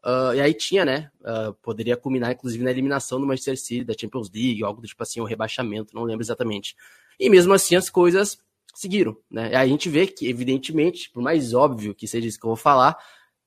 Uh, 0.06 0.34
e 0.36 0.40
aí 0.40 0.54
tinha, 0.54 0.86
né? 0.86 1.12
Uh, 1.20 1.54
poderia 1.56 1.98
culminar, 1.98 2.32
inclusive, 2.32 2.64
na 2.64 2.72
eliminação 2.72 3.20
do 3.20 3.28
Manchester 3.28 3.58
City, 3.58 3.84
da 3.84 3.94
Champions 3.94 4.32
League, 4.34 4.64
algo 4.64 4.80
do 4.80 4.88
tipo 4.88 5.04
assim, 5.04 5.20
um 5.20 5.26
rebaixamento, 5.26 5.94
não 5.94 6.04
lembro 6.04 6.24
exatamente. 6.24 6.78
E 7.20 7.30
mesmo 7.30 7.54
assim 7.54 7.76
as 7.76 7.90
coisas 7.90 8.38
seguiram, 8.74 9.18
né? 9.30 9.48
Aí 9.48 9.56
a 9.56 9.68
gente 9.68 9.90
vê 9.90 10.06
que, 10.08 10.30
evidentemente, 10.30 11.10
por 11.10 11.22
mais 11.22 11.54
óbvio 11.54 11.96
que 11.96 12.08
seja 12.08 12.28
isso 12.28 12.40
que 12.40 12.46
eu 12.46 12.52
vou 12.52 12.56
falar, 12.56 12.98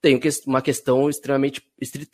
tem 0.01 0.19
uma 0.47 0.63
questão 0.63 1.09
extremamente, 1.09 1.63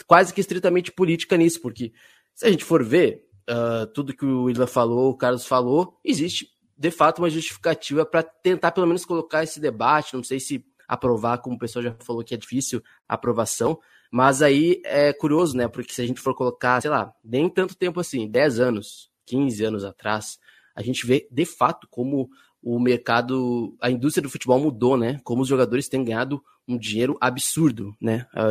quase 0.06 0.34
que 0.34 0.40
estritamente 0.40 0.90
política 0.90 1.36
nisso, 1.36 1.60
porque 1.60 1.92
se 2.34 2.46
a 2.46 2.50
gente 2.50 2.64
for 2.64 2.84
ver 2.84 3.24
uh, 3.48 3.86
tudo 3.88 4.14
que 4.14 4.24
o 4.24 4.50
Ila 4.50 4.66
falou, 4.66 5.10
o 5.10 5.16
Carlos 5.16 5.46
falou, 5.46 5.98
existe 6.04 6.48
de 6.76 6.90
fato 6.90 7.20
uma 7.20 7.30
justificativa 7.30 8.04
para 8.04 8.22
tentar 8.22 8.72
pelo 8.72 8.86
menos 8.86 9.04
colocar 9.04 9.42
esse 9.42 9.60
debate, 9.60 10.14
não 10.14 10.22
sei 10.22 10.38
se 10.38 10.64
aprovar, 10.86 11.38
como 11.38 11.56
o 11.56 11.58
pessoal 11.58 11.82
já 11.82 11.96
falou 12.00 12.22
que 12.22 12.34
é 12.34 12.36
difícil 12.36 12.82
a 13.08 13.14
aprovação, 13.14 13.78
mas 14.10 14.42
aí 14.42 14.80
é 14.84 15.12
curioso, 15.12 15.56
né? 15.56 15.66
Porque 15.66 15.92
se 15.92 16.02
a 16.02 16.06
gente 16.06 16.20
for 16.20 16.34
colocar, 16.34 16.80
sei 16.80 16.90
lá, 16.90 17.12
nem 17.24 17.48
tanto 17.48 17.76
tempo 17.76 17.98
assim, 17.98 18.28
10 18.28 18.60
anos, 18.60 19.10
15 19.26 19.64
anos 19.64 19.84
atrás, 19.84 20.38
a 20.74 20.82
gente 20.82 21.06
vê 21.06 21.26
de 21.30 21.44
fato 21.44 21.88
como 21.90 22.28
o 22.62 22.78
mercado, 22.78 23.76
a 23.80 23.90
indústria 23.90 24.22
do 24.22 24.30
futebol 24.30 24.60
mudou, 24.60 24.96
né? 24.96 25.20
Como 25.24 25.42
os 25.42 25.48
jogadores 25.48 25.88
têm 25.88 26.04
ganhado 26.04 26.42
um 26.68 26.78
dinheiro 26.78 27.16
absurdo, 27.20 27.94
né? 28.00 28.26
Ah, 28.34 28.48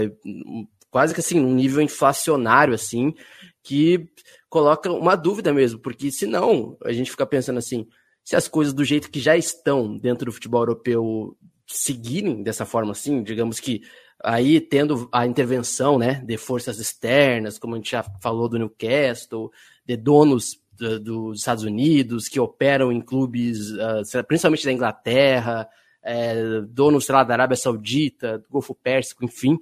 quase 0.89 1.13
que 1.13 1.19
assim, 1.19 1.39
um 1.39 1.53
nível 1.53 1.81
inflacionário, 1.81 2.73
assim, 2.73 3.13
que 3.61 4.07
coloca 4.49 4.91
uma 4.91 5.15
dúvida 5.15 5.51
mesmo, 5.53 5.79
porque 5.79 6.11
senão 6.11 6.77
a 6.83 6.93
gente 6.93 7.11
fica 7.11 7.25
pensando 7.25 7.57
assim, 7.57 7.87
se 8.23 8.35
as 8.35 8.47
coisas 8.47 8.73
do 8.73 8.85
jeito 8.85 9.11
que 9.11 9.19
já 9.19 9.35
estão 9.35 9.97
dentro 9.97 10.25
do 10.25 10.31
futebol 10.31 10.61
europeu 10.61 11.37
seguirem 11.67 12.41
dessa 12.41 12.65
forma 12.65 12.91
assim, 12.91 13.23
digamos 13.23 13.59
que 13.59 13.81
aí 14.23 14.61
tendo 14.61 15.09
a 15.11 15.25
intervenção, 15.25 15.97
né, 15.97 16.23
de 16.25 16.37
forças 16.37 16.79
externas, 16.79 17.59
como 17.59 17.73
a 17.73 17.77
gente 17.77 17.91
já 17.91 18.03
falou 18.21 18.47
do 18.47 18.57
Newcastle, 18.57 19.51
de 19.85 19.97
donos 19.97 20.59
dos 20.77 21.39
Estados 21.39 21.63
Unidos, 21.63 22.27
que 22.27 22.39
operam 22.39 22.91
em 22.91 23.01
clubes, 23.01 23.71
uh, 23.71 24.23
principalmente 24.27 24.65
da 24.65 24.73
Inglaterra, 24.73 25.67
é, 26.05 26.61
donos, 26.61 27.05
sei 27.05 27.15
lá, 27.15 27.23
da 27.23 27.33
Arábia 27.33 27.57
Saudita, 27.57 28.37
do 28.37 28.47
Golfo 28.47 28.75
Pérsico, 28.75 29.25
enfim, 29.25 29.57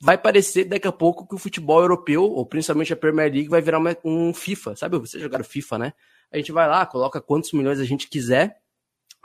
vai 0.00 0.16
parecer 0.16 0.64
daqui 0.64 0.86
a 0.86 0.92
pouco 0.92 1.26
que 1.26 1.34
o 1.34 1.38
futebol 1.38 1.80
europeu, 1.80 2.22
ou 2.22 2.46
principalmente 2.46 2.92
a 2.92 2.96
Premier 2.96 3.32
League, 3.32 3.48
vai 3.48 3.60
virar 3.60 3.78
uma, 3.78 3.96
um 4.04 4.32
FIFA. 4.32 4.76
Sabe, 4.76 4.96
vocês 4.98 5.20
jogaram 5.20 5.44
FIFA, 5.44 5.78
né? 5.78 5.92
A 6.30 6.36
gente 6.36 6.52
vai 6.52 6.68
lá, 6.68 6.86
coloca 6.86 7.20
quantos 7.20 7.52
milhões 7.52 7.80
a 7.80 7.84
gente 7.84 8.08
quiser, 8.08 8.60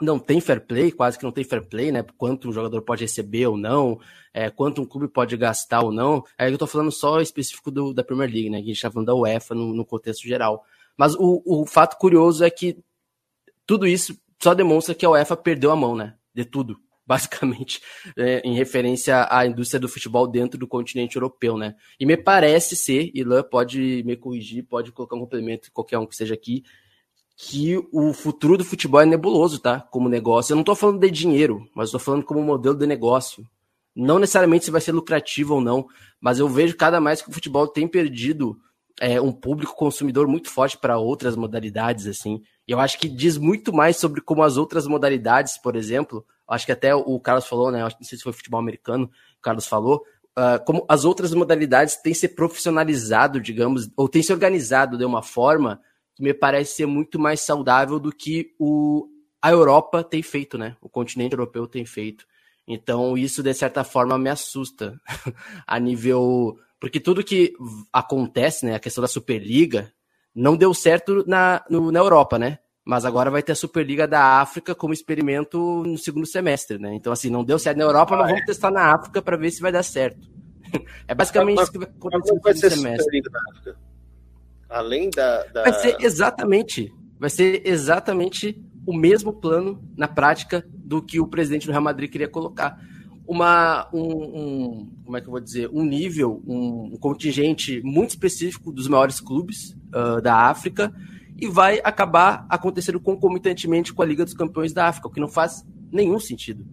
não 0.02 0.18
tem 0.18 0.40
fair 0.40 0.60
play, 0.66 0.90
quase 0.90 1.16
que 1.16 1.24
não 1.24 1.30
tem 1.30 1.44
fair 1.44 1.64
play, 1.64 1.92
né? 1.92 2.04
Quanto 2.18 2.48
um 2.48 2.52
jogador 2.52 2.82
pode 2.82 3.04
receber 3.04 3.46
ou 3.46 3.56
não, 3.56 4.00
é, 4.34 4.50
quanto 4.50 4.82
um 4.82 4.84
clube 4.84 5.06
pode 5.06 5.36
gastar 5.36 5.82
ou 5.82 5.92
não. 5.92 6.24
Aí 6.36 6.50
eu 6.50 6.58
tô 6.58 6.66
falando 6.66 6.90
só 6.90 7.20
específico 7.20 7.70
do, 7.70 7.94
da 7.94 8.02
Premier 8.02 8.28
League, 8.28 8.50
né? 8.50 8.58
Que 8.58 8.64
a 8.64 8.74
gente 8.74 8.82
tá 8.82 8.90
falando 8.90 9.06
da 9.06 9.14
UEFA 9.14 9.54
no, 9.54 9.72
no 9.72 9.86
contexto 9.86 10.26
geral. 10.26 10.64
Mas 10.96 11.14
o, 11.14 11.42
o 11.46 11.64
fato 11.64 11.96
curioso 11.98 12.44
é 12.44 12.50
que 12.50 12.76
tudo 13.64 13.86
isso 13.86 14.18
só 14.42 14.54
demonstra 14.54 14.94
que 14.94 15.04
a 15.04 15.10
UEFA 15.10 15.36
perdeu 15.36 15.70
a 15.70 15.76
mão, 15.76 15.94
né? 15.94 16.14
De 16.34 16.44
tudo, 16.44 16.78
basicamente, 17.06 17.80
é, 18.16 18.40
em 18.40 18.54
referência 18.54 19.26
à 19.30 19.46
indústria 19.46 19.80
do 19.80 19.88
futebol 19.88 20.26
dentro 20.26 20.58
do 20.58 20.66
continente 20.66 21.16
europeu, 21.16 21.56
né? 21.56 21.74
E 21.98 22.06
me 22.06 22.16
parece 22.16 22.76
ser, 22.76 23.10
Ilan 23.14 23.42
pode 23.42 24.02
me 24.04 24.16
corrigir, 24.16 24.64
pode 24.64 24.92
colocar 24.92 25.16
um 25.16 25.20
complemento, 25.20 25.70
qualquer 25.72 25.98
um 25.98 26.06
que 26.06 26.16
seja 26.16 26.34
aqui, 26.34 26.64
que 27.36 27.76
o 27.92 28.14
futuro 28.14 28.56
do 28.56 28.64
futebol 28.64 29.00
é 29.00 29.06
nebuloso, 29.06 29.58
tá? 29.58 29.80
Como 29.80 30.08
negócio. 30.08 30.52
Eu 30.52 30.56
não 30.56 30.64
tô 30.64 30.74
falando 30.74 31.00
de 31.00 31.10
dinheiro, 31.10 31.68
mas 31.74 31.90
tô 31.90 31.98
falando 31.98 32.24
como 32.24 32.42
modelo 32.42 32.74
de 32.74 32.86
negócio. 32.86 33.46
Não 33.94 34.18
necessariamente 34.18 34.64
se 34.64 34.70
vai 34.70 34.80
ser 34.80 34.92
lucrativo 34.92 35.54
ou 35.54 35.60
não, 35.60 35.86
mas 36.20 36.38
eu 36.38 36.48
vejo 36.48 36.76
cada 36.76 37.00
mais 37.00 37.20
que 37.20 37.28
o 37.28 37.32
futebol 37.32 37.68
tem 37.68 37.86
perdido 37.86 38.58
é, 39.00 39.20
um 39.20 39.32
público 39.32 39.74
consumidor 39.74 40.26
muito 40.26 40.50
forte 40.50 40.78
para 40.78 40.98
outras 40.98 41.36
modalidades, 41.36 42.06
assim. 42.06 42.42
E 42.66 42.72
eu 42.72 42.80
acho 42.80 42.98
que 42.98 43.08
diz 43.08 43.36
muito 43.36 43.72
mais 43.72 43.96
sobre 43.96 44.20
como 44.20 44.42
as 44.42 44.56
outras 44.56 44.86
modalidades, 44.86 45.58
por 45.58 45.76
exemplo, 45.76 46.24
acho 46.48 46.66
que 46.66 46.72
até 46.72 46.94
o 46.94 47.18
Carlos 47.20 47.46
falou, 47.46 47.70
né? 47.70 47.82
Não 47.82 47.90
sei 48.02 48.16
se 48.18 48.24
foi 48.24 48.32
futebol 48.32 48.60
americano, 48.60 49.10
o 49.38 49.42
Carlos 49.42 49.66
falou, 49.66 50.02
uh, 50.38 50.64
como 50.64 50.84
as 50.88 51.04
outras 51.04 51.32
modalidades 51.34 51.96
têm 51.96 52.14
se 52.14 52.28
profissionalizado, 52.28 53.40
digamos, 53.40 53.90
ou 53.96 54.08
têm 54.08 54.22
se 54.22 54.32
organizado 54.32 54.96
de 54.96 55.04
uma 55.04 55.22
forma 55.22 55.80
que 56.14 56.22
me 56.22 56.32
parece 56.32 56.76
ser 56.76 56.86
muito 56.86 57.18
mais 57.18 57.40
saudável 57.42 57.98
do 57.98 58.10
que 58.10 58.54
o, 58.58 59.06
a 59.42 59.50
Europa 59.50 60.02
tem 60.02 60.22
feito, 60.22 60.56
né? 60.56 60.76
O 60.80 60.88
continente 60.88 61.34
europeu 61.34 61.66
tem 61.66 61.84
feito. 61.84 62.26
Então, 62.66 63.16
isso, 63.16 63.42
de 63.42 63.54
certa 63.54 63.84
forma, 63.84 64.18
me 64.18 64.28
assusta 64.30 65.00
a 65.66 65.78
nível. 65.78 66.58
Porque 66.86 67.00
tudo 67.00 67.24
que 67.24 67.52
acontece, 67.92 68.64
né? 68.64 68.76
A 68.76 68.78
questão 68.78 69.02
da 69.02 69.08
Superliga 69.08 69.92
não 70.32 70.56
deu 70.56 70.72
certo 70.72 71.24
na, 71.26 71.64
no, 71.68 71.90
na 71.90 71.98
Europa, 71.98 72.38
né? 72.38 72.60
Mas 72.84 73.04
agora 73.04 73.28
vai 73.28 73.42
ter 73.42 73.50
a 73.50 73.56
Superliga 73.56 74.06
da 74.06 74.40
África 74.40 74.72
como 74.72 74.94
experimento 74.94 75.58
no 75.84 75.98
segundo 75.98 76.26
semestre, 76.26 76.78
né? 76.78 76.94
Então, 76.94 77.12
assim, 77.12 77.28
não 77.28 77.42
deu 77.42 77.58
certo 77.58 77.78
na 77.78 77.82
Europa, 77.82 78.14
ah, 78.14 78.18
mas 78.18 78.26
vamos 78.28 78.42
é. 78.42 78.46
testar 78.46 78.70
na 78.70 78.94
África 78.94 79.20
para 79.20 79.36
ver 79.36 79.50
se 79.50 79.60
vai 79.60 79.72
dar 79.72 79.82
certo. 79.82 80.28
é 81.08 81.12
basicamente 81.12 81.56
mas, 81.56 81.64
isso 81.64 81.72
que 81.72 81.78
vai 81.78 81.88
acontecer 81.88 82.32
no 82.32 82.40
segundo 82.40 82.76
semestre. 82.76 83.02
Superliga 83.02 83.30
na 83.32 83.40
África? 83.50 83.78
Além 84.68 85.10
da, 85.10 85.42
da. 85.46 85.62
Vai 85.64 85.72
ser 85.72 85.96
exatamente. 85.98 86.94
Vai 87.18 87.30
ser 87.30 87.66
exatamente 87.66 88.64
o 88.86 88.96
mesmo 88.96 89.32
plano 89.32 89.82
na 89.96 90.06
prática 90.06 90.64
do 90.72 91.02
que 91.02 91.18
o 91.18 91.26
presidente 91.26 91.66
do 91.66 91.72
Real 91.72 91.82
Madrid 91.82 92.08
queria 92.08 92.28
colocar. 92.28 92.78
Uma, 93.26 93.88
um, 93.92 94.00
um 94.00 94.92
como 95.04 95.16
é 95.16 95.20
que 95.20 95.26
eu 95.26 95.32
vou 95.32 95.40
dizer, 95.40 95.68
um 95.72 95.84
nível, 95.84 96.42
um, 96.46 96.92
um 96.94 96.96
contingente 96.96 97.80
muito 97.82 98.10
específico 98.10 98.70
dos 98.70 98.86
maiores 98.86 99.20
clubes 99.20 99.76
uh, 99.88 100.20
da 100.22 100.48
África 100.48 100.94
e 101.36 101.48
vai 101.48 101.80
acabar 101.82 102.46
acontecendo 102.48 103.00
concomitantemente 103.00 103.92
com 103.92 104.02
a 104.02 104.06
Liga 104.06 104.24
dos 104.24 104.32
Campeões 104.34 104.72
da 104.72 104.86
África, 104.86 105.08
o 105.08 105.10
que 105.10 105.20
não 105.20 105.28
faz 105.28 105.66
nenhum 105.90 106.18
sentido. 106.18 106.64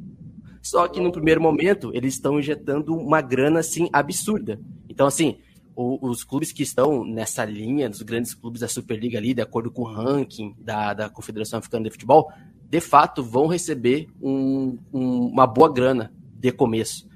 Só 0.62 0.88
que 0.88 1.02
no 1.02 1.12
primeiro 1.12 1.42
momento 1.42 1.92
eles 1.94 2.14
estão 2.14 2.40
injetando 2.40 2.96
uma 2.96 3.20
grana 3.20 3.60
assim 3.60 3.90
absurda. 3.92 4.60
Então 4.88 5.08
assim, 5.08 5.40
o, 5.76 6.08
os 6.08 6.24
clubes 6.24 6.52
que 6.52 6.64
estão 6.64 7.04
nessa 7.04 7.44
linha, 7.44 7.90
dos 7.90 8.02
grandes 8.02 8.34
clubes 8.34 8.62
da 8.62 8.68
Superliga 8.68 9.18
ali, 9.18 9.34
de 9.34 9.42
acordo 9.42 9.72
com 9.72 9.82
o 9.82 9.92
ranking 9.92 10.56
da, 10.60 10.94
da 10.94 11.10
Confederação 11.10 11.60
Africana 11.60 11.86
de 11.86 11.92
Futebol, 11.92 12.32
de 12.70 12.80
fato 12.80 13.24
vão 13.24 13.48
receber 13.48 14.08
um, 14.22 14.78
um, 14.94 15.28
uma 15.28 15.46
boa 15.46 15.72
grana 15.72 16.14
de 16.44 16.52
começo. 16.52 17.08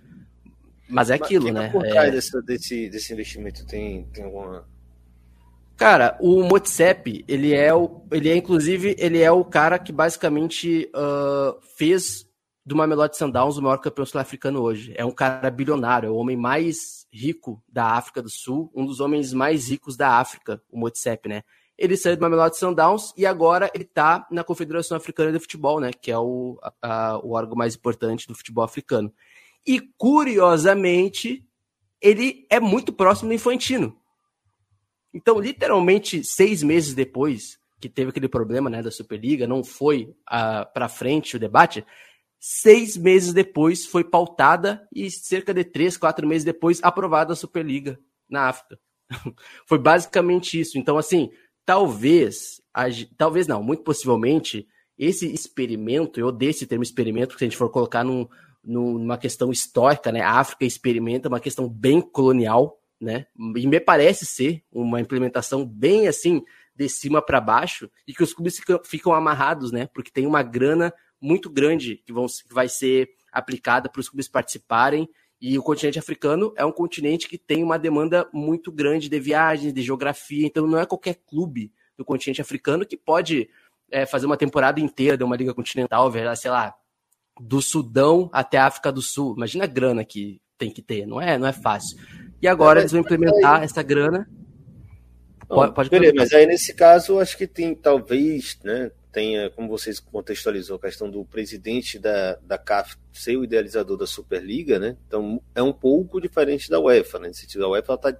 Mas 0.87 1.09
é 1.09 1.15
aquilo, 1.15 1.45
Mas, 1.45 1.53
né? 1.53 1.69
Por 1.69 1.83
trás 1.83 2.07
é... 2.07 2.11
desse, 2.11 2.41
desse, 2.43 2.89
desse 2.89 3.13
investimento 3.13 3.65
tem, 3.65 4.05
tem 4.05 4.23
alguma. 4.23 4.65
Cara, 5.75 6.17
o 6.21 6.41
Motsep, 6.43 7.25
ele 7.27 7.53
é 7.53 7.73
o. 7.73 8.03
Ele 8.09 8.29
é, 8.29 8.35
inclusive, 8.35 8.95
ele 8.97 9.21
é 9.21 9.29
o 9.29 9.43
cara 9.43 9.77
que 9.77 9.91
basicamente 9.91 10.89
uh, 10.95 11.59
fez 11.75 12.25
do 12.65 12.75
Mamelodi 12.75 13.17
Sundowns 13.17 13.57
o 13.57 13.61
maior 13.61 13.77
campeão 13.77 14.05
sul-africano 14.05 14.61
hoje. 14.61 14.93
É 14.95 15.03
um 15.03 15.11
cara 15.11 15.51
bilionário, 15.51 16.07
é 16.07 16.09
o 16.09 16.15
homem 16.15 16.37
mais 16.37 17.05
rico 17.11 17.61
da 17.67 17.91
África 17.91 18.21
do 18.21 18.29
Sul, 18.29 18.71
um 18.73 18.85
dos 18.85 18.99
homens 18.99 19.33
mais 19.33 19.69
ricos 19.69 19.97
da 19.97 20.17
África, 20.17 20.61
o 20.71 20.79
Motsep, 20.79 21.27
né? 21.27 21.43
Ele 21.77 21.95
saiu 21.95 22.15
do 22.15 22.21
Mamelodi 22.21 22.57
Sundowns 22.57 23.13
e 23.15 23.25
agora 23.25 23.69
ele 23.73 23.83
tá 23.83 24.27
na 24.31 24.43
Confederação 24.43 24.97
Africana 24.97 25.31
de 25.31 25.39
Futebol, 25.39 25.79
né? 25.79 25.91
Que 25.93 26.11
é 26.11 26.17
o, 26.17 26.59
a, 26.81 27.19
o 27.23 27.33
órgão 27.33 27.55
mais 27.55 27.75
importante 27.75 28.27
do 28.27 28.35
futebol 28.35 28.63
africano. 28.63 29.13
E, 29.65 29.79
curiosamente, 29.97 31.45
ele 32.01 32.47
é 32.49 32.59
muito 32.59 32.91
próximo 32.91 33.29
do 33.29 33.35
Infantino. 33.35 33.95
Então, 35.13 35.39
literalmente, 35.39 36.23
seis 36.23 36.63
meses 36.63 36.93
depois 36.93 37.59
que 37.79 37.89
teve 37.89 38.09
aquele 38.09 38.27
problema 38.27 38.71
né, 38.71 38.81
da 38.81 38.89
Superliga, 38.89 39.45
não 39.45 39.63
foi 39.63 40.15
uh, 40.31 40.73
para 40.73 40.89
frente 40.89 41.35
o 41.35 41.39
debate, 41.39 41.85
Seis 42.39 42.95
meses 42.95 43.33
depois 43.33 43.85
foi 43.85 44.03
pautada 44.03 44.87
e 44.93 45.09
cerca 45.09 45.53
de 45.53 45.63
três, 45.63 45.97
quatro 45.97 46.27
meses 46.27 46.45
depois 46.45 46.79
aprovada 46.83 47.33
a 47.33 47.35
Superliga 47.35 47.99
na 48.29 48.49
África. 48.49 48.79
foi 49.65 49.79
basicamente 49.79 50.59
isso. 50.59 50.77
Então, 50.77 50.97
assim, 50.97 51.31
talvez, 51.67 52.61
talvez 53.17 53.45
não, 53.45 53.61
muito 53.61 53.83
possivelmente, 53.83 54.65
esse 54.97 55.31
experimento, 55.31 56.17
eu 56.17 56.27
odeio 56.27 56.49
esse 56.49 56.65
termo 56.65 56.81
experimento, 56.81 57.37
se 57.37 57.43
a 57.43 57.47
gente 57.47 57.57
for 57.57 57.69
colocar 57.69 58.05
num, 58.05 58.25
numa 58.63 59.17
questão 59.17 59.51
histórica, 59.51 60.09
né? 60.09 60.21
A 60.21 60.39
África 60.39 60.63
experimenta 60.63 61.27
uma 61.27 61.41
questão 61.41 61.67
bem 61.67 61.99
colonial, 61.99 62.81
né? 62.99 63.27
E 63.57 63.67
me 63.67 63.81
parece 63.81 64.25
ser 64.25 64.63
uma 64.71 65.01
implementação 65.01 65.65
bem 65.65 66.07
assim 66.07 66.41
de 66.73 66.87
cima 66.87 67.21
para 67.21 67.41
baixo 67.41 67.91
e 68.07 68.13
que 68.13 68.23
os 68.23 68.33
clubes 68.33 68.57
ficam, 68.57 68.79
ficam 68.83 69.13
amarrados, 69.13 69.69
né? 69.69 69.89
Porque 69.93 70.09
tem 70.09 70.25
uma 70.25 70.41
grana 70.41 70.93
muito 71.19 71.49
grande 71.49 71.97
que, 71.97 72.13
vão, 72.13 72.27
que 72.27 72.53
vai 72.53 72.69
ser 72.69 73.09
aplicada 73.29 73.89
para 73.89 73.99
os 73.99 74.07
clubes 74.07 74.29
participarem. 74.29 75.09
E 75.39 75.57
o 75.57 75.63
continente 75.63 75.99
africano 75.99 76.51
é 76.55 76.65
um 76.65 76.71
continente 76.71 77.27
que 77.27 77.37
tem 77.37 77.63
uma 77.63 77.77
demanda 77.77 78.27
muito 78.33 78.71
grande 78.71 79.07
de 79.07 79.19
viagens, 79.19 79.73
de 79.73 79.81
geografia, 79.83 80.47
então 80.47 80.65
não 80.65 80.79
é 80.79 80.85
qualquer 80.85 81.15
clube 81.27 81.71
do 81.95 82.03
continente 82.03 82.41
africano 82.41 82.85
que 82.85 82.97
pode 82.97 83.49
é, 83.91 84.05
fazer 84.05 84.25
uma 84.25 84.37
temporada 84.37 84.79
inteira 84.79 85.17
de 85.17 85.23
uma 85.23 85.35
liga 85.35 85.53
continental, 85.53 86.11
sei 86.35 86.51
lá, 86.51 86.75
do 87.39 87.61
Sudão 87.61 88.29
até 88.33 88.57
a 88.57 88.65
África 88.65 88.91
do 88.91 89.01
Sul. 89.01 89.35
Imagina 89.37 89.65
a 89.65 89.67
grana 89.67 90.03
que 90.03 90.41
tem 90.57 90.71
que 90.71 90.81
ter, 90.81 91.05
não 91.05 91.21
é, 91.21 91.37
não 91.37 91.47
é 91.47 91.53
fácil. 91.53 91.97
E 92.41 92.47
agora 92.47 92.79
é, 92.79 92.81
eles 92.81 92.91
vão 92.91 93.01
implementar 93.01 93.63
essa 93.63 93.83
grana. 93.83 94.27
Não, 95.49 95.55
pode, 95.55 95.73
pode 95.73 95.89
beleza, 95.89 96.13
mas 96.15 96.33
aí 96.33 96.45
nesse 96.45 96.73
caso 96.73 97.19
acho 97.19 97.37
que 97.37 97.47
tem 97.47 97.73
talvez, 97.75 98.59
né, 98.63 98.91
tenha, 99.11 99.49
como 99.49 99.67
vocês 99.67 99.99
contextualizou, 99.99 100.77
a 100.77 100.81
questão 100.81 101.09
do 101.09 101.23
presidente 101.25 101.97
da, 101.97 102.35
da 102.35 102.57
CAF 102.57 102.97
ser 103.11 103.37
o 103.37 103.43
idealizador 103.43 103.97
da 103.97 104.05
Superliga, 104.05 104.77
né? 104.79 104.97
Então 105.07 105.41
é 105.55 105.61
um 105.61 105.73
pouco 105.73 106.21
diferente 106.21 106.69
da 106.69 106.79
UEFA, 106.79 107.19
né? 107.19 107.29
No 107.29 107.33
sentido, 107.33 107.65
a 107.65 107.69
UEFA 107.69 107.93
está 107.93 108.17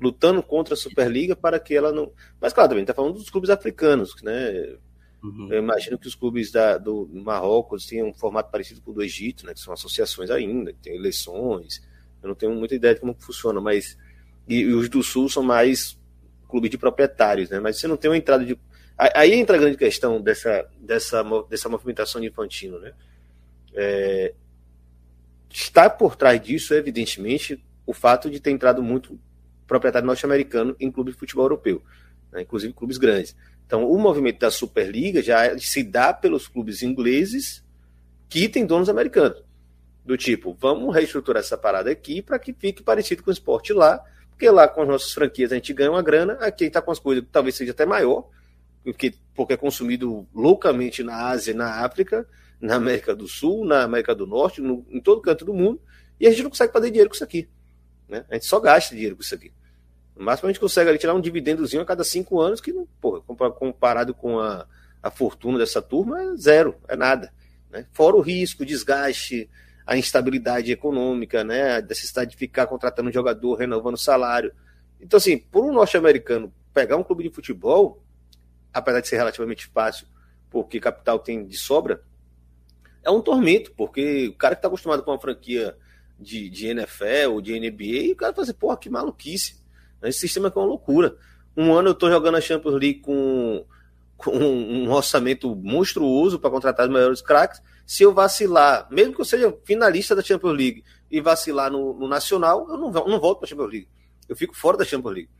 lutando 0.00 0.42
contra 0.42 0.74
a 0.74 0.76
Superliga 0.76 1.34
para 1.34 1.58
que 1.58 1.74
ela 1.74 1.92
não. 1.92 2.12
Mas 2.40 2.52
claro, 2.52 2.70
também 2.70 2.82
está 2.82 2.94
falando 2.94 3.14
dos 3.14 3.30
clubes 3.30 3.50
africanos, 3.50 4.14
né? 4.22 4.76
Uhum. 5.22 5.48
Eu 5.50 5.58
imagino 5.58 5.98
que 5.98 6.06
os 6.06 6.14
clubes 6.14 6.52
da, 6.52 6.78
do 6.78 7.08
Marrocos 7.12 7.86
tenham 7.86 8.08
um 8.08 8.14
formato 8.14 8.50
parecido 8.50 8.80
com 8.80 8.92
o 8.92 8.94
do 8.94 9.02
Egito, 9.02 9.44
né? 9.44 9.54
Que 9.54 9.60
são 9.60 9.74
associações 9.74 10.30
ainda, 10.30 10.72
que 10.72 10.78
tem 10.78 10.94
eleições. 10.94 11.82
Eu 12.22 12.28
não 12.28 12.34
tenho 12.34 12.54
muita 12.54 12.74
ideia 12.74 12.94
de 12.94 13.00
como 13.00 13.14
funciona, 13.18 13.60
mas. 13.60 13.98
E, 14.48 14.60
e 14.60 14.72
os 14.72 14.88
do 14.88 15.02
Sul 15.02 15.28
são 15.28 15.42
mais 15.42 15.98
clubes 16.48 16.70
de 16.70 16.78
proprietários, 16.78 17.50
né? 17.50 17.58
Mas 17.58 17.78
você 17.78 17.88
não 17.88 17.96
tem 17.96 18.10
uma 18.10 18.16
entrada 18.16 18.44
de 18.44 18.56
Aí 18.98 19.34
entra 19.34 19.56
a 19.56 19.60
grande 19.60 19.76
questão 19.76 20.20
dessa, 20.20 20.66
dessa, 20.80 21.22
dessa 21.50 21.68
movimentação 21.68 22.20
de 22.20 22.28
Infantino. 22.28 22.78
Né? 22.78 22.94
É, 23.74 24.32
está 25.50 25.90
por 25.90 26.16
trás 26.16 26.40
disso, 26.40 26.72
evidentemente, 26.72 27.62
o 27.84 27.92
fato 27.92 28.30
de 28.30 28.40
ter 28.40 28.50
entrado 28.50 28.82
muito 28.82 29.18
proprietário 29.66 30.06
norte-americano 30.06 30.74
em 30.80 30.90
clubes 30.90 31.12
de 31.12 31.20
futebol 31.20 31.44
europeu, 31.44 31.82
né? 32.32 32.42
inclusive 32.42 32.72
clubes 32.72 32.96
grandes. 32.96 33.36
Então, 33.66 33.90
o 33.90 33.98
movimento 33.98 34.38
da 34.38 34.50
Superliga 34.50 35.22
já 35.22 35.58
se 35.58 35.82
dá 35.82 36.14
pelos 36.14 36.48
clubes 36.48 36.82
ingleses 36.82 37.64
que 38.28 38.48
têm 38.48 38.64
donos 38.64 38.88
americanos. 38.88 39.42
Do 40.04 40.16
tipo, 40.16 40.56
vamos 40.58 40.94
reestruturar 40.94 41.40
essa 41.40 41.58
parada 41.58 41.90
aqui 41.90 42.22
para 42.22 42.38
que 42.38 42.52
fique 42.52 42.82
parecido 42.82 43.22
com 43.24 43.30
o 43.30 43.32
esporte 43.32 43.72
lá, 43.72 44.02
porque 44.30 44.48
lá 44.48 44.68
com 44.68 44.82
as 44.82 44.88
nossas 44.88 45.12
franquias 45.12 45.50
a 45.50 45.56
gente 45.56 45.72
ganha 45.74 45.90
uma 45.90 46.02
grana, 46.02 46.34
aqui 46.34 46.64
está 46.64 46.80
com 46.80 46.92
as 46.92 47.00
coisas 47.00 47.24
que 47.24 47.30
talvez 47.30 47.56
seja 47.56 47.72
até 47.72 47.84
maior, 47.84 48.28
porque, 48.92 49.14
porque 49.34 49.54
é 49.54 49.56
consumido 49.56 50.28
loucamente 50.32 51.02
na 51.02 51.26
Ásia 51.26 51.52
na 51.52 51.84
África, 51.84 52.24
na 52.60 52.76
América 52.76 53.16
do 53.16 53.26
Sul, 53.26 53.64
na 53.64 53.82
América 53.82 54.14
do 54.14 54.28
Norte, 54.28 54.60
no, 54.60 54.86
em 54.88 55.00
todo 55.00 55.20
canto 55.20 55.44
do 55.44 55.52
mundo, 55.52 55.80
e 56.20 56.26
a 56.26 56.30
gente 56.30 56.44
não 56.44 56.50
consegue 56.50 56.72
fazer 56.72 56.90
dinheiro 56.90 57.10
com 57.10 57.14
isso 57.16 57.24
aqui. 57.24 57.48
Né? 58.08 58.24
A 58.30 58.34
gente 58.34 58.46
só 58.46 58.60
gasta 58.60 58.94
dinheiro 58.94 59.16
com 59.16 59.22
isso 59.22 59.34
aqui. 59.34 59.52
No 60.14 60.24
máximo 60.24 60.48
a 60.48 60.52
gente 60.52 60.60
consegue 60.60 60.88
ali, 60.88 60.98
tirar 60.98 61.14
um 61.14 61.20
dividendozinho 61.20 61.82
a 61.82 61.84
cada 61.84 62.04
cinco 62.04 62.40
anos, 62.40 62.60
que, 62.60 62.72
porra, 63.00 63.20
comparado 63.50 64.14
com 64.14 64.38
a, 64.38 64.64
a 65.02 65.10
fortuna 65.10 65.58
dessa 65.58 65.82
turma, 65.82 66.22
é 66.22 66.36
zero, 66.36 66.76
é 66.86 66.94
nada. 66.94 67.32
Né? 67.68 67.86
Fora 67.92 68.14
o 68.14 68.20
risco, 68.20 68.62
o 68.62 68.66
desgaste, 68.66 69.50
a 69.84 69.96
instabilidade 69.96 70.70
econômica, 70.70 71.42
né? 71.42 71.78
a 71.78 71.80
necessidade 71.82 72.30
de 72.30 72.36
ficar 72.36 72.68
contratando 72.68 73.08
um 73.08 73.12
jogador, 73.12 73.56
renovando 73.56 73.98
salário. 73.98 74.52
Então, 75.00 75.16
assim, 75.16 75.36
por 75.36 75.64
um 75.64 75.72
norte-americano 75.72 76.52
pegar 76.72 76.96
um 76.96 77.02
clube 77.02 77.24
de 77.24 77.30
futebol, 77.30 78.05
apesar 78.78 79.00
de 79.00 79.08
ser 79.08 79.16
relativamente 79.16 79.66
fácil, 79.66 80.06
porque 80.50 80.78
capital 80.78 81.18
tem 81.18 81.46
de 81.46 81.56
sobra, 81.56 82.02
é 83.02 83.10
um 83.10 83.20
tormento, 83.20 83.72
porque 83.72 84.28
o 84.28 84.34
cara 84.34 84.54
que 84.54 84.58
está 84.58 84.68
acostumado 84.68 85.02
com 85.02 85.10
uma 85.10 85.20
franquia 85.20 85.76
de, 86.18 86.50
de 86.50 86.66
NFL 86.66 87.30
ou 87.32 87.40
de 87.40 87.58
NBA, 87.58 88.12
o 88.12 88.16
cara 88.16 88.34
fala 88.34 88.44
assim, 88.44 88.52
porra, 88.52 88.76
que 88.76 88.90
maluquice. 88.90 89.56
Esse 90.02 90.20
sistema 90.20 90.52
é 90.54 90.58
uma 90.58 90.66
loucura. 90.66 91.16
Um 91.56 91.72
ano 91.72 91.88
eu 91.88 91.92
estou 91.92 92.10
jogando 92.10 92.36
a 92.36 92.40
Champions 92.40 92.74
League 92.74 93.00
com, 93.00 93.64
com 94.16 94.30
um 94.36 94.90
orçamento 94.90 95.54
monstruoso 95.56 96.38
para 96.38 96.50
contratar 96.50 96.86
os 96.86 96.92
maiores 96.92 97.22
craques. 97.22 97.62
Se 97.86 98.02
eu 98.02 98.12
vacilar, 98.12 98.86
mesmo 98.90 99.14
que 99.14 99.20
eu 99.20 99.24
seja 99.24 99.56
finalista 99.64 100.14
da 100.14 100.22
Champions 100.22 100.56
League 100.56 100.84
e 101.10 101.20
vacilar 101.20 101.70
no, 101.70 101.94
no 101.94 102.08
Nacional, 102.08 102.66
eu 102.68 102.76
não, 102.76 102.90
não 102.90 103.20
volto 103.20 103.38
para 103.38 103.46
a 103.46 103.48
Champions 103.48 103.70
League. 103.70 103.88
Eu 104.28 104.36
fico 104.36 104.54
fora 104.54 104.76
da 104.76 104.84
Champions 104.84 105.14
League. 105.14 105.30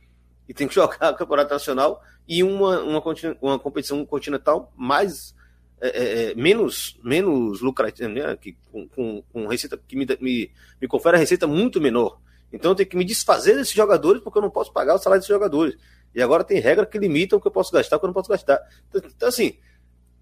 e 0.47 0.53
tem 0.53 0.67
que 0.67 0.73
jogar 0.75 1.13
o 1.13 1.15
Campeonato 1.15 1.53
Nacional 1.53 2.01
e 2.27 2.43
uma, 2.43 2.81
uma, 2.81 3.03
uma 3.41 3.59
competição 3.59 4.05
continental 4.05 4.71
mais 4.75 5.33
é, 5.79 5.87
é, 5.87 6.31
é, 6.31 6.35
menos, 6.35 6.97
menos 7.03 7.61
lucrativa, 7.61 8.09
né? 8.09 8.35
que, 8.35 8.57
com, 8.71 8.87
com, 8.89 9.23
com, 9.31 9.47
receita 9.47 9.77
que 9.77 9.95
me, 9.95 10.05
me, 10.19 10.51
me 10.81 10.87
confere 10.87 11.15
a 11.15 11.19
receita 11.19 11.45
muito 11.45 11.79
menor. 11.79 12.19
Então 12.51 12.71
eu 12.71 12.75
tenho 12.75 12.89
que 12.89 12.97
me 12.97 13.05
desfazer 13.05 13.55
desses 13.55 13.73
jogadores 13.73 14.21
porque 14.21 14.39
eu 14.39 14.41
não 14.41 14.49
posso 14.49 14.73
pagar 14.73 14.95
o 14.95 14.97
salário 14.97 15.21
desses 15.21 15.33
jogadores. 15.33 15.77
E 16.15 16.21
agora 16.21 16.43
tem 16.43 16.59
regra 16.59 16.85
que 16.85 16.97
limita 16.97 17.35
o 17.35 17.41
que 17.41 17.47
eu 17.47 17.51
posso 17.51 17.71
gastar, 17.71 17.97
o 17.97 17.99
que 17.99 18.05
eu 18.05 18.07
não 18.07 18.13
posso 18.13 18.29
gastar. 18.29 18.59
Então, 18.89 19.01
então 19.05 19.29
assim, 19.29 19.57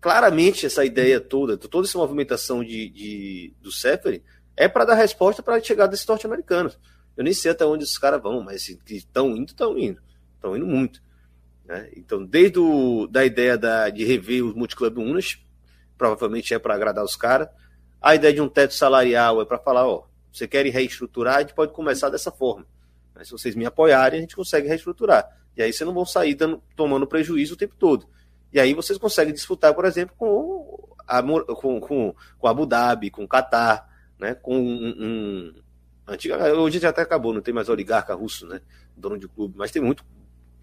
claramente 0.02 0.66
essa 0.66 0.84
ideia 0.84 1.22
toda, 1.22 1.58
toda 1.58 1.88
essa 1.88 1.98
movimentação 1.98 2.64
de, 2.64 2.90
de 2.90 3.54
do 3.62 3.72
Seferin 3.72 4.22
é 4.58 4.68
para 4.68 4.86
dar 4.86 4.96
resposta 4.96 5.42
para 5.42 5.56
a 5.56 5.62
chegada 5.62 5.92
desses 5.92 6.06
norte-americanos. 6.06 6.78
Eu 7.16 7.24
nem 7.24 7.34
sei 7.34 7.52
até 7.52 7.66
onde 7.66 7.86
esses 7.86 7.98
caras 7.98 8.22
vão, 8.22 8.42
mas 8.42 8.68
estão 8.68 9.36
indo, 9.38 9.52
estão 9.52 9.78
indo. 9.78 10.02
Estão 10.36 10.58
indo 10.58 10.66
muito. 10.66 11.02
Né? 11.66 11.90
Então, 11.96 12.24
desde 12.24 12.60
o, 12.60 13.08
da 13.08 13.26
ideia 13.26 13.58
da, 13.58 13.90
de 13.90 14.04
rever 14.06 14.46
os 14.46 14.54
multiclub 14.54 15.00
unas, 15.00 15.38
provavelmente 15.98 16.54
é 16.54 16.60
para 16.60 16.76
agradar 16.76 17.04
os 17.04 17.16
caras. 17.16 17.50
A 18.02 18.14
ideia 18.16 18.34
de 18.34 18.42
um 18.42 18.50
teto 18.50 18.74
salarial 18.74 19.42
é 19.42 19.46
para 19.46 19.58
falar, 19.58 19.88
ó, 19.88 20.06
você 20.32 20.48
quer 20.48 20.66
reestruturar, 20.66 21.38
a 21.38 21.42
gente 21.42 21.54
pode 21.54 21.74
começar 21.74 22.10
dessa 22.10 22.32
forma. 22.32 22.66
Mas 23.14 23.28
se 23.28 23.32
vocês 23.32 23.56
me 23.56 23.66
apoiarem, 23.66 24.20
a 24.20 24.22
gente 24.22 24.36
consegue 24.36 24.68
reestruturar. 24.68 25.28
E 25.56 25.64
aí 25.64 25.72
vocês 25.72 25.88
não 25.88 25.94
vão 25.94 26.06
sair 26.06 26.36
dando, 26.36 26.62
tomando 26.76 27.08
prejuízo 27.08 27.54
o 27.54 27.58
tempo 27.58 27.76
todo. 27.80 28.08
E 28.52 28.60
aí 28.60 28.74
vocês 28.74 29.00
conseguem 29.00 29.34
disputar, 29.34 29.74
por 29.74 29.86
exemplo, 29.86 30.14
com 30.18 30.96
a, 31.08 31.24
com, 31.24 31.80
com, 31.80 32.16
com 32.38 32.48
Abu 32.48 32.66
Dhabi, 32.66 33.10
com 33.10 33.24
o 33.24 33.28
Qatar, 33.28 33.90
né, 34.20 34.36
com 34.36 34.58
um, 34.58 34.96
um 35.00 35.54
antiga, 36.08 36.54
hoje 36.54 36.80
já 36.80 36.90
até 36.90 37.02
acabou, 37.02 37.34
não 37.34 37.42
tem 37.42 37.54
mais 37.54 37.70
oligarca 37.70 38.14
russo, 38.14 38.46
né, 38.48 38.62
dono 38.96 39.18
de 39.18 39.28
clube, 39.28 39.56
mas 39.58 39.72
tem 39.72 39.82
muito 39.82 40.06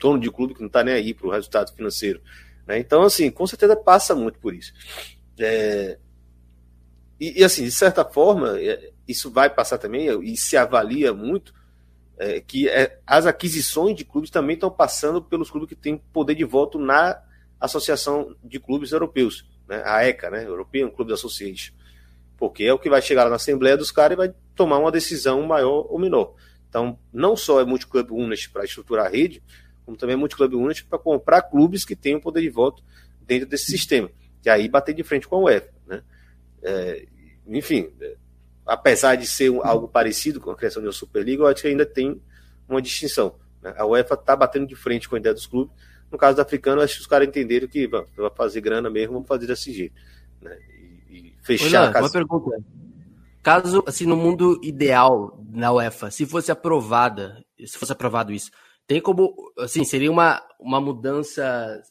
dono 0.03 0.19
de 0.19 0.31
clube 0.31 0.55
que 0.55 0.61
não 0.61 0.67
está 0.67 0.83
nem 0.83 0.95
aí 0.95 1.15
para 1.15 1.27
o 1.27 1.31
resultado 1.31 1.73
financeiro. 1.73 2.21
Né? 2.67 2.79
Então, 2.79 3.03
assim, 3.03 3.31
com 3.31 3.47
certeza 3.47 3.77
passa 3.77 4.15
muito 4.15 4.39
por 4.41 4.53
isso. 4.53 4.73
É, 5.39 5.99
e, 7.19 7.41
e, 7.41 7.45
assim, 7.45 7.63
de 7.63 7.71
certa 7.71 8.05
forma, 8.05 8.61
é, 8.61 8.91
isso 9.07 9.31
vai 9.31 9.49
passar 9.49 9.79
também, 9.79 10.09
e 10.23 10.37
se 10.37 10.57
avalia 10.57 11.15
muito, 11.15 11.55
é, 12.19 12.41
que 12.41 12.69
é, 12.69 12.99
as 13.07 13.27
aquisições 13.27 13.97
de 13.97 14.05
clubes 14.05 14.31
também 14.31 14.55
estão 14.55 14.71
passando 14.71 15.23
pelos 15.23 15.51
clubes 15.51 15.69
que 15.69 15.77
têm 15.77 15.97
poder 16.13 16.35
de 16.35 16.45
voto 16.45 16.79
na 16.79 17.23
Associação 17.61 18.35
de 18.43 18.59
Clubes 18.59 18.91
Europeus, 18.91 19.49
né? 19.69 19.83
a 19.87 20.05
ECA, 20.05 20.31
né? 20.31 20.45
European 20.45 20.91
Club 20.91 21.13
Association. 21.13 21.73
Porque 22.37 22.65
é 22.65 22.73
o 22.73 22.79
que 22.79 22.91
vai 22.91 23.01
chegar 23.01 23.29
na 23.31 23.37
Assembleia 23.37 23.77
dos 23.77 23.93
caras 23.93 24.15
e 24.15 24.17
vai 24.17 24.35
tomar 24.57 24.79
uma 24.79 24.91
decisão 24.91 25.41
maior 25.43 25.87
ou 25.89 25.99
menor. 25.99 26.35
Então, 26.69 26.99
não 27.13 27.37
só 27.37 27.61
é 27.61 27.65
multiclub 27.65 28.11
Unas 28.13 28.47
para 28.47 28.65
estruturar 28.65 29.07
a 29.07 29.09
rede, 29.09 29.43
como 29.85 29.97
também 29.97 30.15
é 30.15 30.17
multiclub 30.17 30.55
Unas 30.55 30.81
para 30.81 30.99
comprar 30.99 31.43
clubes 31.43 31.85
que 31.85 31.97
tenham 31.97 32.21
poder 32.21 32.41
de 32.41 32.51
voto 32.51 32.83
dentro 33.21 33.49
desse 33.49 33.67
sistema. 33.67 34.11
E 34.45 34.51
aí 34.51 34.69
bater 34.69 34.95
de 34.95 35.03
frente 35.03 35.29
com 35.29 35.37
a 35.37 35.39
UEFA. 35.41 35.73
Né? 35.87 36.03
É, 36.63 37.07
enfim, 37.47 37.91
é, 38.01 38.17
apesar 38.67 39.17
de 39.17 39.27
ser 39.27 39.53
algo 39.63 39.89
parecido 39.89 40.41
com 40.41 40.51
a 40.51 40.57
criação 40.57 40.81
de 40.81 40.89
uma 40.89 40.93
Superliga, 40.93 41.43
eu 41.43 41.47
acho 41.47 41.63
que 41.63 41.69
ainda 41.69 41.87
tem 41.87 42.21
uma 42.69 42.83
distinção. 42.83 43.35
Né? 43.61 43.75
A 43.77 43.87
UEFA 43.87 44.15
está 44.15 44.35
batendo 44.35 44.67
de 44.67 44.75
frente 44.75 45.09
com 45.09 45.17
a 45.17 45.19
ideia 45.19 45.35
dos 45.35 45.47
clubes. 45.47 45.75
No 46.11 46.19
caso 46.19 46.37
do 46.37 46.43
africano, 46.43 46.83
acho 46.83 46.97
que 46.97 47.01
os 47.01 47.07
caras 47.07 47.27
entenderam 47.27 47.67
que 47.67 47.87
vai 47.87 48.05
fazer 48.37 48.61
grana 48.61 48.91
mesmo, 48.91 49.15
vamos 49.15 49.29
fazer 49.29 49.47
desse 49.47 49.73
jeito. 49.73 49.95
Né? 50.41 50.59
E, 51.09 51.17
e 51.19 51.35
fechar 51.43 51.67
Olha, 51.67 51.89
a 51.89 51.93
casa. 51.93 52.05
Uma 52.07 52.13
pergunta. 52.13 52.65
Caso, 53.43 53.83
assim, 53.87 54.07
no 54.07 54.17
mundo 54.17 54.61
ideal 54.63 55.43
na 55.51 55.73
UEFA, 55.73 56.11
se 56.11 56.25
fosse 56.25 56.53
aprovada, 56.53 57.45
se 57.59 57.77
fosse 57.77 57.91
aprovado 57.91 58.33
isso, 58.33 58.51
tem 58.93 59.01
como, 59.01 59.35
assim, 59.59 59.85
seria 59.85 60.11
uma, 60.11 60.43
uma 60.61 60.79
mudança 60.79 61.83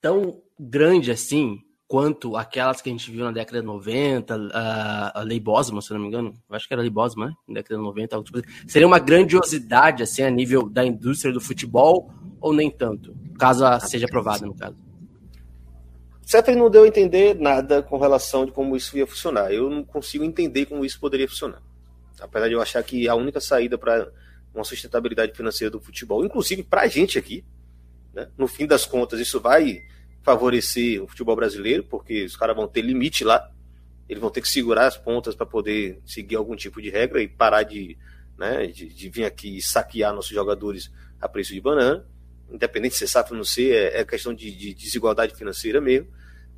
tão 0.00 0.40
grande 0.56 1.10
assim 1.10 1.58
quanto 1.88 2.36
aquelas 2.36 2.80
que 2.80 2.88
a 2.88 2.92
gente 2.92 3.10
viu 3.10 3.24
na 3.24 3.32
década 3.32 3.60
de 3.60 3.66
90, 3.66 4.32
a, 4.52 5.18
a 5.18 5.22
Lei 5.24 5.40
Bosman, 5.40 5.80
se 5.80 5.92
não 5.92 5.98
me 5.98 6.06
engano, 6.06 6.32
acho 6.50 6.68
que 6.68 6.72
era 6.72 6.80
a 6.80 6.84
Lei 6.84 6.90
Bosman, 6.90 7.30
né? 7.30 7.34
na 7.48 7.54
década 7.54 7.74
de 7.74 7.82
90, 7.82 8.22
tipo 8.22 8.38
assim. 8.38 8.68
seria 8.68 8.86
uma 8.86 9.00
grandiosidade 9.00 10.04
assim 10.04 10.22
a 10.22 10.30
nível 10.30 10.68
da 10.68 10.86
indústria 10.86 11.34
do 11.34 11.40
futebol 11.40 12.08
ou 12.40 12.52
nem 12.52 12.70
tanto, 12.70 13.12
caso 13.36 13.64
seja 13.80 14.06
aprovada 14.06 14.46
no 14.46 14.54
caso? 14.54 14.76
Sefer 16.22 16.56
não 16.56 16.70
deu 16.70 16.84
a 16.84 16.88
entender 16.88 17.34
nada 17.34 17.82
com 17.82 17.98
relação 17.98 18.46
de 18.46 18.52
como 18.52 18.76
isso 18.76 18.96
ia 18.96 19.06
funcionar. 19.06 19.52
Eu 19.52 19.68
não 19.68 19.82
consigo 19.82 20.22
entender 20.22 20.66
como 20.66 20.84
isso 20.84 21.00
poderia 21.00 21.28
funcionar. 21.28 21.60
Apesar 22.20 22.46
de 22.46 22.54
eu 22.54 22.62
achar 22.62 22.82
que 22.84 23.08
a 23.08 23.16
única 23.16 23.40
saída 23.40 23.76
para 23.76 24.08
uma 24.54 24.64
sustentabilidade 24.64 25.32
financeira 25.34 25.70
do 25.70 25.80
futebol, 25.80 26.24
inclusive 26.24 26.62
para 26.62 26.82
a 26.82 26.86
gente 26.86 27.18
aqui, 27.18 27.44
né? 28.12 28.28
no 28.38 28.46
fim 28.46 28.66
das 28.66 28.86
contas, 28.86 29.18
isso 29.18 29.40
vai 29.40 29.82
favorecer 30.22 31.02
o 31.02 31.06
futebol 31.06 31.36
brasileiro, 31.36 31.84
porque 31.84 32.24
os 32.24 32.36
caras 32.36 32.56
vão 32.56 32.66
ter 32.66 32.80
limite 32.80 33.24
lá, 33.24 33.50
eles 34.08 34.20
vão 34.20 34.30
ter 34.30 34.40
que 34.40 34.48
segurar 34.48 34.86
as 34.86 34.96
pontas 34.96 35.34
para 35.34 35.44
poder 35.44 36.00
seguir 36.06 36.36
algum 36.36 36.54
tipo 36.54 36.80
de 36.80 36.88
regra 36.88 37.22
e 37.22 37.28
parar 37.28 37.62
de, 37.62 37.98
né, 38.38 38.66
de, 38.66 38.88
de, 38.88 39.08
vir 39.10 39.24
aqui 39.24 39.60
saquear 39.60 40.14
nossos 40.14 40.30
jogadores 40.30 40.90
a 41.20 41.28
preço 41.28 41.52
de 41.52 41.60
banana, 41.60 42.06
independente 42.50 42.92
de 42.92 42.98
ser 42.98 43.08
SAF 43.08 43.32
ou 43.32 43.36
não 43.36 43.44
ser, 43.44 43.74
é, 43.74 44.00
é 44.00 44.04
questão 44.04 44.32
de, 44.32 44.50
de, 44.50 44.74
desigualdade 44.74 45.34
financeira 45.34 45.80
mesmo. 45.80 46.08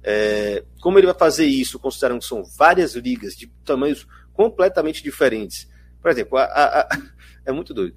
É, 0.03 0.63
como 0.81 0.99
ele 0.99 1.07
vai 1.07 1.17
fazer 1.17 1.47
isso, 1.47 1.79
considerando 1.79 2.21
que 2.21 2.27
são 2.27 2.45
várias 2.45 2.95
ligas 2.95 3.35
de 3.35 3.47
tamanhos 3.65 4.07
completamente 4.33 5.03
diferentes? 5.03 5.69
Por 6.07 6.13
exemplo, 6.13 6.39
a, 6.39 6.45
a, 6.45 6.81
a, 6.83 6.89
é 7.45 7.51
muito 7.51 7.75
doido. 7.75 7.97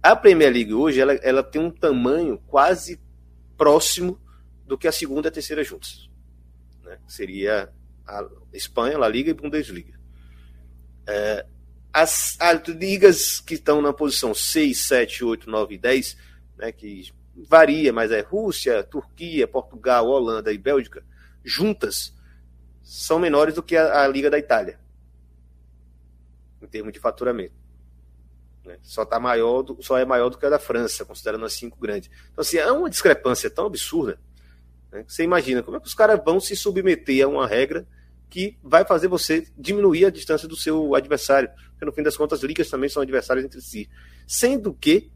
A 0.00 0.14
Premier 0.14 0.52
League 0.52 0.72
hoje 0.72 1.00
ela, 1.00 1.14
ela 1.14 1.42
tem 1.42 1.60
um 1.60 1.72
tamanho 1.72 2.38
quase 2.46 3.00
próximo 3.56 4.16
do 4.64 4.78
que 4.78 4.86
a 4.86 4.92
segunda 4.92 5.26
e 5.26 5.30
a 5.30 5.32
terceira 5.32 5.64
juntas. 5.64 6.08
Né? 6.84 7.00
Seria 7.08 7.68
a 8.06 8.24
Espanha, 8.52 8.96
La 8.96 9.08
Liga 9.08 9.30
e 9.30 9.34
Bundesliga. 9.34 9.98
É, 11.04 11.46
as, 11.92 12.36
as, 12.38 12.62
ligas 12.68 13.40
que 13.40 13.54
estão 13.54 13.82
na 13.82 13.92
posição 13.92 14.32
6, 14.32 14.78
7, 14.78 15.24
8, 15.24 15.50
9 15.50 15.74
e 15.74 15.78
10, 15.78 16.16
né, 16.58 16.70
que 16.70 17.12
varia, 17.34 17.92
mas 17.92 18.12
é 18.12 18.20
Rússia, 18.20 18.84
Turquia, 18.84 19.48
Portugal, 19.48 20.06
Holanda 20.06 20.52
e 20.52 20.58
Bélgica, 20.58 21.04
juntas, 21.44 22.14
são 22.84 23.18
menores 23.18 23.56
do 23.56 23.64
que 23.64 23.76
a, 23.76 24.04
a 24.04 24.06
Liga 24.06 24.30
da 24.30 24.38
Itália, 24.38 24.78
em 26.62 26.66
termos 26.66 26.92
de 26.92 26.98
faturamento. 26.98 27.54
Né? 28.64 28.78
Só, 28.82 29.04
tá 29.04 29.18
maior 29.18 29.62
do, 29.62 29.82
só 29.82 29.98
é 29.98 30.04
maior 30.04 30.28
do 30.28 30.38
que 30.38 30.46
a 30.46 30.50
da 30.50 30.58
França, 30.58 31.04
considerando 31.04 31.44
as 31.44 31.54
cinco 31.54 31.78
grandes. 31.78 32.10
Então, 32.32 32.42
assim, 32.42 32.58
é 32.58 32.70
uma 32.70 32.90
discrepância 32.90 33.50
tão 33.50 33.66
absurda 33.66 34.18
né? 34.90 35.04
Você 35.06 35.22
imagina 35.22 35.62
como 35.62 35.76
é 35.76 35.80
que 35.80 35.86
os 35.86 35.94
caras 35.94 36.20
vão 36.24 36.40
se 36.40 36.56
submeter 36.56 37.24
a 37.24 37.28
uma 37.28 37.46
regra 37.46 37.86
que 38.30 38.58
vai 38.62 38.84
fazer 38.84 39.08
você 39.08 39.46
diminuir 39.56 40.04
a 40.04 40.10
distância 40.10 40.46
do 40.46 40.56
seu 40.56 40.94
adversário. 40.94 41.50
Porque 41.70 41.84
no 41.84 41.92
fim 41.92 42.02
das 42.02 42.16
contas, 42.16 42.42
ligas 42.42 42.68
também 42.68 42.88
são 42.88 43.02
adversários 43.02 43.44
entre 43.44 43.60
si. 43.60 43.88
Sendo 44.26 44.74
que 44.74 45.10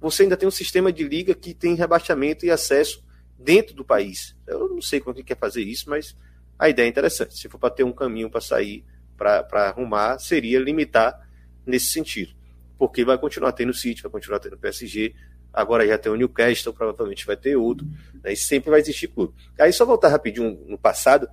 você 0.00 0.22
ainda 0.22 0.36
tem 0.36 0.48
um 0.48 0.52
sistema 0.52 0.92
de 0.92 1.06
liga 1.06 1.34
que 1.34 1.54
tem 1.54 1.74
rebaixamento 1.74 2.44
e 2.46 2.50
acesso 2.50 3.04
dentro 3.38 3.74
do 3.74 3.84
país. 3.84 4.36
Eu 4.46 4.68
não 4.68 4.80
sei 4.80 5.00
como 5.00 5.12
é 5.12 5.16
que 5.16 5.24
quer 5.24 5.38
fazer 5.38 5.62
isso, 5.62 5.88
mas 5.90 6.16
a 6.58 6.68
ideia 6.68 6.86
é 6.86 6.88
interessante. 6.88 7.36
Se 7.36 7.48
for 7.48 7.58
para 7.58 7.70
ter 7.70 7.84
um 7.84 7.92
caminho 7.92 8.30
para 8.30 8.40
sair, 8.40 8.84
para 9.16 9.68
arrumar, 9.68 10.18
seria 10.18 10.58
limitar 10.58 11.28
nesse 11.66 11.86
sentido. 11.86 12.32
Porque 12.78 13.04
vai 13.04 13.16
continuar 13.18 13.52
tendo 13.52 13.72
City, 13.72 14.02
vai 14.02 14.10
continuar 14.10 14.38
tendo 14.38 14.58
PSG, 14.58 15.14
agora 15.52 15.86
já 15.86 15.96
tem 15.96 16.10
o 16.10 16.16
Newcastle, 16.16 16.72
provavelmente 16.72 17.24
vai 17.24 17.36
ter 17.36 17.56
outro, 17.56 17.86
né, 18.22 18.32
e 18.32 18.36
sempre 18.36 18.70
vai 18.70 18.80
existir 18.80 19.08
clube. 19.08 19.32
Aí 19.58 19.72
só 19.72 19.86
voltar 19.86 20.08
rapidinho 20.08 20.60
no 20.66 20.76
passado, 20.76 21.28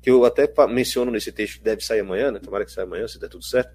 que 0.00 0.10
eu 0.10 0.24
até 0.24 0.48
menciono 0.68 1.10
nesse 1.10 1.32
texto 1.32 1.62
deve 1.62 1.82
sair 1.82 2.00
amanhã, 2.00 2.30
né, 2.30 2.38
tomara 2.38 2.64
que 2.64 2.70
saia 2.70 2.86
amanhã, 2.86 3.08
se 3.08 3.18
der 3.18 3.28
tudo 3.28 3.44
certo, 3.44 3.74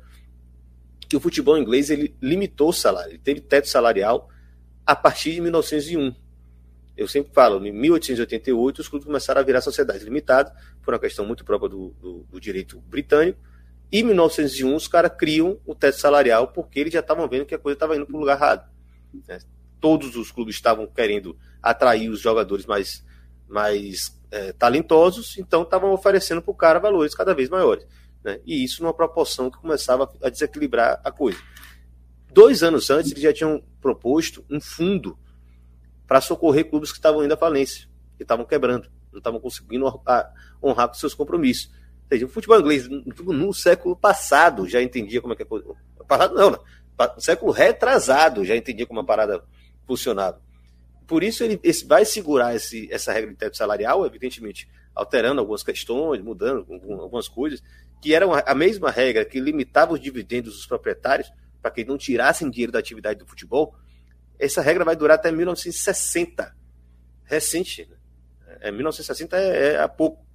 que 1.08 1.18
o 1.18 1.20
futebol 1.20 1.58
inglês 1.58 1.90
ele 1.90 2.16
limitou 2.22 2.70
o 2.70 2.74
salário, 2.74 3.12
ele 3.12 3.20
teve 3.20 3.42
teto 3.42 3.68
salarial 3.68 4.30
a 4.86 4.96
partir 4.96 5.34
de 5.34 5.42
1901. 5.42 6.16
Eu 6.96 7.08
sempre 7.08 7.34
falo, 7.34 7.66
em 7.66 7.72
1888 7.72 8.80
os 8.82 8.88
clubes 8.88 9.06
começaram 9.06 9.42
a 9.42 9.44
virar 9.44 9.62
sociedade 9.62 10.04
limitada, 10.04 10.54
por 10.84 10.94
uma 10.94 11.00
questão 11.00 11.26
muito 11.26 11.44
própria 11.44 11.70
do, 11.70 11.90
do, 12.00 12.24
do 12.30 12.40
direito 12.40 12.80
britânico, 12.82 13.40
em 13.92 14.04
1901 14.04 14.76
os 14.76 14.88
caras 14.88 15.12
criam 15.18 15.60
o 15.66 15.74
teto 15.74 15.98
salarial 15.98 16.50
porque 16.50 16.80
eles 16.80 16.94
já 16.94 17.00
estavam 17.00 17.28
vendo 17.28 17.46
que 17.46 17.56
a 17.56 17.60
coisa 17.60 17.76
estava 17.76 17.96
indo 17.96 18.06
para 18.06 18.16
o 18.16 18.20
lugar 18.20 18.38
errado. 18.38 18.70
Né? 19.28 19.40
todos 19.80 20.16
os 20.16 20.32
clubes 20.32 20.56
estavam 20.56 20.88
querendo 20.88 21.38
atrair 21.62 22.10
os 22.10 22.20
jogadores 22.20 22.66
mais, 22.66 23.04
mais 23.48 24.18
é, 24.32 24.54
talentosos, 24.54 25.38
então 25.38 25.64
estavam 25.64 25.92
oferecendo 25.92 26.42
para 26.42 26.52
o 26.52 26.56
cara 26.56 26.80
valores 26.80 27.16
cada 27.16 27.34
vez 27.34 27.50
maiores. 27.50 27.86
Né? 28.24 28.40
E 28.46 28.64
isso 28.64 28.84
numa 28.84 28.94
proporção 28.94 29.50
que 29.50 29.58
começava 29.58 30.12
a 30.22 30.30
desequilibrar 30.30 31.02
a 31.04 31.12
coisa. 31.12 31.40
Dois 32.32 32.62
anos 32.62 32.90
antes, 32.90 33.12
eles 33.12 33.24
já 33.24 33.34
tinham 33.34 33.64
proposto 33.82 34.46
um 34.50 34.62
fundo 34.62 35.18
para 36.06 36.22
socorrer 36.22 36.70
clubes 36.70 36.92
que 36.92 36.98
estavam 36.98 37.24
indo 37.24 37.34
à 37.34 37.38
falência, 37.38 37.88
que 38.18 38.24
estavam 38.24 38.46
quebrando, 38.46 38.90
não 39.12 39.20
estavam 39.20 39.40
conseguindo 39.40 39.86
honrar 40.62 40.88
com 40.88 40.94
seus 40.94 41.14
compromissos. 41.14 41.72
Ou 42.10 42.18
seja, 42.18 42.26
o 42.26 42.30
futebol 42.30 42.60
inglês, 42.60 42.88
no 42.90 43.54
século 43.54 43.96
passado, 43.96 44.68
já 44.68 44.82
entendia 44.82 45.22
como 45.22 45.34
é 45.34 45.36
que 45.36 45.46
coisa. 45.46 45.68
Passado 46.08 46.34
não, 46.34 46.50
né? 46.50 46.58
No 47.16 47.22
século 47.22 47.52
retrasado, 47.52 48.44
já 48.44 48.56
entendia 48.56 48.86
como 48.86 49.00
a 49.00 49.06
parada 49.06 49.44
funcionava. 49.86 50.42
por 51.08 51.24
isso 51.24 51.44
ele 51.44 51.60
vai 51.88 52.06
segurar 52.06 52.56
esse, 52.56 52.92
essa 52.92 53.12
regra 53.12 53.32
de 53.32 53.38
teto 53.38 53.58
salarial, 53.58 54.06
evidentemente, 54.06 54.68
alterando 54.94 55.40
algumas 55.40 55.64
questões, 55.64 56.22
mudando 56.22 56.66
algumas 57.02 57.28
coisas, 57.28 57.64
que 58.02 58.14
era 58.14 58.26
a 58.26 58.56
mesma 58.56 58.92
regra 58.92 59.26
que 59.26 59.40
limitava 59.40 59.94
os 59.94 60.00
dividendos 60.00 60.56
dos 60.56 60.66
proprietários 60.66 61.32
para 61.62 61.72
que 61.72 61.84
não 61.84 61.98
tirassem 61.98 62.50
dinheiro 62.50 62.72
da 62.72 62.80
atividade 62.80 63.20
do 63.20 63.28
futebol. 63.28 63.76
Essa 64.38 64.62
regra 64.62 64.86
vai 64.86 64.96
durar 64.96 65.16
até 65.16 65.32
1960. 65.32 66.56
Recente. 67.24 67.88
Né? 67.90 67.98
É, 68.62 68.72
1960 68.72 69.38
é, 69.38 69.74
é 69.74 69.80
há 69.80 69.88
pouco. 69.88 70.26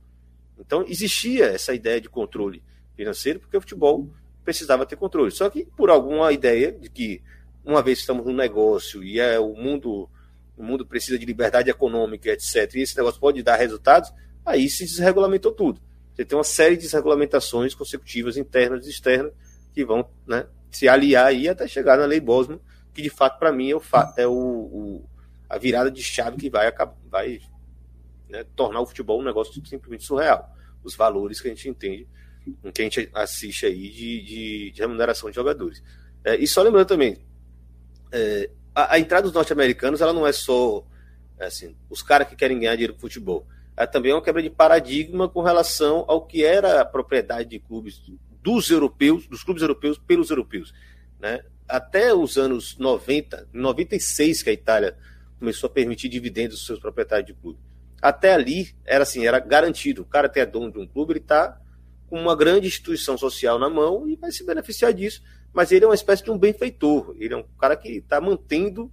Então 0.58 0.84
existia 0.86 1.46
essa 1.46 1.74
ideia 1.74 2.00
de 2.00 2.08
controle 2.08 2.62
financeiro, 2.96 3.40
porque 3.40 3.56
o 3.56 3.60
futebol 3.60 4.08
precisava 4.44 4.86
ter 4.86 4.96
controle. 4.96 5.30
Só 5.30 5.48
que 5.50 5.64
por 5.76 5.90
alguma 5.90 6.32
ideia 6.32 6.70
de 6.72 6.88
que 6.88 7.22
uma 7.64 7.82
vez 7.82 8.00
estamos 8.00 8.26
num 8.26 8.34
negócio 8.34 9.02
e 9.02 9.18
é 9.18 9.38
o 9.38 9.54
mundo 9.54 10.08
o 10.56 10.62
mundo 10.62 10.86
precisa 10.86 11.18
de 11.18 11.26
liberdade 11.26 11.68
econômica, 11.68 12.30
etc. 12.30 12.72
E 12.74 12.82
esse 12.82 12.96
negócio 12.96 13.20
pode 13.20 13.42
dar 13.42 13.56
resultados, 13.56 14.12
aí 14.46 14.70
se 14.70 14.84
desregulamentou 14.84 15.50
tudo. 15.50 15.80
Você 16.14 16.24
tem 16.24 16.38
uma 16.38 16.44
série 16.44 16.76
de 16.76 16.82
desregulamentações 16.82 17.74
consecutivas 17.74 18.36
internas 18.36 18.86
e 18.86 18.90
externas 18.90 19.32
que 19.74 19.84
vão 19.84 20.08
né, 20.24 20.46
se 20.70 20.88
aliar 20.88 21.26
aí 21.26 21.48
até 21.48 21.66
chegar 21.66 21.98
na 21.98 22.04
lei 22.04 22.20
Bosman, 22.20 22.60
que 22.92 23.02
de 23.02 23.10
fato 23.10 23.38
para 23.40 23.52
mim 23.52 23.72
é, 23.72 23.74
o, 23.74 23.82
é 24.16 24.26
o, 24.28 24.32
o, 24.32 25.08
a 25.48 25.58
virada 25.58 25.90
de 25.90 26.02
chave 26.02 26.36
que 26.36 26.48
vai, 26.48 26.72
vai 27.10 27.40
né, 28.34 28.44
tornar 28.56 28.80
o 28.80 28.86
futebol 28.86 29.20
um 29.20 29.24
negócio 29.24 29.54
simplesmente 29.64 30.04
surreal. 30.04 30.52
Os 30.82 30.96
valores 30.96 31.40
que 31.40 31.46
a 31.46 31.50
gente 31.54 31.68
entende, 31.68 32.08
que 32.74 32.82
a 32.82 32.84
gente 32.84 33.08
assiste 33.14 33.64
aí 33.64 33.88
de, 33.88 34.22
de, 34.22 34.70
de 34.72 34.80
remuneração 34.80 35.30
de 35.30 35.36
jogadores. 35.36 35.82
É, 36.24 36.36
e 36.36 36.46
só 36.46 36.62
lembrando 36.62 36.88
também, 36.88 37.18
é, 38.10 38.50
a, 38.74 38.94
a, 38.94 38.98
entrada 38.98 39.22
dos 39.22 39.32
norte-americanos 39.32 40.00
ela 40.00 40.12
não 40.12 40.26
é 40.26 40.32
só 40.32 40.84
assim, 41.38 41.76
os 41.88 42.02
caras 42.02 42.28
que 42.28 42.34
querem 42.34 42.58
ganhar 42.58 42.74
dinheiro 42.74 42.94
com 42.94 43.00
futebol. 43.00 43.46
É 43.76 43.86
também 43.86 44.12
uma 44.12 44.22
quebra 44.22 44.42
de 44.42 44.50
paradigma 44.50 45.28
com 45.28 45.42
relação 45.42 46.04
ao 46.08 46.26
que 46.26 46.44
era 46.44 46.80
a 46.80 46.84
propriedade 46.84 47.50
de 47.50 47.60
clubes 47.60 48.02
dos 48.42 48.68
europeus, 48.70 49.26
dos 49.26 49.42
clubes 49.44 49.62
europeus 49.62 49.96
pelos 49.96 50.30
europeus. 50.30 50.74
Né? 51.20 51.42
Até 51.68 52.12
os 52.12 52.36
anos 52.36 52.76
90, 52.78 53.48
96 53.52 54.42
que 54.42 54.50
a 54.50 54.52
Itália 54.52 54.96
começou 55.38 55.68
a 55.68 55.72
permitir 55.72 56.08
dividendos 56.08 56.56
aos 56.58 56.66
seus 56.66 56.78
proprietários 56.78 57.26
de 57.26 57.34
clube. 57.34 57.58
Até 58.04 58.34
ali 58.34 58.76
era 58.84 59.02
assim, 59.02 59.26
era 59.26 59.38
garantido. 59.38 60.02
O 60.02 60.04
cara 60.04 60.26
até 60.26 60.40
é 60.40 60.46
dono 60.46 60.70
de 60.70 60.78
um 60.78 60.86
clube, 60.86 61.14
ele 61.14 61.20
está 61.20 61.58
com 62.06 62.20
uma 62.20 62.36
grande 62.36 62.66
instituição 62.66 63.16
social 63.16 63.58
na 63.58 63.70
mão 63.70 64.06
e 64.06 64.14
vai 64.14 64.30
se 64.30 64.44
beneficiar 64.44 64.92
disso. 64.92 65.22
Mas 65.54 65.72
ele 65.72 65.86
é 65.86 65.88
uma 65.88 65.94
espécie 65.94 66.22
de 66.22 66.30
um 66.30 66.36
benfeitor. 66.36 67.16
Ele 67.18 67.32
é 67.32 67.36
um 67.38 67.44
cara 67.58 67.74
que 67.74 67.88
está 67.88 68.20
mantendo 68.20 68.92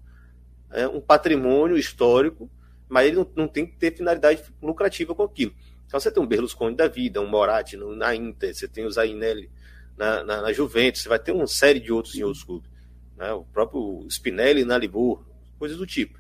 é, 0.72 0.88
um 0.88 1.02
patrimônio 1.02 1.78
histórico, 1.78 2.50
mas 2.88 3.08
ele 3.08 3.18
não, 3.18 3.30
não, 3.36 3.48
tem 3.50 3.66
que 3.66 3.76
ter 3.76 3.94
finalidade 3.94 4.44
lucrativa 4.62 5.14
com 5.14 5.24
aquilo. 5.24 5.54
Então 5.86 6.00
você 6.00 6.10
tem 6.10 6.24
um 6.24 6.28
Berlusconi 6.28 6.78
da 6.78 6.88
vida, 6.88 7.20
um 7.20 7.28
Moratti 7.28 7.76
na 7.76 8.16
Inter, 8.16 8.56
você 8.56 8.66
tem 8.66 8.86
o 8.86 8.92
Zainelli 8.92 9.52
na, 9.98 10.24
na, 10.24 10.42
na, 10.44 10.54
Juventus, 10.54 11.02
você 11.02 11.10
vai 11.10 11.20
ter 11.20 11.34
uma 11.34 11.48
série 11.48 11.82
de 11.82 11.92
outros 11.92 12.16
em 12.16 12.24
outros 12.24 12.46
clubes. 12.46 12.72
Né? 13.18 13.30
O 13.34 13.44
próprio 13.44 14.08
Spinelli 14.10 14.64
na 14.64 14.78
Livorno, 14.78 15.28
coisas 15.60 15.78
do 15.78 15.86
tipo. 15.86 16.18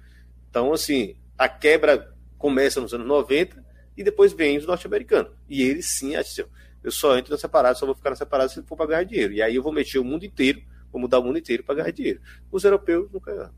Então, 0.49 0.73
assim, 0.73 1.15
a 1.38 1.47
quebra 1.47 2.11
começa 2.41 2.81
nos 2.81 2.93
anos 2.93 3.07
90 3.07 3.63
e 3.95 4.03
depois 4.03 4.34
vem 4.34 4.57
os 4.57 4.65
norte-americanos. 4.65 5.31
E 5.47 5.61
eles 5.61 5.97
sim 5.97 6.15
acham, 6.15 6.47
eu 6.84 6.91
só 6.91 7.15
entro 7.15 7.31
nessa 7.31 7.47
parada, 7.47 7.76
só 7.76 7.85
vou 7.85 7.93
ficar 7.93 8.09
nessa 8.09 8.26
parada 8.26 8.49
se 8.49 8.61
for 8.63 8.76
para 8.76 8.88
ganhar 8.88 9.03
dinheiro. 9.03 9.34
E 9.34 9.41
aí 9.41 9.55
eu 9.55 9.61
vou 9.61 9.72
mexer 9.72 9.99
o 9.99 10.03
mundo 10.03 10.26
inteiro, 10.26 10.59
vou 10.91 10.99
mudar 10.99 11.19
o 11.19 11.23
mundo 11.23 11.38
inteiro 11.38 11.63
para 11.63 11.76
ganhar 11.76 11.91
dinheiro. 11.91 12.19
Os 12.51 12.63
europeus 12.63 13.07
nunca 13.11 13.53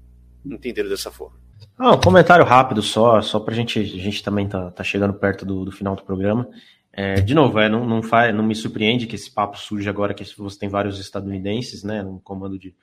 entenderam 0.45 0.89
dessa 0.89 1.09
forma. 1.09 1.37
Ah, 1.77 1.95
um 1.95 2.01
comentário 2.01 2.43
rápido 2.43 2.81
só, 2.81 3.21
só 3.21 3.39
para 3.39 3.55
gente, 3.55 3.79
a 3.79 3.83
gente 3.83 4.21
também 4.21 4.47
tá, 4.47 4.69
tá 4.69 4.83
chegando 4.83 5.13
perto 5.13 5.45
do, 5.45 5.63
do 5.63 5.71
final 5.71 5.95
do 5.95 6.03
programa. 6.03 6.47
É, 6.91 7.15
de 7.15 7.33
novo, 7.33 7.57
é, 7.57 7.69
não, 7.69 7.85
não, 7.87 8.03
faz, 8.03 8.35
não 8.35 8.43
me 8.43 8.53
surpreende 8.53 9.07
que 9.07 9.15
esse 9.15 9.31
papo 9.31 9.57
surja 9.57 9.89
agora 9.89 10.13
que 10.13 10.23
você 10.37 10.59
tem 10.59 10.69
vários 10.69 10.99
estadunidenses, 10.99 11.83
né, 11.83 12.03
no 12.03 12.19
comando 12.19 12.59
de, 12.59 12.75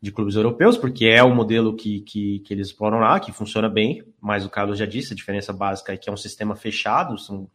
de 0.00 0.12
clubes 0.12 0.36
europeus, 0.36 0.76
porque 0.76 1.06
é 1.06 1.22
o 1.22 1.34
modelo 1.34 1.74
que, 1.74 2.00
que, 2.00 2.38
que, 2.40 2.54
eles 2.54 2.68
exploram 2.68 3.00
lá, 3.00 3.18
que 3.18 3.32
funciona 3.32 3.68
bem, 3.68 4.04
mas 4.20 4.44
o 4.44 4.50
Carlos 4.50 4.78
já 4.78 4.86
disse, 4.86 5.12
a 5.12 5.16
diferença 5.16 5.52
básica 5.52 5.92
é 5.92 5.96
que 5.96 6.08
é 6.08 6.12
um 6.12 6.16
sistema 6.16 6.54
fechado, 6.54 7.18
são 7.18 7.48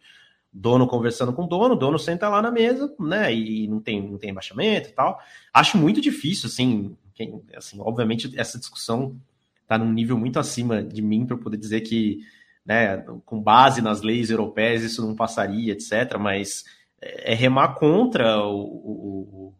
dono 0.52 0.86
conversando 0.86 1.34
com 1.34 1.48
dono, 1.48 1.76
dono 1.76 1.98
senta 1.98 2.30
lá 2.30 2.41
na 2.41 2.52
mesa, 2.52 2.94
né, 2.99 3.34
e 3.34 3.68
não 3.68 3.80
tem, 3.80 4.02
não 4.02 4.18
tem 4.18 4.30
embaixamento 4.30 4.90
e 4.90 4.91
tal. 4.91 5.20
Acho 5.53 5.78
muito 5.78 6.02
difícil, 6.02 6.48
assim, 6.48 6.95
quem, 7.14 7.41
assim 7.56 7.78
obviamente 7.80 8.32
essa 8.38 8.60
discussão 8.60 9.15
está 9.61 9.78
num 9.78 9.91
nível 9.91 10.18
muito 10.18 10.38
acima 10.38 10.84
de 10.84 11.02
mim 11.02 11.26
para 11.26 11.38
poder 11.38 11.57
dizer 11.57 11.82
que, 11.82 12.20
né, 12.65 12.98
com 13.26 13.41
base 13.41 13.82
nas 13.82 14.02
leis 14.02 14.30
europeias 14.30 14.84
isso 14.84 15.02
não 15.02 15.15
passaria, 15.15 15.72
etc, 15.72 16.18
mas 16.20 16.65
é 17.02 17.34
remar 17.34 17.76
contra 17.76 18.45
o, 18.45 18.60
o 18.60 19.53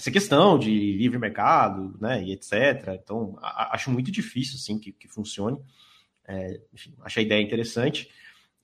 essa 0.00 0.10
questão 0.10 0.58
de 0.58 0.70
livre 0.96 1.18
mercado, 1.18 1.94
né, 2.00 2.24
e 2.24 2.32
etc. 2.32 2.98
Então, 3.02 3.38
a, 3.42 3.74
acho 3.74 3.90
muito 3.90 4.10
difícil, 4.10 4.56
assim, 4.56 4.78
que, 4.78 4.92
que 4.92 5.06
funcione. 5.06 5.58
É, 6.26 6.58
enfim, 6.72 6.94
acho 7.02 7.18
a 7.18 7.22
ideia 7.22 7.42
interessante, 7.42 8.08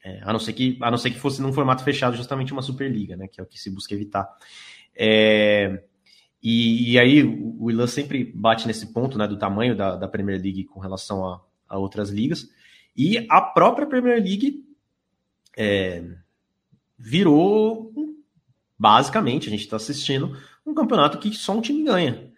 é, 0.02 0.20
a, 0.22 0.32
não 0.32 0.38
ser 0.38 0.54
que, 0.54 0.78
a 0.80 0.90
não 0.90 0.96
ser 0.96 1.10
que 1.10 1.18
fosse 1.18 1.42
num 1.42 1.52
formato 1.52 1.84
fechado, 1.84 2.16
justamente 2.16 2.52
uma 2.52 2.62
Superliga, 2.62 3.16
né, 3.16 3.28
que 3.28 3.38
é 3.38 3.42
o 3.44 3.46
que 3.46 3.60
se 3.60 3.68
busca 3.70 3.92
evitar. 3.92 4.26
É, 4.94 5.82
e, 6.42 6.92
e, 6.92 6.98
aí, 6.98 7.22
o 7.22 7.70
Ilan 7.70 7.86
sempre 7.86 8.24
bate 8.24 8.66
nesse 8.66 8.92
ponto, 8.92 9.18
né, 9.18 9.28
do 9.28 9.38
tamanho 9.38 9.76
da, 9.76 9.94
da 9.94 10.08
Premier 10.08 10.40
League 10.40 10.64
com 10.64 10.80
relação 10.80 11.26
a, 11.26 11.44
a 11.68 11.76
outras 11.76 12.08
ligas, 12.08 12.48
e 12.96 13.26
a 13.28 13.42
própria 13.42 13.86
Premier 13.86 14.22
League 14.22 14.64
é, 15.54 16.02
virou, 16.96 17.92
basicamente, 18.78 19.48
a 19.48 19.50
gente 19.50 19.64
está 19.64 19.76
assistindo 19.76 20.34
um 20.66 20.74
campeonato 20.74 21.18
que 21.18 21.32
só 21.32 21.56
um 21.56 21.60
time 21.60 21.84
ganha. 21.84 22.32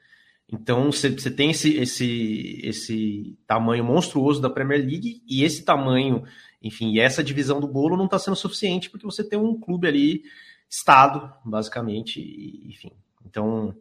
Então 0.50 0.90
você 0.90 1.30
tem 1.30 1.50
esse, 1.50 1.76
esse, 1.76 2.60
esse 2.62 3.38
tamanho 3.46 3.84
monstruoso 3.84 4.40
da 4.40 4.48
Premier 4.48 4.80
League 4.80 5.22
e 5.26 5.44
esse 5.44 5.62
tamanho, 5.62 6.24
enfim, 6.62 6.98
essa 6.98 7.22
divisão 7.22 7.60
do 7.60 7.68
bolo 7.68 7.96
não 7.96 8.06
está 8.06 8.18
sendo 8.18 8.36
suficiente 8.36 8.88
porque 8.88 9.04
você 9.04 9.22
tem 9.22 9.38
um 9.38 9.58
clube 9.58 9.86
ali, 9.86 10.22
Estado, 10.68 11.32
basicamente, 11.44 12.20
e, 12.20 12.70
enfim. 12.70 12.92
Então, 13.24 13.74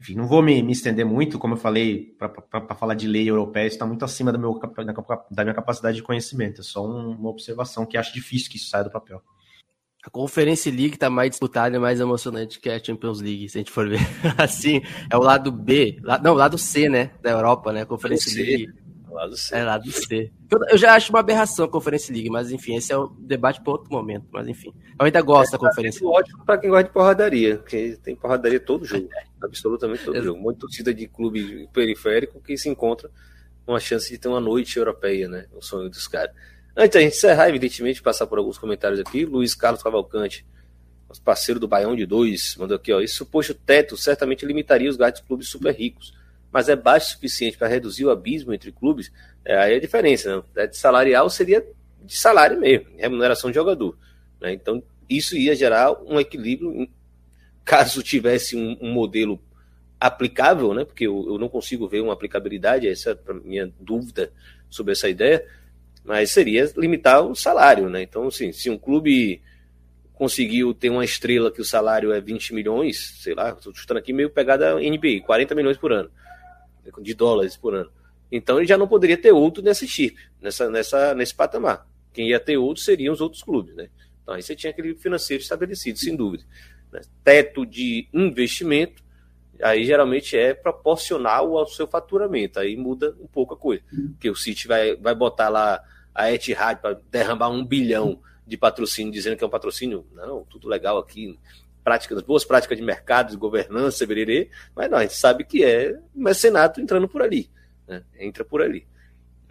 enfim, 0.00 0.14
não 0.14 0.26
vou 0.26 0.42
me, 0.42 0.62
me 0.62 0.72
estender 0.72 1.04
muito, 1.04 1.38
como 1.38 1.54
eu 1.54 1.58
falei, 1.58 2.16
para 2.18 2.74
falar 2.74 2.94
de 2.94 3.06
lei 3.06 3.28
europeia, 3.28 3.66
está 3.66 3.86
muito 3.86 4.04
acima 4.04 4.32
do 4.32 4.38
meu, 4.38 4.58
da 5.30 5.44
minha 5.44 5.54
capacidade 5.54 5.96
de 5.96 6.02
conhecimento. 6.02 6.60
É 6.60 6.64
só 6.64 6.84
uma 6.84 7.28
observação 7.28 7.86
que 7.86 7.96
acho 7.96 8.12
difícil 8.12 8.50
que 8.50 8.56
isso 8.56 8.68
saia 8.68 8.84
do 8.84 8.90
papel. 8.90 9.22
A 10.04 10.10
Conference 10.10 10.68
League 10.68 10.96
tá 10.96 11.08
mais 11.08 11.30
disputada 11.30 11.76
e 11.76 11.78
mais 11.78 12.00
emocionante 12.00 12.58
que 12.58 12.68
a 12.68 12.82
Champions 12.82 13.20
League, 13.20 13.48
se 13.48 13.58
a 13.58 13.60
gente 13.60 13.70
for 13.70 13.88
ver. 13.88 14.00
assim, 14.36 14.82
é 15.08 15.16
o 15.16 15.20
lado 15.20 15.52
B, 15.52 16.00
não, 16.22 16.32
o 16.32 16.36
lado 16.36 16.58
C, 16.58 16.88
né, 16.88 17.12
da 17.22 17.30
Europa, 17.30 17.72
né, 17.72 17.82
a 17.82 17.86
Conference 17.86 18.34
League. 18.34 18.72
Lado 19.12 19.36
C. 19.36 19.54
É, 19.54 19.62
lado 19.62 19.92
C. 19.92 20.32
Eu, 20.50 20.58
eu, 20.70 20.78
já 20.78 20.94
acho 20.94 21.10
uma 21.12 21.20
aberração 21.20 21.66
a 21.66 21.68
Conference 21.68 22.10
League, 22.10 22.30
mas 22.30 22.50
enfim, 22.50 22.76
esse 22.76 22.92
é 22.92 22.98
um 22.98 23.14
debate 23.18 23.60
para 23.60 23.72
outro 23.72 23.92
momento, 23.92 24.26
mas 24.32 24.48
enfim. 24.48 24.72
Eu 24.98 25.04
ainda 25.04 25.20
gosto 25.20 25.50
é, 25.50 25.52
da 25.52 25.58
Conference 25.58 26.02
League. 26.02 26.18
Ótimo 26.18 26.44
para 26.44 26.58
quem 26.58 26.70
gosta 26.70 26.84
de 26.84 26.90
porradaria, 26.90 27.58
porque 27.58 27.98
tem 28.02 28.16
porradaria 28.16 28.58
todo 28.58 28.84
jogo, 28.84 29.08
absolutamente 29.42 30.04
todo 30.04 30.20
jogo. 30.22 30.40
Muita 30.40 30.60
torcida 30.60 30.94
de 30.94 31.06
clube 31.06 31.68
periférico 31.72 32.40
que 32.40 32.56
se 32.56 32.68
encontra 32.68 33.10
com 33.66 33.76
a 33.76 33.80
chance 33.80 34.10
de 34.10 34.18
ter 34.18 34.28
uma 34.28 34.40
noite 34.40 34.78
europeia, 34.78 35.28
né, 35.28 35.46
o 35.52 35.62
sonho 35.62 35.88
dos 35.88 36.08
caras. 36.08 36.34
Antes 36.74 36.94
da 36.94 37.00
gente 37.00 37.16
encerrar, 37.16 37.48
evidentemente, 37.48 38.00
passar 38.00 38.26
por 38.26 38.38
alguns 38.38 38.56
comentários 38.56 38.98
aqui, 38.98 39.26
Luiz 39.26 39.54
Carlos 39.54 39.82
Cavalcante, 39.82 40.46
nosso 41.06 41.20
parceiro 41.20 41.60
do 41.60 41.68
Baião 41.68 41.94
de 41.94 42.06
Dois, 42.06 42.56
mandou 42.56 42.76
aqui, 42.76 42.90
ó, 42.92 43.00
esse 43.00 43.14
suposto 43.14 43.52
teto 43.52 43.96
certamente 43.96 44.46
limitaria 44.46 44.88
os 44.88 44.96
gastos 44.96 45.22
clubes 45.26 45.48
super 45.48 45.74
ricos, 45.74 46.14
mas 46.50 46.70
é 46.70 46.76
baixo 46.76 47.08
o 47.08 47.10
suficiente 47.10 47.58
para 47.58 47.68
reduzir 47.68 48.06
o 48.06 48.10
abismo 48.10 48.54
entre 48.54 48.72
clubes, 48.72 49.12
é, 49.44 49.56
aí 49.56 49.74
a 49.74 49.80
diferença, 49.80 50.36
né? 50.36 50.42
Teto 50.54 50.76
salarial 50.76 51.28
seria 51.28 51.62
de 52.02 52.16
salário 52.16 52.58
mesmo, 52.58 52.86
remuneração 52.96 53.50
de 53.50 53.54
jogador, 53.56 53.96
né? 54.40 54.52
Então, 54.54 54.82
isso 55.08 55.36
ia 55.36 55.54
gerar 55.54 55.92
um 56.04 56.18
equilíbrio, 56.18 56.88
caso 57.64 58.02
tivesse 58.02 58.56
um, 58.56 58.78
um 58.80 58.90
modelo 58.90 59.38
aplicável, 60.00 60.72
né? 60.72 60.86
Porque 60.86 61.06
eu, 61.06 61.24
eu, 61.28 61.38
não 61.38 61.50
consigo 61.50 61.86
ver 61.86 62.00
uma 62.00 62.14
aplicabilidade, 62.14 62.88
essa 62.88 63.10
é 63.10 63.30
a 63.30 63.34
minha 63.34 63.70
dúvida 63.78 64.32
sobre 64.70 64.92
essa 64.92 65.08
ideia, 65.08 65.46
mas 66.04 66.30
seria 66.30 66.70
limitar 66.76 67.24
o 67.24 67.34
salário, 67.34 67.88
né? 67.88 68.02
Então, 68.02 68.26
assim, 68.26 68.52
se 68.52 68.68
um 68.68 68.78
clube 68.78 69.40
conseguiu 70.12 70.72
ter 70.74 70.90
uma 70.90 71.04
estrela 71.04 71.50
que 71.50 71.60
o 71.60 71.64
salário 71.64 72.12
é 72.12 72.20
20 72.20 72.54
milhões, 72.54 73.18
sei 73.20 73.34
lá, 73.34 73.50
estou 73.50 73.74
chutando 73.74 73.98
aqui 73.98 74.12
meio 74.12 74.30
pegada 74.30 74.76
NBA, 74.76 75.20
40 75.24 75.54
milhões 75.54 75.76
por 75.76 75.92
ano, 75.92 76.10
de 77.00 77.14
dólares 77.14 77.56
por 77.56 77.74
ano. 77.74 77.90
Então 78.30 78.58
ele 78.58 78.66
já 78.66 78.78
não 78.78 78.88
poderia 78.88 79.16
ter 79.16 79.32
outro 79.32 79.62
nesse 79.62 79.86
chip, 79.86 80.16
nessa, 80.40 80.70
nessa, 80.70 81.14
nesse 81.14 81.34
patamar. 81.34 81.86
Quem 82.12 82.28
ia 82.28 82.40
ter 82.40 82.56
outro 82.56 82.82
seriam 82.82 83.12
os 83.12 83.20
outros 83.20 83.42
clubes, 83.42 83.74
né? 83.74 83.88
Então 84.22 84.34
aí 84.34 84.42
você 84.42 84.54
tinha 84.54 84.70
aquele 84.70 84.94
financeiro 84.94 85.42
estabelecido, 85.42 85.98
sem 85.98 86.14
dúvida. 86.16 86.44
Né? 86.92 87.00
Teto 87.24 87.66
de 87.66 88.08
investimento, 88.12 89.01
aí 89.62 89.84
geralmente 89.84 90.36
é 90.36 90.52
proporcional 90.52 91.56
ao 91.56 91.66
seu 91.66 91.86
faturamento, 91.86 92.58
aí 92.58 92.76
muda 92.76 93.16
um 93.20 93.26
pouco 93.26 93.54
a 93.54 93.56
coisa. 93.56 93.82
Porque 94.12 94.28
o 94.28 94.36
City 94.36 94.66
vai, 94.66 94.96
vai 94.96 95.14
botar 95.14 95.48
lá 95.48 95.82
a 96.14 96.30
Etihad 96.32 96.80
para 96.80 97.00
derramar 97.10 97.48
um 97.48 97.64
bilhão 97.64 98.20
de 98.46 98.56
patrocínio, 98.56 99.12
dizendo 99.12 99.36
que 99.36 99.44
é 99.44 99.46
um 99.46 99.50
patrocínio, 99.50 100.06
não, 100.12 100.44
tudo 100.44 100.68
legal 100.68 100.98
aqui, 100.98 101.38
práticas, 101.82 102.22
boas 102.22 102.44
práticas 102.44 102.76
de 102.76 102.84
mercado, 102.84 103.30
de 103.30 103.36
governança, 103.36 104.06
bererê, 104.06 104.50
mas 104.74 104.90
não, 104.90 104.98
a 104.98 105.02
gente 105.02 105.16
sabe 105.16 105.44
que 105.44 105.64
é 105.64 105.98
mecenato 106.14 106.80
entrando 106.80 107.08
por 107.08 107.22
ali, 107.22 107.50
né? 107.86 108.02
entra 108.18 108.44
por 108.44 108.62
ali. 108.62 108.86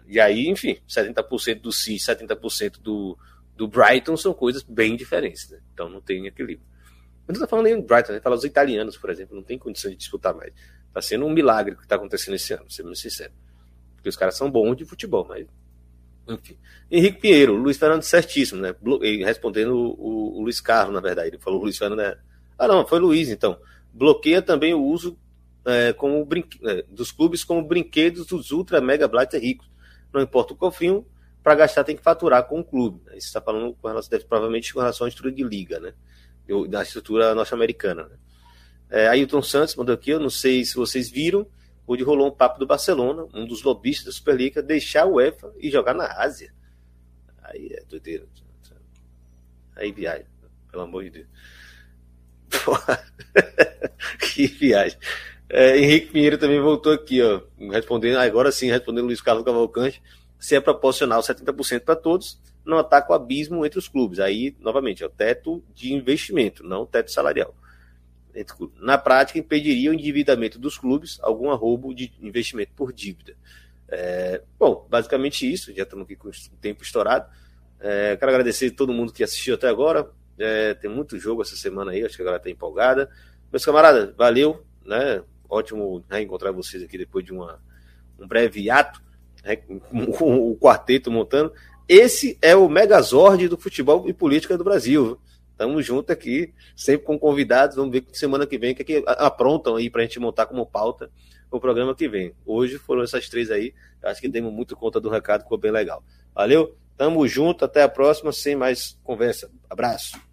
E 0.06 0.20
aí, 0.20 0.48
enfim, 0.48 0.78
70% 0.88 1.60
do 1.60 1.72
City, 1.72 1.98
70% 1.98 2.80
do, 2.80 3.18
do 3.56 3.66
Brighton 3.66 4.16
são 4.16 4.34
coisas 4.34 4.62
bem 4.62 4.96
diferentes, 4.96 5.48
né? 5.50 5.58
então 5.72 5.88
não 5.88 6.00
tem 6.00 6.26
equilíbrio. 6.26 6.71
Eu 7.32 7.38
não 7.38 7.44
estou 7.44 7.48
falando 7.48 7.64
nem 7.64 7.80
do 7.80 7.86
Brighton, 7.86 8.12
né? 8.12 8.20
fala 8.20 8.36
os 8.36 8.44
italianos, 8.44 8.96
por 8.96 9.08
exemplo, 9.10 9.34
não 9.34 9.42
tem 9.42 9.58
condição 9.58 9.90
de 9.90 9.96
disputar 9.96 10.34
mais. 10.34 10.52
Está 10.88 11.00
sendo 11.00 11.24
um 11.24 11.30
milagre 11.30 11.74
o 11.74 11.76
que 11.78 11.84
está 11.84 11.96
acontecendo 11.96 12.34
esse 12.34 12.52
ano, 12.52 12.64
sendo 12.68 12.94
sincero. 12.94 13.32
Porque 13.96 14.08
os 14.08 14.16
caras 14.16 14.36
são 14.36 14.50
bons 14.50 14.76
de 14.76 14.84
futebol, 14.84 15.24
mas. 15.26 15.46
Enfim. 16.28 16.58
Henrique 16.90 17.20
Pinheiro, 17.20 17.54
Luiz 17.54 17.78
Fernando 17.78 18.02
certíssimo, 18.02 18.60
né? 18.60 18.74
Respondendo 19.24 19.74
o, 19.74 19.92
o, 19.92 20.38
o 20.38 20.42
Luiz 20.42 20.60
Carlos, 20.60 20.94
na 20.94 21.00
verdade. 21.00 21.28
Ele 21.30 21.38
falou 21.38 21.62
Luiz 21.62 21.78
Fernando. 21.78 21.98
Né? 21.98 22.16
Ah, 22.58 22.68
não, 22.68 22.86
foi 22.86 22.98
Luiz, 22.98 23.30
então. 23.30 23.58
Bloqueia 23.92 24.42
também 24.42 24.74
o 24.74 24.82
uso 24.82 25.18
é, 25.64 25.92
como 25.92 26.24
brinque... 26.24 26.58
É, 26.66 26.82
dos 26.88 27.10
clubes 27.10 27.44
como 27.44 27.62
brinquedos 27.62 28.26
dos 28.26 28.50
ultra 28.50 28.80
mega 28.80 29.08
blighter 29.08 29.40
ricos. 29.40 29.70
Não 30.12 30.20
importa 30.20 30.52
o 30.52 30.56
cofrinho, 30.56 31.06
para 31.42 31.54
gastar 31.54 31.84
tem 31.84 31.96
que 31.96 32.02
faturar 32.02 32.46
com 32.46 32.60
o 32.60 32.64
clube. 32.64 33.00
Isso 33.16 33.26
está 33.28 33.40
falando 33.40 33.74
com 33.74 33.88
relação, 33.88 34.10
deve, 34.10 34.24
provavelmente 34.24 34.72
com 34.72 34.80
relação 34.80 35.06
à 35.06 35.08
estrutura 35.08 35.34
de 35.34 35.42
liga, 35.42 35.80
né? 35.80 35.94
Da 36.68 36.82
estrutura 36.82 37.34
norte-americana. 37.34 38.04
Né? 38.04 38.16
É, 38.90 39.08
Ailton 39.08 39.42
Santos 39.42 39.74
mandou 39.74 39.94
aqui, 39.94 40.10
eu 40.10 40.20
não 40.20 40.28
sei 40.28 40.64
se 40.64 40.74
vocês 40.74 41.10
viram, 41.10 41.46
onde 41.86 42.02
rolou 42.02 42.28
um 42.28 42.34
papo 42.34 42.58
do 42.58 42.66
Barcelona, 42.66 43.26
um 43.32 43.46
dos 43.46 43.62
lobistas 43.62 44.06
da 44.06 44.12
Superliga, 44.12 44.62
deixar 44.62 45.06
o 45.06 45.14
UEFA 45.14 45.52
e 45.58 45.70
jogar 45.70 45.94
na 45.94 46.06
Ásia. 46.06 46.52
Aí 47.42 47.68
é 47.72 47.84
doideira. 47.84 48.26
Aí 49.74 49.90
viagem, 49.90 50.26
pelo 50.70 50.82
amor 50.82 51.04
de 51.04 51.10
Deus. 51.10 51.26
Que 54.20 54.46
viagem. 54.46 54.98
É, 55.48 55.78
Henrique 55.78 56.12
Pinheiro 56.12 56.38
também 56.38 56.60
voltou 56.60 56.92
aqui, 56.92 57.22
ó, 57.22 57.42
respondendo, 57.70 58.18
agora 58.18 58.50
sim, 58.50 58.70
respondendo 58.70 59.06
Luiz 59.06 59.20
Carlos 59.20 59.44
Cavalcante, 59.44 60.02
se 60.38 60.56
é 60.56 60.60
proporcional 60.60 61.20
70% 61.20 61.80
para 61.80 61.94
todos, 61.94 62.40
não 62.64 62.78
ataca 62.78 63.12
o 63.12 63.14
abismo 63.14 63.64
entre 63.66 63.78
os 63.78 63.88
clubes. 63.88 64.18
Aí, 64.18 64.56
novamente, 64.60 65.02
é 65.02 65.06
o 65.06 65.10
teto 65.10 65.62
de 65.74 65.92
investimento, 65.92 66.62
não 66.62 66.82
o 66.82 66.86
teto 66.86 67.10
salarial. 67.10 67.54
Na 68.80 68.96
prática, 68.96 69.38
impediria 69.38 69.90
o 69.90 69.94
endividamento 69.94 70.58
dos 70.58 70.78
clubes, 70.78 71.18
algum 71.22 71.50
arrobo 71.50 71.94
de 71.94 72.12
investimento 72.20 72.72
por 72.74 72.92
dívida. 72.92 73.36
É, 73.88 74.42
bom, 74.58 74.86
basicamente 74.88 75.50
isso, 75.50 75.74
já 75.74 75.82
estamos 75.82 76.04
aqui 76.04 76.16
com 76.16 76.28
o 76.28 76.32
tempo 76.60 76.82
estourado. 76.82 77.30
É, 77.78 78.16
quero 78.16 78.30
agradecer 78.30 78.68
a 78.68 78.74
todo 78.74 78.92
mundo 78.92 79.12
que 79.12 79.22
assistiu 79.22 79.54
até 79.54 79.68
agora. 79.68 80.08
É, 80.38 80.72
tem 80.74 80.90
muito 80.90 81.18
jogo 81.18 81.42
essa 81.42 81.56
semana 81.56 81.90
aí, 81.90 82.02
acho 82.02 82.16
que 82.16 82.22
a 82.22 82.24
galera 82.24 82.40
está 82.40 82.50
empolgada. 82.50 83.10
Meus 83.50 83.64
camaradas, 83.64 84.14
valeu, 84.16 84.64
né? 84.82 85.22
Ótimo 85.46 86.02
reencontrar 86.10 86.54
vocês 86.54 86.82
aqui 86.82 86.96
depois 86.96 87.22
de 87.22 87.32
uma, 87.32 87.60
um 88.18 88.26
breve 88.26 88.70
ato, 88.70 89.02
né? 89.44 89.58
o 89.92 90.56
quarteto 90.62 91.10
montando. 91.10 91.52
Esse 91.88 92.38
é 92.40 92.54
o 92.54 92.68
Megazord 92.68 93.48
do 93.48 93.58
futebol 93.58 94.08
e 94.08 94.12
política 94.12 94.56
do 94.56 94.64
Brasil. 94.64 95.18
Estamos 95.50 95.84
juntos 95.84 96.10
aqui, 96.10 96.52
sempre 96.74 97.06
com 97.06 97.18
convidados. 97.18 97.76
Vamos 97.76 97.92
ver 97.92 98.04
semana 98.12 98.46
que 98.46 98.58
vem 98.58 98.72
o 98.72 98.74
que, 98.74 98.82
é 98.82 98.84
que 98.84 99.04
aprontam 99.06 99.76
aí 99.76 99.90
para 99.90 100.02
a 100.02 100.04
gente 100.04 100.18
montar 100.18 100.46
como 100.46 100.66
pauta 100.66 101.10
o 101.50 101.60
programa 101.60 101.94
que 101.94 102.08
vem. 102.08 102.32
Hoje 102.46 102.78
foram 102.78 103.02
essas 103.02 103.28
três 103.28 103.50
aí. 103.50 103.74
Acho 104.02 104.20
que 104.20 104.28
demos 104.28 104.52
muito 104.52 104.74
conta 104.74 105.00
do 105.00 105.10
recado, 105.10 105.42
ficou 105.42 105.58
bem 105.58 105.70
legal. 105.70 106.02
Valeu, 106.34 106.74
tamo 106.96 107.26
junto, 107.28 107.64
até 107.64 107.82
a 107.82 107.88
próxima, 107.88 108.32
sem 108.32 108.56
mais 108.56 108.98
conversa. 109.04 109.50
Abraço. 109.68 110.31